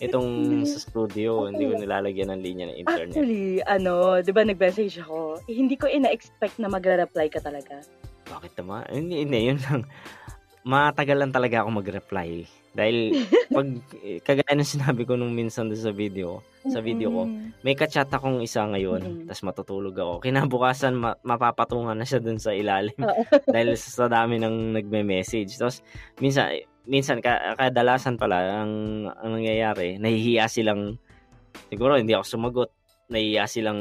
itong 0.00 0.28
sa 0.64 0.80
studio. 0.80 1.44
Hindi 1.44 1.68
ko 1.68 1.76
nilalagyan 1.76 2.32
ng 2.32 2.40
linya 2.40 2.64
ng 2.72 2.78
internet. 2.80 3.12
Actually, 3.12 3.60
ano, 3.60 4.24
'di 4.24 4.32
ba 4.32 4.42
nag-message 4.48 5.04
ako, 5.04 5.36
eh, 5.44 5.52
hindi 5.52 5.76
ko 5.76 5.84
ina-expect 5.84 6.56
na 6.56 6.72
magre-reply 6.72 7.28
ka 7.28 7.44
talaga. 7.44 7.84
Bakit 8.26 8.56
naman? 8.56 8.88
Hindi, 8.88 9.22
hindi, 9.22 9.38
yun 9.52 9.60
lang. 9.68 9.82
Matagalan 10.66 11.30
talaga 11.30 11.62
ako 11.62 11.78
mag-reply. 11.78 12.42
Dahil 12.76 13.16
pag 13.56 13.66
eh, 14.04 14.20
kagaya 14.20 14.52
ng 14.52 14.68
sinabi 14.68 15.08
ko 15.08 15.16
nung 15.16 15.32
minsan 15.32 15.72
sa 15.72 15.90
video, 15.90 16.44
sa 16.68 16.84
video 16.84 17.08
ko, 17.08 17.22
may 17.64 17.72
kachat 17.72 18.12
akong 18.12 18.44
isa 18.44 18.68
ngayon, 18.68 19.00
Mm-mm. 19.00 19.26
tas 19.26 19.40
matutulog 19.40 19.96
ako. 19.96 20.14
Kinabukasan, 20.20 20.92
ma- 20.92 21.16
mapapatungan 21.24 21.96
na 21.96 22.04
siya 22.04 22.20
dun 22.20 22.36
sa 22.36 22.52
ilalim. 22.52 22.94
Dahil 23.54 23.80
sa, 23.80 24.12
dami 24.12 24.36
ng 24.36 24.76
nagme-message. 24.76 25.56
Tapos, 25.56 25.80
minsan, 26.20 26.52
minsan, 26.84 27.24
ka, 27.24 27.56
kadalasan 27.56 28.20
pala, 28.20 28.60
ang, 28.60 29.08
ang 29.08 29.40
nangyayari, 29.40 29.96
nahihiya 29.96 30.44
silang, 30.52 31.00
siguro 31.72 31.96
hindi 31.96 32.12
ako 32.12 32.24
sumagot, 32.28 32.70
nahihiya 33.08 33.48
silang 33.48 33.80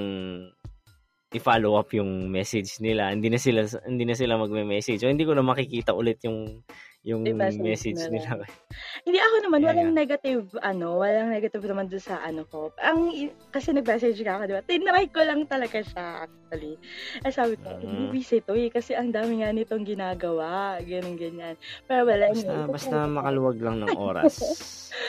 i-follow 1.36 1.76
up 1.76 1.92
yung 1.92 2.32
message 2.32 2.80
nila. 2.80 3.12
Hindi 3.12 3.28
na 3.28 3.40
sila 3.42 3.68
hindi 3.84 4.08
na 4.08 4.16
sila 4.16 4.40
magme-message. 4.40 5.04
So 5.04 5.12
hindi 5.12 5.28
ko 5.28 5.36
na 5.36 5.44
makikita 5.44 5.92
ulit 5.92 6.24
yung 6.24 6.64
yung 7.06 7.22
I-message 7.22 7.62
message 7.62 8.02
nila. 8.10 8.34
nila. 8.34 8.50
Hindi 9.06 9.20
ako 9.22 9.36
naman, 9.40 9.60
Kaya 9.62 9.70
walang 9.70 9.92
nga. 9.94 10.00
negative, 10.02 10.44
ano, 10.60 10.88
walang 10.98 11.30
negative 11.30 11.62
naman 11.64 11.86
doon 11.86 12.02
sa 12.02 12.18
ano 12.20 12.42
ko. 12.44 12.74
Ang, 12.82 13.14
kasi 13.54 13.70
nag-message 13.70 14.18
ka 14.20 14.36
ako, 14.36 14.44
di 14.44 14.56
ba? 14.58 14.66
Tinry 14.66 15.06
ko 15.08 15.22
lang 15.22 15.46
talaga 15.46 15.80
siya, 15.80 16.26
actually. 16.26 16.82
Ay, 17.22 17.30
sabi 17.30 17.54
ko, 17.56 17.70
Mhm. 17.70 17.80
hindi 17.80 18.04
busy 18.12 18.42
to 18.42 18.58
eh, 18.58 18.74
kasi 18.74 18.98
ang 18.98 19.14
dami 19.14 19.40
nga 19.40 19.54
nitong 19.54 19.86
ginagawa, 19.86 20.82
ganyan, 20.82 21.14
ganyan. 21.14 21.56
Pero 21.86 22.10
wala, 22.10 22.26
Basta, 22.28 22.42
anyway, 22.42 22.74
basta 22.74 22.96
makaluwag 23.06 23.58
lang 23.62 23.78
ng 23.80 23.94
oras. 24.10 24.36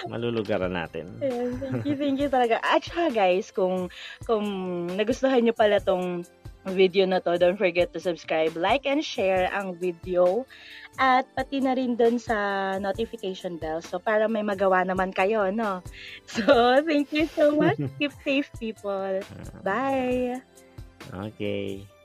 Malulugaran 0.04 0.76
natin. 0.76 1.16
Ayan, 1.18 1.56
thank 1.56 1.82
you, 1.82 1.96
thank 1.96 2.18
you 2.20 2.28
talaga. 2.28 2.60
At 2.60 2.84
saka 2.84 3.08
guys, 3.08 3.48
kung, 3.48 3.88
kung 4.22 4.44
nagustuhan 4.92 5.40
nyo 5.40 5.56
pala 5.56 5.80
tong 5.80 6.28
video 6.74 7.06
na 7.06 7.22
to, 7.22 7.38
don't 7.38 7.58
forget 7.58 7.92
to 7.94 8.00
subscribe, 8.00 8.56
like, 8.56 8.86
and 8.86 9.04
share 9.04 9.46
ang 9.54 9.78
video. 9.78 10.46
At 10.96 11.28
pati 11.36 11.60
na 11.60 11.76
rin 11.76 11.94
dun 11.94 12.16
sa 12.18 12.78
notification 12.80 13.60
bell. 13.60 13.84
So, 13.84 14.00
para 14.00 14.26
may 14.26 14.42
magawa 14.42 14.82
naman 14.82 15.12
kayo, 15.12 15.52
no? 15.52 15.84
So, 16.26 16.80
thank 16.82 17.12
you 17.12 17.28
so 17.28 17.52
much. 17.52 17.76
Keep 18.00 18.14
safe, 18.24 18.48
people. 18.56 19.20
Bye! 19.60 20.40
Okay. 21.12 21.95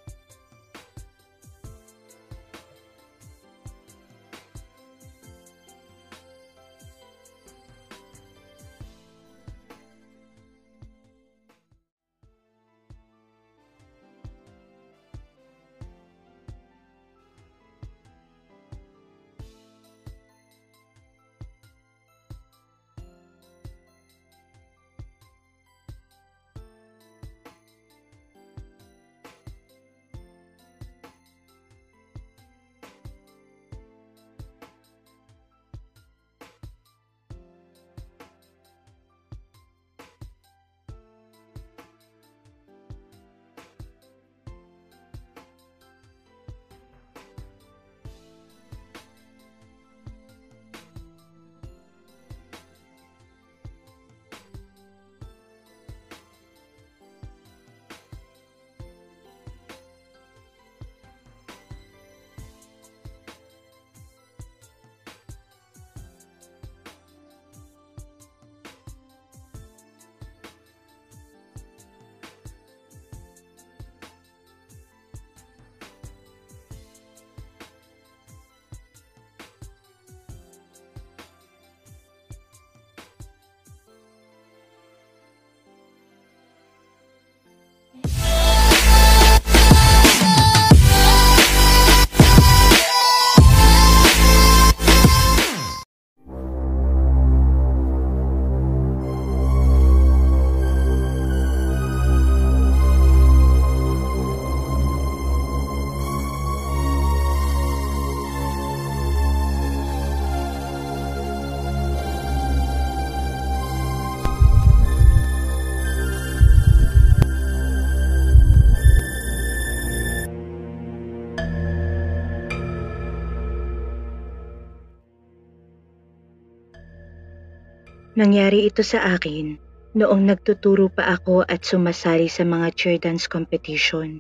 Nangyari 128.12 128.68
ito 128.68 128.84
sa 128.84 129.16
akin 129.16 129.56
noong 129.96 130.28
nagtuturo 130.28 130.92
pa 130.92 131.16
ako 131.16 131.48
at 131.48 131.64
sumasali 131.64 132.28
sa 132.28 132.44
mga 132.44 132.68
chair 132.76 133.00
dance 133.00 133.24
competition. 133.24 134.20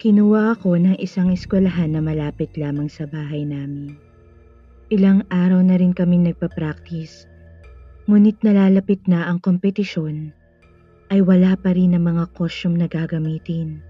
Kinuha 0.00 0.56
ako 0.56 0.80
ng 0.80 0.96
isang 0.96 1.28
eskwelahan 1.28 1.92
na 1.92 2.00
malapit 2.00 2.48
lamang 2.56 2.88
sa 2.88 3.04
bahay 3.04 3.44
namin. 3.44 3.92
Ilang 4.88 5.20
araw 5.28 5.60
na 5.60 5.76
rin 5.76 5.92
kami 5.92 6.16
nagpa-practice, 6.32 7.28
ngunit 8.08 8.40
nalalapit 8.40 9.04
na 9.04 9.28
ang 9.28 9.36
kompetisyon 9.44 10.32
ay 11.12 11.20
wala 11.20 11.60
pa 11.60 11.76
rin 11.76 11.92
ang 11.92 12.08
mga 12.08 12.32
costume 12.32 12.80
na 12.80 12.88
gagamitin. 12.88 13.84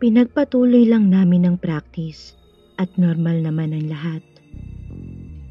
Pinagpatuloy 0.00 0.88
lang 0.88 1.12
namin 1.12 1.44
ang 1.44 1.56
practice 1.60 2.32
at 2.80 2.88
normal 2.96 3.44
naman 3.44 3.76
ang 3.76 3.92
lahat. 3.92 4.24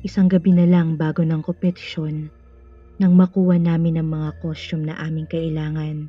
Isang 0.01 0.33
gabi 0.33 0.53
na 0.53 0.65
lang 0.65 0.97
bago 0.97 1.21
ng 1.21 1.45
kompetisyon, 1.45 2.33
nang 2.95 3.11
makuha 3.19 3.59
namin 3.59 3.99
ang 3.99 4.07
mga 4.15 4.39
costume 4.39 4.87
na 4.87 4.95
aming 5.03 5.27
kailangan. 5.27 6.07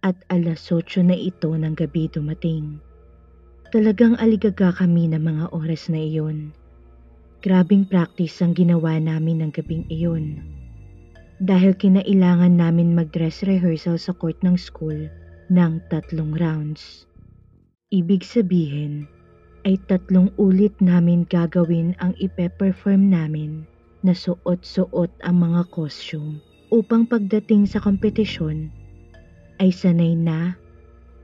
At 0.00 0.16
alas 0.32 0.64
8 0.72 1.04
na 1.04 1.12
ito 1.12 1.52
ng 1.52 1.76
gabi 1.76 2.08
dumating. 2.08 2.80
Talagang 3.68 4.16
aligaga 4.16 4.72
kami 4.72 5.12
ng 5.12 5.20
mga 5.20 5.44
oras 5.52 5.92
na 5.92 6.00
iyon. 6.00 6.56
Grabing 7.44 7.84
practice 7.84 8.40
ang 8.40 8.56
ginawa 8.56 8.96
namin 8.96 9.44
ng 9.44 9.52
gabing 9.52 9.84
iyon. 9.92 10.40
Dahil 11.40 11.76
kinailangan 11.76 12.56
namin 12.56 12.96
mag-dress 12.96 13.44
rehearsal 13.44 14.00
sa 14.00 14.16
court 14.16 14.40
ng 14.40 14.56
school 14.56 15.08
ng 15.52 15.72
tatlong 15.92 16.36
rounds. 16.36 17.04
Ibig 17.92 18.24
sabihin 18.24 19.04
ay 19.68 19.76
tatlong 19.88 20.32
ulit 20.40 20.72
namin 20.80 21.28
gagawin 21.28 21.92
ang 22.00 22.16
ipe-perform 22.16 23.12
namin 23.12 23.69
na 24.00 24.16
suot-suot 24.16 25.12
ang 25.20 25.36
mga 25.40 25.68
costume 25.68 26.40
upang 26.72 27.04
pagdating 27.04 27.66
sa 27.66 27.82
kompetisyon 27.82 28.70
ay 29.60 29.68
sanay 29.68 30.16
na 30.16 30.56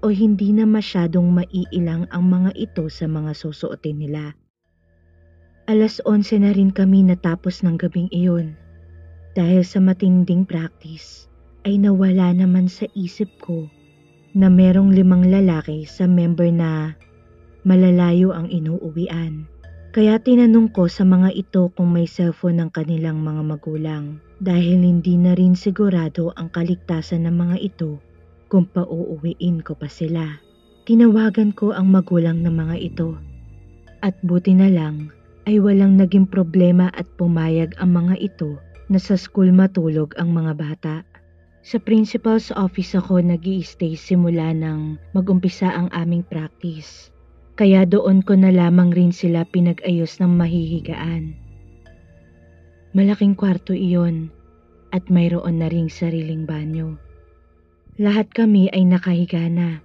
o 0.04 0.12
hindi 0.12 0.52
na 0.52 0.68
masyadong 0.68 1.32
maiilang 1.32 2.04
ang 2.12 2.24
mga 2.28 2.52
ito 2.54 2.84
sa 2.92 3.08
mga 3.08 3.32
susuotin 3.32 3.96
nila. 3.96 4.36
Alas 5.66 5.98
11 6.04 6.46
na 6.46 6.54
rin 6.54 6.70
kami 6.70 7.02
natapos 7.02 7.66
ng 7.66 7.74
gabing 7.74 8.06
iyon. 8.14 8.54
Dahil 9.34 9.66
sa 9.66 9.82
matinding 9.82 10.46
practice 10.46 11.26
ay 11.66 11.76
nawala 11.76 12.30
naman 12.30 12.70
sa 12.70 12.86
isip 12.94 13.28
ko 13.42 13.66
na 14.36 14.46
merong 14.46 14.94
limang 14.94 15.26
lalaki 15.26 15.82
sa 15.82 16.06
member 16.06 16.48
na 16.54 16.94
malalayo 17.66 18.30
ang 18.30 18.46
inuuwian. 18.46 19.50
Kaya 19.96 20.20
tinanong 20.20 20.76
ko 20.76 20.92
sa 20.92 21.08
mga 21.08 21.32
ito 21.32 21.72
kung 21.72 21.96
may 21.96 22.04
cellphone 22.04 22.60
ng 22.60 22.68
kanilang 22.68 23.24
mga 23.24 23.40
magulang 23.40 24.20
dahil 24.44 24.84
hindi 24.84 25.16
na 25.16 25.32
rin 25.32 25.56
sigurado 25.56 26.36
ang 26.36 26.52
kaligtasan 26.52 27.24
ng 27.24 27.32
mga 27.32 27.56
ito 27.64 27.96
kung 28.52 28.68
pauuwiin 28.68 29.64
ko 29.64 29.72
pa 29.72 29.88
sila. 29.88 30.36
Tinawagan 30.84 31.56
ko 31.56 31.72
ang 31.72 31.88
magulang 31.88 32.44
ng 32.44 32.52
mga 32.52 32.76
ito 32.76 33.16
at 34.04 34.12
buti 34.20 34.52
na 34.52 34.68
lang 34.68 35.08
ay 35.48 35.64
walang 35.64 35.96
naging 35.96 36.28
problema 36.28 36.92
at 36.92 37.08
pumayag 37.16 37.72
ang 37.80 37.96
mga 37.96 38.20
ito 38.20 38.60
na 38.92 39.00
sa 39.00 39.16
school 39.16 39.48
matulog 39.48 40.12
ang 40.20 40.28
mga 40.28 40.52
bata. 40.60 40.94
Sa 41.64 41.80
principal's 41.80 42.52
office 42.52 42.92
ako 42.92 43.24
nag 43.24 43.48
stay 43.64 43.96
simula 43.96 44.52
nang 44.52 45.00
magumpisa 45.16 45.72
ang 45.72 45.88
aming 45.96 46.20
practice. 46.20 47.15
Kaya 47.56 47.88
doon 47.88 48.20
ko 48.20 48.36
na 48.36 48.52
lamang 48.52 48.92
rin 48.92 49.16
sila 49.16 49.48
pinag-ayos 49.48 50.20
ng 50.20 50.28
mahihigaan. 50.28 51.32
Malaking 52.92 53.32
kwarto 53.32 53.72
iyon 53.72 54.28
at 54.92 55.08
mayroon 55.08 55.64
na 55.64 55.72
ring 55.72 55.88
sariling 55.88 56.44
banyo. 56.44 57.00
Lahat 57.96 58.28
kami 58.28 58.68
ay 58.76 58.84
nakahiga 58.84 59.48
na 59.48 59.80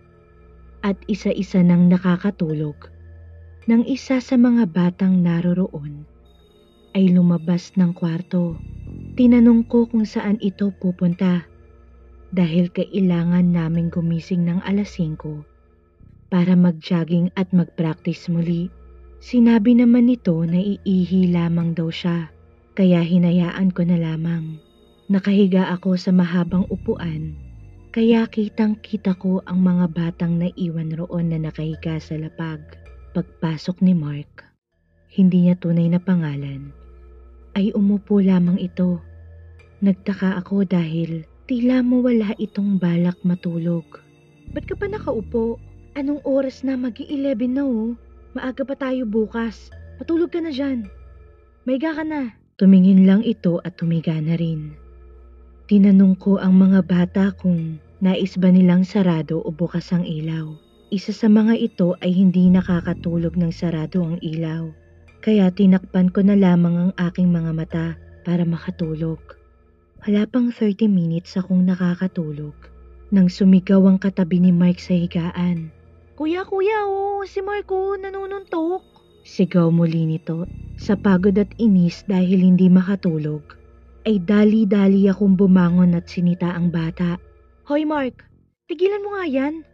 at 0.83 0.99
isa-isa 1.07 1.63
nang 1.63 1.87
nakakatulog. 1.87 2.91
Nang 3.71 3.87
isa 3.87 4.19
sa 4.19 4.35
mga 4.35 4.67
batang 4.67 5.23
naroroon 5.23 6.03
ay 6.91 7.07
lumabas 7.07 7.71
ng 7.79 7.95
kwarto. 7.95 8.59
Tinanong 9.15 9.63
ko 9.71 9.87
kung 9.87 10.03
saan 10.03 10.35
ito 10.43 10.75
pupunta 10.75 11.47
dahil 12.35 12.67
kailangan 12.67 13.47
naming 13.47 13.87
gumising 13.87 14.43
ng 14.43 14.59
alas 14.67 14.99
5 14.99 15.50
para 16.31 16.55
mag-jogging 16.55 17.27
at 17.35 17.51
mag-practice 17.51 18.31
muli. 18.31 18.71
Sinabi 19.21 19.77
naman 19.77 20.09
nito 20.09 20.33
na 20.47 20.57
iihi 20.57 21.29
lamang 21.29 21.77
daw 21.77 21.91
siya, 21.91 22.31
kaya 22.73 23.03
hinayaan 23.03 23.69
ko 23.69 23.85
na 23.85 23.99
lamang. 23.99 24.57
Nakahiga 25.11 25.67
ako 25.75 25.99
sa 25.99 26.15
mahabang 26.15 26.65
upuan, 26.71 27.35
kaya 27.91 28.23
kitang 28.31 28.79
kita 28.79 29.11
ko 29.19 29.43
ang 29.43 29.59
mga 29.59 29.91
batang 29.91 30.39
naiwan 30.39 30.95
roon 30.95 31.35
na 31.35 31.37
nakahiga 31.37 31.99
sa 31.99 32.15
lapag. 32.15 32.63
Pagpasok 33.11 33.83
ni 33.83 33.91
Mark, 33.91 34.47
hindi 35.11 35.45
niya 35.45 35.59
tunay 35.59 35.91
na 35.91 35.99
pangalan, 35.99 36.71
ay 37.59 37.75
umupo 37.75 38.23
lamang 38.23 38.55
ito. 38.55 39.03
Nagtaka 39.83 40.39
ako 40.39 40.63
dahil 40.63 41.27
tila 41.43 41.83
mo 41.83 41.99
wala 41.99 42.31
itong 42.39 42.79
balak 42.79 43.19
matulog. 43.27 43.83
Ba't 44.55 44.63
ka 44.63 44.79
pa 44.79 44.87
nakaupo? 44.87 45.59
Anong 45.91 46.23
oras 46.23 46.63
na? 46.63 46.79
Mag-11 46.79 47.51
na 47.51 47.67
oh. 47.67 47.99
Maaga 48.31 48.63
pa 48.63 48.79
tayo 48.79 49.03
bukas. 49.03 49.67
Matulog 49.99 50.31
ka 50.31 50.39
na 50.39 50.47
dyan. 50.47 50.87
Maiga 51.67 51.91
ka 51.91 52.07
na. 52.07 52.31
Tumingin 52.55 53.03
lang 53.03 53.27
ito 53.27 53.59
at 53.67 53.75
tumiga 53.75 54.15
na 54.23 54.39
rin. 54.39 54.71
Tinanong 55.67 56.15
ko 56.15 56.39
ang 56.39 56.55
mga 56.55 56.79
bata 56.87 57.25
kung 57.35 57.75
nais 57.99 58.39
ba 58.39 58.47
nilang 58.47 58.87
sarado 58.87 59.43
o 59.43 59.51
bukas 59.51 59.91
ang 59.91 60.07
ilaw. 60.07 60.55
Isa 60.91 61.11
sa 61.11 61.27
mga 61.27 61.59
ito 61.59 61.99
ay 61.99 62.15
hindi 62.15 62.47
nakakatulog 62.47 63.35
ng 63.35 63.51
sarado 63.51 64.03
ang 64.03 64.15
ilaw. 64.23 64.71
Kaya 65.19 65.51
tinakpan 65.51 66.07
ko 66.11 66.23
na 66.23 66.39
lamang 66.39 66.75
ang 66.75 66.91
aking 67.03 67.31
mga 67.31 67.51
mata 67.51 67.87
para 68.23 68.47
makatulog. 68.47 69.19
Wala 70.07 70.23
pang 70.23 70.55
30 70.55 70.87
minutes 70.87 71.35
akong 71.35 71.67
nakakatulog 71.67 72.55
nang 73.11 73.27
sumigaw 73.27 73.83
ang 73.91 73.99
katabi 73.99 74.39
ni 74.39 74.55
Mike 74.55 74.79
sa 74.79 74.95
higaan. 74.95 75.80
Kuya, 76.21 76.45
kuya, 76.45 76.85
oh, 76.85 77.25
si 77.25 77.41
Marco 77.41 77.97
nanununtok. 77.97 78.85
Sigaw 79.25 79.73
muli 79.73 80.05
nito. 80.05 80.45
Sa 80.77 80.93
pagod 80.93 81.33
at 81.33 81.49
inis 81.57 82.05
dahil 82.05 82.45
hindi 82.45 82.69
makatulog, 82.69 83.41
ay 84.05 84.21
dali-dali 84.21 85.09
akong 85.09 85.33
bumangon 85.33 85.97
at 85.97 86.05
sinita 86.05 86.53
ang 86.53 86.69
bata. 86.69 87.17
Hoy 87.65 87.89
Mark, 87.89 88.21
tigilan 88.69 89.01
mo 89.01 89.17
nga 89.17 89.25
yan. 89.25 89.65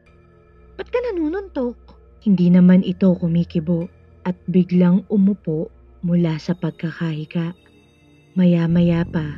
Ba't 0.79 0.87
ka 0.87 0.95
nanununtok? 1.11 1.75
Hindi 2.23 2.47
naman 2.47 2.79
ito 2.79 3.11
kumikibo 3.11 3.91
at 4.23 4.39
biglang 4.47 5.03
umupo 5.11 5.67
mula 5.99 6.39
sa 6.39 6.55
pagkakahiga. 6.55 7.51
Maya-maya 8.39 9.03
pa 9.03 9.35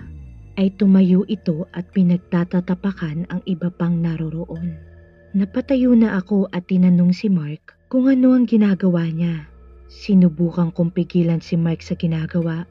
ay 0.61 0.77
tumayo 0.77 1.25
ito 1.25 1.65
at 1.73 1.89
pinagtatatapakan 1.89 3.33
ang 3.33 3.41
iba 3.49 3.73
pang 3.73 3.97
naroroon. 3.97 4.88
Napatayo 5.29 5.93
na 5.93 6.17
ako 6.17 6.49
at 6.49 6.65
tinanong 6.73 7.13
si 7.13 7.29
Mark 7.29 7.77
kung 7.85 8.09
ano 8.09 8.33
ang 8.33 8.49
ginagawa 8.49 9.05
niya. 9.05 9.45
Sinubukan 9.85 10.73
kong 10.73 10.89
pigilan 10.89 11.37
si 11.37 11.53
Mark 11.53 11.85
sa 11.85 11.93
ginagawa 11.93 12.65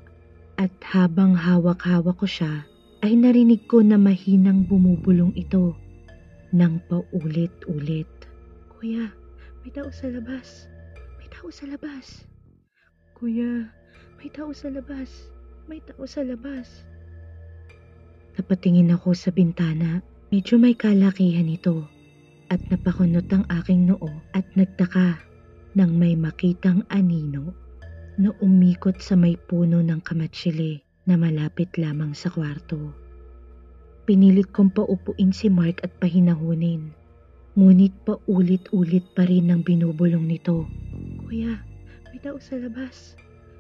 at 0.58 0.74
habang 0.82 1.38
hawak-hawak 1.38 2.18
ko 2.18 2.26
siya 2.26 2.66
ay 3.06 3.14
narinig 3.14 3.62
ko 3.70 3.78
na 3.78 3.94
mahinang 3.94 4.66
bumubulong 4.66 5.30
ito 5.38 5.78
nang 6.50 6.82
paulit-ulit. 6.90 8.10
Kuya, 8.74 9.06
may 9.62 9.70
tao 9.70 9.94
sa 9.94 10.10
labas. 10.10 10.66
May 11.22 11.30
tao 11.30 11.54
sa 11.54 11.62
labas. 11.70 12.26
Kuya, 13.14 13.70
may 14.18 14.34
tao 14.34 14.50
sa 14.50 14.66
labas. 14.66 15.30
May 15.70 15.78
tao 15.86 16.02
sa 16.10 16.26
labas. 16.26 16.82
Napatingin 18.34 18.90
ako 18.90 19.14
sa 19.14 19.30
bintana. 19.30 20.02
Medyo 20.34 20.58
may 20.58 20.74
kalakihan 20.74 21.46
ito 21.46 21.86
at 22.48 22.60
napakunot 22.72 23.28
ang 23.32 23.44
aking 23.60 23.88
noo 23.88 24.08
at 24.32 24.44
nagtaka 24.56 25.20
nang 25.76 25.94
may 25.94 26.16
makitang 26.16 26.82
anino 26.88 27.52
na 28.18 28.34
umikot 28.42 28.98
sa 28.98 29.14
may 29.14 29.38
puno 29.38 29.78
ng 29.78 30.02
kamatsili 30.02 30.82
na 31.06 31.14
malapit 31.14 31.70
lamang 31.78 32.12
sa 32.12 32.28
kwarto. 32.28 32.92
Pinilit 34.08 34.50
kong 34.50 34.72
paupuin 34.72 35.30
si 35.30 35.52
Mark 35.52 35.84
at 35.84 35.92
pahinahunin. 36.00 36.90
Ngunit 37.54 37.92
paulit-ulit 38.08 39.04
pa 39.12 39.28
rin 39.28 39.52
ang 39.52 39.60
binubulong 39.60 40.24
nito. 40.24 40.64
Kuya, 41.24 41.60
may 42.08 42.18
tao 42.18 42.40
sa 42.40 42.56
labas. 42.56 43.14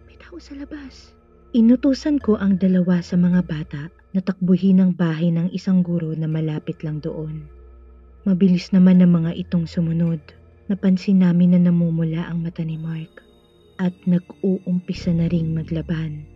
May 0.08 0.16
tao 0.16 0.40
sa 0.40 0.56
labas. 0.56 1.12
Inutusan 1.52 2.20
ko 2.20 2.40
ang 2.40 2.56
dalawa 2.56 3.00
sa 3.04 3.16
mga 3.16 3.40
bata 3.44 3.82
na 4.16 4.20
takbuhin 4.24 4.80
ang 4.80 4.92
bahay 4.96 5.28
ng 5.32 5.52
isang 5.52 5.84
guro 5.84 6.16
na 6.16 6.28
malapit 6.28 6.80
lang 6.80 7.00
doon. 7.00 7.57
Mabilis 8.28 8.76
naman 8.76 9.00
ang 9.00 9.24
mga 9.24 9.40
itong 9.40 9.64
sumunod. 9.64 10.20
Napansin 10.68 11.24
namin 11.24 11.56
na 11.56 11.72
namumula 11.72 12.28
ang 12.28 12.44
mata 12.44 12.60
ni 12.60 12.76
Mark 12.76 13.24
at 13.80 13.96
nag-uumpisa 14.04 15.16
na 15.16 15.32
ring 15.32 15.56
maglaban. 15.56 16.28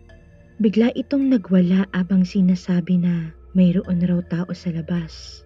Bigla 0.57 0.89
itong 0.97 1.29
nagwala 1.29 1.85
abang 1.93 2.25
sinasabi 2.25 2.97
na 2.97 3.29
mayroon 3.53 4.01
raw 4.09 4.25
tao 4.25 4.49
sa 4.57 4.73
labas. 4.73 5.45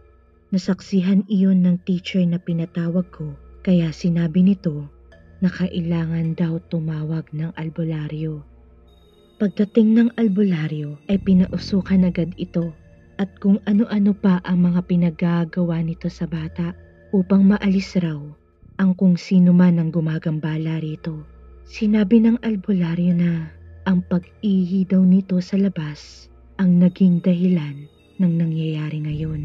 Nasaksihan 0.55 1.27
iyon 1.27 1.67
ng 1.67 1.83
teacher 1.83 2.23
na 2.23 2.39
pinatawag 2.39 3.11
ko 3.11 3.35
kaya 3.67 3.91
sinabi 3.91 4.39
nito 4.39 4.87
na 5.43 5.51
kailangan 5.51 6.31
daw 6.31 6.63
tumawag 6.71 7.27
ng 7.35 7.51
albularyo. 7.59 8.39
Pagdating 9.35 9.99
ng 9.99 10.09
albularyo 10.15 10.95
ay 11.11 11.19
pinausukan 11.19 12.07
agad 12.07 12.31
ito 12.39 12.71
at 13.17 13.33
kung 13.41 13.57
ano-ano 13.65 14.13
pa 14.13 14.39
ang 14.45 14.69
mga 14.69 14.81
pinagagawa 14.85 15.81
nito 15.81 16.05
sa 16.07 16.29
bata 16.29 16.77
upang 17.09 17.49
maalis 17.49 17.97
raw 17.97 18.21
ang 18.77 18.93
kung 18.93 19.17
sino 19.17 19.57
man 19.57 19.81
ang 19.81 19.89
gumagambala 19.89 20.77
rito. 20.77 21.25
Sinabi 21.65 22.21
ng 22.21 22.37
albularyo 22.45 23.13
na 23.17 23.49
ang 23.89 24.05
pag-ihi 24.05 24.85
daw 24.85 25.01
nito 25.01 25.41
sa 25.41 25.57
labas 25.57 26.29
ang 26.61 26.77
naging 26.77 27.17
dahilan 27.19 27.89
ng 28.21 28.33
nangyayari 28.37 29.01
ngayon. 29.01 29.43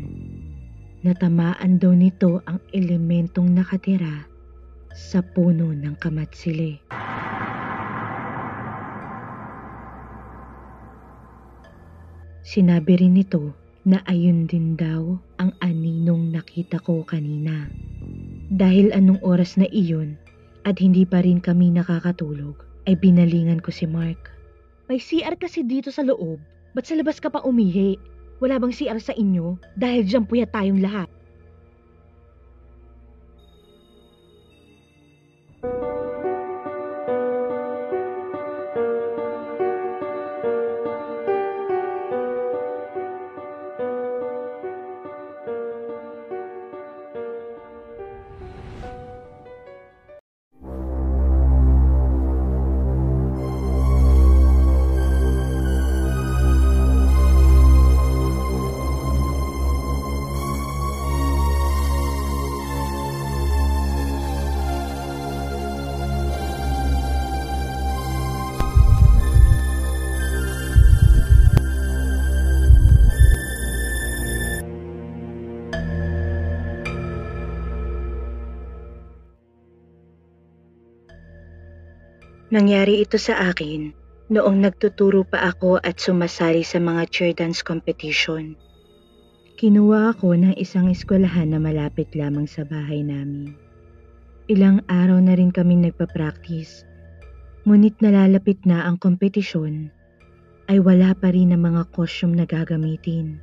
Natamaan 1.02 1.80
daw 1.80 1.96
nito 1.96 2.44
ang 2.44 2.60
elementong 2.76 3.56
nakatira 3.56 4.28
sa 4.92 5.24
puno 5.24 5.72
ng 5.72 5.96
kamatsili. 5.96 6.78
Sinabi 12.44 12.92
rin 13.00 13.16
nito 13.16 13.61
na 13.82 13.98
ayun 14.06 14.46
din 14.46 14.78
daw 14.78 15.18
ang 15.42 15.50
aninong 15.58 16.30
nakita 16.30 16.78
ko 16.82 17.02
kanina. 17.02 17.66
Dahil 18.52 18.94
anong 18.94 19.18
oras 19.26 19.58
na 19.58 19.66
iyon 19.74 20.14
at 20.62 20.78
hindi 20.78 21.02
pa 21.02 21.18
rin 21.22 21.42
kami 21.42 21.74
nakakatulog, 21.74 22.54
ay 22.86 22.94
binalingan 22.98 23.62
ko 23.62 23.74
si 23.74 23.86
Mark. 23.86 24.30
May 24.86 24.98
CR 24.98 25.34
kasi 25.38 25.66
dito 25.66 25.90
sa 25.90 26.02
loob. 26.06 26.38
Ba't 26.74 26.86
sa 26.86 26.94
labas 26.98 27.18
ka 27.18 27.30
pa 27.30 27.42
umihi? 27.42 27.98
Wala 28.42 28.58
bang 28.58 28.74
CR 28.74 28.98
sa 28.98 29.14
inyo? 29.14 29.58
Dahil 29.78 30.06
dyan 30.06 30.26
puyat 30.26 30.50
tayong 30.50 30.82
lahat. 30.82 31.06
Nangyari 82.52 83.00
ito 83.00 83.16
sa 83.16 83.48
akin 83.48 83.96
noong 84.28 84.60
nagtuturo 84.60 85.24
pa 85.24 85.48
ako 85.48 85.80
at 85.80 85.96
sumasali 85.96 86.60
sa 86.60 86.76
mga 86.76 87.08
chair 87.08 87.32
dance 87.32 87.64
competition. 87.64 88.60
Kinuha 89.56 90.12
ako 90.12 90.36
ng 90.36 90.54
isang 90.60 90.92
eskwelahan 90.92 91.48
na 91.48 91.56
malapit 91.56 92.12
lamang 92.12 92.44
sa 92.44 92.68
bahay 92.68 93.00
namin. 93.00 93.56
Ilang 94.52 94.84
araw 94.84 95.16
na 95.24 95.32
rin 95.32 95.48
kami 95.48 95.80
nagpa-practice, 95.80 96.84
ngunit 97.64 97.96
nalalapit 98.04 98.60
na 98.68 98.84
ang 98.84 99.00
kompetisyon 99.00 99.88
ay 100.68 100.76
wala 100.76 101.16
pa 101.16 101.32
rin 101.32 101.56
ang 101.56 101.64
mga 101.64 101.88
costume 101.96 102.36
na 102.36 102.44
gagamitin. 102.44 103.40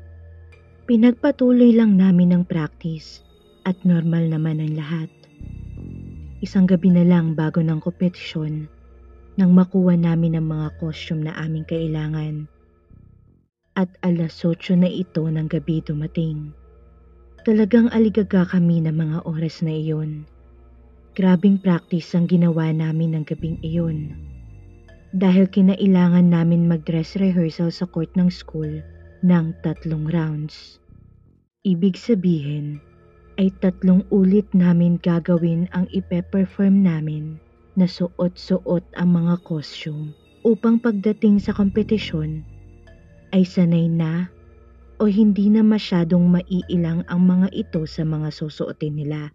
Pinagpatuloy 0.86 1.74
lang 1.74 1.98
namin 1.98 2.30
ang 2.30 2.44
practice 2.46 3.26
at 3.66 3.74
normal 3.82 4.30
naman 4.30 4.62
ang 4.62 4.78
lahat. 4.78 5.10
Isang 6.46 6.70
gabi 6.70 6.94
na 6.94 7.02
lang 7.02 7.34
bago 7.34 7.58
ng 7.58 7.82
kompetisyon, 7.82 8.70
nang 9.40 9.56
makuha 9.56 9.96
namin 9.96 10.36
ang 10.36 10.52
mga 10.52 10.76
costume 10.84 11.24
na 11.24 11.34
aming 11.40 11.64
kailangan. 11.64 12.44
At 13.80 13.88
alas 14.04 14.44
8 14.44 14.76
na 14.76 14.92
ito 14.92 15.24
ng 15.24 15.48
gabi 15.48 15.80
dumating. 15.80 16.52
Talagang 17.48 17.88
aligaga 17.96 18.44
kami 18.44 18.84
ng 18.84 18.92
mga 18.92 19.18
oras 19.24 19.64
na 19.64 19.72
iyon. 19.72 20.28
Grabing 21.16 21.56
practice 21.56 22.12
ang 22.20 22.28
ginawa 22.28 22.68
namin 22.76 23.16
ng 23.16 23.24
gabing 23.24 23.56
iyon. 23.64 24.12
Dahil 25.16 25.48
kinailangan 25.48 26.28
namin 26.28 26.68
mag-dress 26.68 27.16
rehearsal 27.16 27.72
sa 27.72 27.88
court 27.88 28.12
ng 28.20 28.28
school 28.28 28.84
ng 29.24 29.46
tatlong 29.64 30.04
rounds. 30.12 30.84
Ibig 31.64 31.96
sabihin, 31.96 32.84
ay 33.40 33.56
tatlong 33.64 34.04
ulit 34.12 34.52
namin 34.52 35.00
gagawin 35.00 35.72
ang 35.72 35.88
ipe-perform 35.96 36.84
namin 36.84 37.40
na 37.80 37.88
suot-suot 37.88 38.84
ang 39.00 39.10
mga 39.16 39.40
costume 39.48 40.12
upang 40.44 40.84
pagdating 40.84 41.40
sa 41.40 41.56
kompetisyon 41.56 42.44
ay 43.32 43.48
sanay 43.48 43.88
na 43.88 44.28
o 45.00 45.08
hindi 45.08 45.48
na 45.48 45.64
masyadong 45.64 46.28
maiilang 46.28 47.08
ang 47.08 47.24
mga 47.24 47.48
ito 47.56 47.88
sa 47.88 48.04
mga 48.04 48.36
susuotin 48.36 49.00
nila. 49.00 49.32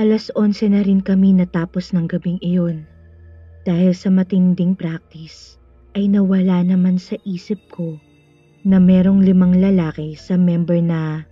Alas 0.00 0.32
11 0.32 0.72
na 0.72 0.80
rin 0.80 1.04
kami 1.04 1.36
natapos 1.36 1.92
ng 1.92 2.08
gabing 2.08 2.40
iyon. 2.40 2.88
Dahil 3.68 3.92
sa 3.92 4.08
matinding 4.08 4.72
practice 4.72 5.60
ay 5.92 6.08
nawala 6.08 6.64
naman 6.64 6.96
sa 6.96 7.14
isip 7.28 7.60
ko 7.68 8.00
na 8.64 8.80
merong 8.80 9.20
limang 9.20 9.60
lalaki 9.60 10.16
sa 10.16 10.40
member 10.40 10.80
na 10.80 11.28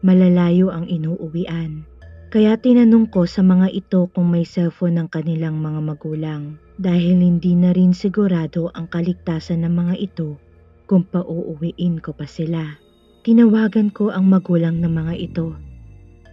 malalayo 0.00 0.72
ang 0.72 0.88
inuuwian. 0.88 1.84
Kaya 2.30 2.54
tinanong 2.54 3.10
ko 3.10 3.26
sa 3.26 3.42
mga 3.42 3.74
ito 3.74 4.06
kung 4.14 4.30
may 4.30 4.46
cellphone 4.46 5.02
ng 5.02 5.08
kanilang 5.10 5.58
mga 5.58 5.82
magulang 5.82 6.62
dahil 6.78 7.18
hindi 7.18 7.58
na 7.58 7.74
rin 7.74 7.90
sigurado 7.90 8.70
ang 8.78 8.86
kaligtasan 8.86 9.66
ng 9.66 9.74
mga 9.74 9.94
ito 9.98 10.38
kung 10.86 11.02
pauuwiin 11.10 11.98
ko 11.98 12.14
pa 12.14 12.30
sila. 12.30 12.78
Tinawagan 13.26 13.90
ko 13.90 14.14
ang 14.14 14.30
magulang 14.30 14.78
ng 14.78 14.94
mga 14.94 15.14
ito 15.18 15.58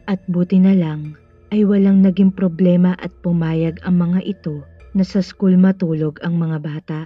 at 0.05 0.21
buti 0.29 0.61
na 0.61 0.77
lang 0.77 1.17
ay 1.49 1.65
walang 1.65 2.05
naging 2.05 2.29
problema 2.29 2.93
at 3.01 3.09
pumayag 3.25 3.81
ang 3.81 3.97
mga 3.97 4.21
ito 4.21 4.61
na 4.93 5.01
sa 5.01 5.25
school 5.25 5.57
matulog 5.57 6.21
ang 6.21 6.37
mga 6.37 6.61
bata. 6.61 6.99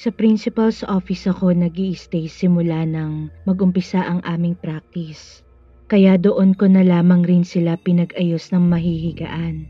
Sa 0.00 0.08
principal's 0.08 0.80
office 0.88 1.28
ako 1.28 1.52
nag 1.52 1.76
stay 1.92 2.24
simula 2.24 2.88
nang 2.88 3.28
magumpisa 3.44 4.00
ang 4.00 4.24
aming 4.24 4.56
practice. 4.56 5.43
Kaya 5.84 6.16
doon 6.16 6.56
ko 6.56 6.64
na 6.64 6.80
lamang 6.80 7.20
rin 7.28 7.44
sila 7.44 7.76
pinag-ayos 7.76 8.48
ng 8.56 8.64
mahihigaan. 8.72 9.68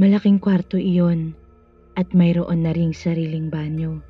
Malaking 0.00 0.40
kwarto 0.40 0.80
iyon 0.80 1.36
at 1.96 2.08
mayroon 2.16 2.64
na 2.64 2.72
ring 2.72 2.96
sariling 2.96 3.52
banyo. 3.52 4.00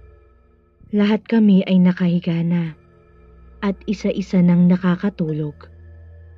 Lahat 0.95 1.27
kami 1.27 1.67
ay 1.67 1.83
nakahiga 1.83 2.47
na 2.47 2.79
at 3.59 3.75
isa-isa 3.91 4.39
nang 4.39 4.71
nakakatulog 4.71 5.55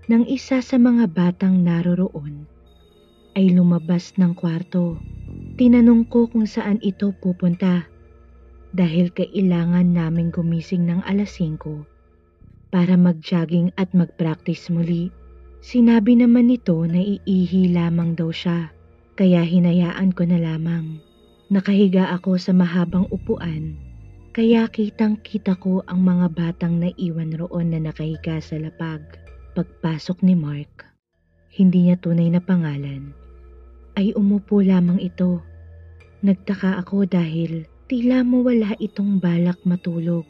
nang 0.09 0.25
isa 0.25 0.65
sa 0.65 0.81
mga 0.81 1.13
batang 1.13 1.61
naroroon 1.61 2.49
ay 3.37 3.53
lumabas 3.53 4.17
ng 4.17 4.33
kwarto. 4.33 4.97
Tinanong 5.61 6.09
ko 6.09 6.33
kung 6.33 6.49
saan 6.49 6.81
ito 6.81 7.13
pupunta 7.13 7.85
dahil 8.73 9.13
kailangan 9.13 9.93
naming 9.93 10.33
gumising 10.33 10.89
ng 10.89 11.05
alas 11.05 11.37
5 11.37 11.98
para 12.69 12.95
mag-jogging 12.97 13.73
at 13.81 13.93
mag-practice 13.97 14.69
muli. 14.69 15.09
Sinabi 15.59 16.15
naman 16.21 16.53
nito 16.53 16.79
na 16.87 17.01
iihi 17.01 17.75
lamang 17.75 18.15
daw 18.15 18.31
siya, 18.31 18.71
kaya 19.19 19.43
hinayaan 19.43 20.15
ko 20.15 20.23
na 20.23 20.39
lamang. 20.39 21.03
Nakahiga 21.49 22.13
ako 22.15 22.37
sa 22.37 22.53
mahabang 22.53 23.09
upuan, 23.09 23.75
kaya 24.37 24.69
kitang 24.71 25.19
kita 25.25 25.57
ko 25.59 25.83
ang 25.89 26.05
mga 26.05 26.31
batang 26.31 26.79
naiwan 26.79 27.35
roon 27.35 27.75
na 27.75 27.81
nakahiga 27.83 28.39
sa 28.39 28.61
lapag. 28.61 29.03
Pagpasok 29.59 30.23
ni 30.23 30.39
Mark, 30.39 30.87
hindi 31.51 31.91
niya 31.91 31.99
tunay 31.99 32.31
na 32.31 32.39
pangalan, 32.39 33.11
ay 33.99 34.15
umupo 34.15 34.63
lamang 34.63 35.03
ito. 35.03 35.43
Nagtaka 36.23 36.79
ako 36.79 37.09
dahil 37.11 37.67
tila 37.91 38.23
mo 38.23 38.47
wala 38.47 38.79
itong 38.79 39.19
balak 39.19 39.59
matulog. 39.67 40.29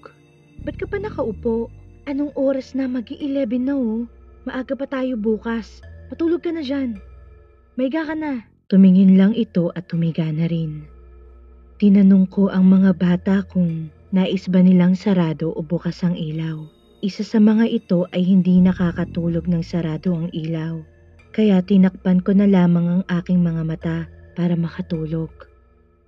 Ba't 0.64 0.80
ka 0.80 0.88
pa 0.88 0.96
nakaupo? 0.96 1.68
Anong 2.08 2.32
oras 2.40 2.72
na? 2.72 2.88
Mag-11 2.88 3.68
na 3.68 3.76
oh. 3.76 4.08
Maaga 4.48 4.72
pa 4.72 4.88
tayo 4.88 5.20
bukas. 5.20 5.84
Patulog 6.08 6.40
ka 6.40 6.48
na 6.48 6.64
dyan. 6.64 6.96
Maiga 7.76 8.08
ka 8.08 8.16
na. 8.16 8.48
Tumingin 8.72 9.20
lang 9.20 9.36
ito 9.36 9.68
at 9.76 9.92
tumiga 9.92 10.24
na 10.32 10.48
rin. 10.48 10.88
Tinanong 11.76 12.32
ko 12.32 12.48
ang 12.48 12.64
mga 12.64 12.96
bata 12.96 13.44
kung 13.44 13.92
nais 14.08 14.48
ba 14.48 14.64
nilang 14.64 14.96
sarado 14.96 15.52
o 15.52 15.60
bukas 15.60 16.00
ang 16.00 16.16
ilaw. 16.16 16.64
Isa 17.04 17.20
sa 17.20 17.44
mga 17.44 17.68
ito 17.68 18.08
ay 18.16 18.24
hindi 18.24 18.56
nakakatulog 18.56 19.44
ng 19.44 19.60
sarado 19.60 20.16
ang 20.16 20.32
ilaw. 20.32 20.80
Kaya 21.36 21.60
tinakpan 21.60 22.24
ko 22.24 22.32
na 22.32 22.48
lamang 22.48 22.88
ang 22.88 23.02
aking 23.20 23.44
mga 23.44 23.62
mata 23.68 23.98
para 24.32 24.56
makatulog. 24.56 25.28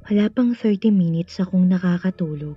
Wala 0.08 0.32
pang 0.32 0.56
30 0.56 0.88
minutes 0.88 1.36
akong 1.44 1.68
nakakatulog 1.68 2.56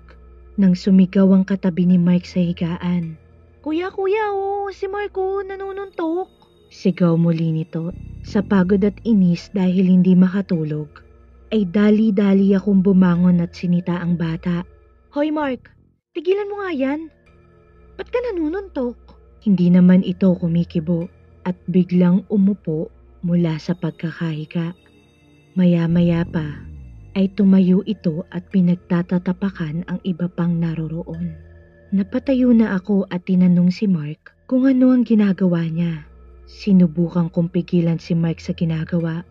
nang 0.55 0.79
sumigaw 0.79 1.27
ang 1.35 1.43
katabi 1.43 1.83
ni 1.83 1.99
Mike 1.99 2.29
sa 2.29 2.39
higaan. 2.39 3.19
Kuya, 3.63 3.95
kuya, 3.95 4.35
oh, 4.35 4.67
si 4.75 4.91
Marco 4.91 5.39
nanununtok. 5.39 6.27
Sigaw 6.67 7.15
muli 7.15 7.55
nito 7.55 7.95
sa 8.19 8.43
pagod 8.43 8.83
at 8.83 8.99
inis 9.07 9.47
dahil 9.55 9.87
hindi 9.87 10.19
makatulog. 10.19 10.91
Ay 11.47 11.63
dali-dali 11.63 12.51
akong 12.51 12.83
bumangon 12.83 13.39
at 13.39 13.55
sinita 13.55 14.03
ang 14.03 14.19
bata. 14.19 14.67
Hoy 15.15 15.31
Mark, 15.31 15.71
tigilan 16.11 16.51
mo 16.51 16.59
nga 16.59 16.75
yan. 16.75 17.07
Ba't 17.95 18.11
ka 18.11 18.19
nanununtok? 18.19 18.99
Hindi 19.47 19.71
naman 19.71 20.03
ito 20.03 20.35
kumikibo 20.35 21.07
at 21.47 21.55
biglang 21.71 22.27
umupo 22.27 22.91
mula 23.23 23.55
sa 23.63 23.71
pagkakahiga. 23.79 24.75
Maya-maya 25.55 26.27
pa 26.27 26.67
ay 27.15 27.31
tumayo 27.31 27.79
ito 27.87 28.27
at 28.27 28.43
pinagtatatapakan 28.51 29.87
ang 29.87 30.03
iba 30.03 30.27
pang 30.27 30.59
naroroon. 30.59 31.52
Napatayo 31.93 32.49
na 32.57 32.73
ako 32.73 33.05
at 33.13 33.29
tinanong 33.29 33.69
si 33.69 33.85
Mark 33.85 34.33
kung 34.49 34.65
ano 34.65 34.97
ang 34.97 35.05
ginagawa 35.05 35.61
niya. 35.69 36.09
Sinubukan 36.49 37.29
kong 37.29 37.53
pigilan 37.53 38.01
si 38.01 38.17
Mike 38.17 38.41
sa 38.41 38.57
ginagawa 38.57 39.21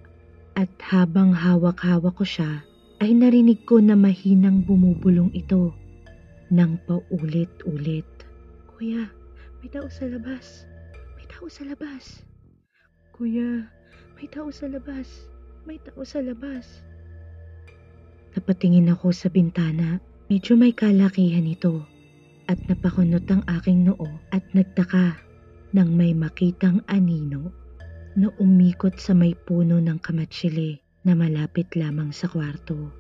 at 0.55 0.71
habang 0.79 1.35
hawak-hawak 1.35 2.15
ko 2.15 2.23
siya 2.23 2.63
ay 3.03 3.19
narinig 3.19 3.67
ko 3.67 3.83
na 3.83 3.99
mahinang 3.99 4.63
bumubulong 4.63 5.35
ito 5.35 5.75
nang 6.55 6.79
paulit-ulit. 6.87 8.07
Kuya, 8.71 9.11
may 9.59 9.67
tao 9.67 9.91
sa 9.91 10.07
labas. 10.07 10.63
May 11.19 11.27
tao 11.27 11.51
sa 11.51 11.67
labas. 11.67 12.23
Kuya, 13.11 13.67
may 14.15 14.31
tao 14.31 14.55
sa 14.55 14.71
labas. 14.71 15.27
May 15.67 15.83
tao 15.83 16.07
sa 16.07 16.23
labas. 16.23 16.87
Napatingin 18.39 18.87
ako 18.87 19.11
sa 19.11 19.27
bintana. 19.27 19.99
Medyo 20.31 20.55
may 20.55 20.71
kalakihan 20.71 21.43
ito. 21.43 21.91
At 22.53 22.61
napakunot 22.69 23.24
ang 23.33 23.41
aking 23.49 23.89
noo 23.89 24.05
at 24.29 24.45
nagtaka 24.53 25.16
nang 25.73 25.97
may 25.97 26.12
makitang 26.12 26.85
anino 26.85 27.49
na 28.12 28.29
umikot 28.37 29.01
sa 29.01 29.16
may 29.16 29.33
puno 29.33 29.81
ng 29.81 29.97
kamatsili 30.05 30.77
na 31.09 31.16
malapit 31.16 31.73
lamang 31.73 32.12
sa 32.12 32.29
kwarto. 32.29 32.93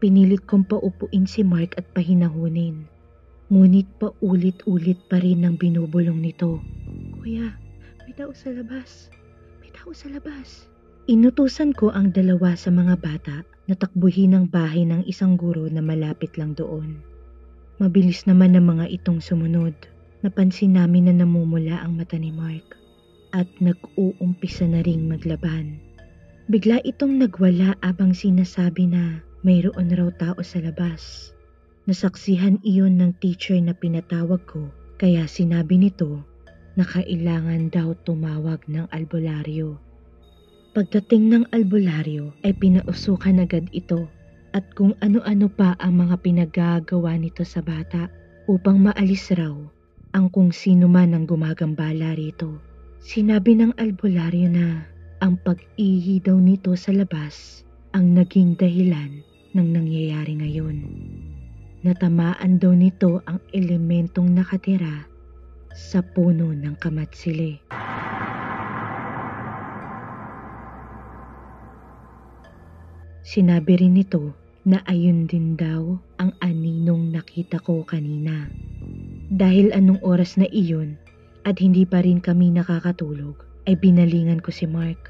Pinilit 0.00 0.48
kong 0.48 0.64
paupuin 0.64 1.28
si 1.28 1.44
Mark 1.44 1.76
at 1.76 1.92
pahinahunin. 1.92 2.88
Ngunit 3.52 3.84
paulit-ulit 4.00 4.96
pa 5.12 5.20
rin 5.20 5.44
ang 5.44 5.60
binubulong 5.60 6.16
nito. 6.16 6.64
Kuya, 7.20 7.52
may 8.08 8.16
tao 8.16 8.32
sa 8.32 8.48
labas. 8.48 9.12
May 9.60 9.68
tao 9.76 9.92
sa 9.92 10.08
labas. 10.08 10.72
Inutusan 11.04 11.76
ko 11.76 11.92
ang 11.92 12.16
dalawa 12.16 12.56
sa 12.56 12.72
mga 12.72 12.96
bata 12.96 13.44
na 13.68 13.76
takbuhin 13.76 14.32
ang 14.32 14.48
bahay 14.48 14.88
ng 14.88 15.04
isang 15.04 15.36
guro 15.36 15.68
na 15.68 15.84
malapit 15.84 16.32
lang 16.40 16.56
doon. 16.56 17.17
Mabilis 17.78 18.26
naman 18.26 18.58
ang 18.58 18.74
mga 18.74 18.90
itong 18.90 19.22
sumunod. 19.22 19.70
Napansin 20.26 20.74
namin 20.74 21.06
na 21.06 21.14
namumula 21.22 21.78
ang 21.78 21.94
mata 21.94 22.18
ni 22.18 22.34
Mark 22.34 22.74
at 23.30 23.46
nag-uumpisa 23.62 24.66
na 24.66 24.82
ring 24.82 25.06
maglaban. 25.06 25.78
Bigla 26.50 26.82
itong 26.82 27.22
nagwala 27.22 27.78
abang 27.78 28.10
sinasabi 28.10 28.90
na 28.90 29.22
mayroon 29.46 29.94
raw 29.94 30.10
tao 30.18 30.42
sa 30.42 30.58
labas. 30.58 31.30
Nasaksihan 31.86 32.58
iyon 32.66 32.98
ng 32.98 33.14
teacher 33.22 33.54
na 33.62 33.78
pinatawag 33.78 34.42
ko 34.50 34.74
kaya 34.98 35.30
sinabi 35.30 35.78
nito 35.78 36.26
na 36.74 36.82
kailangan 36.82 37.70
daw 37.70 37.94
tumawag 38.02 38.58
ng 38.66 38.90
albularyo. 38.90 39.78
Pagdating 40.74 41.30
ng 41.30 41.44
albularyo 41.54 42.34
ay 42.42 42.58
pinausukan 42.58 43.38
agad 43.38 43.70
ito 43.70 44.10
at 44.58 44.66
kung 44.74 44.98
ano-ano 44.98 45.46
pa 45.46 45.78
ang 45.78 46.02
mga 46.02 46.18
pinagagawa 46.18 47.14
nito 47.14 47.46
sa 47.46 47.62
bata 47.62 48.10
upang 48.50 48.82
maalis 48.82 49.30
raw 49.38 49.54
ang 50.10 50.26
kung 50.34 50.50
sino 50.50 50.90
man 50.90 51.14
ang 51.14 51.30
gumagambala 51.30 52.18
rito. 52.18 52.58
Sinabi 52.98 53.54
ng 53.54 53.78
albularyo 53.78 54.50
na 54.50 54.82
ang 55.22 55.38
pag-ihi 55.46 56.18
daw 56.18 56.34
nito 56.42 56.74
sa 56.74 56.90
labas 56.90 57.62
ang 57.94 58.18
naging 58.18 58.58
dahilan 58.58 59.22
ng 59.54 59.68
nangyayari 59.70 60.42
ngayon. 60.42 60.76
Natamaan 61.86 62.58
daw 62.58 62.74
nito 62.74 63.22
ang 63.30 63.38
elementong 63.54 64.34
nakatira 64.34 65.06
sa 65.70 66.02
puno 66.02 66.50
ng 66.50 66.74
kamatsili. 66.82 67.62
Sinabi 73.22 73.72
rin 73.78 73.94
nito 73.94 74.47
na 74.68 74.84
ayun 74.84 75.24
din 75.24 75.56
daw 75.56 75.96
ang 76.20 76.36
aninong 76.44 77.08
nakita 77.08 77.56
ko 77.64 77.88
kanina. 77.88 78.52
Dahil 79.32 79.72
anong 79.72 79.96
oras 80.04 80.36
na 80.36 80.44
iyon 80.52 81.00
at 81.48 81.56
hindi 81.56 81.88
pa 81.88 82.04
rin 82.04 82.20
kami 82.20 82.52
nakakatulog, 82.52 83.32
ay 83.64 83.80
binalingan 83.80 84.44
ko 84.44 84.52
si 84.52 84.68
Mark. 84.68 85.08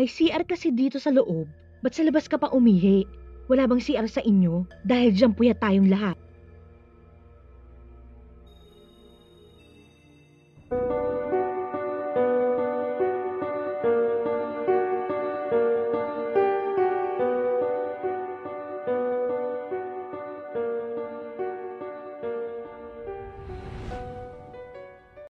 May 0.00 0.08
CR 0.08 0.40
kasi 0.48 0.72
dito 0.72 0.96
sa 0.96 1.12
loob. 1.12 1.44
Ba't 1.84 1.92
sa 1.92 2.08
labas 2.08 2.24
ka 2.24 2.40
pa 2.40 2.48
umihi? 2.48 3.04
Wala 3.52 3.68
bang 3.68 3.84
CR 3.84 4.08
sa 4.08 4.24
inyo? 4.24 4.64
Dahil 4.88 5.12
dyan 5.12 5.36
puya 5.36 5.52
tayong 5.52 5.92
lahat. 5.92 6.16